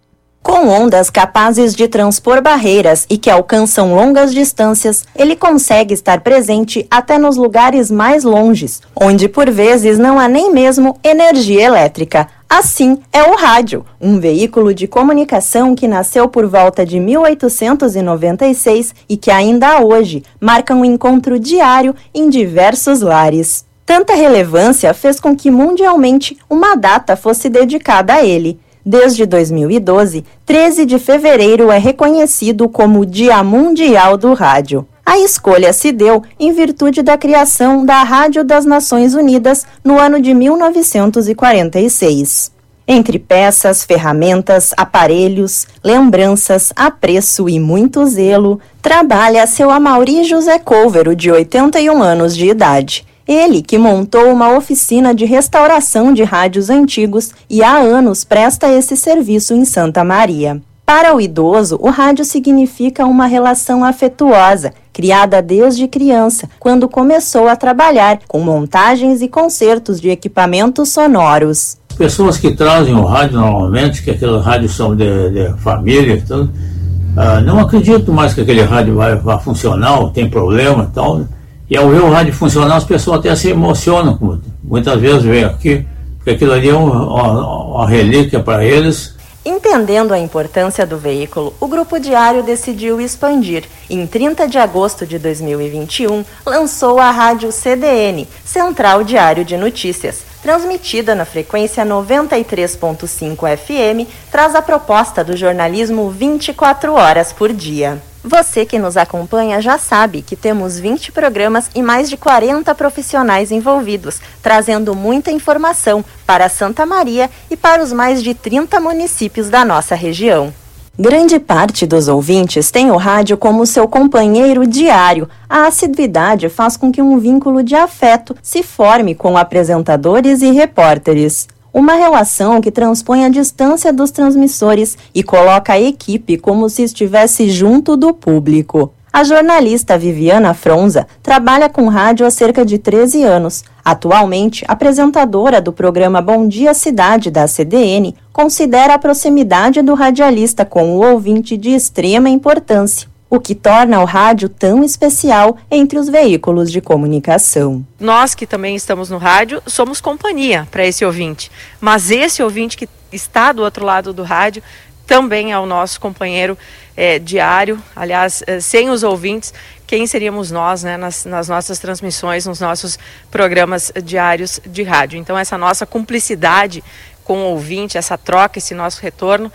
Com 0.43 0.69
ondas 0.69 1.09
capazes 1.09 1.75
de 1.75 1.89
transpor 1.89 2.43
barreiras 2.43 3.07
e 3.09 3.17
que 3.17 3.31
alcançam 3.31 3.95
longas 3.95 4.31
distâncias, 4.31 5.07
ele 5.17 5.35
consegue 5.37 5.95
estar 5.95 6.21
presente 6.21 6.87
até 6.91 7.17
nos 7.17 7.39
lugares 7.39 7.91
mais 7.91 8.25
longes, 8.25 8.83
onde 8.95 9.27
por 9.27 9.51
vezes 9.51 9.99
não 9.99 10.19
há 10.19 10.29
nem 10.29 10.53
mesmo 10.53 11.01
energia 11.03 11.63
elétrica. 11.63 12.29
Assim 12.57 12.99
é 13.13 13.21
o 13.25 13.35
rádio, 13.35 13.85
um 14.01 14.21
veículo 14.21 14.73
de 14.73 14.87
comunicação 14.87 15.75
que 15.75 15.89
nasceu 15.89 16.29
por 16.29 16.47
volta 16.47 16.87
de 16.87 17.01
1896 17.01 18.95
e 19.09 19.17
que 19.17 19.29
ainda 19.29 19.81
hoje 19.81 20.23
marca 20.41 20.73
um 20.73 20.85
encontro 20.85 21.37
diário 21.37 21.97
em 22.15 22.31
diversos 22.31 23.01
lares. 23.01 23.65
Tanta 23.85 24.15
relevância 24.15 24.95
fez 24.95 25.19
com 25.19 25.35
que 25.35 25.51
mundialmente 25.51 26.39
uma 26.49 26.77
data 26.77 27.17
fosse 27.17 27.49
dedicada 27.49 28.15
a 28.15 28.25
ele. 28.25 28.61
Desde 28.87 29.27
2012, 29.27 30.25
13 30.47 30.87
de 30.87 31.01
fevereiro 31.01 31.73
é 31.73 31.79
reconhecido 31.79 32.69
como 32.69 33.05
Dia 33.05 33.43
Mundial 33.43 34.17
do 34.17 34.33
Rádio. 34.33 34.87
A 35.07 35.19
escolha 35.19 35.73
se 35.73 35.93
deu 35.93 36.23
em 36.41 36.53
virtude 36.53 37.03
da 37.03 37.19
criação 37.19 37.85
da 37.85 38.03
Rádio 38.03 38.43
das 38.43 38.65
Nações 38.65 39.15
Unidas 39.15 39.67
no 39.85 39.99
ano 39.99 40.19
de 40.21 40.33
1946. 40.33 42.55
Entre 42.87 43.19
peças, 43.19 43.85
ferramentas, 43.85 44.73
aparelhos, 44.77 45.67
lembranças, 45.83 46.73
apreço 46.77 47.49
e 47.49 47.59
muito 47.59 48.05
zelo, 48.07 48.61
trabalha 48.83 49.47
seu 49.47 49.71
Amauri 49.71 50.25
José 50.25 50.59
Couvero, 50.59 51.17
de 51.17 51.31
81 51.31 52.03
anos 52.03 52.37
de 52.37 52.49
idade. 52.49 53.07
Ele 53.27 53.63
que 53.63 53.79
montou 53.79 54.31
uma 54.31 54.55
oficina 54.55 55.15
de 55.15 55.25
restauração 55.25 56.13
de 56.13 56.23
rádios 56.23 56.69
antigos 56.69 57.31
e 57.49 57.63
há 57.63 57.77
anos 57.77 58.23
presta 58.23 58.71
esse 58.71 58.97
serviço 58.97 59.55
em 59.55 59.65
Santa 59.65 60.05
Maria. 60.05 60.61
Para 60.87 61.17
o 61.17 61.21
idoso, 61.21 61.79
o 61.81 61.89
rádio 61.89 62.27
significa 62.27 63.07
uma 63.07 63.25
relação 63.25 63.83
afetuosa, 63.83 64.75
criada 64.93 65.41
desde 65.41 65.89
criança, 65.89 66.47
quando 66.61 66.87
começou 66.87 67.49
a 67.49 67.57
trabalhar 67.57 68.19
com 68.29 68.41
montagens 68.41 69.23
e 69.23 69.29
concertos 69.29 69.99
de 69.99 70.11
equipamentos 70.11 70.91
sonoros. 70.91 71.79
Pessoas 71.97 72.37
que 72.37 72.55
trazem 72.55 72.95
o 72.95 73.03
rádio 73.03 73.39
normalmente, 73.39 74.03
que 74.03 74.11
aqueles 74.11 74.45
rádios 74.45 74.77
são 74.77 74.95
de, 74.95 75.31
de 75.31 75.55
família, 75.63 76.21
então, 76.23 76.43
uh, 76.43 77.41
não 77.43 77.61
acredito 77.61 78.13
mais 78.13 78.35
que 78.35 78.43
aquele 78.43 78.63
rádio 78.63 78.97
vai, 78.97 79.17
vai 79.17 79.41
funcionar, 79.41 80.11
tem 80.11 80.29
problema 80.29 80.87
e 80.91 80.95
tal. 80.95 81.25
E 81.71 81.79
ao 81.79 81.89
ver 81.89 82.03
o 82.03 82.11
rádio 82.11 82.35
funcionar, 82.35 82.77
as 82.77 82.85
pessoas 82.85 83.21
até 83.21 83.35
se 83.35 83.49
emocionam. 83.49 84.39
Muitas 84.63 85.01
vezes 85.01 85.23
vem 85.23 85.45
aqui, 85.45 85.87
porque 86.19 86.33
aquilo 86.33 86.53
ali 86.53 86.69
é 86.69 86.75
uma, 86.75 87.75
uma 87.75 87.89
relíquia 87.89 88.39
para 88.39 88.63
eles 88.63 89.15
Entendendo 89.47 90.15
a 90.15 90.19
importância 90.19 90.87
do 90.87 90.97
veículo, 90.97 91.53
o 91.61 91.69
Grupo 91.69 92.01
Diário 92.01 92.43
decidiu 92.43 92.99
expandir. 92.99 93.65
Em 93.91 94.07
30 94.07 94.49
de 94.49 94.57
agosto 94.57 95.07
de 95.07 95.19
2021, 95.19 96.25
lançou 96.47 96.99
a 96.99 97.11
rádio 97.11 97.53
CDN, 97.53 98.27
Central 98.43 99.05
Diário 99.05 99.45
de 99.45 99.59
Notícias. 99.59 100.23
Transmitida 100.43 101.15
na 101.15 101.27
frequência 101.27 101.85
93.5 101.85 103.57
FM, 103.59 104.09
traz 104.31 104.55
a 104.55 104.63
proposta 104.63 105.23
do 105.23 105.37
jornalismo 105.37 106.09
24 106.09 106.95
horas 106.95 107.31
por 107.31 107.53
dia. 107.53 108.01
Você 108.27 108.65
que 108.65 108.79
nos 108.79 108.97
acompanha 108.97 109.61
já 109.61 109.77
sabe 109.77 110.23
que 110.23 110.35
temos 110.35 110.79
20 110.79 111.13
programas 111.13 111.71
e 111.75 111.83
mais 111.83 112.09
de 112.09 112.17
40 112.17 112.75
profissionais 112.75 113.53
envolvidos, 113.53 114.19
trazendo 114.43 114.95
muita 114.95 115.31
informação 115.31 116.03
para 116.27 116.49
Santa 116.49 116.85
Maria 116.85 117.31
e 117.51 117.57
para 117.57 117.83
os 117.83 117.93
mais 117.93 118.23
de 118.23 118.35
30 118.35 118.81
municípios 118.81 119.49
da 119.51 119.65
nossa 119.65 119.95
região. 119.95 120.53
Grande 120.99 121.41
parte 121.41 121.87
dos 121.87 122.07
ouvintes 122.07 122.71
tem 122.71 122.91
o 122.91 122.97
rádio 122.97 123.37
como 123.37 123.67
seu 123.67 123.89
companheiro 123.89 124.67
diário. 124.67 125.29
A 125.49 125.67
assiduidade 125.67 126.49
faz 126.49 126.77
com 126.77 126.93
que 126.93 127.03
um 127.03 127.19
vínculo 127.19 127.63
de 127.63 127.75
afeto 127.75 128.37
se 128.41 128.63
forme 128.63 129.15
com 129.15 129.37
apresentadores 129.37 130.41
e 130.41 130.53
repórteres 130.53 131.49
uma 131.75 131.95
relação 131.95 132.61
que 132.61 132.71
transpõe 132.71 133.25
a 133.25 133.29
distância 133.29 133.93
dos 133.93 134.13
transmissores 134.13 134.97
e 135.13 135.25
coloca 135.25 135.73
a 135.73 135.81
equipe 135.81 136.39
como 136.39 136.71
se 136.71 136.85
estivesse 136.85 137.51
junto 137.51 137.97
do 137.97 138.15
público. 138.15 138.93
A 139.15 139.23
jornalista 139.23 139.97
Viviana 139.97 140.53
Fronza 140.55 141.07
trabalha 141.23 141.69
com 141.69 141.87
rádio 141.87 142.27
há 142.27 142.31
cerca 142.33 142.67
de 142.67 142.79
13 142.79 143.23
anos. 143.23 143.63
Atualmente, 143.85 144.65
apresentadora 144.67 145.61
do 145.61 145.73
programa 145.73 146.21
Bom 146.21 146.49
Dia 146.49 146.75
Cidade 146.75 147.31
da 147.31 147.47
CDN, 147.47 148.17
considera 148.33 148.95
a 148.95 148.99
proximidade 148.99 149.83
do 149.83 149.95
radialista 149.95 150.65
com 150.65 150.97
o 150.97 151.13
ouvinte 151.13 151.57
de 151.57 151.71
extrema 151.71 152.29
importância 152.29 153.09
o 153.31 153.41
que 153.41 153.55
torna 153.55 154.01
o 154.01 154.05
rádio 154.05 154.49
tão 154.49 154.85
especial 154.85 155.57
entre 155.69 155.99
os 155.99 156.09
veículos 156.09 156.71
de 156.71 156.81
comunicação. 156.81 157.85
Nós 157.99 158.33
que 158.33 158.47
também 158.47 158.77
estamos 158.77 159.11
no 159.11 159.19
rádio 159.19 159.61
somos 159.67 160.01
companhia 160.01 160.69
para 160.71 160.87
esse 160.87 161.05
ouvinte, 161.05 161.51
mas 161.81 162.13
esse 162.13 162.43
ouvinte 162.43 162.77
que 162.77 162.89
está 163.13 163.51
do 163.51 163.63
outro 163.63 163.85
lado 163.85 164.13
do 164.13 164.23
rádio 164.23 164.63
também 165.07 165.53
é 165.53 165.59
o 165.59 165.67
nosso 165.67 166.01
companheiro 166.01 166.57
é, 166.97 167.19
diário. 167.19 167.83
Aliás, 167.95 168.43
é, 168.47 168.61
sem 168.61 168.91
os 168.91 169.03
ouvintes, 169.03 169.53
quem 169.87 170.07
seríamos 170.07 170.51
nós 170.51 170.83
né, 170.83 170.97
nas, 170.97 171.25
nas, 171.25 171.49
nossas 171.49 171.79
transmissões, 171.79 172.47
nos 172.47 172.61
nossos 172.61 172.99
programas 173.31 173.93
diários 174.03 174.61
de 174.67 174.83
rádio? 174.83 175.19
Então, 175.19 175.37
essa 175.39 175.59
nossa 175.59 175.85
cumplicidade 175.85 176.83
com 177.23 177.39
o 177.39 177.51
ouvinte, 177.51 177.97
essa 177.97 178.19
troca, 178.19 178.59
esse 178.59 178.75
nosso 178.75 179.01
retorno 179.01 179.51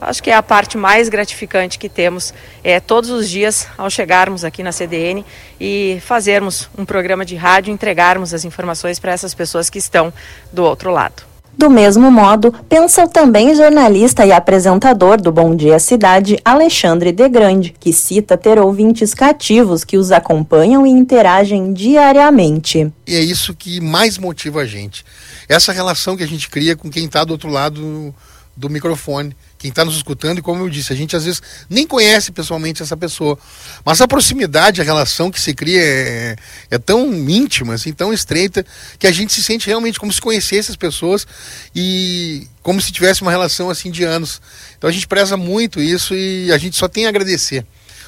Acho 0.00 0.22
que 0.22 0.30
é 0.30 0.34
a 0.34 0.42
parte 0.42 0.78
mais 0.78 1.08
gratificante 1.08 1.78
que 1.78 1.88
temos 1.88 2.32
é, 2.62 2.78
todos 2.78 3.10
os 3.10 3.28
dias 3.28 3.66
ao 3.76 3.90
chegarmos 3.90 4.44
aqui 4.44 4.62
na 4.62 4.70
CDN 4.70 5.24
e 5.60 5.98
fazermos 6.02 6.70
um 6.78 6.84
programa 6.84 7.24
de 7.24 7.34
rádio, 7.34 7.72
entregarmos 7.72 8.32
as 8.32 8.44
informações 8.44 9.00
para 9.00 9.12
essas 9.12 9.34
pessoas 9.34 9.68
que 9.68 9.78
estão 9.78 10.12
do 10.52 10.62
outro 10.62 10.92
lado. 10.92 11.27
Do 11.58 11.68
mesmo 11.68 12.08
modo, 12.08 12.54
pensa 12.68 13.02
o 13.02 13.08
também 13.08 13.52
jornalista 13.52 14.24
e 14.24 14.30
apresentador 14.30 15.20
do 15.20 15.32
Bom 15.32 15.56
Dia 15.56 15.80
Cidade, 15.80 16.38
Alexandre 16.44 17.10
De 17.10 17.28
Grande, 17.28 17.74
que 17.80 17.92
cita 17.92 18.36
ter 18.36 18.60
ouvintes 18.60 19.12
cativos 19.12 19.82
que 19.82 19.98
os 19.98 20.12
acompanham 20.12 20.86
e 20.86 20.90
interagem 20.90 21.72
diariamente. 21.72 22.92
E 23.04 23.16
é 23.16 23.20
isso 23.20 23.52
que 23.54 23.80
mais 23.80 24.18
motiva 24.18 24.60
a 24.60 24.64
gente. 24.64 25.04
Essa 25.48 25.72
relação 25.72 26.16
que 26.16 26.22
a 26.22 26.28
gente 26.28 26.48
cria 26.48 26.76
com 26.76 26.88
quem 26.88 27.06
está 27.06 27.24
do 27.24 27.32
outro 27.32 27.48
lado 27.48 28.14
do 28.56 28.70
microfone 28.70 29.34
quem 29.58 29.70
está 29.70 29.84
nos 29.84 29.96
escutando, 29.96 30.38
e 30.38 30.42
como 30.42 30.62
eu 30.62 30.70
disse, 30.70 30.92
a 30.92 30.96
gente 30.96 31.16
às 31.16 31.24
vezes 31.24 31.42
nem 31.68 31.86
conhece 31.86 32.30
pessoalmente 32.30 32.82
essa 32.82 32.96
pessoa. 32.96 33.36
Mas 33.84 34.00
a 34.00 34.06
proximidade, 34.06 34.80
a 34.80 34.84
relação 34.84 35.30
que 35.30 35.40
se 35.40 35.52
cria 35.52 35.82
é, 35.82 36.36
é 36.70 36.78
tão 36.78 37.12
íntima, 37.12 37.74
assim, 37.74 37.92
tão 37.92 38.12
estreita, 38.12 38.64
que 38.98 39.06
a 39.06 39.12
gente 39.12 39.32
se 39.32 39.42
sente 39.42 39.66
realmente 39.66 39.98
como 39.98 40.12
se 40.12 40.20
conhecesse 40.20 40.70
as 40.70 40.76
pessoas 40.76 41.26
e 41.74 42.46
como 42.62 42.80
se 42.80 42.92
tivesse 42.92 43.22
uma 43.22 43.32
relação 43.32 43.68
assim 43.68 43.90
de 43.90 44.04
anos. 44.04 44.40
Então 44.76 44.88
a 44.88 44.92
gente 44.92 45.08
preza 45.08 45.36
muito 45.36 45.80
isso 45.80 46.14
e 46.14 46.52
a 46.52 46.58
gente 46.58 46.76
só 46.76 46.86
tem 46.86 47.06
a 47.06 47.08
agradecer 47.08 47.66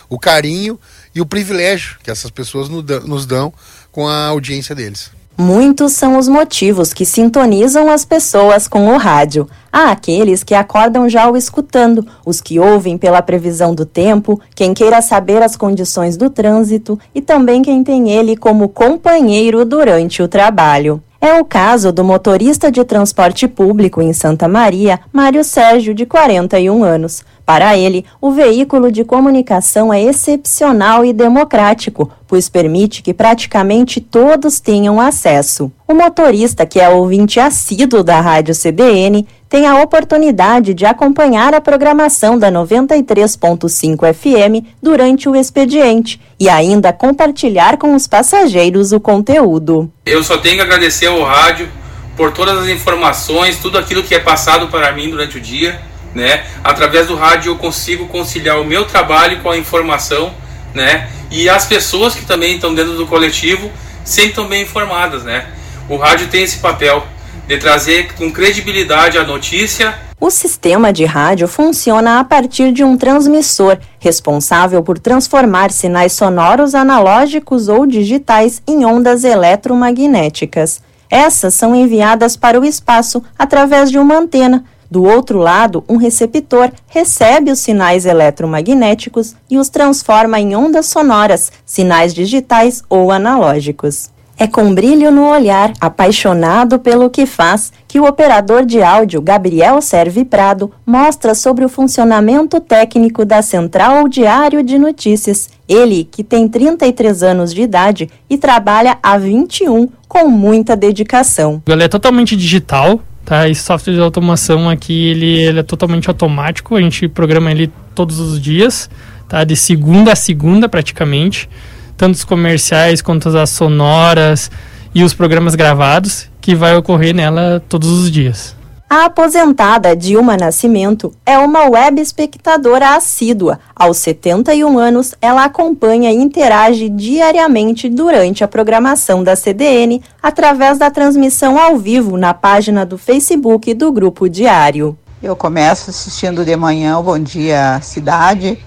o 0.08 0.18
carinho 0.18 0.78
e 1.14 1.20
o 1.20 1.26
privilégio 1.26 1.98
que 2.02 2.10
essas 2.10 2.30
pessoas 2.30 2.68
nos 2.68 3.26
dão 3.26 3.52
com 3.90 4.08
a 4.08 4.26
audiência 4.26 4.74
deles. 4.74 5.10
Muitos 5.40 5.92
são 5.92 6.18
os 6.18 6.28
motivos 6.28 6.92
que 6.92 7.06
sintonizam 7.06 7.90
as 7.90 8.04
pessoas 8.04 8.68
com 8.68 8.92
o 8.92 8.98
rádio. 8.98 9.48
Há 9.72 9.90
aqueles 9.90 10.44
que 10.44 10.54
acordam 10.54 11.08
já 11.08 11.30
o 11.30 11.34
escutando, 11.34 12.06
os 12.26 12.42
que 12.42 12.60
ouvem 12.60 12.98
pela 12.98 13.22
previsão 13.22 13.74
do 13.74 13.86
tempo, 13.86 14.38
quem 14.54 14.74
queira 14.74 15.00
saber 15.00 15.42
as 15.42 15.56
condições 15.56 16.18
do 16.18 16.28
trânsito 16.28 17.00
e 17.14 17.22
também 17.22 17.62
quem 17.62 17.82
tem 17.82 18.10
ele 18.10 18.36
como 18.36 18.68
companheiro 18.68 19.64
durante 19.64 20.22
o 20.22 20.28
trabalho. 20.28 21.02
É 21.22 21.40
o 21.40 21.44
caso 21.44 21.90
do 21.90 22.04
motorista 22.04 22.70
de 22.70 22.84
transporte 22.84 23.48
público 23.48 24.02
em 24.02 24.12
Santa 24.12 24.46
Maria, 24.46 25.00
Mário 25.10 25.42
Sérgio, 25.42 25.94
de 25.94 26.04
41 26.04 26.84
anos. 26.84 27.24
Para 27.50 27.76
ele, 27.76 28.04
o 28.20 28.30
veículo 28.30 28.92
de 28.92 29.02
comunicação 29.02 29.92
é 29.92 30.00
excepcional 30.00 31.04
e 31.04 31.12
democrático, 31.12 32.08
pois 32.28 32.48
permite 32.48 33.02
que 33.02 33.12
praticamente 33.12 34.00
todos 34.00 34.60
tenham 34.60 35.00
acesso. 35.00 35.68
O 35.88 35.92
motorista, 35.92 36.64
que 36.64 36.78
é 36.78 36.88
ouvinte 36.88 37.40
assíduo 37.40 38.04
da 38.04 38.20
Rádio 38.20 38.54
CBN, 38.54 39.26
tem 39.48 39.66
a 39.66 39.82
oportunidade 39.82 40.72
de 40.72 40.86
acompanhar 40.86 41.52
a 41.52 41.60
programação 41.60 42.38
da 42.38 42.52
93.5 42.52 44.14
FM 44.14 44.64
durante 44.80 45.28
o 45.28 45.34
expediente 45.34 46.20
e 46.38 46.48
ainda 46.48 46.92
compartilhar 46.92 47.78
com 47.78 47.96
os 47.96 48.06
passageiros 48.06 48.92
o 48.92 49.00
conteúdo. 49.00 49.90
Eu 50.06 50.22
só 50.22 50.38
tenho 50.38 50.54
que 50.54 50.62
agradecer 50.62 51.06
ao 51.06 51.20
rádio 51.24 51.68
por 52.16 52.30
todas 52.30 52.56
as 52.58 52.68
informações, 52.68 53.58
tudo 53.58 53.76
aquilo 53.76 54.04
que 54.04 54.14
é 54.14 54.20
passado 54.20 54.68
para 54.68 54.92
mim 54.92 55.10
durante 55.10 55.36
o 55.36 55.40
dia 55.40 55.89
né? 56.14 56.44
Através 56.62 57.06
do 57.06 57.14
rádio 57.14 57.52
eu 57.52 57.56
consigo 57.56 58.06
conciliar 58.06 58.60
o 58.60 58.64
meu 58.64 58.84
trabalho 58.84 59.40
com 59.40 59.50
a 59.50 59.56
informação, 59.56 60.32
né? 60.74 61.08
E 61.30 61.48
as 61.48 61.66
pessoas 61.66 62.14
que 62.14 62.24
também 62.24 62.54
estão 62.54 62.74
dentro 62.74 62.94
do 62.94 63.06
coletivo 63.06 63.70
sempre 64.04 64.42
bem 64.44 64.62
informadas, 64.62 65.22
né? 65.22 65.46
O 65.88 65.96
rádio 65.96 66.28
tem 66.28 66.42
esse 66.42 66.58
papel 66.58 67.04
de 67.46 67.58
trazer 67.58 68.12
com 68.14 68.30
credibilidade 68.30 69.18
a 69.18 69.24
notícia. 69.24 69.98
O 70.20 70.30
sistema 70.30 70.92
de 70.92 71.04
rádio 71.04 71.48
funciona 71.48 72.20
a 72.20 72.24
partir 72.24 72.72
de 72.72 72.84
um 72.84 72.96
transmissor, 72.96 73.78
responsável 73.98 74.82
por 74.82 74.98
transformar 74.98 75.72
sinais 75.72 76.12
sonoros 76.12 76.74
analógicos 76.74 77.68
ou 77.68 77.86
digitais 77.86 78.62
em 78.68 78.84
ondas 78.84 79.24
eletromagnéticas. 79.24 80.82
Essas 81.10 81.54
são 81.54 81.74
enviadas 81.74 82.36
para 82.36 82.60
o 82.60 82.64
espaço 82.64 83.20
através 83.36 83.90
de 83.90 83.98
uma 83.98 84.16
antena, 84.16 84.64
do 84.90 85.04
outro 85.04 85.38
lado, 85.38 85.84
um 85.88 85.96
receptor 85.96 86.70
recebe 86.88 87.52
os 87.52 87.60
sinais 87.60 88.04
eletromagnéticos 88.04 89.36
e 89.48 89.56
os 89.56 89.68
transforma 89.68 90.40
em 90.40 90.56
ondas 90.56 90.86
sonoras, 90.86 91.52
sinais 91.64 92.12
digitais 92.12 92.82
ou 92.88 93.12
analógicos. 93.12 94.10
É 94.36 94.46
com 94.46 94.74
brilho 94.74 95.10
no 95.10 95.28
olhar, 95.28 95.70
apaixonado 95.78 96.78
pelo 96.78 97.10
que 97.10 97.26
faz, 97.26 97.70
que 97.86 98.00
o 98.00 98.06
operador 98.06 98.64
de 98.64 98.82
áudio 98.82 99.20
Gabriel 99.20 99.82
Serve 99.82 100.24
Prado 100.24 100.72
mostra 100.86 101.34
sobre 101.34 101.62
o 101.62 101.68
funcionamento 101.68 102.58
técnico 102.58 103.26
da 103.26 103.42
Central 103.42 104.08
Diário 104.08 104.62
de 104.62 104.78
Notícias. 104.78 105.50
Ele, 105.68 106.04
que 106.04 106.24
tem 106.24 106.48
33 106.48 107.22
anos 107.22 107.52
de 107.52 107.60
idade 107.60 108.08
e 108.30 108.38
trabalha 108.38 108.98
há 109.02 109.18
21 109.18 109.90
com 110.08 110.26
muita 110.28 110.74
dedicação. 110.74 111.62
Ele 111.68 111.84
é 111.84 111.88
totalmente 111.88 112.34
digital, 112.34 112.98
tá? 113.30 113.48
Esse 113.48 113.62
software 113.62 113.94
de 113.94 114.00
automação 114.00 114.68
aqui, 114.68 115.06
ele, 115.06 115.38
ele 115.38 115.60
é 115.60 115.62
totalmente 115.62 116.08
automático, 116.08 116.74
a 116.74 116.80
gente 116.80 117.06
programa 117.06 117.52
ele 117.52 117.70
todos 117.94 118.18
os 118.18 118.40
dias, 118.40 118.90
tá? 119.28 119.44
De 119.44 119.54
segunda 119.54 120.14
a 120.14 120.16
segunda 120.16 120.68
praticamente 120.68 121.48
tanto 121.96 122.14
os 122.14 122.24
comerciais 122.24 123.00
quanto 123.02 123.28
as 123.28 123.50
sonoras 123.50 124.50
e 124.94 125.04
os 125.04 125.12
programas 125.12 125.54
gravados, 125.54 126.28
que 126.40 126.54
vai 126.54 126.74
ocorrer 126.74 127.14
nela 127.14 127.62
todos 127.68 127.88
os 127.88 128.10
dias. 128.10 128.56
A 128.92 129.04
aposentada 129.04 129.94
Dilma 129.94 130.36
Nascimento 130.36 131.14
é 131.24 131.38
uma 131.38 131.70
web 131.70 132.00
espectadora 132.00 132.96
assídua. 132.96 133.60
Aos 133.72 133.98
71 133.98 134.76
anos, 134.80 135.14
ela 135.22 135.44
acompanha 135.44 136.10
e 136.10 136.16
interage 136.16 136.88
diariamente 136.88 137.88
durante 137.88 138.42
a 138.42 138.48
programação 138.48 139.22
da 139.22 139.36
CDN 139.36 140.02
através 140.20 140.76
da 140.76 140.90
transmissão 140.90 141.56
ao 141.56 141.78
vivo 141.78 142.16
na 142.16 142.34
página 142.34 142.84
do 142.84 142.98
Facebook 142.98 143.72
do 143.74 143.92
Grupo 143.92 144.28
Diário. 144.28 144.98
Eu 145.22 145.36
começo 145.36 145.90
assistindo 145.90 146.44
de 146.44 146.56
manhã 146.56 146.98
o 146.98 147.04
Bom 147.04 147.20
Dia 147.20 147.80
Cidade 147.82 148.58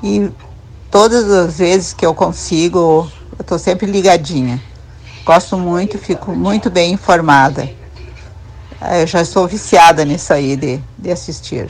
e 0.00 0.30
todas 0.92 1.28
as 1.28 1.58
vezes 1.58 1.92
que 1.92 2.06
eu 2.06 2.14
consigo, 2.14 3.10
eu 3.36 3.42
estou 3.42 3.58
sempre 3.58 3.90
ligadinha. 3.90 4.62
Gosto 5.24 5.58
muito, 5.58 5.98
fico 5.98 6.30
muito 6.30 6.70
bem 6.70 6.92
informada. 6.92 7.68
É, 8.80 9.02
eu 9.02 9.06
já 9.06 9.22
estou 9.22 9.46
viciada 9.46 10.04
nisso 10.04 10.32
aí 10.32 10.56
de, 10.56 10.80
de 10.98 11.10
assistir. 11.10 11.68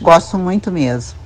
Gosto 0.00 0.38
muito 0.38 0.70
mesmo. 0.70 1.24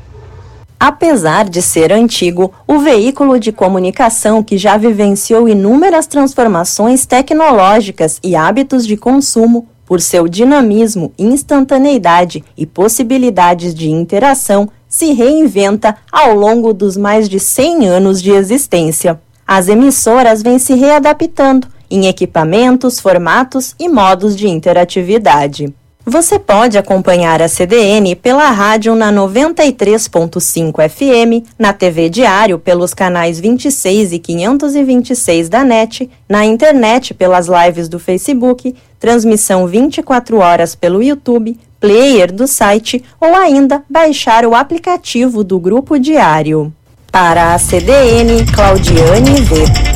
Apesar 0.81 1.49
de 1.49 1.61
ser 1.61 1.93
antigo, 1.93 2.53
o 2.65 2.79
veículo 2.79 3.41
de 3.41 3.51
comunicação 3.51 4.45
que 4.45 4.57
já 4.57 4.77
vivenciou 4.77 5.49
inúmeras 5.49 6.07
transformações 6.07 7.05
tecnológicas 7.05 8.21
e 8.23 8.37
hábitos 8.37 8.87
de 8.87 8.97
consumo, 8.97 9.69
por 9.85 10.01
seu 10.01 10.29
dinamismo, 10.29 11.13
instantaneidade 11.19 12.45
e 12.57 12.65
possibilidades 12.65 13.75
de 13.75 13.91
interação, 13.91 14.69
se 14.89 15.13
reinventa 15.13 15.97
ao 16.13 16.33
longo 16.35 16.73
dos 16.73 16.97
mais 16.97 17.29
de 17.29 17.41
100 17.41 17.89
anos 17.89 18.23
de 18.23 18.31
existência. 18.31 19.21
As 19.47 19.67
emissoras 19.67 20.43
vêm 20.43 20.59
se 20.59 20.75
readaptando 20.75 21.67
em 21.91 22.07
equipamentos, 22.07 23.01
formatos 23.01 23.75
e 23.79 23.89
modos 23.89 24.37
de 24.37 24.49
interatividade. 24.49 25.73
Você 26.11 26.39
pode 26.39 26.79
acompanhar 26.79 27.43
a 27.43 27.49
CDN 27.49 28.17
pela 28.17 28.51
rádio 28.51 28.95
na 28.95 29.13
93.5 29.13 30.89
FM, 30.89 31.47
na 31.59 31.75
TV 31.75 32.09
Diário 32.09 32.59
pelos 32.59 32.95
canais 32.95 33.39
26 33.39 34.15
e 34.15 34.19
526 34.19 35.51
da 35.51 35.63
NET, 35.65 36.09
na 36.27 36.47
internet 36.47 37.13
pelas 37.13 37.47
lives 37.47 37.91
do 37.91 37.99
Facebook, 37.99 38.75
transmissão 38.99 39.67
24 39.67 40.39
horas 40.39 40.75
pelo 40.75 41.03
YouTube, 41.03 41.59
player 41.79 42.33
do 42.33 42.47
site 42.47 43.05
ou 43.21 43.35
ainda 43.35 43.83
baixar 43.87 44.47
o 44.47 44.55
aplicativo 44.55 45.45
do 45.45 45.61
Grupo 45.61 45.99
Diário. 45.99 46.73
Para 47.13 47.53
a 47.53 47.59
CDN, 47.59 48.47
Claudiane 48.55 49.43
V. 49.43 49.88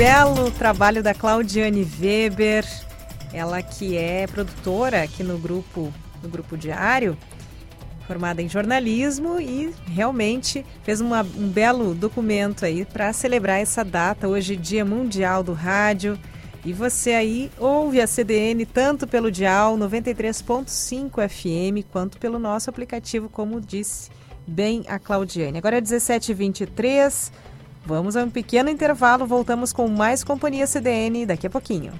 belo 0.00 0.50
trabalho 0.50 1.02
da 1.02 1.12
Claudiane 1.12 1.86
Weber, 2.00 2.64
ela 3.34 3.60
que 3.60 3.98
é 3.98 4.26
produtora 4.26 5.02
aqui 5.02 5.22
no 5.22 5.36
grupo, 5.36 5.92
no 6.22 6.28
grupo 6.30 6.56
Diário, 6.56 7.18
formada 8.06 8.40
em 8.40 8.48
jornalismo 8.48 9.38
e 9.38 9.74
realmente 9.86 10.64
fez 10.84 11.02
uma, 11.02 11.20
um 11.20 11.46
belo 11.46 11.94
documento 11.94 12.64
aí 12.64 12.86
para 12.86 13.12
celebrar 13.12 13.60
essa 13.60 13.84
data, 13.84 14.26
hoje 14.26 14.56
Dia 14.56 14.86
Mundial 14.86 15.42
do 15.42 15.52
Rádio. 15.52 16.18
E 16.64 16.72
você 16.72 17.12
aí 17.12 17.52
ouve 17.58 18.00
a 18.00 18.06
CDN 18.06 18.64
tanto 18.64 19.06
pelo 19.06 19.30
dial 19.30 19.76
93.5 19.76 21.28
FM 21.28 21.86
quanto 21.92 22.16
pelo 22.16 22.38
nosso 22.38 22.70
aplicativo, 22.70 23.28
como 23.28 23.60
disse 23.60 24.08
bem 24.46 24.82
a 24.88 24.98
Claudiane. 24.98 25.58
Agora 25.58 25.76
é 25.76 25.80
17h23. 25.82 27.49
Vamos 27.84 28.16
a 28.16 28.22
um 28.22 28.30
pequeno 28.30 28.70
intervalo, 28.70 29.26
voltamos 29.26 29.72
com 29.72 29.88
mais 29.88 30.22
Companhia 30.22 30.66
CDN 30.66 31.26
daqui 31.26 31.46
a 31.46 31.50
pouquinho. 31.50 31.92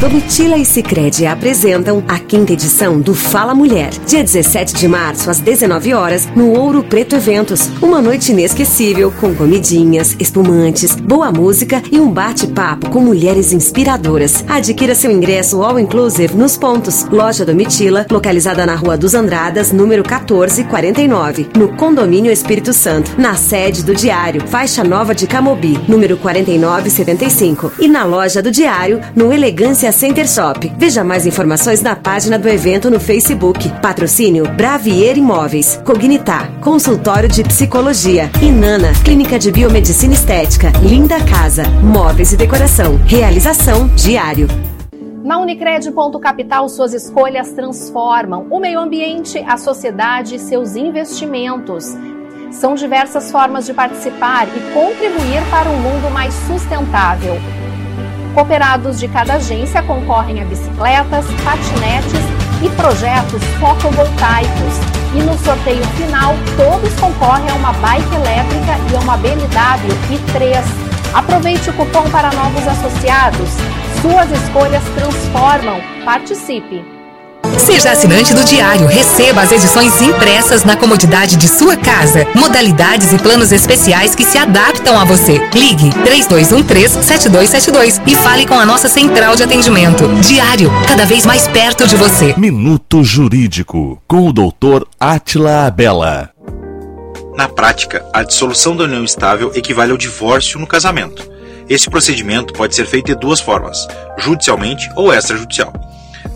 Domitila 0.00 0.56
e 0.56 0.64
Sicredi 0.64 1.26
apresentam 1.26 2.04
a 2.06 2.20
quinta 2.20 2.52
edição 2.52 3.00
do 3.00 3.16
Fala 3.16 3.52
Mulher, 3.52 3.90
dia 4.06 4.22
17 4.22 4.74
de 4.74 4.86
março 4.86 5.28
às 5.28 5.40
19 5.40 5.92
horas 5.92 6.24
no 6.36 6.52
Ouro 6.52 6.84
Preto 6.84 7.16
Eventos. 7.16 7.68
Uma 7.82 8.00
noite 8.00 8.30
inesquecível 8.30 9.10
com 9.10 9.34
comidinhas, 9.34 10.14
espumantes, 10.20 10.94
boa 10.94 11.32
música 11.32 11.82
e 11.90 11.98
um 11.98 12.08
bate-papo 12.12 12.90
com 12.90 13.00
mulheres 13.00 13.52
inspiradoras. 13.52 14.44
Adquira 14.46 14.94
seu 14.94 15.10
ingresso 15.10 15.64
all 15.64 15.80
inclusive 15.80 16.36
nos 16.36 16.56
pontos. 16.56 17.04
Loja 17.10 17.44
Domitila, 17.44 18.06
localizada 18.08 18.64
na 18.64 18.76
Rua 18.76 18.96
dos 18.96 19.14
Andradas, 19.14 19.72
número 19.72 20.04
1449, 20.04 21.48
no 21.56 21.70
Condomínio 21.76 22.30
Espírito 22.30 22.72
Santo, 22.72 23.20
na 23.20 23.34
sede 23.34 23.82
do 23.82 23.96
Diário, 23.96 24.46
faixa 24.46 24.84
nova 24.84 25.12
de 25.12 25.26
Camobi, 25.26 25.76
número 25.88 26.16
4975, 26.18 27.72
e 27.80 27.88
na 27.88 28.04
loja 28.04 28.40
do 28.40 28.52
Diário, 28.52 29.00
no 29.16 29.32
Elegância 29.32 29.87
Center 29.92 30.28
Shop. 30.28 30.72
Veja 30.76 31.02
mais 31.02 31.26
informações 31.26 31.82
na 31.82 31.96
página 31.96 32.38
do 32.38 32.48
evento 32.48 32.90
no 32.90 32.98
Facebook. 32.98 33.68
Patrocínio 33.80 34.48
Bravier 34.48 35.16
Imóveis, 35.16 35.80
Cognitá, 35.84 36.48
Consultório 36.60 37.28
de 37.28 37.42
Psicologia, 37.44 38.30
Inana, 38.42 38.92
Clínica 39.04 39.38
de 39.38 39.50
Biomedicina 39.50 40.14
Estética, 40.14 40.72
Linda 40.82 41.16
Casa, 41.24 41.64
Móveis 41.82 42.32
e 42.32 42.36
Decoração. 42.36 42.96
Realização 43.06 43.88
Diário. 43.88 44.48
Na 45.24 45.38
Unicred 45.38 45.90
Ponto 45.92 46.18
Capital, 46.18 46.68
suas 46.68 46.94
escolhas 46.94 47.52
transformam 47.52 48.46
o 48.50 48.58
meio 48.58 48.80
ambiente, 48.80 49.38
a 49.46 49.58
sociedade 49.58 50.36
e 50.36 50.38
seus 50.38 50.74
investimentos. 50.74 51.84
São 52.50 52.74
diversas 52.74 53.30
formas 53.30 53.66
de 53.66 53.74
participar 53.74 54.48
e 54.48 54.72
contribuir 54.72 55.42
para 55.50 55.68
um 55.68 55.76
mundo 55.76 56.10
mais 56.10 56.32
sustentável. 56.46 57.34
Cooperados 58.38 59.00
de 59.00 59.08
cada 59.08 59.34
agência 59.34 59.82
concorrem 59.82 60.40
a 60.40 60.44
bicicletas, 60.44 61.26
patinetes 61.42 62.22
e 62.62 62.70
projetos 62.76 63.42
fotovoltaicos. 63.58 64.78
E 65.12 65.20
no 65.24 65.36
sorteio 65.38 65.84
final, 65.96 66.34
todos 66.56 66.94
concorrem 67.00 67.50
a 67.50 67.54
uma 67.54 67.72
bike 67.72 68.14
elétrica 68.14 68.78
e 68.92 68.96
a 68.96 69.00
uma 69.00 69.16
BMW 69.16 69.88
i3. 70.12 70.62
Aproveite 71.14 71.68
o 71.68 71.72
cupom 71.72 72.08
para 72.10 72.30
novos 72.30 72.64
associados. 72.64 73.50
Suas 74.00 74.30
escolhas 74.30 74.84
transformam. 74.94 75.80
Participe! 76.04 76.97
Seja 77.58 77.92
assinante 77.92 78.34
do 78.34 78.42
Diário, 78.44 78.86
receba 78.86 79.40
as 79.42 79.52
edições 79.52 80.00
impressas 80.00 80.64
na 80.64 80.74
comodidade 80.76 81.36
de 81.36 81.46
sua 81.48 81.76
casa. 81.76 82.26
Modalidades 82.34 83.12
e 83.12 83.18
planos 83.18 83.52
especiais 83.52 84.14
que 84.14 84.24
se 84.24 84.38
adaptam 84.38 84.98
a 84.98 85.04
você. 85.04 85.38
Ligue 85.52 85.90
3213-7272 85.90 88.00
e 88.06 88.14
fale 88.14 88.46
com 88.46 88.54
a 88.54 88.64
nossa 88.64 88.88
central 88.88 89.36
de 89.36 89.42
atendimento. 89.42 90.08
Diário, 90.22 90.72
cada 90.86 91.04
vez 91.04 91.26
mais 91.26 91.46
perto 91.48 91.86
de 91.86 91.94
você. 91.96 92.32
Minuto 92.36 93.04
Jurídico, 93.04 94.00
com 94.06 94.28
o 94.28 94.32
doutor 94.32 94.86
Atila 94.98 95.66
Abela. 95.66 96.30
Na 97.36 97.48
prática, 97.48 98.06
a 98.12 98.22
dissolução 98.22 98.76
da 98.76 98.84
união 98.84 99.02
estável 99.04 99.50
equivale 99.54 99.92
ao 99.92 99.98
divórcio 99.98 100.58
no 100.58 100.66
casamento. 100.66 101.30
Esse 101.68 101.90
procedimento 101.90 102.54
pode 102.54 102.74
ser 102.74 102.86
feito 102.86 103.06
de 103.06 103.14
duas 103.14 103.40
formas, 103.40 103.86
judicialmente 104.16 104.88
ou 104.96 105.12
extrajudicial. 105.12 105.72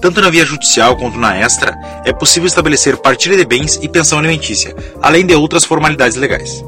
Tanto 0.03 0.21
na 0.21 0.29
via 0.31 0.45
judicial 0.45 0.97
quanto 0.97 1.17
na 1.17 1.37
extra, 1.37 1.79
é 2.05 2.13
possível 2.13 2.49
estabelecer 2.49 2.97
partilha 2.97 3.37
de 3.37 3.45
bens 3.45 3.79
e 3.81 3.89
pensão 3.89 4.19
alimentícia, 4.19 4.75
além 5.01 5.25
de 5.25 5.33
outras 5.33 5.65
formalidades 5.65 6.17
legais. 6.17 6.65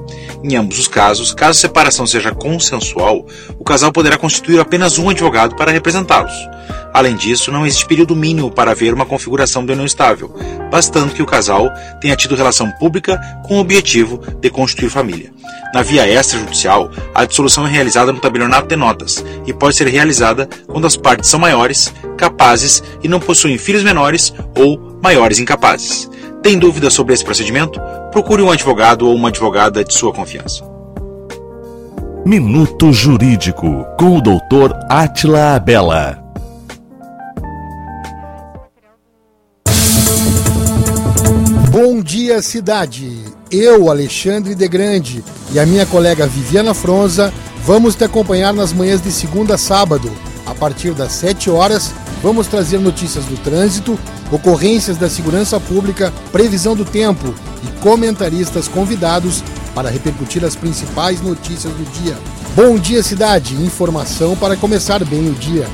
Em 0.46 0.56
ambos 0.56 0.78
os 0.78 0.86
casos, 0.86 1.32
caso 1.32 1.52
a 1.52 1.60
separação 1.62 2.06
seja 2.06 2.30
consensual, 2.30 3.24
o 3.58 3.64
casal 3.64 3.90
poderá 3.90 4.18
constituir 4.18 4.60
apenas 4.60 4.98
um 4.98 5.08
advogado 5.08 5.56
para 5.56 5.72
representá-los. 5.72 6.34
Além 6.92 7.16
disso, 7.16 7.50
não 7.50 7.66
existe 7.66 7.86
período 7.86 8.14
mínimo 8.14 8.50
para 8.50 8.72
haver 8.72 8.92
uma 8.92 9.06
configuração 9.06 9.64
de 9.64 9.72
união 9.72 9.86
estável, 9.86 10.36
bastando 10.70 11.14
que 11.14 11.22
o 11.22 11.26
casal 11.26 11.72
tenha 11.98 12.14
tido 12.14 12.36
relação 12.36 12.70
pública 12.72 13.18
com 13.48 13.56
o 13.56 13.60
objetivo 13.60 14.20
de 14.38 14.50
constituir 14.50 14.90
família. 14.90 15.32
Na 15.72 15.80
via 15.80 16.06
extrajudicial, 16.06 16.90
a 17.14 17.24
dissolução 17.24 17.66
é 17.66 17.70
realizada 17.70 18.12
no 18.12 18.20
tabelionato 18.20 18.68
de 18.68 18.76
notas 18.76 19.24
e 19.46 19.52
pode 19.54 19.76
ser 19.76 19.88
realizada 19.88 20.46
quando 20.66 20.86
as 20.86 20.94
partes 20.94 21.30
são 21.30 21.40
maiores, 21.40 21.90
capazes 22.18 22.82
e 23.02 23.08
não 23.08 23.18
possuem 23.18 23.56
filhos 23.56 23.82
menores 23.82 24.34
ou 24.54 25.00
maiores 25.02 25.38
incapazes. 25.38 26.10
Tem 26.44 26.58
dúvidas 26.58 26.92
sobre 26.92 27.14
esse 27.14 27.24
procedimento? 27.24 27.80
Procure 28.12 28.42
um 28.42 28.50
advogado 28.50 29.08
ou 29.08 29.14
uma 29.14 29.28
advogada 29.30 29.82
de 29.82 29.94
sua 29.94 30.12
confiança. 30.12 30.62
Minuto 32.22 32.92
Jurídico, 32.92 33.86
com 33.98 34.18
o 34.18 34.20
doutor 34.20 34.78
Atila 34.90 35.54
Abela. 35.54 36.22
Bom 41.70 42.02
dia, 42.02 42.42
cidade. 42.42 43.24
Eu, 43.50 43.88
Alexandre 43.90 44.54
de 44.54 44.68
Grande, 44.68 45.24
e 45.50 45.58
a 45.58 45.64
minha 45.64 45.86
colega 45.86 46.26
Viviana 46.26 46.74
Fronza 46.74 47.32
vamos 47.64 47.94
te 47.94 48.04
acompanhar 48.04 48.52
nas 48.52 48.70
manhãs 48.70 49.00
de 49.00 49.10
segunda 49.10 49.54
a 49.54 49.58
sábado. 49.58 50.12
A 50.44 50.54
partir 50.54 50.92
das 50.92 51.12
7 51.12 51.48
horas, 51.48 51.94
vamos 52.22 52.48
trazer 52.48 52.78
notícias 52.78 53.24
do 53.24 53.36
trânsito, 53.38 53.98
ocorrências 54.34 54.96
da 54.96 55.08
segurança 55.08 55.60
pública, 55.60 56.12
previsão 56.32 56.74
do 56.74 56.84
tempo 56.84 57.32
e 57.62 57.80
comentaristas 57.80 58.66
convidados 58.66 59.44
para 59.74 59.88
repercutir 59.88 60.44
as 60.44 60.56
principais 60.56 61.20
notícias 61.20 61.72
do 61.72 61.84
dia. 61.92 62.16
Bom 62.56 62.76
dia, 62.76 63.02
cidade! 63.02 63.54
Informação 63.54 64.36
para 64.36 64.56
começar 64.56 65.04
bem 65.04 65.28
o 65.28 65.34
dia. 65.34 65.68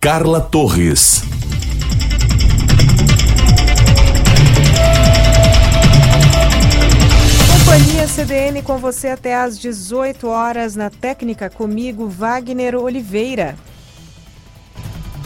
Carla 0.00 0.40
Torres. 0.40 1.22
Companhia 7.72 8.06
CDN 8.06 8.60
com 8.60 8.76
você 8.76 9.08
até 9.08 9.34
às 9.34 9.58
18 9.58 10.28
horas 10.28 10.76
na 10.76 10.90
técnica 10.90 11.48
comigo, 11.48 12.06
Wagner 12.06 12.74
Oliveira. 12.74 13.56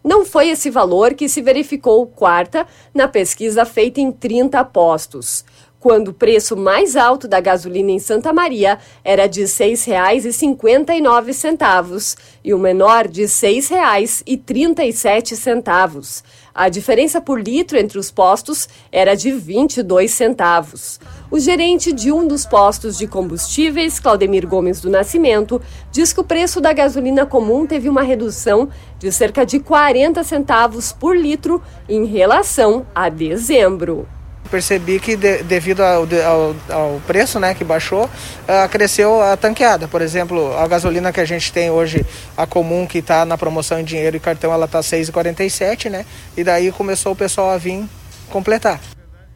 Não 0.04 0.26
foi 0.26 0.50
esse 0.50 0.68
valor 0.68 1.14
que 1.14 1.28
se 1.28 1.40
verificou 1.40 2.06
quarta 2.06 2.66
na 2.92 3.08
pesquisa 3.08 3.64
feita 3.64 3.98
em 3.98 4.12
30 4.12 4.62
postos 4.66 5.44
quando 5.80 6.08
o 6.08 6.14
preço 6.14 6.56
mais 6.56 6.96
alto 6.96 7.28
da 7.28 7.40
gasolina 7.40 7.90
em 7.90 7.98
Santa 7.98 8.32
Maria 8.32 8.78
era 9.04 9.26
de 9.26 9.42
R$ 9.42 9.46
6,59 9.46 12.16
e 12.44 12.52
o 12.52 12.58
menor 12.58 13.06
de 13.06 13.20
R$ 13.22 13.28
6,37. 13.28 16.24
A 16.54 16.68
diferença 16.68 17.20
por 17.20 17.40
litro 17.40 17.78
entre 17.78 17.98
os 17.98 18.10
postos 18.10 18.68
era 18.90 19.14
de 19.14 19.30
22 19.30 20.10
centavos. 20.10 20.98
O 21.30 21.38
gerente 21.38 21.92
de 21.92 22.10
um 22.10 22.26
dos 22.26 22.44
postos 22.44 22.98
de 22.98 23.06
combustíveis, 23.06 24.00
Claudemir 24.00 24.44
Gomes 24.44 24.80
do 24.80 24.90
Nascimento, 24.90 25.62
diz 25.92 26.12
que 26.12 26.20
o 26.20 26.24
preço 26.24 26.60
da 26.60 26.72
gasolina 26.72 27.24
comum 27.24 27.64
teve 27.64 27.88
uma 27.88 28.02
redução 28.02 28.68
de 28.98 29.12
cerca 29.12 29.46
de 29.46 29.60
40 29.60 30.24
centavos 30.24 30.90
por 30.90 31.16
litro 31.16 31.62
em 31.88 32.06
relação 32.06 32.84
a 32.92 33.08
dezembro 33.08 34.17
percebi 34.48 34.98
que 34.98 35.16
de, 35.16 35.42
devido 35.42 35.82
ao, 35.82 36.02
ao, 36.02 36.56
ao, 36.70 37.00
preço 37.06 37.38
né, 37.38 37.54
que 37.54 37.64
baixou, 37.64 38.04
uh, 38.04 38.68
cresceu 38.70 39.22
a 39.22 39.36
tanqueada. 39.36 39.86
Por 39.86 40.02
exemplo, 40.02 40.56
a 40.56 40.66
gasolina 40.66 41.12
que 41.12 41.20
a 41.20 41.24
gente 41.24 41.52
tem 41.52 41.70
hoje, 41.70 42.04
a 42.36 42.46
comum 42.46 42.86
que 42.86 42.98
está 42.98 43.24
na 43.24 43.38
promoção 43.38 43.78
em 43.78 43.84
dinheiro 43.84 44.16
e 44.16 44.20
cartão, 44.20 44.52
ela 44.52 44.64
está 44.64 44.80
6,47, 44.80 45.90
né? 45.90 46.04
E 46.36 46.42
daí 46.42 46.72
começou 46.72 47.12
o 47.12 47.16
pessoal 47.16 47.50
a 47.50 47.56
vir 47.56 47.84
completar. 48.30 48.80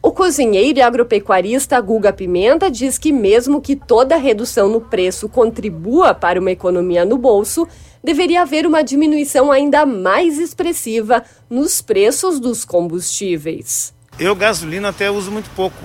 O 0.05 0.11
cozinheiro 0.11 0.79
e 0.79 0.81
agropecuarista 0.81 1.79
Guga 1.79 2.11
Pimenta 2.11 2.69
diz 2.69 2.97
que 2.97 3.13
mesmo 3.13 3.61
que 3.61 3.73
toda 3.73 4.17
redução 4.17 4.67
no 4.67 4.81
preço 4.81 5.29
contribua 5.29 6.13
para 6.13 6.41
uma 6.41 6.51
economia 6.51 7.05
no 7.05 7.17
bolso, 7.17 7.65
deveria 8.03 8.41
haver 8.41 8.65
uma 8.65 8.83
diminuição 8.83 9.49
ainda 9.49 9.85
mais 9.85 10.37
expressiva 10.39 11.23
nos 11.49 11.81
preços 11.81 12.37
dos 12.37 12.65
combustíveis. 12.65 13.92
Eu 14.19 14.35
gasolina 14.35 14.89
até 14.89 15.09
uso 15.09 15.31
muito 15.31 15.49
pouco. 15.51 15.83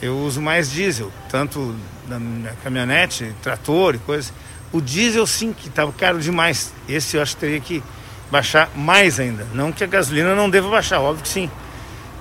Eu 0.00 0.16
uso 0.16 0.40
mais 0.40 0.70
diesel, 0.70 1.12
tanto 1.28 1.74
na 2.06 2.52
caminhonete, 2.62 3.34
trator 3.42 3.94
e 3.96 3.98
coisa. 3.98 4.32
O 4.72 4.80
diesel 4.80 5.26
sim 5.26 5.52
que 5.52 5.68
estava 5.68 5.92
caro 5.92 6.20
demais. 6.20 6.72
Esse 6.88 7.16
eu 7.16 7.22
acho 7.22 7.34
que 7.34 7.40
teria 7.40 7.60
que 7.60 7.82
baixar 8.30 8.70
mais 8.76 9.18
ainda. 9.18 9.46
Não 9.52 9.72
que 9.72 9.82
a 9.82 9.86
gasolina 9.86 10.34
não 10.34 10.48
deva 10.48 10.68
baixar, 10.68 11.00
óbvio 11.00 11.22
que 11.22 11.28
sim. 11.28 11.50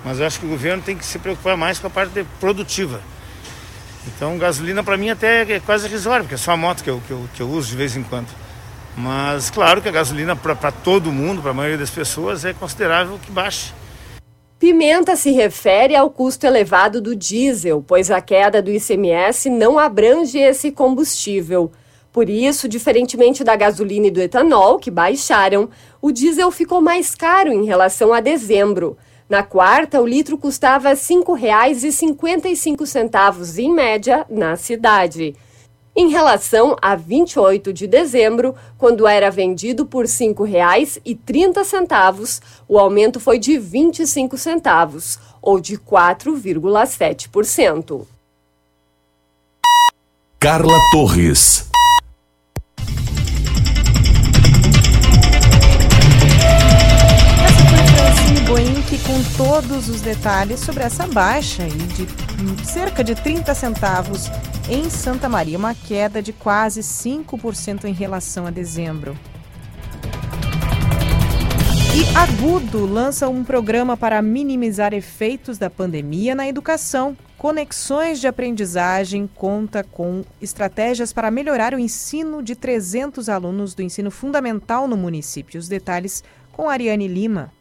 Mas 0.04 0.20
eu 0.20 0.26
acho 0.26 0.40
que 0.40 0.46
o 0.46 0.50
governo 0.50 0.82
tem 0.82 0.98
que 0.98 1.06
se 1.06 1.20
preocupar 1.20 1.58
mais 1.58 1.80
com 1.80 1.88
a 1.88 1.90
parte 1.90 2.26
produtiva. 2.40 3.02
Então 4.08 4.38
gasolina 4.38 4.84
para 4.84 4.98
mim 4.98 5.10
até 5.10 5.42
é 5.42 5.60
quase 5.60 5.86
irrisório, 5.88 6.24
porque 6.24 6.36
é 6.36 6.38
só 6.38 6.52
a 6.52 6.58
moto 6.58 6.84
que 6.84 6.90
eu, 6.90 7.02
que, 7.06 7.12
eu, 7.12 7.30
que 7.36 7.42
eu 7.42 7.50
uso 7.50 7.70
de 7.70 7.76
vez 7.76 7.96
em 7.96 8.04
quando. 8.04 8.28
Mas 8.96 9.52
claro 9.52 9.82
que 9.82 9.90
a 9.90 9.92
gasolina 9.92 10.36
para 10.36 10.72
todo 10.72 11.12
mundo, 11.12 11.42
para 11.42 11.52
a 11.52 11.54
maioria 11.54 11.78
das 11.78 11.90
pessoas, 11.90 12.46
é 12.46 12.54
considerável 12.54 13.20
que 13.22 13.32
baixe. 13.32 13.72
Pimenta 14.60 15.16
se 15.16 15.30
refere 15.30 15.96
ao 15.96 16.10
custo 16.10 16.48
elevado 16.48 17.00
do 17.00 17.16
diesel, 17.16 17.84
pois 17.86 18.10
a 18.10 18.20
queda 18.20 18.60
do 18.60 18.72
ICMS 18.72 19.52
não 19.52 19.78
abrange 19.78 20.40
esse 20.40 20.72
combustível. 20.72 21.72
Por 22.12 22.28
isso, 22.28 22.68
diferentemente 22.68 23.44
da 23.44 23.56
gasolina 23.56 24.08
e 24.08 24.12
do 24.12 24.20
etanol, 24.20 24.80
que 24.80 24.90
baixaram, 24.90 25.70
o 26.02 26.12
diesel 26.12 26.50
ficou 26.50 26.82
mais 26.82 27.14
caro 27.14 27.54
em 27.54 27.66
relação 27.66 28.12
a 28.12 28.20
dezembro. 28.20 28.98
Na 29.30 29.44
quarta, 29.44 30.02
o 30.02 30.08
litro 30.08 30.40
custava 30.40 30.90
R$ 30.90 30.96
5,55 30.96 33.60
em 33.60 33.72
média 33.72 34.26
na 34.28 34.56
cidade 34.56 35.36
em 35.98 36.08
relação 36.10 36.76
a 36.80 36.96
28 36.96 37.74
de 37.74 37.88
dezembro, 37.88 38.54
quando 38.78 39.08
era 39.08 39.32
vendido 39.32 39.84
por 39.84 40.06
R$ 40.06 40.12
5,30, 40.12 42.40
o 42.68 42.78
aumento 42.78 43.20
foi 43.20 43.40
de 43.40 43.58
25 43.58 44.38
centavos, 44.38 45.18
ou 45.42 45.60
de 45.60 45.76
4,7%. 45.76 48.06
Carla 50.40 50.80
Torres. 50.92 51.68
Com 58.88 59.22
todos 59.36 59.90
os 59.90 60.00
detalhes 60.00 60.62
sobre 60.62 60.84
essa 60.84 61.06
baixa 61.08 61.66
de 61.68 62.66
cerca 62.66 63.04
de 63.04 63.16
30 63.16 63.54
centavos 63.54 64.30
em 64.70 64.90
Santa 64.90 65.28
Maria, 65.28 65.58
uma 65.58 65.76
queda 65.76 66.22
de 66.22 66.32
quase 66.32 66.82
5% 66.82 67.84
em 67.84 67.94
relação 67.94 68.46
a 68.46 68.50
dezembro. 68.50 69.18
E 71.96 72.18
Agudo 72.18 72.86
lança 72.86 73.28
um 73.28 73.44
programa 73.44 73.98
para 73.98 74.22
minimizar 74.22 74.94
efeitos 74.94 75.58
da 75.58 75.70
pandemia 75.70 76.36
na 76.36 76.48
educação. 76.48 77.18
Conexões 77.38 78.20
de 78.20 78.28
aprendizagem 78.28 79.30
conta 79.36 79.84
com 79.84 80.24
estratégias 80.42 81.12
para 81.12 81.32
melhorar 81.32 81.74
o 81.74 81.80
ensino 81.80 82.44
de 82.44 82.56
300 82.56 83.30
alunos 83.30 83.74
do 83.74 83.82
ensino 83.82 84.12
fundamental 84.12 84.88
no 84.88 84.96
município. 84.96 85.60
Os 85.60 85.68
detalhes 85.68 86.24
com 86.52 86.70
Ariane 86.70 87.08
Lima. 87.08 87.57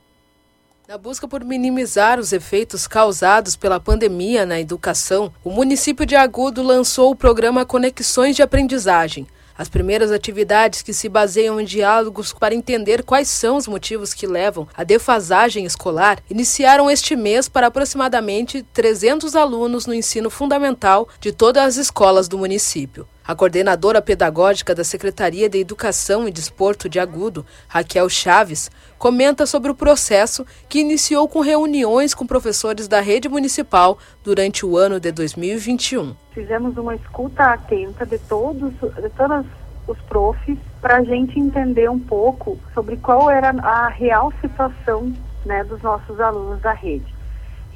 Na 0.88 0.96
busca 0.96 1.26
por 1.26 1.42
minimizar 1.42 2.20
os 2.20 2.32
efeitos 2.32 2.86
causados 2.86 3.56
pela 3.56 3.80
pandemia 3.80 4.46
na 4.46 4.60
educação, 4.60 5.34
o 5.42 5.50
município 5.50 6.06
de 6.06 6.14
Agudo 6.14 6.62
lançou 6.62 7.10
o 7.10 7.16
programa 7.16 7.66
Conexões 7.66 8.36
de 8.36 8.42
Aprendizagem. 8.42 9.26
As 9.58 9.68
primeiras 9.68 10.12
atividades 10.12 10.82
que 10.82 10.94
se 10.94 11.08
baseiam 11.08 11.60
em 11.60 11.64
diálogos 11.64 12.32
para 12.32 12.54
entender 12.54 13.02
quais 13.02 13.28
são 13.28 13.56
os 13.56 13.66
motivos 13.66 14.14
que 14.14 14.28
levam 14.28 14.68
à 14.76 14.84
defasagem 14.84 15.64
escolar 15.64 16.20
iniciaram 16.30 16.88
este 16.88 17.16
mês 17.16 17.48
para 17.48 17.66
aproximadamente 17.66 18.62
300 18.72 19.34
alunos 19.34 19.86
no 19.86 19.94
ensino 19.94 20.30
fundamental 20.30 21.08
de 21.18 21.32
todas 21.32 21.64
as 21.64 21.76
escolas 21.78 22.28
do 22.28 22.38
município. 22.38 23.08
A 23.26 23.34
coordenadora 23.34 24.00
pedagógica 24.00 24.72
da 24.72 24.84
Secretaria 24.84 25.48
de 25.48 25.58
Educação 25.58 26.28
e 26.28 26.30
Desporto 26.30 26.88
de 26.88 27.00
Agudo, 27.00 27.44
Raquel 27.66 28.08
Chaves, 28.08 28.70
comenta 28.98 29.46
sobre 29.46 29.68
o 29.68 29.74
processo 29.74 30.46
que 30.68 30.78
iniciou 30.78 31.26
com 31.26 31.40
reuniões 31.40 32.14
com 32.14 32.24
professores 32.24 32.86
da 32.86 33.00
rede 33.00 33.28
municipal 33.28 33.98
durante 34.22 34.64
o 34.64 34.76
ano 34.76 35.00
de 35.00 35.10
2021. 35.10 36.14
Fizemos 36.32 36.76
uma 36.76 36.94
escuta 36.94 37.52
atenta 37.52 38.06
de 38.06 38.16
todos, 38.16 38.72
de 38.74 39.10
todos 39.16 39.44
os 39.88 39.98
profs 40.02 40.56
para 40.80 40.98
a 40.98 41.02
gente 41.02 41.36
entender 41.36 41.90
um 41.90 41.98
pouco 41.98 42.56
sobre 42.74 42.96
qual 42.96 43.28
era 43.28 43.50
a 43.50 43.88
real 43.88 44.32
situação 44.40 45.12
né, 45.44 45.64
dos 45.64 45.82
nossos 45.82 46.20
alunos 46.20 46.60
da 46.60 46.72
rede. 46.72 47.15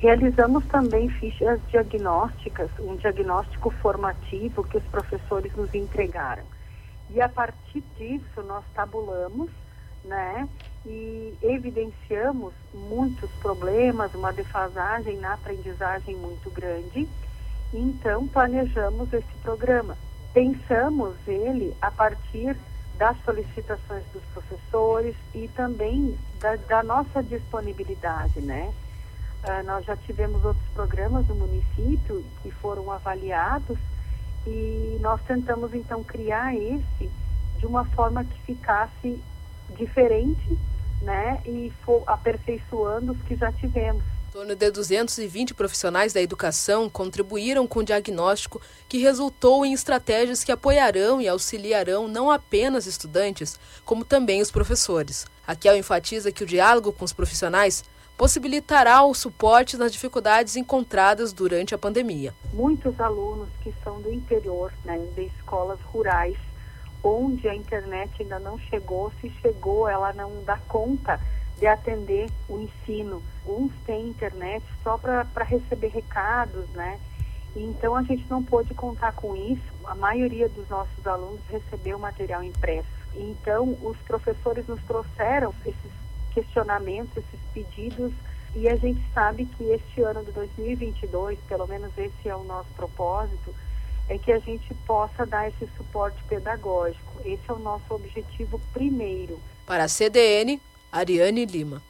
Realizamos 0.01 0.64
também 0.68 1.10
fichas 1.10 1.60
diagnósticas, 1.68 2.70
um 2.78 2.97
diagnóstico 2.97 3.68
formativo 3.68 4.64
que 4.64 4.78
os 4.78 4.85
professores 4.85 5.55
nos 5.55 5.74
entregaram. 5.74 6.43
E 7.10 7.20
a 7.20 7.28
partir 7.28 7.82
disso 7.98 8.43
nós 8.43 8.64
tabulamos, 8.74 9.51
né, 10.02 10.48
e 10.86 11.36
evidenciamos 11.43 12.55
muitos 12.72 13.31
problemas, 13.43 14.14
uma 14.14 14.32
defasagem 14.32 15.18
na 15.18 15.35
aprendizagem 15.35 16.16
muito 16.16 16.51
grande. 16.51 17.06
Então 17.70 18.27
planejamos 18.27 19.12
esse 19.12 19.35
programa. 19.43 19.98
Pensamos 20.32 21.14
ele 21.28 21.77
a 21.82 21.90
partir 21.90 22.56
das 22.97 23.22
solicitações 23.22 24.05
dos 24.14 24.22
professores 24.32 25.14
e 25.35 25.47
também 25.48 26.16
da, 26.40 26.56
da 26.56 26.82
nossa 26.82 27.22
disponibilidade, 27.22 28.40
né? 28.40 28.72
Uh, 29.43 29.65
nós 29.65 29.85
já 29.85 29.97
tivemos 29.97 30.45
outros 30.45 30.67
programas 30.75 31.27
no 31.27 31.35
município 31.35 32.25
que 32.43 32.51
foram 32.51 32.91
avaliados 32.91 33.79
e 34.47 34.99
nós 35.01 35.21
tentamos 35.23 35.73
então 35.75 36.05
criar 36.05 36.55
esse 36.55 37.11
de 37.59 37.67
uma 37.67 37.85
forma 37.85 38.25
que 38.25 38.41
ficasse 38.43 39.23
diferente, 39.77 40.59
né, 41.03 41.41
e 41.47 41.73
for 41.85 42.03
aperfeiçoando 42.07 43.12
os 43.12 43.23
que 43.23 43.37
já 43.37 43.53
tivemos. 43.53 44.03
Em 44.29 44.33
torno 44.33 44.55
de 44.55 44.71
220 44.71 45.55
profissionais 45.55 46.12
da 46.12 46.23
educação 46.23 46.89
contribuíram 46.89 47.67
com 47.67 47.81
o 47.81 47.85
diagnóstico 47.85 48.61
que 48.89 48.99
resultou 48.99 49.67
em 49.67 49.73
estratégias 49.73 50.45
que 50.45 50.53
apoiarão 50.53 51.21
e 51.21 51.27
auxiliarão 51.27 52.07
não 52.07 52.31
apenas 52.31 52.87
estudantes, 52.87 53.59
como 53.85 54.05
também 54.05 54.41
os 54.41 54.51
professores. 54.51 55.27
Raquel 55.43 55.77
enfatiza 55.77 56.31
que 56.31 56.45
o 56.45 56.47
diálogo 56.47 56.93
com 56.93 57.05
os 57.05 57.12
profissionais 57.12 57.83
possibilitará 58.20 59.02
o 59.02 59.14
suporte 59.14 59.78
nas 59.78 59.90
dificuldades 59.90 60.55
encontradas 60.55 61.32
durante 61.32 61.74
a 61.74 61.78
pandemia. 61.78 62.34
Muitos 62.52 63.01
alunos 63.01 63.48
que 63.62 63.72
são 63.82 63.98
do 64.02 64.12
interior, 64.12 64.70
né, 64.84 64.98
de 65.16 65.22
escolas 65.22 65.80
rurais, 65.80 66.36
onde 67.02 67.48
a 67.48 67.55
internet 67.55 68.12
ainda 68.20 68.38
não 68.38 68.59
chegou, 68.59 69.10
se 69.22 69.30
chegou, 69.40 69.88
ela 69.88 70.12
não 70.12 70.44
dá 70.44 70.59
conta 70.68 71.18
de 71.59 71.66
atender 71.66 72.28
o 72.47 72.59
ensino. 72.59 73.22
Uns 73.47 73.72
têm 73.86 74.09
internet 74.09 74.62
só 74.82 74.98
para 74.98 75.24
receber 75.42 75.88
recados, 75.88 76.68
né? 76.74 77.01
Então 77.56 77.97
a 77.97 78.02
gente 78.02 78.26
não 78.28 78.42
pôde 78.42 78.74
contar 78.74 79.12
com 79.12 79.34
isso. 79.34 79.72
A 79.86 79.94
maioria 79.94 80.47
dos 80.47 80.68
nossos 80.68 81.06
alunos 81.06 81.40
recebeu 81.48 81.98
material 81.98 82.42
impresso. 82.42 82.86
Então 83.14 83.78
os 83.80 83.97
professores 84.06 84.66
nos 84.66 84.82
trouxeram 84.82 85.55
esses 85.64 85.99
questionamentos, 86.31 87.16
esses 87.16 87.40
pedidos, 87.52 88.12
e 88.55 88.69
a 88.69 88.77
gente 88.77 89.01
sabe 89.15 89.44
que 89.44 89.65
este 89.65 90.02
ano 90.02 90.24
de 90.24 90.32
2022, 90.32 91.39
pelo 91.48 91.66
menos 91.66 91.90
esse 91.97 92.28
é 92.28 92.35
o 92.35 92.43
nosso 92.44 92.69
propósito, 92.74 93.55
é 94.09 94.19
que 94.19 94.32
a 94.32 94.39
gente 94.40 94.74
possa 94.86 95.24
dar 95.24 95.48
esse 95.48 95.69
suporte 95.77 96.20
pedagógico. 96.24 97.20
Esse 97.24 97.48
é 97.48 97.52
o 97.52 97.59
nosso 97.59 97.94
objetivo 97.94 98.61
primeiro. 98.73 99.40
Para 99.65 99.85
a 99.85 99.89
CDN, 99.89 100.61
Ariane 100.90 101.47
Lima. 101.47 101.81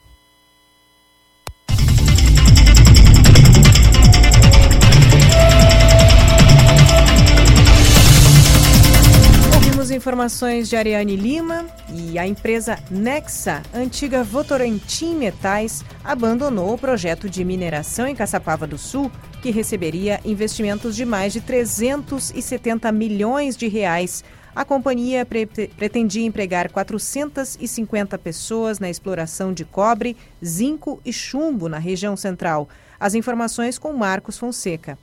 Informações 9.91 10.67
de 10.69 10.75
Ariane 10.75 11.15
Lima 11.15 11.65
e 11.93 12.17
a 12.17 12.25
empresa 12.25 12.79
Nexa, 12.89 13.61
antiga 13.73 14.23
Votorantim 14.23 15.15
Metais, 15.15 15.83
abandonou 16.03 16.73
o 16.73 16.77
projeto 16.77 17.29
de 17.29 17.43
mineração 17.45 18.07
em 18.07 18.15
Caçapava 18.15 18.65
do 18.65 18.77
Sul, 18.77 19.11
que 19.41 19.51
receberia 19.51 20.19
investimentos 20.25 20.95
de 20.95 21.05
mais 21.05 21.31
de 21.31 21.41
370 21.41 22.91
milhões 22.91 23.55
de 23.55 23.67
reais. 23.67 24.23
A 24.55 24.65
companhia 24.65 25.25
pre 25.25 25.45
pretendia 25.45 26.25
empregar 26.25 26.69
450 26.69 28.17
pessoas 28.17 28.79
na 28.79 28.89
exploração 28.89 29.53
de 29.53 29.63
cobre, 29.63 30.17
zinco 30.43 30.99
e 31.05 31.13
chumbo 31.13 31.69
na 31.69 31.77
região 31.77 32.17
central. 32.17 32.67
As 32.99 33.13
informações 33.13 33.77
com 33.77 33.93
Marcos 33.93 34.37
Fonseca. 34.37 34.97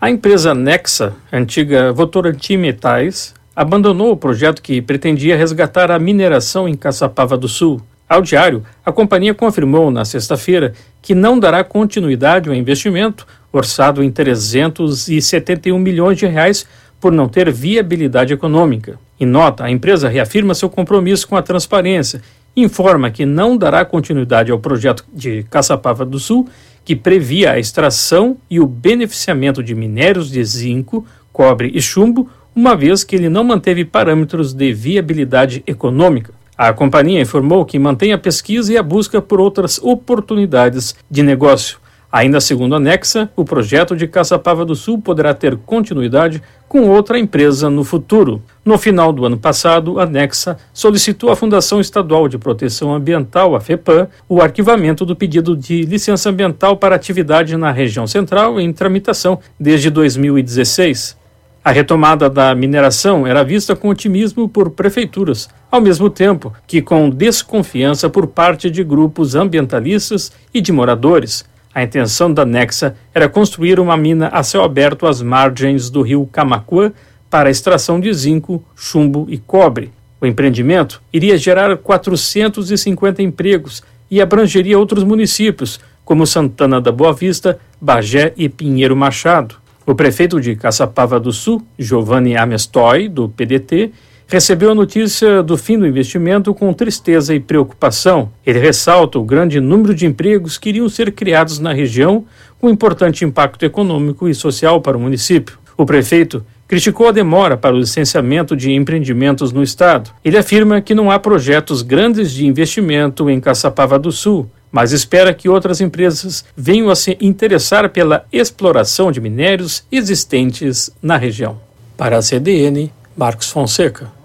A 0.00 0.08
empresa 0.08 0.54
Nexa, 0.54 1.12
antiga 1.30 1.92
Votorantim 1.92 2.56
Metais, 2.56 3.34
abandonou 3.54 4.12
o 4.12 4.16
projeto 4.16 4.62
que 4.62 4.80
pretendia 4.80 5.36
resgatar 5.36 5.90
a 5.90 5.98
mineração 5.98 6.66
em 6.66 6.74
Caçapava 6.74 7.36
do 7.36 7.46
Sul. 7.46 7.82
Ao 8.08 8.22
diário, 8.22 8.64
a 8.82 8.90
companhia 8.90 9.34
confirmou 9.34 9.90
na 9.90 10.06
sexta-feira 10.06 10.72
que 11.02 11.14
não 11.14 11.38
dará 11.38 11.62
continuidade 11.62 12.48
ao 12.48 12.54
investimento, 12.54 13.26
orçado 13.52 14.02
em 14.02 14.10
371 14.10 15.78
milhões 15.78 16.16
de 16.16 16.26
reais, 16.26 16.66
por 16.98 17.12
não 17.12 17.28
ter 17.28 17.52
viabilidade 17.52 18.32
econômica. 18.32 18.98
Em 19.20 19.26
nota, 19.26 19.64
a 19.64 19.70
empresa 19.70 20.08
reafirma 20.08 20.54
seu 20.54 20.70
compromisso 20.70 21.28
com 21.28 21.36
a 21.36 21.42
transparência 21.42 22.22
e 22.56 22.62
informa 22.62 23.10
que 23.10 23.26
não 23.26 23.54
dará 23.54 23.84
continuidade 23.84 24.50
ao 24.50 24.58
projeto 24.58 25.04
de 25.12 25.42
Caçapava 25.50 26.06
do 26.06 26.18
Sul 26.18 26.48
que 26.90 26.96
previa 26.96 27.52
a 27.52 27.58
extração 27.60 28.36
e 28.50 28.58
o 28.58 28.66
beneficiamento 28.66 29.62
de 29.62 29.76
minérios 29.76 30.28
de 30.28 30.42
zinco, 30.42 31.06
cobre 31.32 31.70
e 31.72 31.80
chumbo, 31.80 32.28
uma 32.52 32.74
vez 32.74 33.04
que 33.04 33.14
ele 33.14 33.28
não 33.28 33.44
manteve 33.44 33.84
parâmetros 33.84 34.52
de 34.52 34.72
viabilidade 34.72 35.62
econômica. 35.68 36.34
A 36.58 36.72
companhia 36.72 37.20
informou 37.20 37.64
que 37.64 37.78
mantém 37.78 38.12
a 38.12 38.18
pesquisa 38.18 38.72
e 38.72 38.76
a 38.76 38.82
busca 38.82 39.22
por 39.22 39.40
outras 39.40 39.78
oportunidades 39.80 40.96
de 41.08 41.22
negócio. 41.22 41.78
Ainda 42.12 42.40
segundo 42.40 42.74
a 42.74 42.80
Nexa, 42.80 43.30
o 43.36 43.44
projeto 43.44 43.94
de 43.94 44.08
Caçapava 44.08 44.64
do 44.64 44.74
Sul 44.74 45.00
poderá 45.00 45.32
ter 45.32 45.56
continuidade 45.56 46.42
com 46.68 46.88
outra 46.88 47.18
empresa 47.18 47.70
no 47.70 47.84
futuro. 47.84 48.42
No 48.64 48.76
final 48.78 49.12
do 49.12 49.24
ano 49.24 49.36
passado, 49.36 50.00
a 50.00 50.06
Nexa 50.06 50.56
solicitou 50.72 51.30
à 51.30 51.36
Fundação 51.36 51.80
Estadual 51.80 52.26
de 52.26 52.36
Proteção 52.36 52.92
Ambiental, 52.92 53.54
a 53.54 53.60
FEPAM, 53.60 54.08
o 54.28 54.40
arquivamento 54.40 55.06
do 55.06 55.14
pedido 55.14 55.56
de 55.56 55.82
licença 55.82 56.30
ambiental 56.30 56.76
para 56.76 56.96
atividade 56.96 57.56
na 57.56 57.70
região 57.70 58.08
central 58.08 58.60
em 58.60 58.72
tramitação 58.72 59.38
desde 59.58 59.88
2016. 59.88 61.16
A 61.62 61.70
retomada 61.70 62.30
da 62.30 62.54
mineração 62.54 63.26
era 63.26 63.44
vista 63.44 63.76
com 63.76 63.88
otimismo 63.88 64.48
por 64.48 64.70
prefeituras, 64.70 65.48
ao 65.70 65.80
mesmo 65.80 66.08
tempo 66.08 66.52
que 66.66 66.80
com 66.80 67.10
desconfiança 67.10 68.08
por 68.08 68.26
parte 68.26 68.70
de 68.70 68.82
grupos 68.82 69.34
ambientalistas 69.34 70.32
e 70.54 70.60
de 70.60 70.72
moradores. 70.72 71.44
A 71.72 71.82
intenção 71.84 72.32
da 72.32 72.44
Nexa 72.44 72.96
era 73.14 73.28
construir 73.28 73.78
uma 73.78 73.96
mina 73.96 74.28
a 74.28 74.42
céu 74.42 74.64
aberto 74.64 75.06
às 75.06 75.22
margens 75.22 75.88
do 75.88 76.02
rio 76.02 76.28
Camacuã 76.32 76.92
para 77.30 77.48
extração 77.48 78.00
de 78.00 78.12
zinco, 78.12 78.64
chumbo 78.74 79.26
e 79.28 79.38
cobre. 79.38 79.92
O 80.20 80.26
empreendimento 80.26 81.00
iria 81.12 81.38
gerar 81.38 81.76
450 81.76 83.22
empregos 83.22 83.82
e 84.10 84.20
abrangeria 84.20 84.78
outros 84.78 85.04
municípios, 85.04 85.78
como 86.04 86.26
Santana 86.26 86.80
da 86.80 86.90
Boa 86.90 87.12
Vista, 87.12 87.58
Bagé 87.80 88.34
e 88.36 88.48
Pinheiro 88.48 88.96
Machado. 88.96 89.54
O 89.86 89.94
prefeito 89.94 90.40
de 90.40 90.56
Caçapava 90.56 91.20
do 91.20 91.32
Sul, 91.32 91.62
Giovanni 91.78 92.36
Amestoy, 92.36 93.08
do 93.08 93.28
PDT, 93.28 93.92
recebeu 94.30 94.70
a 94.70 94.74
notícia 94.74 95.42
do 95.42 95.56
fim 95.56 95.76
do 95.76 95.86
investimento 95.86 96.54
com 96.54 96.72
tristeza 96.72 97.34
e 97.34 97.40
preocupação. 97.40 98.30
Ele 98.46 98.60
ressalta 98.60 99.18
o 99.18 99.24
grande 99.24 99.60
número 99.60 99.92
de 99.92 100.06
empregos 100.06 100.56
que 100.56 100.68
iriam 100.68 100.88
ser 100.88 101.10
criados 101.12 101.58
na 101.58 101.72
região, 101.72 102.24
com 102.60 102.70
importante 102.70 103.24
impacto 103.24 103.64
econômico 103.64 104.28
e 104.28 104.34
social 104.34 104.80
para 104.80 104.96
o 104.96 105.00
município. 105.00 105.58
O 105.76 105.84
prefeito 105.84 106.44
criticou 106.68 107.08
a 107.08 107.12
demora 107.12 107.56
para 107.56 107.74
o 107.74 107.78
licenciamento 107.78 108.54
de 108.54 108.70
empreendimentos 108.70 109.50
no 109.50 109.64
estado. 109.64 110.12
Ele 110.24 110.38
afirma 110.38 110.80
que 110.80 110.94
não 110.94 111.10
há 111.10 111.18
projetos 111.18 111.82
grandes 111.82 112.30
de 112.30 112.46
investimento 112.46 113.28
em 113.28 113.40
Caçapava 113.40 113.98
do 113.98 114.12
Sul, 114.12 114.48
mas 114.70 114.92
espera 114.92 115.34
que 115.34 115.48
outras 115.48 115.80
empresas 115.80 116.44
venham 116.56 116.88
a 116.88 116.94
se 116.94 117.18
interessar 117.20 117.88
pela 117.88 118.24
exploração 118.32 119.10
de 119.10 119.20
minérios 119.20 119.82
existentes 119.90 120.94
na 121.02 121.16
região. 121.16 121.58
Para 121.96 122.18
a 122.18 122.22
CDN, 122.22 122.92
Marcos 123.16 123.50
Fonseca. 123.50 124.19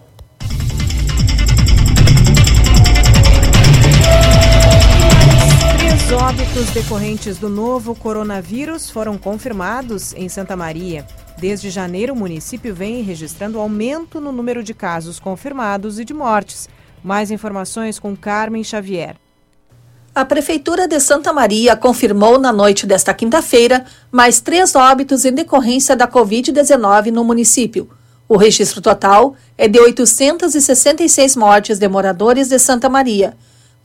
Óbitos 6.15 6.69
decorrentes 6.69 7.37
do 7.37 7.49
novo 7.49 7.93
coronavírus 7.93 8.89
foram 8.89 9.17
confirmados 9.17 10.13
em 10.13 10.29
Santa 10.29 10.55
Maria. 10.55 11.05
Desde 11.37 11.69
janeiro, 11.69 12.13
o 12.13 12.15
município 12.15 12.73
vem 12.73 13.01
registrando 13.01 13.59
aumento 13.59 14.21
no 14.21 14.31
número 14.31 14.63
de 14.63 14.73
casos 14.73 15.19
confirmados 15.19 15.99
e 15.99 16.05
de 16.05 16.13
mortes. 16.13 16.69
Mais 17.03 17.31
informações 17.31 17.99
com 17.99 18.15
Carmen 18.15 18.63
Xavier. 18.63 19.17
A 20.13 20.23
Prefeitura 20.23 20.87
de 20.87 20.99
Santa 21.01 21.33
Maria 21.33 21.75
confirmou 21.75 22.39
na 22.39 22.53
noite 22.53 22.85
desta 22.85 23.13
quinta-feira 23.13 23.85
mais 24.09 24.39
três 24.39 24.73
óbitos 24.73 25.25
em 25.25 25.33
decorrência 25.33 25.97
da 25.97 26.07
Covid-19 26.07 27.11
no 27.11 27.25
município. 27.25 27.89
O 28.27 28.37
registro 28.37 28.81
total 28.81 29.35
é 29.57 29.67
de 29.67 29.79
866 29.79 31.35
mortes 31.35 31.77
de 31.77 31.87
moradores 31.89 32.47
de 32.47 32.57
Santa 32.57 32.87
Maria. 32.87 33.35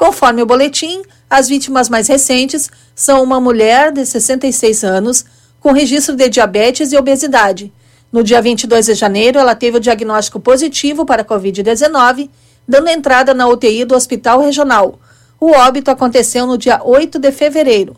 Conforme 0.00 0.40
o 0.40 0.46
boletim, 0.46 1.02
as 1.28 1.46
vítimas 1.46 1.90
mais 1.90 2.08
recentes 2.08 2.70
são 2.94 3.22
uma 3.22 3.38
mulher 3.38 3.92
de 3.92 4.06
66 4.06 4.82
anos 4.82 5.26
com 5.60 5.72
registro 5.72 6.16
de 6.16 6.26
diabetes 6.30 6.90
e 6.90 6.96
obesidade. 6.96 7.70
No 8.10 8.24
dia 8.24 8.40
22 8.40 8.86
de 8.86 8.94
janeiro, 8.94 9.38
ela 9.38 9.54
teve 9.54 9.76
o 9.76 9.80
diagnóstico 9.80 10.40
positivo 10.40 11.04
para 11.04 11.22
Covid-19, 11.22 12.30
dando 12.66 12.88
entrada 12.88 13.34
na 13.34 13.46
UTI 13.46 13.84
do 13.84 13.94
Hospital 13.94 14.40
Regional. 14.40 14.98
O 15.38 15.50
óbito 15.50 15.90
aconteceu 15.90 16.46
no 16.46 16.56
dia 16.56 16.80
8 16.82 17.18
de 17.18 17.30
fevereiro. 17.30 17.94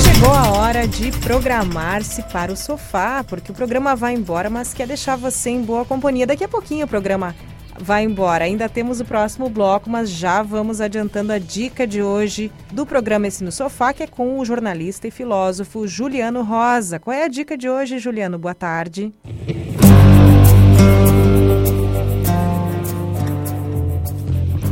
Chegou 0.03 0.33
a 0.33 0.51
hora 0.59 0.89
de 0.89 1.13
programar-se 1.21 2.21
para 2.25 2.53
o 2.53 2.57
sofá, 2.57 3.23
porque 3.23 3.53
o 3.53 3.55
programa 3.55 3.95
vai 3.95 4.15
embora, 4.15 4.51
mas 4.51 4.75
quer 4.75 4.89
deixar 4.89 5.17
você 5.17 5.51
em 5.51 5.63
boa 5.63 5.85
companhia. 5.85 6.27
Daqui 6.27 6.43
a 6.43 6.49
pouquinho 6.49 6.85
o 6.85 6.89
programa 6.89 7.37
vai 7.85 8.03
embora. 8.03 8.45
Ainda 8.47 8.67
temos 8.67 8.99
o 8.99 9.05
próximo 9.05 9.51
bloco, 9.51 9.91
mas 9.91 10.09
já 10.09 10.43
vamos 10.43 10.81
adiantando 10.81 11.33
a 11.33 11.39
dica 11.39 11.87
de 11.87 12.03
hoje 12.03 12.51
do 12.73 12.87
programa 12.87 13.27
Esse 13.27 13.45
no 13.45 13.53
Sofá, 13.53 13.93
que 13.93 14.03
é 14.03 14.07
com 14.07 14.39
o 14.39 14.45
jornalista 14.45 15.07
e 15.07 15.11
filósofo 15.11 15.87
Juliano 15.87 16.43
Rosa. 16.43 16.99
Qual 16.99 17.15
é 17.15 17.25
a 17.25 17.29
dica 17.29 17.59
de 17.59 17.69
hoje, 17.69 17.99
Juliano? 17.99 18.39
Boa 18.39 18.55
tarde. 18.55 19.13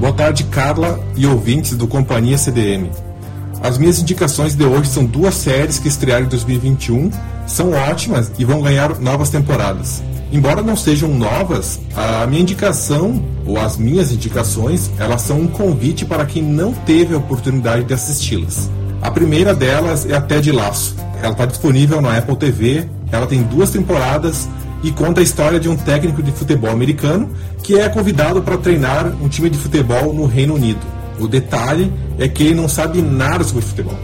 Boa 0.00 0.12
tarde, 0.14 0.44
Carla 0.44 0.98
e 1.14 1.26
ouvintes 1.26 1.76
do 1.76 1.86
Companhia 1.86 2.38
CDM. 2.38 2.90
As 3.62 3.78
minhas 3.78 4.00
indicações 4.00 4.56
de 4.56 4.64
hoje 4.64 4.88
são 4.88 5.04
duas 5.04 5.34
séries 5.34 5.78
que 5.78 5.86
estrearam 5.86 6.24
em 6.24 6.28
2021, 6.28 7.10
são 7.46 7.72
ótimas 7.72 8.32
e 8.38 8.44
vão 8.44 8.62
ganhar 8.62 8.98
novas 8.98 9.30
temporadas. 9.30 10.02
Embora 10.32 10.62
não 10.62 10.74
sejam 10.74 11.10
novas, 11.10 11.78
a 11.94 12.26
minha 12.26 12.40
indicação, 12.40 13.22
ou 13.46 13.60
as 13.60 13.76
minhas 13.76 14.10
indicações, 14.12 14.90
elas 14.98 15.20
são 15.20 15.38
um 15.38 15.46
convite 15.46 16.06
para 16.06 16.24
quem 16.24 16.42
não 16.42 16.72
teve 16.72 17.14
a 17.14 17.18
oportunidade 17.18 17.84
de 17.84 17.92
assisti-las. 17.92 18.70
A 19.02 19.10
primeira 19.10 19.54
delas 19.54 20.06
é 20.06 20.16
a 20.16 20.22
Ted 20.22 20.50
Laço. 20.50 20.96
Ela 21.22 21.32
está 21.32 21.44
disponível 21.44 22.00
na 22.00 22.16
Apple 22.16 22.36
TV, 22.36 22.88
ela 23.10 23.26
tem 23.26 23.42
duas 23.42 23.68
temporadas 23.68 24.48
e 24.82 24.90
conta 24.90 25.20
a 25.20 25.22
história 25.22 25.60
de 25.60 25.68
um 25.68 25.76
técnico 25.76 26.22
de 26.22 26.32
futebol 26.32 26.70
americano 26.70 27.28
que 27.62 27.78
é 27.78 27.86
convidado 27.90 28.40
para 28.40 28.56
treinar 28.56 29.06
um 29.20 29.28
time 29.28 29.50
de 29.50 29.58
futebol 29.58 30.14
no 30.14 30.24
Reino 30.24 30.54
Unido. 30.54 30.80
O 31.20 31.28
detalhe 31.28 31.92
é 32.18 32.26
que 32.26 32.42
ele 32.44 32.54
não 32.54 32.70
sabe 32.70 33.02
nada 33.02 33.44
sobre 33.44 33.62
futebol. 33.62 33.98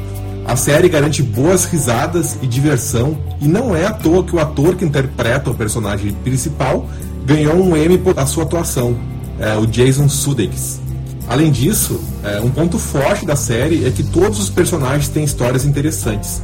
A 0.48 0.56
série 0.56 0.88
garante 0.88 1.22
boas 1.22 1.66
risadas 1.66 2.38
e 2.40 2.46
diversão, 2.46 3.18
e 3.38 3.46
não 3.46 3.76
é 3.76 3.84
à 3.84 3.92
toa 3.92 4.24
que 4.24 4.34
o 4.34 4.38
ator 4.38 4.76
que 4.76 4.84
interpreta 4.84 5.50
o 5.50 5.54
personagem 5.54 6.10
principal 6.24 6.88
ganhou 7.26 7.54
um 7.54 7.76
Emmy 7.76 7.98
por 7.98 8.14
sua 8.26 8.44
atuação, 8.44 8.96
é, 9.38 9.54
o 9.58 9.66
Jason 9.66 10.08
Sudeikis. 10.08 10.80
Além 11.28 11.52
disso, 11.52 12.00
é, 12.24 12.40
um 12.40 12.48
ponto 12.48 12.78
forte 12.78 13.26
da 13.26 13.36
série 13.36 13.86
é 13.86 13.90
que 13.90 14.02
todos 14.02 14.40
os 14.40 14.48
personagens 14.48 15.08
têm 15.08 15.22
histórias 15.22 15.66
interessantes 15.66 16.40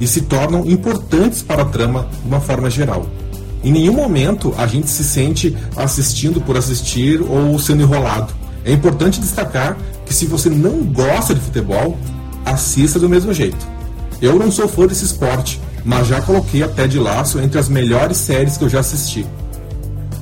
e 0.00 0.06
se 0.06 0.20
tornam 0.20 0.64
importantes 0.64 1.42
para 1.42 1.62
a 1.62 1.66
trama 1.66 2.08
de 2.22 2.28
uma 2.28 2.40
forma 2.40 2.70
geral. 2.70 3.06
Em 3.64 3.72
nenhum 3.72 3.94
momento 3.94 4.54
a 4.56 4.68
gente 4.68 4.88
se 4.88 5.02
sente 5.02 5.56
assistindo 5.74 6.40
por 6.40 6.56
assistir 6.56 7.20
ou 7.20 7.58
sendo 7.58 7.82
enrolado. 7.82 8.32
É 8.64 8.72
importante 8.72 9.20
destacar 9.20 9.76
que 10.06 10.14
se 10.14 10.26
você 10.26 10.48
não 10.48 10.84
gosta 10.84 11.34
de 11.34 11.40
futebol, 11.40 11.98
assista 12.50 12.98
do 12.98 13.08
mesmo 13.08 13.32
jeito. 13.32 13.66
Eu 14.20 14.38
não 14.38 14.50
sou 14.50 14.68
fã 14.68 14.86
desse 14.86 15.04
esporte, 15.04 15.60
mas 15.84 16.06
já 16.08 16.20
coloquei 16.20 16.62
a 16.62 16.68
Ted 16.68 16.98
Laço 16.98 17.38
entre 17.38 17.58
as 17.58 17.68
melhores 17.68 18.16
séries 18.16 18.56
que 18.56 18.64
eu 18.64 18.68
já 18.68 18.80
assisti. 18.80 19.24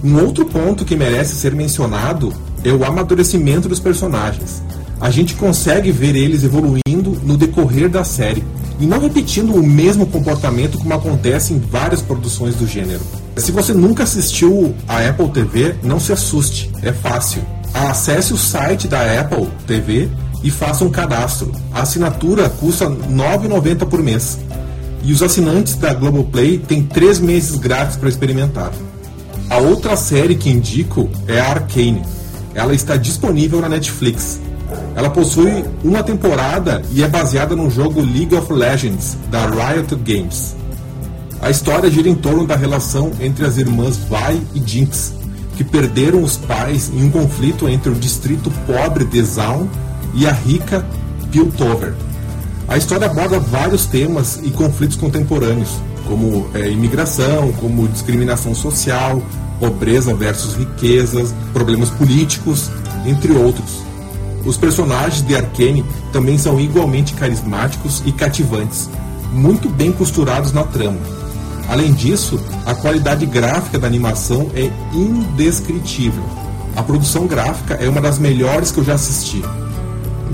Um 0.05 0.21
outro 0.23 0.45
ponto 0.45 0.85
que 0.85 0.95
merece 0.95 1.35
ser 1.35 1.55
mencionado 1.55 2.33
é 2.63 2.71
o 2.71 2.85
amadurecimento 2.85 3.69
dos 3.69 3.81
personagens. 3.81 4.63
A 5.01 5.11
gente 5.11 5.35
consegue 5.35 5.91
ver 5.91 6.15
eles 6.15 6.45
evoluindo 6.45 7.19
no 7.23 7.37
decorrer 7.37 7.89
da 7.89 8.05
série 8.05 8.45
e 8.79 8.87
não 8.87 9.01
repetindo 9.01 9.55
o 9.55 9.67
mesmo 9.67 10.07
comportamento 10.07 10.79
como 10.79 10.95
acontece 10.95 11.53
em 11.53 11.59
várias 11.59 12.03
produções 12.03 12.55
do 12.55 12.67
gênero. 12.67 13.01
Se 13.37 13.53
você 13.53 13.73
nunca 13.73 14.03
assistiu 14.03 14.75
a 14.87 15.07
Apple 15.07 15.29
TV, 15.31 15.75
não 15.83 16.01
se 16.01 16.13
assuste, 16.13 16.71
é 16.83 16.93
fácil. 16.93 17.43
Acesse 17.73 18.33
o 18.33 18.39
site 18.39 18.89
da 18.89 19.21
Apple 19.21 19.49
TV 19.67 20.09
e 20.47 20.51
faça 20.51 20.85
um 20.85 20.91
cadastro. 20.91 21.51
A 21.75 21.83
assinatura 21.83 22.49
custa 22.49 22.89
R$ 22.89 22.95
9,90 23.11 23.85
por 23.85 24.01
mês. 24.01 24.39
E 25.03 25.13
os 25.13 25.21
assinantes 25.21 25.75
da 25.75 25.93
Globoplay 25.93 26.57
têm 26.57 26.85
três 26.85 27.19
meses 27.19 27.57
grátis 27.57 27.97
para 27.97 28.09
experimentar. 28.09 28.71
A 29.51 29.57
outra 29.57 29.97
série 29.97 30.37
que 30.37 30.49
indico 30.49 31.11
é 31.27 31.41
a 31.41 31.51
Arcane. 31.51 32.01
ela 32.55 32.73
está 32.77 32.97
disponível 32.97 33.61
na 33.61 33.69
Netflix. 33.69 34.41
Ela 34.95 35.11
possui 35.11 35.65
uma 35.83 36.05
temporada 36.05 36.81
e 36.93 37.03
é 37.03 37.09
baseada 37.09 37.57
no 37.57 37.69
jogo 37.69 38.01
League 38.01 38.35
of 38.37 38.53
Legends 38.53 39.17
da 39.29 39.47
Riot 39.47 39.97
Games. 39.97 40.55
A 41.43 41.51
história 41.51 41.91
gira 41.91 42.09
em 42.09 42.15
torno 42.15 42.47
da 42.47 42.55
relação 42.55 43.11
entre 43.21 43.45
as 43.45 43.59
irmãs 43.59 43.97
Vi 43.97 44.43
e 44.55 44.63
Jinx, 44.65 45.13
que 45.57 45.65
perderam 45.65 46.23
os 46.23 46.37
pais 46.37 46.89
em 46.95 47.05
um 47.05 47.11
conflito 47.11 47.69
entre 47.69 47.91
o 47.91 47.97
distrito 47.97 48.49
pobre 48.65 49.05
de 49.05 49.21
Zaun 49.25 49.69
e 50.17 50.27
a 50.27 50.33
rica 50.33 50.85
Piltover. 51.31 51.95
A 52.67 52.77
história 52.77 53.07
aborda 53.07 53.39
vários 53.39 53.87
temas 53.87 54.41
e 54.43 54.51
conflitos 54.51 54.97
contemporâneos, 54.97 55.71
como 56.09 56.49
é, 56.55 56.69
imigração, 56.69 57.53
como 57.53 57.87
discriminação 57.87 58.55
social, 58.55 59.23
pobreza 59.61 60.15
versus 60.15 60.55
riquezas, 60.55 61.33
problemas 61.53 61.91
políticos, 61.91 62.71
entre 63.05 63.33
outros. 63.33 63.85
Os 64.45 64.57
personagens 64.57 65.23
de 65.23 65.37
Arkane 65.37 65.85
também 66.13 66.39
são 66.39 66.59
igualmente 66.59 67.15
carismáticos 67.15 68.03
e 68.05 68.13
cativantes, 68.13 68.89
muito 69.33 69.69
bem 69.69 69.93
costurados 69.93 70.53
na 70.53 70.65
trama. 70.65 70.99
Além 71.69 71.93
disso, 71.93 72.41
a 72.65 72.75
qualidade 72.75 73.27
gráfica 73.27 73.79
da 73.79 73.87
animação 73.87 74.51
é 74.55 74.71
indescritível. 74.95 76.23
A 76.77 76.83
produção 76.83 77.27
gráfica 77.27 77.75
é 77.75 77.89
uma 77.89 78.01
das 78.01 78.19
melhores 78.19 78.71
que 78.71 78.79
eu 78.79 78.85
já 78.85 78.95
assisti. 78.95 79.43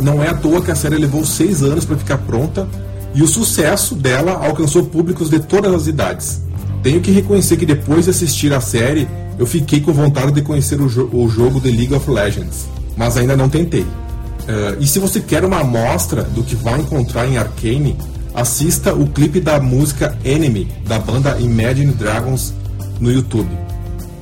Não 0.01 0.23
é 0.23 0.29
à 0.29 0.35
toa 0.35 0.62
que 0.62 0.71
a 0.71 0.75
série 0.75 0.97
levou 0.97 1.25
seis 1.25 1.62
anos 1.62 1.85
para 1.85 1.97
ficar 1.97 2.19
pronta 2.19 2.69
e 3.15 3.23
o 3.23 3.29
sucesso 3.29 3.95
dela 3.95 4.33
alcançou 4.33 4.85
públicos 4.85 5.29
de 5.29 5.39
todas 5.41 5.73
as 5.75 5.87
idades. 5.87 6.43
Tenho 6.83 7.01
que 7.01 7.11
reconhecer 7.11 7.57
que 7.57 7.67
depois 7.67 8.07
de 8.07 8.11
assistir 8.11 8.53
a 8.53 8.61
série, 8.61 9.07
eu 9.39 9.47
fiquei 9.47 9.81
com 9.81 9.93
vontade 9.93 10.33
de 10.33 10.43
conhecer 10.43 10.81
o, 10.81 10.89
jo 10.89 11.09
o 11.12 11.29
jogo 11.29 11.61
The 11.61 11.71
League 11.71 11.95
of 11.95 12.11
Legends, 12.11 12.69
mas 12.97 13.17
ainda 13.17 13.37
não 13.37 13.49
tentei. 13.49 13.83
Uh, 13.83 14.81
e 14.81 14.87
se 14.87 14.99
você 14.99 15.21
quer 15.21 15.45
uma 15.45 15.61
amostra 15.61 16.23
do 16.23 16.43
que 16.43 16.57
vai 16.57 16.81
encontrar 16.81 17.29
em 17.29 17.39
Arcane, 17.39 17.97
assista 18.35 18.93
o 18.93 19.07
clipe 19.07 19.41
da 19.41 19.61
música 19.61 20.19
Enemy 20.25 20.67
da 20.87 20.99
banda 20.99 21.39
Imagine 21.39 21.93
Dragons 21.93 22.53
no 22.99 23.12
YouTube. 23.12 23.51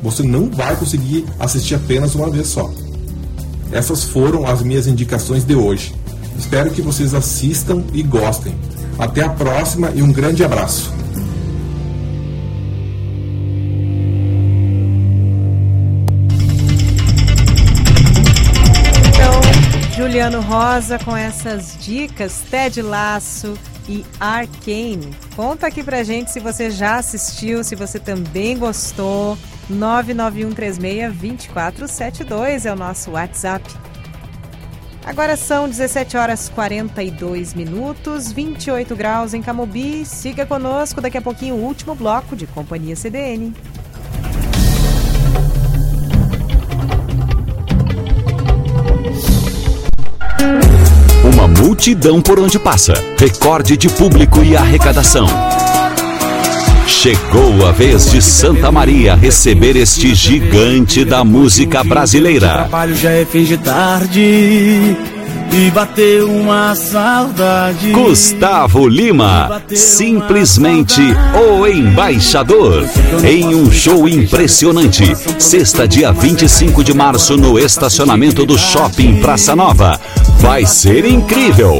Você 0.03 0.23
não 0.23 0.51
vai 0.51 0.77
conseguir 0.77 1.25
assistir 1.39 1.75
apenas 1.75 2.15
uma 2.15 2.29
vez 2.31 2.49
só. 2.49 2.71
Essas 3.73 4.05
foram 4.05 4.47
as 4.47 4.63
minhas 4.63 4.87
indicações 4.87 5.45
de 5.45 5.55
hoje. 5.55 5.95
Espero 6.37 6.71
que 6.71 6.83
vocês 6.83 7.15
assistam 7.15 7.85
e 7.93 8.03
gostem. 8.03 8.55
Até 8.99 9.23
a 9.23 9.29
próxima 9.29 9.91
e 9.95 10.03
um 10.03 10.13
grande 10.13 10.45
abraço. 10.45 10.93
Então, 19.07 19.41
Juliano 19.97 20.41
Rosa 20.41 20.99
com 20.99 21.17
essas 21.17 21.77
dicas, 21.81 22.43
Ted 22.51 22.83
Laço 22.83 23.55
e 23.89 24.05
Arcane. 24.19 25.11
Conta 25.37 25.67
aqui 25.67 25.83
pra 25.83 26.03
gente 26.03 26.31
se 26.31 26.41
você 26.41 26.71
já 26.71 26.97
assistiu, 26.97 27.63
se 27.63 27.75
você 27.77 27.99
também 27.99 28.59
gostou. 28.59 29.39
991362472 29.71 32.67
é 32.67 32.73
o 32.73 32.77
nosso 32.77 33.13
WhatsApp. 33.13 33.65
Agora 35.05 35.37
são 35.37 35.69
17 35.69 36.17
horas 36.17 36.49
42 36.51 37.55
minutos, 37.55 38.31
28 38.31 38.95
graus 38.95 39.33
em 39.33 39.41
Camobi. 39.41 40.05
Siga 40.05 40.45
conosco, 40.45 41.01
daqui 41.01 41.17
a 41.17 41.23
pouquinho 41.23 41.55
o 41.55 41.65
último 41.65 41.95
bloco 41.95 42.37
de 42.37 42.47
Companhia 42.47 42.95
CDN. 42.95 43.55
Uma 51.33 51.49
multidão 51.49 52.21
por 52.21 52.39
onde 52.39 52.59
passa. 52.59 52.93
Recorde 53.19 53.77
de 53.77 53.89
público 53.89 54.45
e 54.45 54.55
arrecadação. 54.55 55.27
Chegou 56.91 57.67
a 57.67 57.73
vez 57.73 58.11
de 58.11 58.21
Santa 58.21 58.71
Maria 58.71 59.15
receber 59.15 59.75
este 59.75 60.15
gigante 60.15 61.03
da 61.03 61.25
música 61.25 61.83
brasileira. 61.83 62.49
Trabalho 62.49 62.95
já 62.95 63.11
é 63.11 63.25
fim 63.25 63.45
de 63.45 63.57
tarde. 63.57 64.97
E 65.53 65.69
bateu 65.71 66.31
uma 66.31 66.75
saudade. 66.77 67.91
Gustavo 67.91 68.87
Lima, 68.87 69.61
simplesmente 69.75 71.01
o 71.35 71.67
embaixador, 71.67 72.89
em 73.25 73.55
um 73.55 73.71
show 73.71 74.09
impressionante. 74.09 75.05
Sexta, 75.41 75.89
dia 75.89 76.13
25 76.13 76.85
de 76.85 76.95
março, 76.95 77.37
no 77.37 77.59
estacionamento 77.59 78.47
do 78.47 78.57
Shopping 78.57 79.21
Praça 79.21 79.57
Nova. 79.57 80.01
Vai 80.39 80.65
ser 80.65 81.05
incrível! 81.05 81.79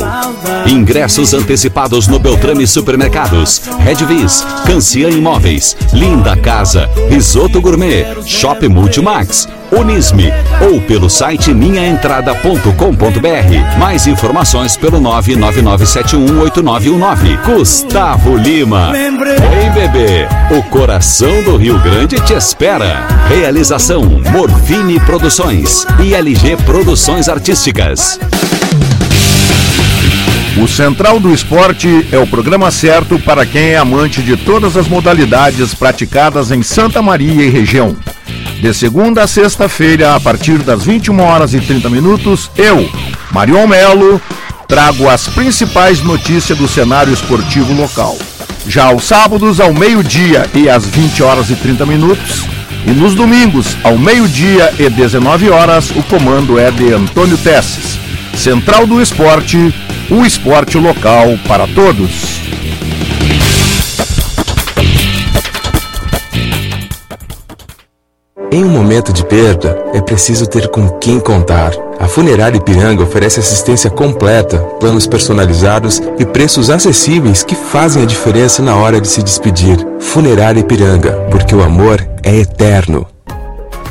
Ingressos 0.67 1.33
antecipados 1.33 2.09
no 2.09 2.19
Beltrame 2.19 2.67
Supermercados, 2.67 3.63
Redvis, 3.79 4.45
Cancian 4.67 5.11
Imóveis, 5.11 5.77
Linda 5.93 6.37
Casa, 6.37 6.91
Risoto 7.09 7.61
Gourmet, 7.61 8.05
Shop 8.27 8.67
Multimax, 8.69 9.49
Unisme 9.73 10.31
ou 10.61 10.79
pelo 10.81 11.09
site 11.09 11.55
minhaentrada.com.br. 11.55 13.79
Mais 13.79 14.07
informações 14.07 14.77
pelo 14.77 15.01
999718919. 15.01 17.43
Gustavo 17.45 18.37
Lima. 18.37 18.93
Vem 18.93 19.71
bebê, 19.73 20.29
o 20.51 20.63
coração 20.65 21.43
do 21.43 21.57
Rio 21.57 21.79
Grande 21.81 22.21
te 22.21 22.35
espera. 22.35 23.07
Realização 23.29 24.03
Morfine 24.33 25.01
Produções 25.01 25.87
e 26.03 26.15
LG 26.15 26.57
Produções 26.59 27.27
Artísticas. 27.29 28.21
O 30.61 30.67
Central 30.67 31.21
do 31.21 31.33
Esporte 31.33 32.09
é 32.13 32.19
o 32.19 32.27
programa 32.27 32.71
certo 32.71 33.19
para 33.21 33.47
quem 33.47 33.71
é 33.71 33.79
amante 33.79 34.21
de 34.21 34.37
todas 34.37 34.77
as 34.77 34.89
modalidades 34.89 35.75
praticadas 35.75 36.51
em 36.51 36.63
Santa 36.63 37.01
Maria 37.01 37.45
e 37.45 37.49
região. 37.49 37.97
De 38.61 38.75
segunda 38.75 39.23
a 39.23 39.27
sexta-feira, 39.27 40.15
a 40.15 40.21
partir 40.21 40.59
das 40.59 40.85
21 40.85 41.19
horas 41.19 41.55
e 41.55 41.61
30 41.61 41.89
minutos, 41.89 42.51
eu, 42.55 42.91
Marion 43.33 43.67
Melo, 43.67 44.21
trago 44.69 45.09
as 45.09 45.27
principais 45.27 46.03
notícias 46.03 46.59
do 46.59 46.69
cenário 46.69 47.11
esportivo 47.11 47.73
local. 47.73 48.19
Já 48.69 48.85
aos 48.85 49.05
sábados, 49.05 49.61
ao 49.61 49.73
meio-dia 49.73 50.47
e 50.53 50.69
às 50.69 50.85
20 50.85 51.23
horas 51.23 51.49
e 51.49 51.57
30 51.57 51.87
minutos, 51.87 52.45
e 52.87 52.91
nos 52.91 53.15
domingos, 53.15 53.79
ao 53.83 53.97
meio-dia 53.97 54.75
e 54.79 54.91
19 54.91 55.49
horas, 55.49 55.91
o 55.91 56.03
comando 56.03 56.59
é 56.59 56.71
de 56.71 56.93
Antônio 56.93 57.39
Tesses. 57.39 57.99
Central 58.37 58.87
do 58.87 59.01
Esporte, 59.01 59.75
o 60.11 60.23
esporte 60.27 60.77
local 60.77 61.27
para 61.49 61.67
todos. 61.69 62.41
Em 68.53 68.65
um 68.65 68.69
momento 68.69 69.13
de 69.13 69.25
perda, 69.25 69.81
é 69.95 70.01
preciso 70.01 70.45
ter 70.45 70.67
com 70.71 70.89
quem 70.99 71.21
contar. 71.21 71.71
A 72.01 72.09
Funerária 72.09 72.57
Ipiranga 72.57 73.05
oferece 73.05 73.39
assistência 73.39 73.89
completa, 73.89 74.59
planos 74.81 75.07
personalizados 75.07 76.03
e 76.19 76.27
preços 76.27 76.69
acessíveis 76.69 77.45
que 77.45 77.55
fazem 77.55 78.03
a 78.03 78.07
diferença 78.07 78.61
na 78.61 78.75
hora 78.75 79.01
de 79.01 79.07
se 79.07 79.23
despedir. 79.23 79.79
Funerária 80.01 80.59
Ipiranga, 80.59 81.13
porque 81.31 81.55
o 81.55 81.63
amor 81.63 82.05
é 82.25 82.39
eterno. 82.39 83.07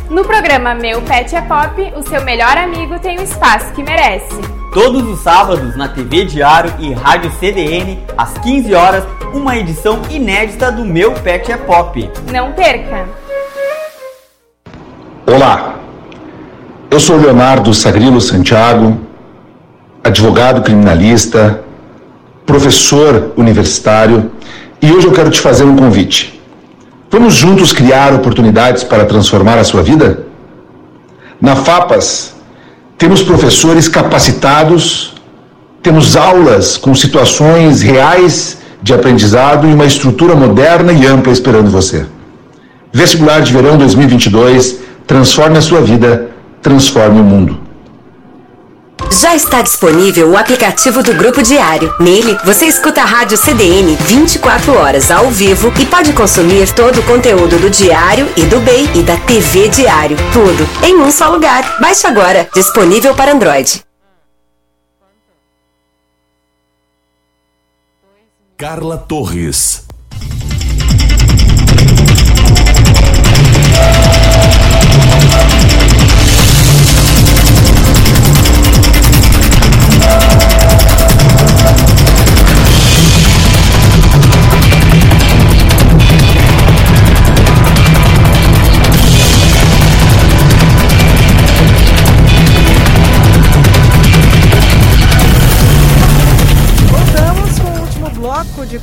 No 0.09 0.25
programa 0.25 0.75
Meu 0.75 1.01
Pet 1.03 1.33
é 1.33 1.41
Pop, 1.41 1.93
o 1.95 2.03
seu 2.09 2.21
melhor 2.25 2.57
amigo 2.57 2.99
tem 2.99 3.17
o 3.17 3.23
espaço 3.23 3.71
que 3.71 3.81
merece. 3.81 4.41
Todos 4.73 5.07
os 5.07 5.21
sábados 5.21 5.77
na 5.77 5.87
TV 5.87 6.25
Diário 6.25 6.73
e 6.79 6.91
Rádio 6.91 7.31
CDN, 7.39 7.97
às 8.17 8.33
15 8.39 8.75
horas, 8.75 9.05
uma 9.33 9.55
edição 9.55 10.01
inédita 10.09 10.69
do 10.69 10.83
Meu 10.83 11.13
Pet 11.13 11.49
é 11.49 11.55
Pop. 11.55 12.11
Não 12.29 12.51
perca! 12.51 13.28
Olá, 15.31 15.75
eu 16.89 16.99
sou 16.99 17.15
Leonardo 17.15 17.71
Sagrilo 17.71 18.19
Santiago, 18.19 18.97
advogado 20.03 20.63
criminalista, 20.63 21.61
professor 22.47 23.33
universitário 23.37 24.31
e 24.81 24.91
hoje 24.91 25.05
eu 25.05 25.11
quero 25.11 25.29
te 25.29 25.39
fazer 25.39 25.65
um 25.65 25.75
convite. 25.75 26.41
Vamos 27.11 27.35
juntos 27.35 27.71
criar 27.71 28.11
oportunidades 28.11 28.83
para 28.83 29.05
transformar 29.05 29.59
a 29.59 29.63
sua 29.63 29.83
vida? 29.83 30.25
Na 31.39 31.55
FAPAS, 31.55 32.33
temos 32.97 33.21
professores 33.21 33.87
capacitados, 33.87 35.13
temos 35.83 36.17
aulas 36.17 36.75
com 36.75 36.95
situações 36.95 37.83
reais 37.83 38.57
de 38.81 38.95
aprendizado 38.95 39.69
e 39.69 39.73
uma 39.75 39.85
estrutura 39.85 40.33
moderna 40.33 40.91
e 40.91 41.05
ampla 41.05 41.31
esperando 41.31 41.69
você. 41.69 42.03
Vestibular 42.91 43.41
de 43.41 43.53
Verão 43.53 43.77
2022 43.77 44.88
Transforme 45.09 45.57
a 45.57 45.61
sua 45.61 45.81
vida, 45.81 46.29
transforme 46.61 47.19
o 47.19 47.23
mundo. 47.23 47.59
Já 49.09 49.35
está 49.35 49.63
disponível 49.63 50.29
o 50.29 50.37
aplicativo 50.37 51.01
do 51.01 51.15
Grupo 51.15 51.41
Diário. 51.41 51.91
Nele, 51.99 52.37
você 52.45 52.67
escuta 52.67 53.01
a 53.01 53.05
rádio 53.05 53.35
CDN 53.35 53.95
24 53.95 54.71
horas 54.71 55.09
ao 55.09 55.31
vivo 55.31 55.73
e 55.79 55.85
pode 55.87 56.13
consumir 56.13 56.71
todo 56.75 56.99
o 56.99 57.03
conteúdo 57.05 57.57
do 57.57 57.71
Diário 57.71 58.29
e 58.37 58.45
do 58.45 58.59
BEI 58.59 58.87
e 58.97 59.01
da 59.01 59.17
TV 59.17 59.67
Diário. 59.69 60.15
Tudo 60.31 60.69
em 60.85 60.95
um 60.97 61.11
só 61.11 61.31
lugar. 61.31 61.79
Baixe 61.81 62.05
agora. 62.05 62.47
Disponível 62.53 63.15
para 63.15 63.31
Android. 63.31 63.83
Carla 68.55 68.95
Torres. 68.95 69.89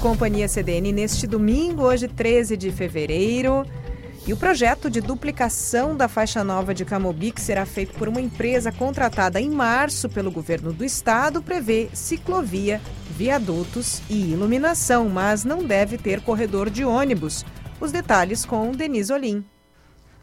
Companhia 0.06 0.46
CDN 0.46 0.92
neste 0.92 1.26
domingo, 1.26 1.82
hoje 1.82 2.06
13 2.06 2.56
de 2.56 2.70
fevereiro. 2.70 3.66
E 4.24 4.32
o 4.32 4.36
projeto 4.36 4.88
de 4.88 5.00
duplicação 5.00 5.96
da 5.96 6.06
faixa 6.06 6.44
nova 6.44 6.72
de 6.72 6.84
Camobi, 6.84 7.32
que 7.32 7.40
será 7.40 7.66
feito 7.66 7.98
por 7.98 8.06
uma 8.06 8.20
empresa 8.20 8.70
contratada 8.70 9.40
em 9.40 9.50
março 9.50 10.08
pelo 10.08 10.30
governo 10.30 10.72
do 10.72 10.84
estado, 10.84 11.42
prevê 11.42 11.88
ciclovia, 11.92 12.80
viadutos 13.10 14.00
e 14.08 14.30
iluminação, 14.30 15.08
mas 15.08 15.44
não 15.44 15.64
deve 15.64 15.98
ter 15.98 16.20
corredor 16.20 16.70
de 16.70 16.84
ônibus. 16.84 17.44
Os 17.80 17.90
detalhes 17.90 18.44
com 18.44 18.70
Denise 18.70 19.12
Olim. 19.12 19.44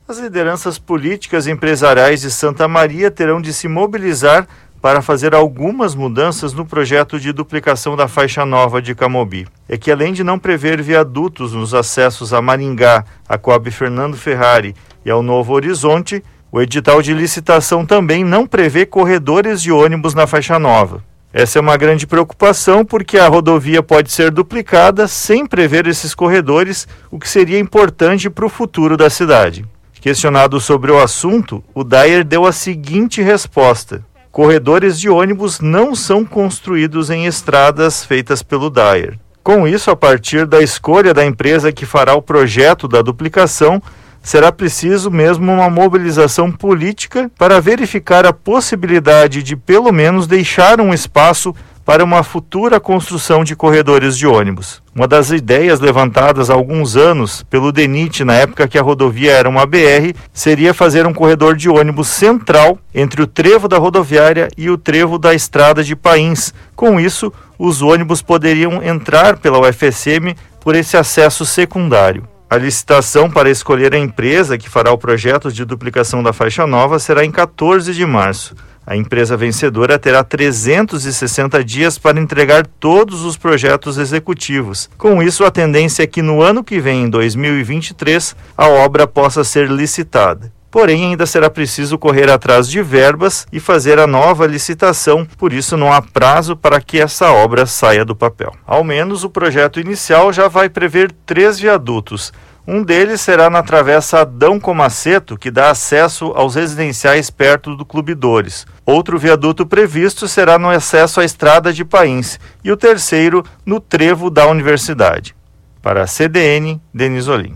As 0.07 0.17
lideranças 0.17 0.79
políticas 0.79 1.45
e 1.45 1.51
empresariais 1.51 2.21
de 2.21 2.31
Santa 2.31 2.69
Maria 2.69 3.11
terão 3.11 3.41
de 3.41 3.53
se 3.53 3.67
mobilizar 3.67 4.47
para 4.83 5.01
fazer 5.01 5.33
algumas 5.33 5.95
mudanças 5.95 6.51
no 6.51 6.65
projeto 6.65 7.17
de 7.17 7.31
duplicação 7.31 7.95
da 7.95 8.05
faixa 8.05 8.45
nova 8.45 8.81
de 8.81 8.93
Camobi. 8.93 9.47
É 9.69 9.77
que 9.77 9.89
além 9.89 10.11
de 10.11 10.25
não 10.25 10.37
prever 10.37 10.81
viadutos 10.81 11.53
nos 11.53 11.73
acessos 11.73 12.33
a 12.33 12.41
Maringá, 12.41 13.05
a 13.25 13.37
Coab 13.37 13.71
Fernando 13.71 14.17
Ferrari 14.17 14.75
e 15.05 15.09
ao 15.09 15.23
Novo 15.23 15.53
Horizonte, 15.53 16.21
o 16.51 16.61
edital 16.61 17.01
de 17.01 17.13
licitação 17.13 17.85
também 17.85 18.25
não 18.25 18.45
prevê 18.45 18.85
corredores 18.85 19.61
de 19.61 19.71
ônibus 19.71 20.13
na 20.13 20.27
faixa 20.27 20.59
nova. 20.59 21.01
Essa 21.31 21.59
é 21.59 21.61
uma 21.61 21.77
grande 21.77 22.05
preocupação 22.05 22.83
porque 22.83 23.17
a 23.17 23.29
rodovia 23.29 23.81
pode 23.81 24.11
ser 24.11 24.31
duplicada 24.31 25.07
sem 25.07 25.45
prever 25.45 25.87
esses 25.87 26.13
corredores, 26.13 26.89
o 27.09 27.17
que 27.17 27.29
seria 27.29 27.57
importante 27.57 28.29
para 28.29 28.45
o 28.45 28.49
futuro 28.49 28.97
da 28.97 29.09
cidade. 29.09 29.65
Questionado 30.01 30.59
sobre 30.59 30.91
o 30.91 31.01
assunto, 31.01 31.63
o 31.73 31.85
Dyer 31.85 32.25
deu 32.25 32.45
a 32.45 32.51
seguinte 32.51 33.21
resposta: 33.21 34.03
corredores 34.33 34.99
de 34.99 35.11
ônibus 35.11 35.59
não 35.59 35.93
são 35.93 36.25
construídos 36.25 37.11
em 37.11 37.27
estradas 37.27 38.03
feitas 38.03 38.41
pelo 38.41 38.67
Dyer. 38.67 39.19
Com 39.43 39.67
isso, 39.67 39.91
a 39.91 39.95
partir 39.95 40.47
da 40.47 40.59
escolha 40.59 41.13
da 41.13 41.23
empresa 41.23 41.71
que 41.71 41.85
fará 41.85 42.15
o 42.15 42.21
projeto 42.21 42.87
da 42.87 43.03
duplicação, 43.03 43.79
será 44.23 44.51
preciso 44.51 45.11
mesmo 45.11 45.51
uma 45.51 45.69
mobilização 45.69 46.51
política 46.51 47.29
para 47.37 47.61
verificar 47.61 48.25
a 48.25 48.33
possibilidade 48.33 49.43
de, 49.43 49.55
pelo 49.55 49.91
menos, 49.91 50.25
deixar 50.25 50.81
um 50.81 50.91
espaço 50.91 51.55
para 51.85 52.03
uma 52.03 52.23
futura 52.23 52.79
construção 52.79 53.43
de 53.43 53.55
corredores 53.55 54.17
de 54.17 54.25
ônibus. 54.25 54.81
Uma 54.95 55.07
das 55.07 55.31
ideias 55.31 55.79
levantadas 55.79 56.49
há 56.49 56.53
alguns 56.53 56.95
anos 56.95 57.43
pelo 57.49 57.71
DENIT, 57.71 58.23
na 58.23 58.35
época 58.35 58.67
que 58.67 58.77
a 58.77 58.81
rodovia 58.81 59.31
era 59.31 59.49
uma 59.49 59.65
BR, 59.65 60.13
seria 60.31 60.73
fazer 60.73 61.05
um 61.05 61.13
corredor 61.13 61.55
de 61.55 61.69
ônibus 61.69 62.07
central 62.07 62.77
entre 62.93 63.21
o 63.21 63.27
trevo 63.27 63.67
da 63.67 63.77
rodoviária 63.77 64.47
e 64.57 64.69
o 64.69 64.77
trevo 64.77 65.17
da 65.17 65.33
estrada 65.33 65.83
de 65.83 65.95
Pains. 65.95 66.53
Com 66.75 66.99
isso, 66.99 67.33
os 67.57 67.81
ônibus 67.81 68.21
poderiam 68.21 68.81
entrar 68.81 69.37
pela 69.37 69.59
UFSM 69.59 70.35
por 70.61 70.75
esse 70.75 70.95
acesso 70.95 71.45
secundário. 71.45 72.27
A 72.49 72.57
licitação 72.57 73.31
para 73.31 73.49
escolher 73.49 73.95
a 73.95 73.97
empresa 73.97 74.59
que 74.59 74.69
fará 74.69 74.91
o 74.91 74.97
projeto 74.97 75.51
de 75.51 75.65
duplicação 75.65 76.21
da 76.21 76.31
faixa 76.31 76.67
nova 76.67 76.99
será 76.99 77.25
em 77.25 77.31
14 77.31 77.91
de 77.93 78.05
março. 78.05 78.55
A 78.85 78.97
empresa 78.97 79.37
vencedora 79.37 79.97
terá 79.97 80.23
360 80.23 81.63
dias 81.63 81.97
para 81.97 82.19
entregar 82.19 82.67
todos 82.67 83.23
os 83.23 83.37
projetos 83.37 83.97
executivos. 83.97 84.89
Com 84.97 85.23
isso, 85.23 85.45
a 85.45 85.51
tendência 85.51 86.03
é 86.03 86.07
que 86.07 86.21
no 86.21 86.41
ano 86.41 86.63
que 86.63 86.79
vem, 86.79 87.03
em 87.03 87.09
2023, 87.09 88.35
a 88.57 88.67
obra 88.67 89.07
possa 89.07 89.43
ser 89.43 89.69
licitada. 89.69 90.51
Porém, 90.73 91.05
ainda 91.05 91.27
será 91.27 91.51
preciso 91.51 91.99
correr 91.99 92.31
atrás 92.31 92.67
de 92.67 92.81
verbas 92.81 93.45
e 93.53 93.59
fazer 93.59 93.99
a 93.99 94.07
nova 94.07 94.47
licitação, 94.47 95.23
por 95.37 95.53
isso 95.53 95.77
não 95.77 95.93
há 95.93 96.01
prazo 96.01 96.57
para 96.57 96.81
que 96.81 96.99
essa 96.99 97.31
obra 97.31 97.67
saia 97.67 98.03
do 98.03 98.15
papel. 98.15 98.51
Ao 98.65 98.83
menos 98.83 99.23
o 99.23 99.29
projeto 99.29 99.79
inicial 99.79 100.33
já 100.33 100.47
vai 100.47 100.69
prever 100.69 101.11
três 101.27 101.59
viadutos 101.59 102.33
um 102.65 102.81
deles 102.81 103.19
será 103.19 103.49
na 103.49 103.61
travessa 103.61 104.21
Adão 104.21 104.57
Comaceto, 104.59 105.37
que 105.37 105.51
dá 105.51 105.69
acesso 105.69 106.27
aos 106.35 106.55
residenciais 106.55 107.29
perto 107.29 107.75
do 107.75 107.85
Clube 107.85 108.15
Dores. 108.15 108.65
Outro 108.85 109.19
viaduto 109.19 109.65
previsto 109.65 110.27
será 110.27 110.57
no 110.57 110.69
acesso 110.69 111.19
à 111.19 111.25
estrada 111.25 111.73
de 111.73 111.83
Pains 111.83 112.39
e 112.63 112.71
o 112.71 112.77
terceiro 112.77 113.43
no 113.65 113.81
trevo 113.81 114.29
da 114.29 114.47
universidade. 114.47 115.35
Para 115.81 116.03
a 116.03 116.07
CDN, 116.07 116.81
Denis 116.93 117.27
Olim. 117.27 117.53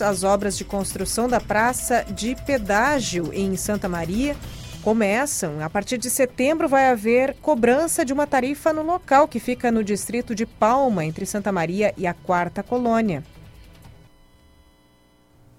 As 0.00 0.24
obras 0.24 0.56
de 0.56 0.64
construção 0.64 1.28
da 1.28 1.40
praça 1.40 2.04
de 2.10 2.34
pedágio 2.46 3.30
em 3.32 3.56
Santa 3.56 3.88
Maria 3.88 4.36
começam. 4.82 5.62
A 5.62 5.70
partir 5.70 5.96
de 5.96 6.10
setembro 6.10 6.68
vai 6.68 6.90
haver 6.90 7.36
cobrança 7.40 8.04
de 8.04 8.12
uma 8.12 8.26
tarifa 8.26 8.72
no 8.72 8.82
local 8.82 9.26
que 9.28 9.38
fica 9.38 9.70
no 9.70 9.82
distrito 9.82 10.34
de 10.34 10.44
Palma, 10.44 11.04
entre 11.04 11.24
Santa 11.24 11.52
Maria 11.52 11.94
e 11.96 12.06
a 12.06 12.12
Quarta 12.12 12.62
Colônia. 12.62 13.22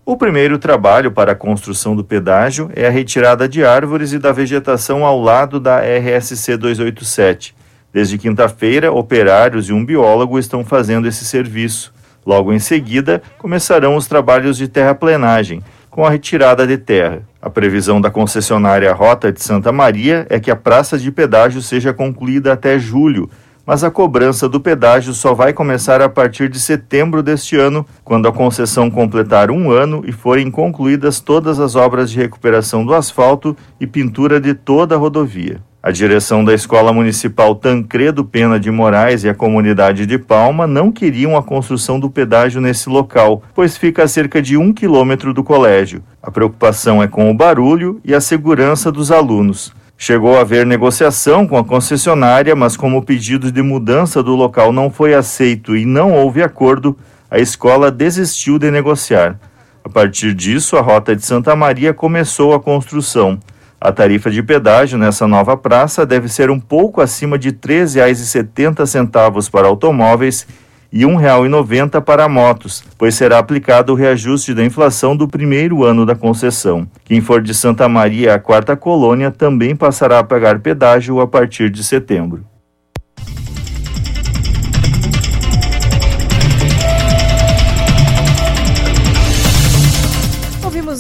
O 0.06 0.18
primeiro 0.18 0.60
trabalho 0.60 1.14
para 1.14 1.32
a 1.32 1.36
construção 1.36 1.96
do 1.96 2.04
pedágio 2.04 2.70
é 2.76 2.86
a 2.86 2.90
retirada 2.90 3.48
de 3.48 3.64
árvores 3.64 4.12
e 4.12 4.20
da 4.20 4.34
vegetação 4.34 5.06
ao 5.06 5.20
lado 5.20 5.62
da 5.62 5.80
RSC 5.80 6.58
287. 6.58 7.56
Desde 7.94 8.18
quinta-feira, 8.18 8.92
operários 8.92 9.70
e 9.70 9.74
um 9.74 9.86
biólogo 9.86 10.38
estão 10.38 10.66
fazendo 10.66 11.08
esse 11.08 11.24
serviço. 11.24 11.94
Logo 12.26 12.52
em 12.52 12.60
seguida, 12.60 13.22
começarão 13.38 13.96
os 13.96 14.06
trabalhos 14.06 14.58
de 14.58 14.68
terraplenagem, 14.68 15.64
com 15.94 16.04
a 16.04 16.10
retirada 16.10 16.66
de 16.66 16.76
terra. 16.76 17.22
A 17.40 17.52
previsão 17.52 18.02
da 18.02 18.10
concessionária 18.10 18.92
Rota 18.94 19.32
de 19.32 19.44
Santa 19.44 19.72
Maria 19.72 20.26
é 20.28 20.40
que 20.40 20.50
a 20.50 20.56
praça 20.56 20.98
de 20.98 21.12
pedágio 21.12 21.62
seja 21.62 21.94
concluída 21.94 22.52
até 22.52 22.80
julho, 22.80 23.30
mas 23.64 23.84
a 23.84 23.92
cobrança 23.92 24.50
do 24.50 24.60
pedágio 24.60 25.14
só 25.14 25.36
vai 25.36 25.54
começar 25.54 26.02
a 26.02 26.10
partir 26.10 26.50
de 26.50 26.60
setembro 26.60 27.22
deste 27.22 27.56
ano, 27.56 27.86
quando 28.04 28.28
a 28.28 28.34
concessão 28.34 28.90
completar 28.90 29.52
um 29.52 29.70
ano 29.70 30.04
e 30.04 30.12
forem 30.12 30.50
concluídas 30.50 31.20
todas 31.20 31.60
as 31.60 31.76
obras 31.76 32.10
de 32.10 32.18
recuperação 32.18 32.84
do 32.84 32.96
asfalto 32.96 33.56
e 33.80 33.86
pintura 33.86 34.42
de 34.42 34.56
toda 34.56 34.96
a 34.96 34.98
rodovia. 34.98 35.62
A 35.86 35.92
direção 35.92 36.46
da 36.46 36.54
Escola 36.54 36.94
Municipal 36.94 37.54
Tancredo 37.54 38.24
Pena 38.24 38.58
de 38.58 38.72
Moraes 38.72 39.26
e 39.26 39.30
a 39.30 39.36
comunidade 39.36 40.06
de 40.06 40.18
Palma 40.18 40.66
não 40.66 40.90
queriam 40.90 41.36
a 41.36 41.44
construção 41.44 42.00
do 42.00 42.10
pedágio 42.10 42.62
nesse 42.62 42.88
local, 42.88 43.44
pois 43.54 43.76
fica 43.76 44.04
a 44.04 44.08
cerca 44.08 44.42
de 44.42 44.56
um 44.56 44.72
quilômetro 44.72 45.34
do 45.34 45.44
colégio. 45.44 46.02
A 46.22 46.32
preocupação 46.32 47.04
é 47.04 47.08
com 47.10 47.30
o 47.30 47.34
barulho 47.34 48.00
e 48.02 48.16
a 48.16 48.22
segurança 48.22 48.90
dos 48.90 49.12
alunos. 49.12 49.74
Chegou 49.98 50.38
a 50.38 50.42
haver 50.42 50.66
negociação 50.66 51.46
com 51.46 51.58
a 51.58 51.66
concessionária, 51.66 52.56
mas 52.56 52.78
como 52.78 53.00
o 53.00 53.04
pedido 53.04 53.52
de 53.52 53.62
mudança 53.62 54.24
do 54.24 54.38
local 54.38 54.72
não 54.72 54.90
foi 54.90 55.14
aceito 55.14 55.76
e 55.76 55.86
não 55.86 56.14
houve 56.14 56.42
acordo, 56.42 56.98
a 57.30 57.40
escola 57.40 57.92
desistiu 57.92 58.58
de 58.58 58.72
negociar. 58.72 59.38
A 59.84 59.90
partir 59.90 60.34
disso, 60.34 60.78
a 60.78 60.82
Rota 60.82 61.14
de 61.14 61.26
Santa 61.26 61.54
Maria 61.58 61.94
começou 61.94 62.54
a 62.54 62.60
construção. 62.62 63.38
A 63.84 63.92
tarifa 63.92 64.32
de 64.32 64.42
pedágio 64.42 64.98
nessa 64.98 65.28
nova 65.28 65.58
praça 65.58 66.06
deve 66.06 66.30
ser 66.30 66.50
um 66.50 66.58
pouco 66.58 67.02
acima 67.02 67.38
de 67.38 67.50
R$ 67.50 67.56
13,70 67.56 69.52
para 69.52 69.68
automóveis 69.68 70.48
e 70.90 71.06
R$ 71.06 71.12
1,90 71.12 72.00
para 72.00 72.30
motos, 72.30 72.82
pois 72.98 73.14
será 73.14 73.40
aplicado 73.40 73.92
o 73.92 73.96
reajuste 73.96 74.54
da 74.54 74.64
inflação 74.64 75.18
do 75.18 75.28
primeiro 75.28 75.84
ano 75.84 76.06
da 76.06 76.16
concessão. 76.16 76.88
Quem 77.04 77.20
for 77.20 77.42
de 77.42 77.54
Santa 77.54 77.90
Maria 77.90 78.36
à 78.36 78.40
quarta 78.40 78.78
colônia 78.78 79.30
também 79.30 79.76
passará 79.76 80.20
a 80.20 80.24
pagar 80.24 80.60
pedágio 80.60 81.20
a 81.20 81.28
partir 81.28 81.70
de 81.70 81.84
setembro. 81.84 82.53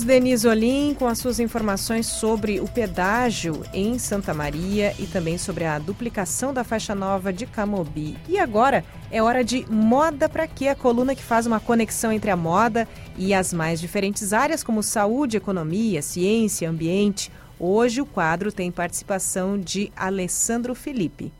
Denise 0.03 0.47
Olim, 0.47 0.93
com 0.93 1.07
as 1.07 1.17
suas 1.17 1.39
informações 1.39 2.05
sobre 2.05 2.59
o 2.59 2.67
pedágio 2.67 3.63
em 3.73 3.97
Santa 3.97 4.33
Maria 4.33 4.93
e 4.99 5.07
também 5.07 5.37
sobre 5.37 5.65
a 5.65 5.79
duplicação 5.79 6.53
da 6.53 6.63
faixa 6.63 6.93
nova 6.93 7.31
de 7.31 7.45
Camobi. 7.45 8.17
E 8.27 8.37
agora 8.37 8.83
é 9.11 9.21
hora 9.21 9.43
de 9.43 9.65
Moda 9.71 10.27
para 10.27 10.47
Quê? 10.47 10.67
A 10.67 10.75
coluna 10.75 11.15
que 11.15 11.23
faz 11.23 11.45
uma 11.45 11.59
conexão 11.59 12.11
entre 12.11 12.29
a 12.31 12.35
moda 12.35 12.87
e 13.17 13.33
as 13.33 13.53
mais 13.53 13.79
diferentes 13.79 14.33
áreas 14.33 14.63
como 14.63 14.83
saúde, 14.83 15.37
economia, 15.37 16.01
ciência, 16.01 16.69
ambiente. 16.69 17.31
Hoje 17.59 18.01
o 18.01 18.05
quadro 18.05 18.51
tem 18.51 18.71
participação 18.71 19.59
de 19.59 19.91
Alessandro 19.95 20.75
Felipe. 20.75 21.31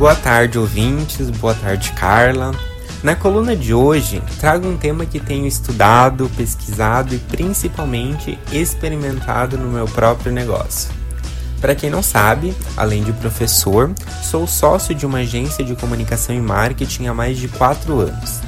Boa 0.00 0.14
tarde, 0.14 0.58
ouvintes. 0.58 1.28
Boa 1.28 1.54
tarde, 1.54 1.92
Carla. 1.92 2.52
Na 3.02 3.14
coluna 3.14 3.54
de 3.54 3.74
hoje, 3.74 4.22
trago 4.40 4.66
um 4.66 4.74
tema 4.74 5.04
que 5.04 5.20
tenho 5.20 5.46
estudado, 5.46 6.26
pesquisado 6.38 7.14
e 7.14 7.18
principalmente 7.18 8.38
experimentado 8.50 9.58
no 9.58 9.70
meu 9.70 9.84
próprio 9.84 10.32
negócio. 10.32 10.90
Para 11.60 11.74
quem 11.74 11.90
não 11.90 12.02
sabe, 12.02 12.54
além 12.78 13.04
de 13.04 13.12
professor, 13.12 13.92
sou 14.22 14.46
sócio 14.46 14.94
de 14.94 15.04
uma 15.04 15.18
agência 15.18 15.62
de 15.62 15.76
comunicação 15.76 16.34
e 16.34 16.40
marketing 16.40 17.08
há 17.08 17.12
mais 17.12 17.36
de 17.36 17.48
4 17.48 18.00
anos. 18.00 18.40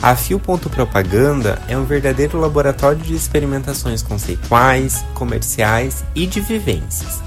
A 0.00 0.14
Fio 0.14 0.38
Propaganda 0.38 1.60
é 1.66 1.76
um 1.76 1.84
verdadeiro 1.84 2.38
laboratório 2.38 3.00
de 3.00 3.12
experimentações 3.12 4.02
conceituais, 4.02 5.04
comerciais 5.14 6.04
e 6.14 6.28
de 6.28 6.40
vivências 6.40 7.26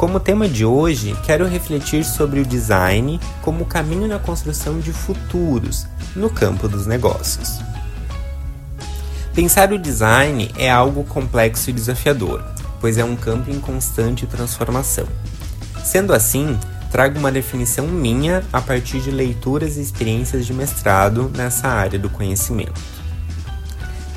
como 0.00 0.18
tema 0.18 0.48
de 0.48 0.64
hoje, 0.64 1.14
quero 1.26 1.46
refletir 1.46 2.06
sobre 2.06 2.40
o 2.40 2.46
design 2.46 3.20
como 3.42 3.66
caminho 3.66 4.08
na 4.08 4.18
construção 4.18 4.80
de 4.80 4.94
futuros 4.94 5.86
no 6.16 6.30
campo 6.30 6.66
dos 6.66 6.86
negócios. 6.86 7.60
Pensar 9.34 9.70
o 9.74 9.78
design 9.78 10.50
é 10.56 10.70
algo 10.70 11.04
complexo 11.04 11.68
e 11.68 11.74
desafiador, 11.74 12.42
pois 12.80 12.96
é 12.96 13.04
um 13.04 13.14
campo 13.14 13.50
em 13.50 13.60
constante 13.60 14.26
transformação. 14.26 15.06
Sendo 15.84 16.14
assim, 16.14 16.58
trago 16.90 17.18
uma 17.18 17.30
definição 17.30 17.86
minha 17.86 18.42
a 18.54 18.62
partir 18.62 19.00
de 19.00 19.10
leituras 19.10 19.76
e 19.76 19.82
experiências 19.82 20.46
de 20.46 20.54
mestrado 20.54 21.30
nessa 21.36 21.68
área 21.68 21.98
do 21.98 22.08
conhecimento. 22.08 22.80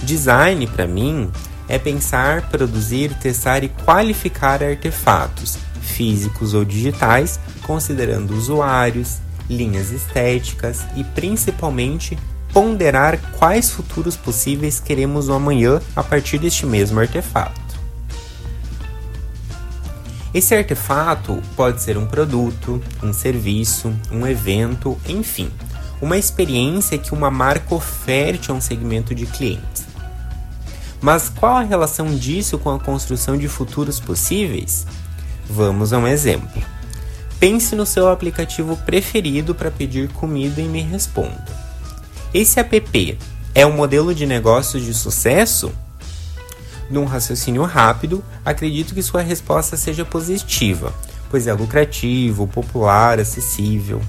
Design, 0.01 0.65
para 0.65 0.87
mim, 0.87 1.29
é 1.67 1.77
pensar, 1.77 2.49
produzir, 2.49 3.13
testar 3.15 3.65
e 3.65 3.67
qualificar 3.67 4.63
artefatos 4.63 5.57
físicos 5.83 6.53
ou 6.53 6.65
digitais, 6.65 7.39
considerando 7.61 8.33
usuários, 8.35 9.17
linhas 9.49 9.91
estéticas 9.91 10.85
e 10.95 11.03
principalmente 11.03 12.17
ponderar 12.51 13.19
quais 13.37 13.69
futuros 13.69 14.15
possíveis 14.15 14.79
queremos 14.79 15.27
no 15.27 15.33
amanhã 15.33 15.81
a 15.95 16.03
partir 16.03 16.37
deste 16.37 16.65
mesmo 16.65 16.99
artefato. 16.99 17.61
Esse 20.33 20.55
artefato 20.55 21.41
pode 21.55 21.81
ser 21.81 21.97
um 21.97 22.07
produto, 22.07 22.81
um 23.03 23.13
serviço, 23.13 23.93
um 24.11 24.25
evento, 24.25 24.97
enfim, 25.07 25.51
uma 26.01 26.17
experiência 26.17 26.97
que 26.97 27.13
uma 27.13 27.29
marca 27.29 27.75
oferte 27.75 28.49
a 28.49 28.53
um 28.53 28.61
segmento 28.61 29.13
de 29.13 29.27
clientes. 29.27 29.85
Mas 30.99 31.29
qual 31.29 31.57
a 31.57 31.61
relação 31.61 32.15
disso 32.15 32.57
com 32.57 32.71
a 32.71 32.79
construção 32.79 33.37
de 33.37 33.47
futuros 33.47 33.99
possíveis? 33.99 34.87
Vamos 35.49 35.93
a 35.93 35.97
um 35.97 36.07
exemplo. 36.07 36.61
Pense 37.39 37.75
no 37.75 37.85
seu 37.85 38.07
aplicativo 38.07 38.77
preferido 38.77 39.53
para 39.53 39.69
pedir 39.69 40.07
comida 40.09 40.61
e 40.61 40.65
me 40.65 40.81
responda. 40.81 41.45
Esse 42.33 42.59
app 42.59 43.17
é 43.53 43.65
um 43.65 43.75
modelo 43.75 44.15
de 44.15 44.25
negócios 44.25 44.83
de 44.83 44.93
sucesso? 44.93 45.71
Num 46.89 47.05
raciocínio 47.05 47.63
rápido, 47.63 48.23
acredito 48.43 48.93
que 48.93 49.03
sua 49.03 49.21
resposta 49.21 49.77
seja 49.77 50.05
positiva, 50.05 50.93
pois 51.29 51.47
é 51.47 51.53
lucrativo, 51.53 52.47
popular, 52.47 53.19
acessível. 53.19 54.01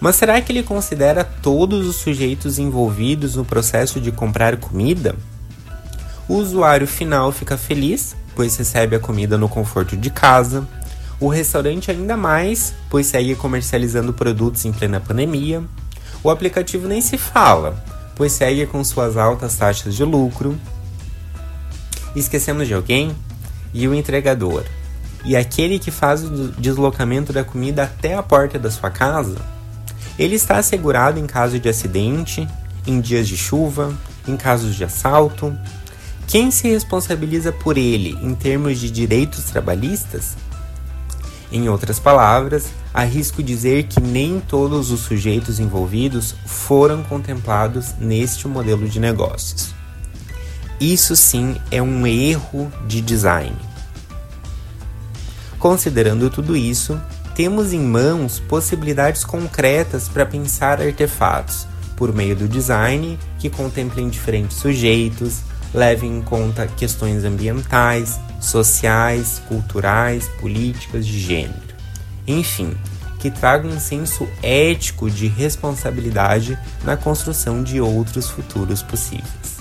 Mas 0.00 0.16
será 0.16 0.40
que 0.40 0.50
ele 0.50 0.62
considera 0.62 1.22
todos 1.22 1.86
os 1.86 1.96
sujeitos 1.96 2.58
envolvidos 2.58 3.36
no 3.36 3.44
processo 3.44 4.00
de 4.00 4.10
comprar 4.10 4.56
comida? 4.56 5.14
O 6.28 6.34
usuário 6.34 6.86
final 6.86 7.30
fica 7.30 7.56
feliz 7.56 8.16
pois 8.34 8.56
recebe 8.56 8.96
a 8.96 9.00
comida 9.00 9.36
no 9.38 9.48
conforto 9.48 9.96
de 9.96 10.10
casa. 10.10 10.66
O 11.20 11.28
restaurante 11.28 11.90
ainda 11.90 12.16
mais, 12.16 12.74
pois 12.90 13.06
segue 13.06 13.34
comercializando 13.34 14.12
produtos 14.12 14.64
em 14.64 14.72
plena 14.72 15.00
pandemia. 15.00 15.62
O 16.22 16.30
aplicativo 16.30 16.88
nem 16.88 17.00
se 17.00 17.16
fala, 17.16 17.82
pois 18.16 18.32
segue 18.32 18.66
com 18.66 18.82
suas 18.82 19.16
altas 19.16 19.56
taxas 19.56 19.94
de 19.94 20.04
lucro. 20.04 20.58
Esquecemos 22.14 22.66
de 22.66 22.74
alguém? 22.74 23.14
E 23.72 23.86
o 23.88 23.94
entregador? 23.94 24.64
E 25.24 25.36
aquele 25.36 25.78
que 25.78 25.90
faz 25.90 26.24
o 26.24 26.48
deslocamento 26.58 27.32
da 27.32 27.44
comida 27.44 27.84
até 27.84 28.14
a 28.14 28.22
porta 28.22 28.58
da 28.58 28.70
sua 28.70 28.90
casa? 28.90 29.36
Ele 30.18 30.34
está 30.34 30.58
assegurado 30.58 31.18
em 31.18 31.26
caso 31.26 31.58
de 31.58 31.68
acidente, 31.68 32.46
em 32.86 33.00
dias 33.00 33.26
de 33.28 33.36
chuva, 33.36 33.96
em 34.26 34.36
casos 34.36 34.74
de 34.74 34.84
assalto, 34.84 35.56
quem 36.26 36.50
se 36.50 36.68
responsabiliza 36.68 37.52
por 37.52 37.76
ele 37.76 38.18
em 38.22 38.34
termos 38.34 38.78
de 38.78 38.90
direitos 38.90 39.44
trabalhistas? 39.44 40.36
Em 41.50 41.68
outras 41.68 41.98
palavras, 41.98 42.68
arrisco 42.94 43.42
dizer 43.42 43.84
que 43.84 44.00
nem 44.00 44.40
todos 44.40 44.90
os 44.90 45.00
sujeitos 45.00 45.60
envolvidos 45.60 46.34
foram 46.46 47.02
contemplados 47.02 47.94
neste 47.98 48.48
modelo 48.48 48.88
de 48.88 48.98
negócios. 48.98 49.74
Isso 50.80 51.14
sim 51.14 51.56
é 51.70 51.82
um 51.82 52.06
erro 52.06 52.72
de 52.88 53.00
design. 53.00 53.54
Considerando 55.58 56.28
tudo 56.30 56.56
isso, 56.56 56.98
temos 57.34 57.72
em 57.72 57.80
mãos 57.80 58.40
possibilidades 58.40 59.22
concretas 59.22 60.08
para 60.08 60.26
pensar 60.26 60.80
artefatos 60.80 61.66
por 61.96 62.12
meio 62.12 62.34
do 62.34 62.48
design 62.48 63.18
que 63.38 63.48
contemplem 63.48 64.08
diferentes 64.08 64.56
sujeitos, 64.56 65.40
leve 65.74 66.06
em 66.06 66.20
conta 66.20 66.66
questões 66.66 67.24
ambientais, 67.24 68.18
sociais, 68.40 69.40
culturais, 69.48 70.28
políticas, 70.40 71.06
de 71.06 71.18
gênero. 71.18 71.72
Enfim, 72.26 72.76
que 73.18 73.30
traga 73.30 73.68
um 73.68 73.78
senso 73.78 74.28
ético 74.42 75.10
de 75.10 75.28
responsabilidade 75.28 76.58
na 76.84 76.96
construção 76.96 77.62
de 77.62 77.80
outros 77.80 78.28
futuros 78.28 78.82
possíveis. 78.82 79.58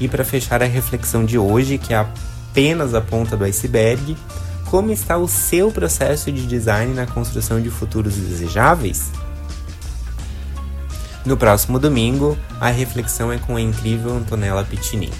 E 0.00 0.08
para 0.08 0.24
fechar 0.24 0.62
a 0.62 0.66
reflexão 0.66 1.24
de 1.24 1.36
hoje, 1.36 1.76
que 1.76 1.92
é 1.92 1.96
apenas 1.96 2.94
a 2.94 3.00
ponta 3.00 3.36
do 3.36 3.44
iceberg, 3.44 4.16
como 4.66 4.92
está 4.92 5.16
o 5.18 5.26
seu 5.26 5.72
processo 5.72 6.30
de 6.30 6.46
design 6.46 6.94
na 6.94 7.04
construção 7.04 7.60
de 7.60 7.68
futuros 7.68 8.14
desejáveis? 8.14 9.10
No 11.24 11.36
próximo 11.36 11.78
domingo, 11.78 12.36
a 12.58 12.70
reflexão 12.70 13.30
é 13.30 13.38
com 13.38 13.56
a 13.56 13.60
incrível 13.60 14.16
Antonella 14.16 14.64
Pitinin. 14.64 15.10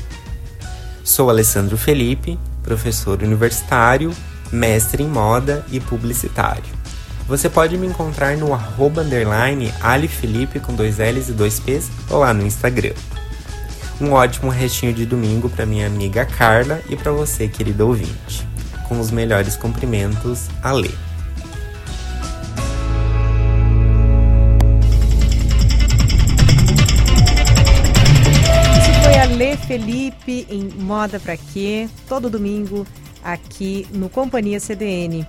Sou 1.04 1.28
Alessandro 1.28 1.76
Felipe, 1.76 2.38
professor 2.62 3.22
universitário, 3.22 4.10
mestre 4.50 5.02
em 5.02 5.08
moda 5.08 5.64
e 5.70 5.78
publicitário. 5.78 6.80
Você 7.28 7.48
pode 7.48 7.76
me 7.76 7.86
encontrar 7.86 8.36
no 8.36 8.52
arroba 8.54 9.02
underline 9.02 9.72
alifelipe 9.80 10.58
com 10.58 10.74
dois 10.74 10.98
L's 10.98 11.28
e 11.28 11.32
dois 11.32 11.60
P's 11.60 11.90
ou 12.08 12.20
lá 12.20 12.32
no 12.32 12.46
Instagram. 12.46 12.94
Um 14.00 14.12
ótimo 14.12 14.50
restinho 14.50 14.94
de 14.94 15.04
domingo 15.04 15.50
para 15.50 15.66
minha 15.66 15.86
amiga 15.86 16.24
Carla 16.24 16.80
e 16.88 16.96
para 16.96 17.12
você, 17.12 17.46
querido 17.46 17.86
ouvinte. 17.86 18.48
Com 18.88 18.98
os 18.98 19.10
melhores 19.10 19.54
cumprimentos, 19.56 20.48
Ale. 20.62 21.09
Felipe 29.70 30.48
em 30.50 30.64
Moda 30.82 31.20
Pra 31.20 31.36
Quê, 31.36 31.88
todo 32.08 32.28
domingo 32.28 32.84
aqui 33.22 33.86
no 33.92 34.10
Companhia 34.10 34.58
CDN. 34.58 35.24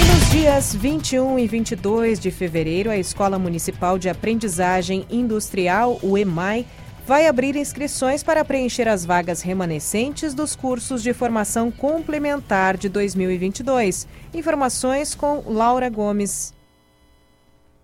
E 0.00 0.04
nos 0.10 0.30
dias 0.30 0.74
21 0.74 1.38
e 1.38 1.46
22 1.46 2.18
de 2.18 2.30
fevereiro, 2.30 2.88
a 2.88 2.96
Escola 2.96 3.38
Municipal 3.38 3.98
de 3.98 4.08
Aprendizagem 4.08 5.04
Industrial, 5.10 5.98
o 6.02 6.16
EMAI, 6.16 6.64
vai 7.06 7.26
abrir 7.26 7.54
inscrições 7.56 8.22
para 8.22 8.42
preencher 8.42 8.88
as 8.88 9.04
vagas 9.04 9.42
remanescentes 9.42 10.32
dos 10.32 10.56
cursos 10.56 11.02
de 11.02 11.12
formação 11.12 11.70
complementar 11.70 12.78
de 12.78 12.88
2022. 12.88 14.08
Informações 14.32 15.14
com 15.14 15.42
Laura 15.46 15.90
Gomes. 15.90 16.55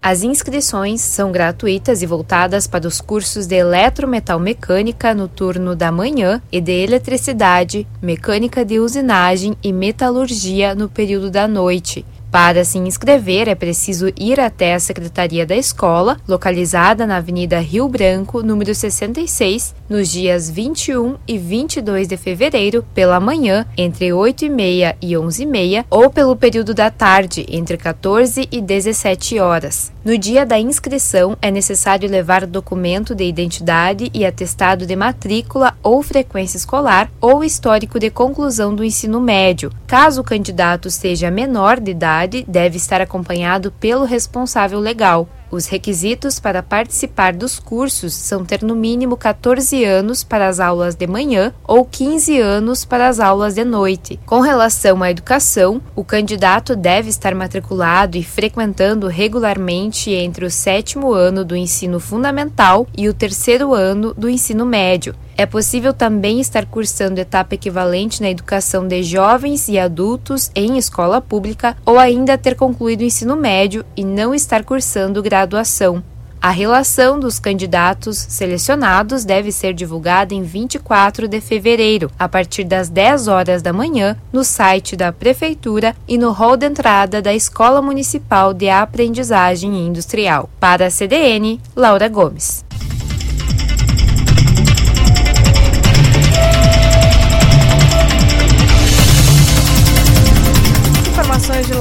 As 0.04 0.24
inscrições 0.24 1.00
são 1.00 1.30
gratuitas 1.30 2.02
e 2.02 2.06
voltadas 2.06 2.66
para 2.66 2.88
os 2.88 3.00
cursos 3.00 3.46
de 3.46 3.54
eletrometalmecânica 3.54 5.14
no 5.14 5.28
turno 5.28 5.76
da 5.76 5.92
manhã 5.92 6.42
e 6.50 6.60
de 6.60 6.72
eletricidade, 6.72 7.86
mecânica 8.02 8.64
de 8.64 8.80
usinagem 8.80 9.56
e 9.62 9.72
metalurgia 9.72 10.74
no 10.74 10.88
período 10.88 11.30
da 11.30 11.46
noite. 11.46 12.04
Para 12.32 12.64
se 12.64 12.78
inscrever, 12.78 13.46
é 13.46 13.54
preciso 13.54 14.10
ir 14.16 14.40
até 14.40 14.74
a 14.74 14.80
secretaria 14.80 15.44
da 15.44 15.54
escola, 15.54 16.16
localizada 16.26 17.06
na 17.06 17.18
Avenida 17.18 17.60
Rio 17.60 17.86
Branco, 17.86 18.42
número 18.42 18.74
66, 18.74 19.74
nos 19.86 20.08
dias 20.08 20.50
21 20.50 21.16
e 21.28 21.36
22 21.36 22.08
de 22.08 22.16
fevereiro, 22.16 22.84
pela 22.94 23.20
manhã, 23.20 23.66
entre 23.76 24.14
8 24.14 24.46
e 24.46 24.48
meia 24.48 24.96
e 25.00 25.14
11 25.14 25.42
e 25.42 25.46
meia, 25.46 25.86
ou 25.90 26.08
pelo 26.08 26.34
período 26.34 26.72
da 26.72 26.90
tarde, 26.90 27.44
entre 27.50 27.76
14 27.76 28.48
e 28.50 28.62
17 28.62 29.38
horas. 29.38 29.91
No 30.04 30.18
dia 30.18 30.44
da 30.44 30.58
inscrição, 30.58 31.36
é 31.40 31.48
necessário 31.48 32.10
levar 32.10 32.44
documento 32.44 33.14
de 33.14 33.22
identidade 33.22 34.10
e 34.12 34.26
atestado 34.26 34.84
de 34.84 34.96
matrícula 34.96 35.76
ou 35.80 36.02
frequência 36.02 36.56
escolar 36.56 37.08
ou 37.20 37.44
histórico 37.44 38.00
de 38.00 38.10
conclusão 38.10 38.74
do 38.74 38.82
ensino 38.82 39.20
médio. 39.20 39.70
Caso 39.86 40.20
o 40.20 40.24
candidato 40.24 40.90
seja 40.90 41.30
menor 41.30 41.78
de 41.78 41.92
idade, 41.92 42.44
deve 42.48 42.78
estar 42.78 43.00
acompanhado 43.00 43.70
pelo 43.70 44.04
responsável 44.04 44.80
legal. 44.80 45.28
Os 45.52 45.66
requisitos 45.66 46.40
para 46.40 46.62
participar 46.62 47.34
dos 47.34 47.58
cursos 47.58 48.14
são 48.14 48.42
ter 48.42 48.62
no 48.62 48.74
mínimo 48.74 49.18
14 49.18 49.84
anos 49.84 50.24
para 50.24 50.48
as 50.48 50.58
aulas 50.58 50.94
de 50.94 51.06
manhã 51.06 51.52
ou 51.68 51.84
15 51.84 52.40
anos 52.40 52.86
para 52.86 53.06
as 53.06 53.20
aulas 53.20 53.52
de 53.52 53.62
noite. 53.62 54.18
Com 54.24 54.40
relação 54.40 55.02
à 55.02 55.10
educação, 55.10 55.82
o 55.94 56.02
candidato 56.02 56.74
deve 56.74 57.10
estar 57.10 57.34
matriculado 57.34 58.16
e 58.16 58.24
frequentando 58.24 59.08
regularmente 59.08 60.10
entre 60.10 60.46
o 60.46 60.50
sétimo 60.50 61.12
ano 61.12 61.44
do 61.44 61.54
ensino 61.54 62.00
fundamental 62.00 62.86
e 62.96 63.06
o 63.06 63.12
terceiro 63.12 63.74
ano 63.74 64.14
do 64.14 64.30
ensino 64.30 64.64
médio. 64.64 65.14
É 65.36 65.46
possível 65.46 65.92
também 65.92 66.40
estar 66.40 66.66
cursando 66.66 67.20
etapa 67.20 67.54
equivalente 67.54 68.20
na 68.20 68.30
educação 68.30 68.86
de 68.86 69.02
jovens 69.02 69.68
e 69.68 69.78
adultos 69.78 70.50
em 70.54 70.76
escola 70.76 71.20
pública 71.20 71.76
ou 71.84 71.98
ainda 71.98 72.36
ter 72.36 72.54
concluído 72.54 73.00
o 73.00 73.04
ensino 73.04 73.36
médio 73.36 73.84
e 73.96 74.04
não 74.04 74.34
estar 74.34 74.64
cursando 74.64 75.22
graduação. 75.22 76.02
A 76.42 76.50
relação 76.50 77.20
dos 77.20 77.38
candidatos 77.38 78.18
selecionados 78.18 79.24
deve 79.24 79.52
ser 79.52 79.72
divulgada 79.72 80.34
em 80.34 80.42
24 80.42 81.28
de 81.28 81.40
fevereiro, 81.40 82.10
a 82.18 82.28
partir 82.28 82.64
das 82.64 82.88
10 82.88 83.28
horas 83.28 83.62
da 83.62 83.72
manhã, 83.72 84.16
no 84.32 84.42
site 84.42 84.96
da 84.96 85.12
Prefeitura 85.12 85.94
e 86.08 86.18
no 86.18 86.32
hall 86.32 86.56
de 86.56 86.66
entrada 86.66 87.22
da 87.22 87.32
Escola 87.32 87.80
Municipal 87.80 88.52
de 88.52 88.68
Aprendizagem 88.68 89.86
Industrial. 89.86 90.50
Para 90.58 90.86
a 90.86 90.90
CDN, 90.90 91.60
Laura 91.76 92.08
Gomes. 92.08 92.64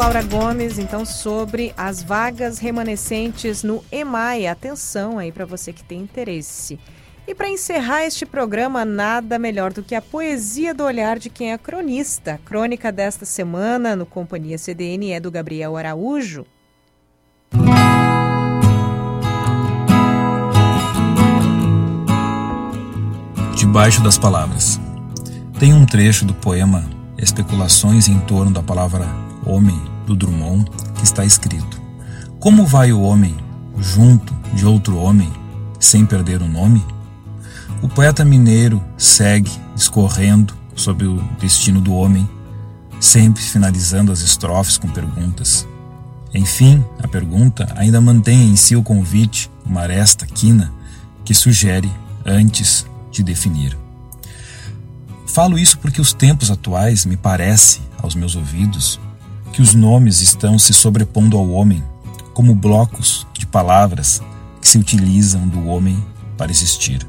Laura 0.01 0.23
Gomes, 0.23 0.79
então, 0.79 1.05
sobre 1.05 1.75
as 1.77 2.01
vagas 2.01 2.57
remanescentes 2.57 3.61
no 3.61 3.83
EMAI. 3.91 4.47
Atenção 4.47 5.19
aí 5.19 5.31
para 5.31 5.45
você 5.45 5.71
que 5.71 5.83
tem 5.83 5.99
interesse. 5.99 6.79
E 7.27 7.35
para 7.35 7.47
encerrar 7.47 8.03
este 8.03 8.25
programa, 8.25 8.83
nada 8.83 9.37
melhor 9.37 9.71
do 9.71 9.83
que 9.83 9.93
a 9.93 10.01
poesia 10.01 10.73
do 10.73 10.83
olhar 10.83 11.19
de 11.19 11.29
quem 11.29 11.53
é 11.53 11.57
cronista. 11.57 12.39
Crônica 12.43 12.91
desta 12.91 13.27
semana 13.27 13.95
no 13.95 14.07
Companhia 14.07 14.57
CDN 14.57 15.11
é 15.11 15.19
do 15.19 15.29
Gabriel 15.29 15.77
Araújo. 15.77 16.47
Debaixo 23.55 24.01
das 24.01 24.17
palavras. 24.17 24.79
Tem 25.59 25.75
um 25.75 25.85
trecho 25.85 26.25
do 26.25 26.33
poema 26.33 26.89
Especulações 27.19 28.07
em 28.07 28.19
torno 28.21 28.51
da 28.51 28.63
palavra 28.63 29.05
homem 29.45 29.90
do 30.11 30.15
Drummond 30.15 30.69
que 30.95 31.03
está 31.03 31.25
escrito: 31.25 31.81
Como 32.39 32.65
vai 32.65 32.91
o 32.91 33.01
homem 33.01 33.35
junto 33.77 34.33
de 34.53 34.65
outro 34.65 34.97
homem 34.97 35.31
sem 35.79 36.05
perder 36.05 36.41
o 36.41 36.47
nome? 36.47 36.85
O 37.81 37.87
poeta 37.87 38.23
mineiro 38.23 38.83
segue 38.97 39.51
discorrendo 39.75 40.53
sobre 40.75 41.07
o 41.07 41.17
destino 41.39 41.81
do 41.81 41.93
homem, 41.93 42.29
sempre 42.99 43.41
finalizando 43.41 44.11
as 44.11 44.21
estrofes 44.21 44.77
com 44.77 44.87
perguntas. 44.87 45.67
Enfim, 46.33 46.83
a 47.01 47.07
pergunta 47.07 47.67
ainda 47.75 47.99
mantém 47.99 48.49
em 48.49 48.55
si 48.55 48.75
o 48.75 48.83
convite, 48.83 49.49
uma 49.65 49.81
aresta 49.81 50.25
quina, 50.25 50.71
que 51.25 51.33
sugere 51.33 51.91
antes 52.25 52.85
de 53.11 53.23
definir. 53.23 53.77
Falo 55.27 55.57
isso 55.57 55.77
porque 55.79 55.99
os 55.99 56.13
tempos 56.13 56.51
atuais 56.51 57.05
me 57.05 57.17
parece, 57.17 57.81
aos 58.01 58.15
meus 58.15 58.35
ouvidos, 58.35 58.99
que 59.53 59.61
os 59.61 59.73
nomes 59.73 60.21
estão 60.21 60.57
se 60.57 60.73
sobrepondo 60.73 61.37
ao 61.37 61.49
homem, 61.49 61.83
como 62.33 62.55
blocos 62.55 63.27
de 63.33 63.45
palavras 63.45 64.21
que 64.61 64.67
se 64.67 64.77
utilizam 64.77 65.47
do 65.47 65.67
homem 65.67 66.03
para 66.37 66.51
existir, 66.51 67.05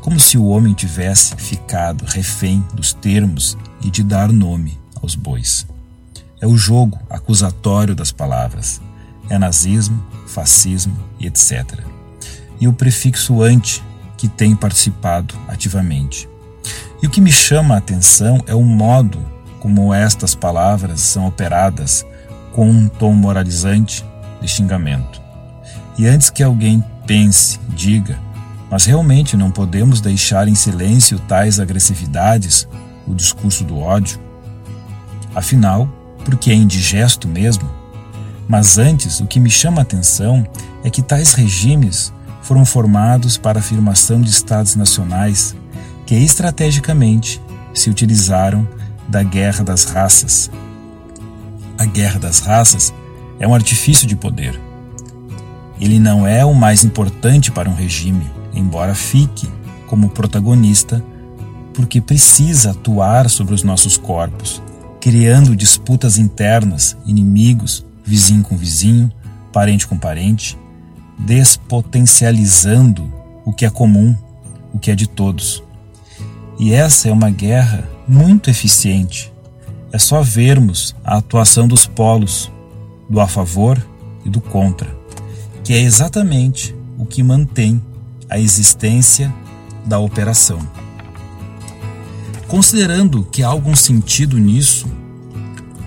como 0.00 0.20
se 0.20 0.38
o 0.38 0.46
homem 0.46 0.72
tivesse 0.72 1.34
ficado 1.36 2.04
refém 2.04 2.64
dos 2.74 2.92
termos 2.92 3.56
e 3.82 3.90
de 3.90 4.02
dar 4.02 4.32
nome 4.32 4.78
aos 5.02 5.14
bois. 5.14 5.66
É 6.40 6.46
o 6.46 6.56
jogo 6.56 6.98
acusatório 7.10 7.94
das 7.94 8.12
palavras, 8.12 8.80
é 9.28 9.38
nazismo, 9.38 10.02
fascismo 10.26 10.96
e 11.18 11.26
etc. 11.26 11.80
E 12.60 12.68
o 12.68 12.72
prefixo 12.72 13.42
ante 13.42 13.82
que 14.16 14.28
tem 14.28 14.54
participado 14.54 15.34
ativamente. 15.48 16.28
E 17.02 17.06
o 17.06 17.10
que 17.10 17.20
me 17.20 17.32
chama 17.32 17.74
a 17.74 17.78
atenção 17.78 18.42
é 18.46 18.54
o 18.54 18.62
modo 18.62 19.18
como 19.60 19.94
estas 19.94 20.34
palavras 20.34 21.00
são 21.00 21.26
operadas 21.26 22.04
com 22.52 22.68
um 22.68 22.88
tom 22.88 23.12
moralizante 23.12 24.04
de 24.40 24.48
xingamento. 24.48 25.20
E 25.96 26.08
antes 26.08 26.30
que 26.30 26.42
alguém 26.42 26.82
pense, 27.06 27.60
diga, 27.68 28.18
mas 28.70 28.86
realmente 28.86 29.36
não 29.36 29.50
podemos 29.50 30.00
deixar 30.00 30.48
em 30.48 30.54
silêncio 30.54 31.18
tais 31.20 31.60
agressividades, 31.60 32.66
o 33.06 33.14
discurso 33.14 33.64
do 33.64 33.78
ódio? 33.78 34.18
Afinal, 35.34 35.88
porque 36.24 36.50
é 36.50 36.54
indigesto 36.54 37.28
mesmo? 37.28 37.68
Mas 38.48 38.78
antes, 38.78 39.20
o 39.20 39.26
que 39.26 39.38
me 39.38 39.50
chama 39.50 39.80
a 39.80 39.82
atenção 39.82 40.46
é 40.82 40.90
que 40.90 41.02
tais 41.02 41.34
regimes 41.34 42.12
foram 42.42 42.64
formados 42.64 43.36
para 43.36 43.58
a 43.58 43.60
afirmação 43.60 44.20
de 44.20 44.30
estados 44.30 44.74
nacionais 44.74 45.54
que 46.06 46.14
estrategicamente 46.14 47.40
se 47.74 47.90
utilizaram 47.90 48.66
da 49.10 49.24
guerra 49.24 49.64
das 49.64 49.84
raças. 49.84 50.50
A 51.76 51.84
guerra 51.84 52.20
das 52.20 52.38
raças 52.38 52.94
é 53.40 53.48
um 53.48 53.54
artifício 53.54 54.06
de 54.06 54.14
poder. 54.14 54.58
Ele 55.80 55.98
não 55.98 56.26
é 56.26 56.44
o 56.44 56.54
mais 56.54 56.84
importante 56.84 57.50
para 57.50 57.68
um 57.68 57.74
regime, 57.74 58.24
embora 58.54 58.94
fique 58.94 59.50
como 59.88 60.10
protagonista, 60.10 61.04
porque 61.74 62.00
precisa 62.00 62.70
atuar 62.70 63.28
sobre 63.28 63.52
os 63.52 63.64
nossos 63.64 63.96
corpos, 63.96 64.62
criando 65.00 65.56
disputas 65.56 66.16
internas, 66.16 66.96
inimigos, 67.04 67.84
vizinho 68.04 68.44
com 68.44 68.56
vizinho, 68.56 69.10
parente 69.52 69.88
com 69.88 69.98
parente, 69.98 70.56
despotencializando 71.18 73.12
o 73.44 73.52
que 73.52 73.64
é 73.64 73.70
comum, 73.70 74.14
o 74.72 74.78
que 74.78 74.90
é 74.90 74.94
de 74.94 75.08
todos. 75.08 75.64
E 76.58 76.72
essa 76.72 77.08
é 77.08 77.12
uma 77.12 77.30
guerra 77.30 77.88
muito 78.10 78.50
eficiente. 78.50 79.32
É 79.92 79.98
só 79.98 80.20
vermos 80.20 80.96
a 81.04 81.18
atuação 81.18 81.68
dos 81.68 81.86
polos, 81.86 82.50
do 83.08 83.20
a 83.20 83.28
favor 83.28 83.80
e 84.24 84.28
do 84.28 84.40
contra, 84.40 84.92
que 85.62 85.72
é 85.72 85.80
exatamente 85.80 86.74
o 86.98 87.06
que 87.06 87.22
mantém 87.22 87.80
a 88.28 88.36
existência 88.36 89.32
da 89.86 90.00
operação. 90.00 90.58
Considerando 92.48 93.22
que 93.22 93.44
há 93.44 93.48
algum 93.48 93.76
sentido 93.76 94.38
nisso, 94.38 94.88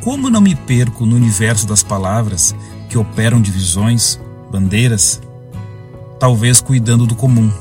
como 0.01 0.29
não 0.29 0.39
me 0.39 0.55
perco 0.55 1.05
no 1.05 1.17
universo 1.17 1.67
das 1.67 1.83
palavras 1.83 2.55
que 2.87 2.97
operam 2.97 3.41
divisões, 3.41 4.17
bandeiras, 4.49 5.21
talvez 6.19 6.61
cuidando 6.61 7.05
do 7.05 7.15
comum, 7.15 7.51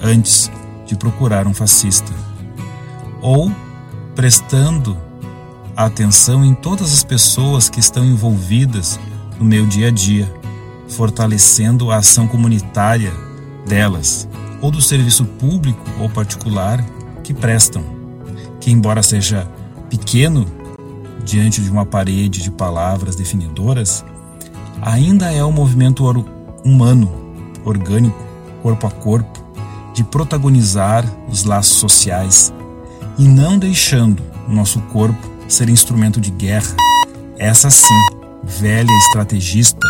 antes 0.00 0.50
de 0.86 0.96
procurar 0.96 1.46
um 1.46 1.52
fascista? 1.52 2.12
ou 3.20 3.50
prestando 4.18 4.98
atenção 5.76 6.44
em 6.44 6.52
todas 6.52 6.92
as 6.92 7.04
pessoas 7.04 7.70
que 7.70 7.78
estão 7.78 8.04
envolvidas 8.04 8.98
no 9.38 9.44
meu 9.44 9.64
dia 9.64 9.86
a 9.86 9.90
dia, 9.92 10.28
fortalecendo 10.88 11.92
a 11.92 11.98
ação 11.98 12.26
comunitária 12.26 13.12
delas, 13.64 14.28
ou 14.60 14.72
do 14.72 14.82
serviço 14.82 15.24
público 15.24 15.84
ou 16.00 16.10
particular 16.10 16.84
que 17.22 17.32
prestam, 17.32 17.84
que, 18.60 18.72
embora 18.72 19.04
seja 19.04 19.48
pequeno 19.88 20.44
diante 21.24 21.62
de 21.62 21.70
uma 21.70 21.86
parede 21.86 22.42
de 22.42 22.50
palavras 22.50 23.14
definidoras, 23.14 24.04
ainda 24.82 25.30
é 25.30 25.44
um 25.44 25.52
movimento 25.52 26.04
humano, 26.64 27.08
orgânico, 27.64 28.20
corpo 28.64 28.84
a 28.84 28.90
corpo, 28.90 29.44
de 29.94 30.02
protagonizar 30.02 31.04
os 31.28 31.44
laços 31.44 31.76
sociais 31.76 32.52
e 33.18 33.26
não 33.26 33.58
deixando 33.58 34.22
o 34.46 34.52
nosso 34.52 34.80
corpo 34.82 35.28
ser 35.48 35.68
instrumento 35.68 36.20
de 36.20 36.30
guerra. 36.30 36.76
Essa 37.36 37.68
sim, 37.68 38.00
velha 38.44 38.90
estrategista, 39.06 39.86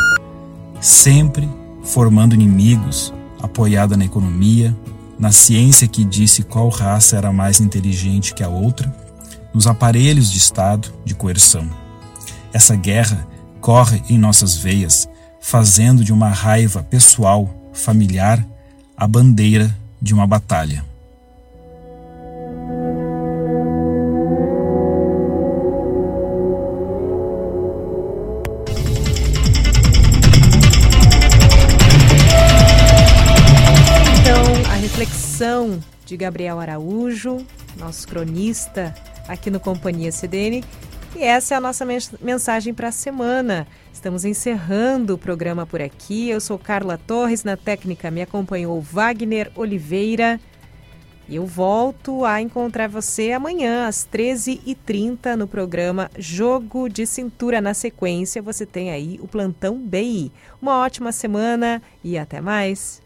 sempre 0.80 1.48
formando 1.84 2.34
inimigos, 2.34 3.12
apoiada 3.40 3.96
na 3.96 4.04
economia, 4.04 4.74
na 5.18 5.32
ciência 5.32 5.88
que 5.88 6.04
disse 6.04 6.42
qual 6.42 6.68
raça 6.68 7.16
era 7.16 7.32
mais 7.32 7.60
inteligente 7.60 8.34
que 8.34 8.42
a 8.42 8.48
outra, 8.48 8.94
nos 9.52 9.66
aparelhos 9.66 10.30
de 10.30 10.38
Estado 10.38 10.92
de 11.04 11.14
coerção. 11.14 11.68
Essa 12.52 12.76
guerra 12.76 13.26
corre 13.60 14.02
em 14.08 14.16
nossas 14.16 14.56
veias, 14.56 15.08
fazendo 15.40 16.04
de 16.04 16.12
uma 16.12 16.28
raiva 16.28 16.82
pessoal, 16.82 17.52
familiar, 17.72 18.44
a 18.96 19.06
bandeira 19.06 19.74
de 20.00 20.14
uma 20.14 20.26
batalha. 20.26 20.87
Reflexão 35.38 35.78
de 36.04 36.16
Gabriel 36.16 36.58
Araújo, 36.58 37.46
nosso 37.78 38.08
cronista 38.08 38.92
aqui 39.28 39.50
no 39.50 39.60
Companhia 39.60 40.10
CDN. 40.10 40.64
E 41.14 41.22
essa 41.22 41.54
é 41.54 41.56
a 41.56 41.60
nossa 41.60 41.86
mensagem 42.20 42.74
para 42.74 42.88
a 42.88 42.92
semana. 42.92 43.64
Estamos 43.92 44.24
encerrando 44.24 45.14
o 45.14 45.18
programa 45.18 45.64
por 45.64 45.80
aqui. 45.80 46.28
Eu 46.28 46.40
sou 46.40 46.58
Carla 46.58 46.98
Torres, 46.98 47.44
na 47.44 47.56
técnica 47.56 48.10
me 48.10 48.20
acompanhou 48.20 48.80
Wagner 48.80 49.52
Oliveira. 49.54 50.40
E 51.28 51.36
eu 51.36 51.46
volto 51.46 52.24
a 52.24 52.40
encontrar 52.40 52.88
você 52.88 53.30
amanhã, 53.30 53.86
às 53.86 54.08
13h30, 54.12 55.36
no 55.36 55.46
programa 55.46 56.10
Jogo 56.18 56.88
de 56.88 57.06
Cintura. 57.06 57.60
Na 57.60 57.74
sequência, 57.74 58.42
você 58.42 58.66
tem 58.66 58.90
aí 58.90 59.20
o 59.22 59.28
Plantão 59.28 59.78
BI. 59.78 60.32
Uma 60.60 60.78
ótima 60.78 61.12
semana 61.12 61.80
e 62.02 62.18
até 62.18 62.40
mais. 62.40 63.00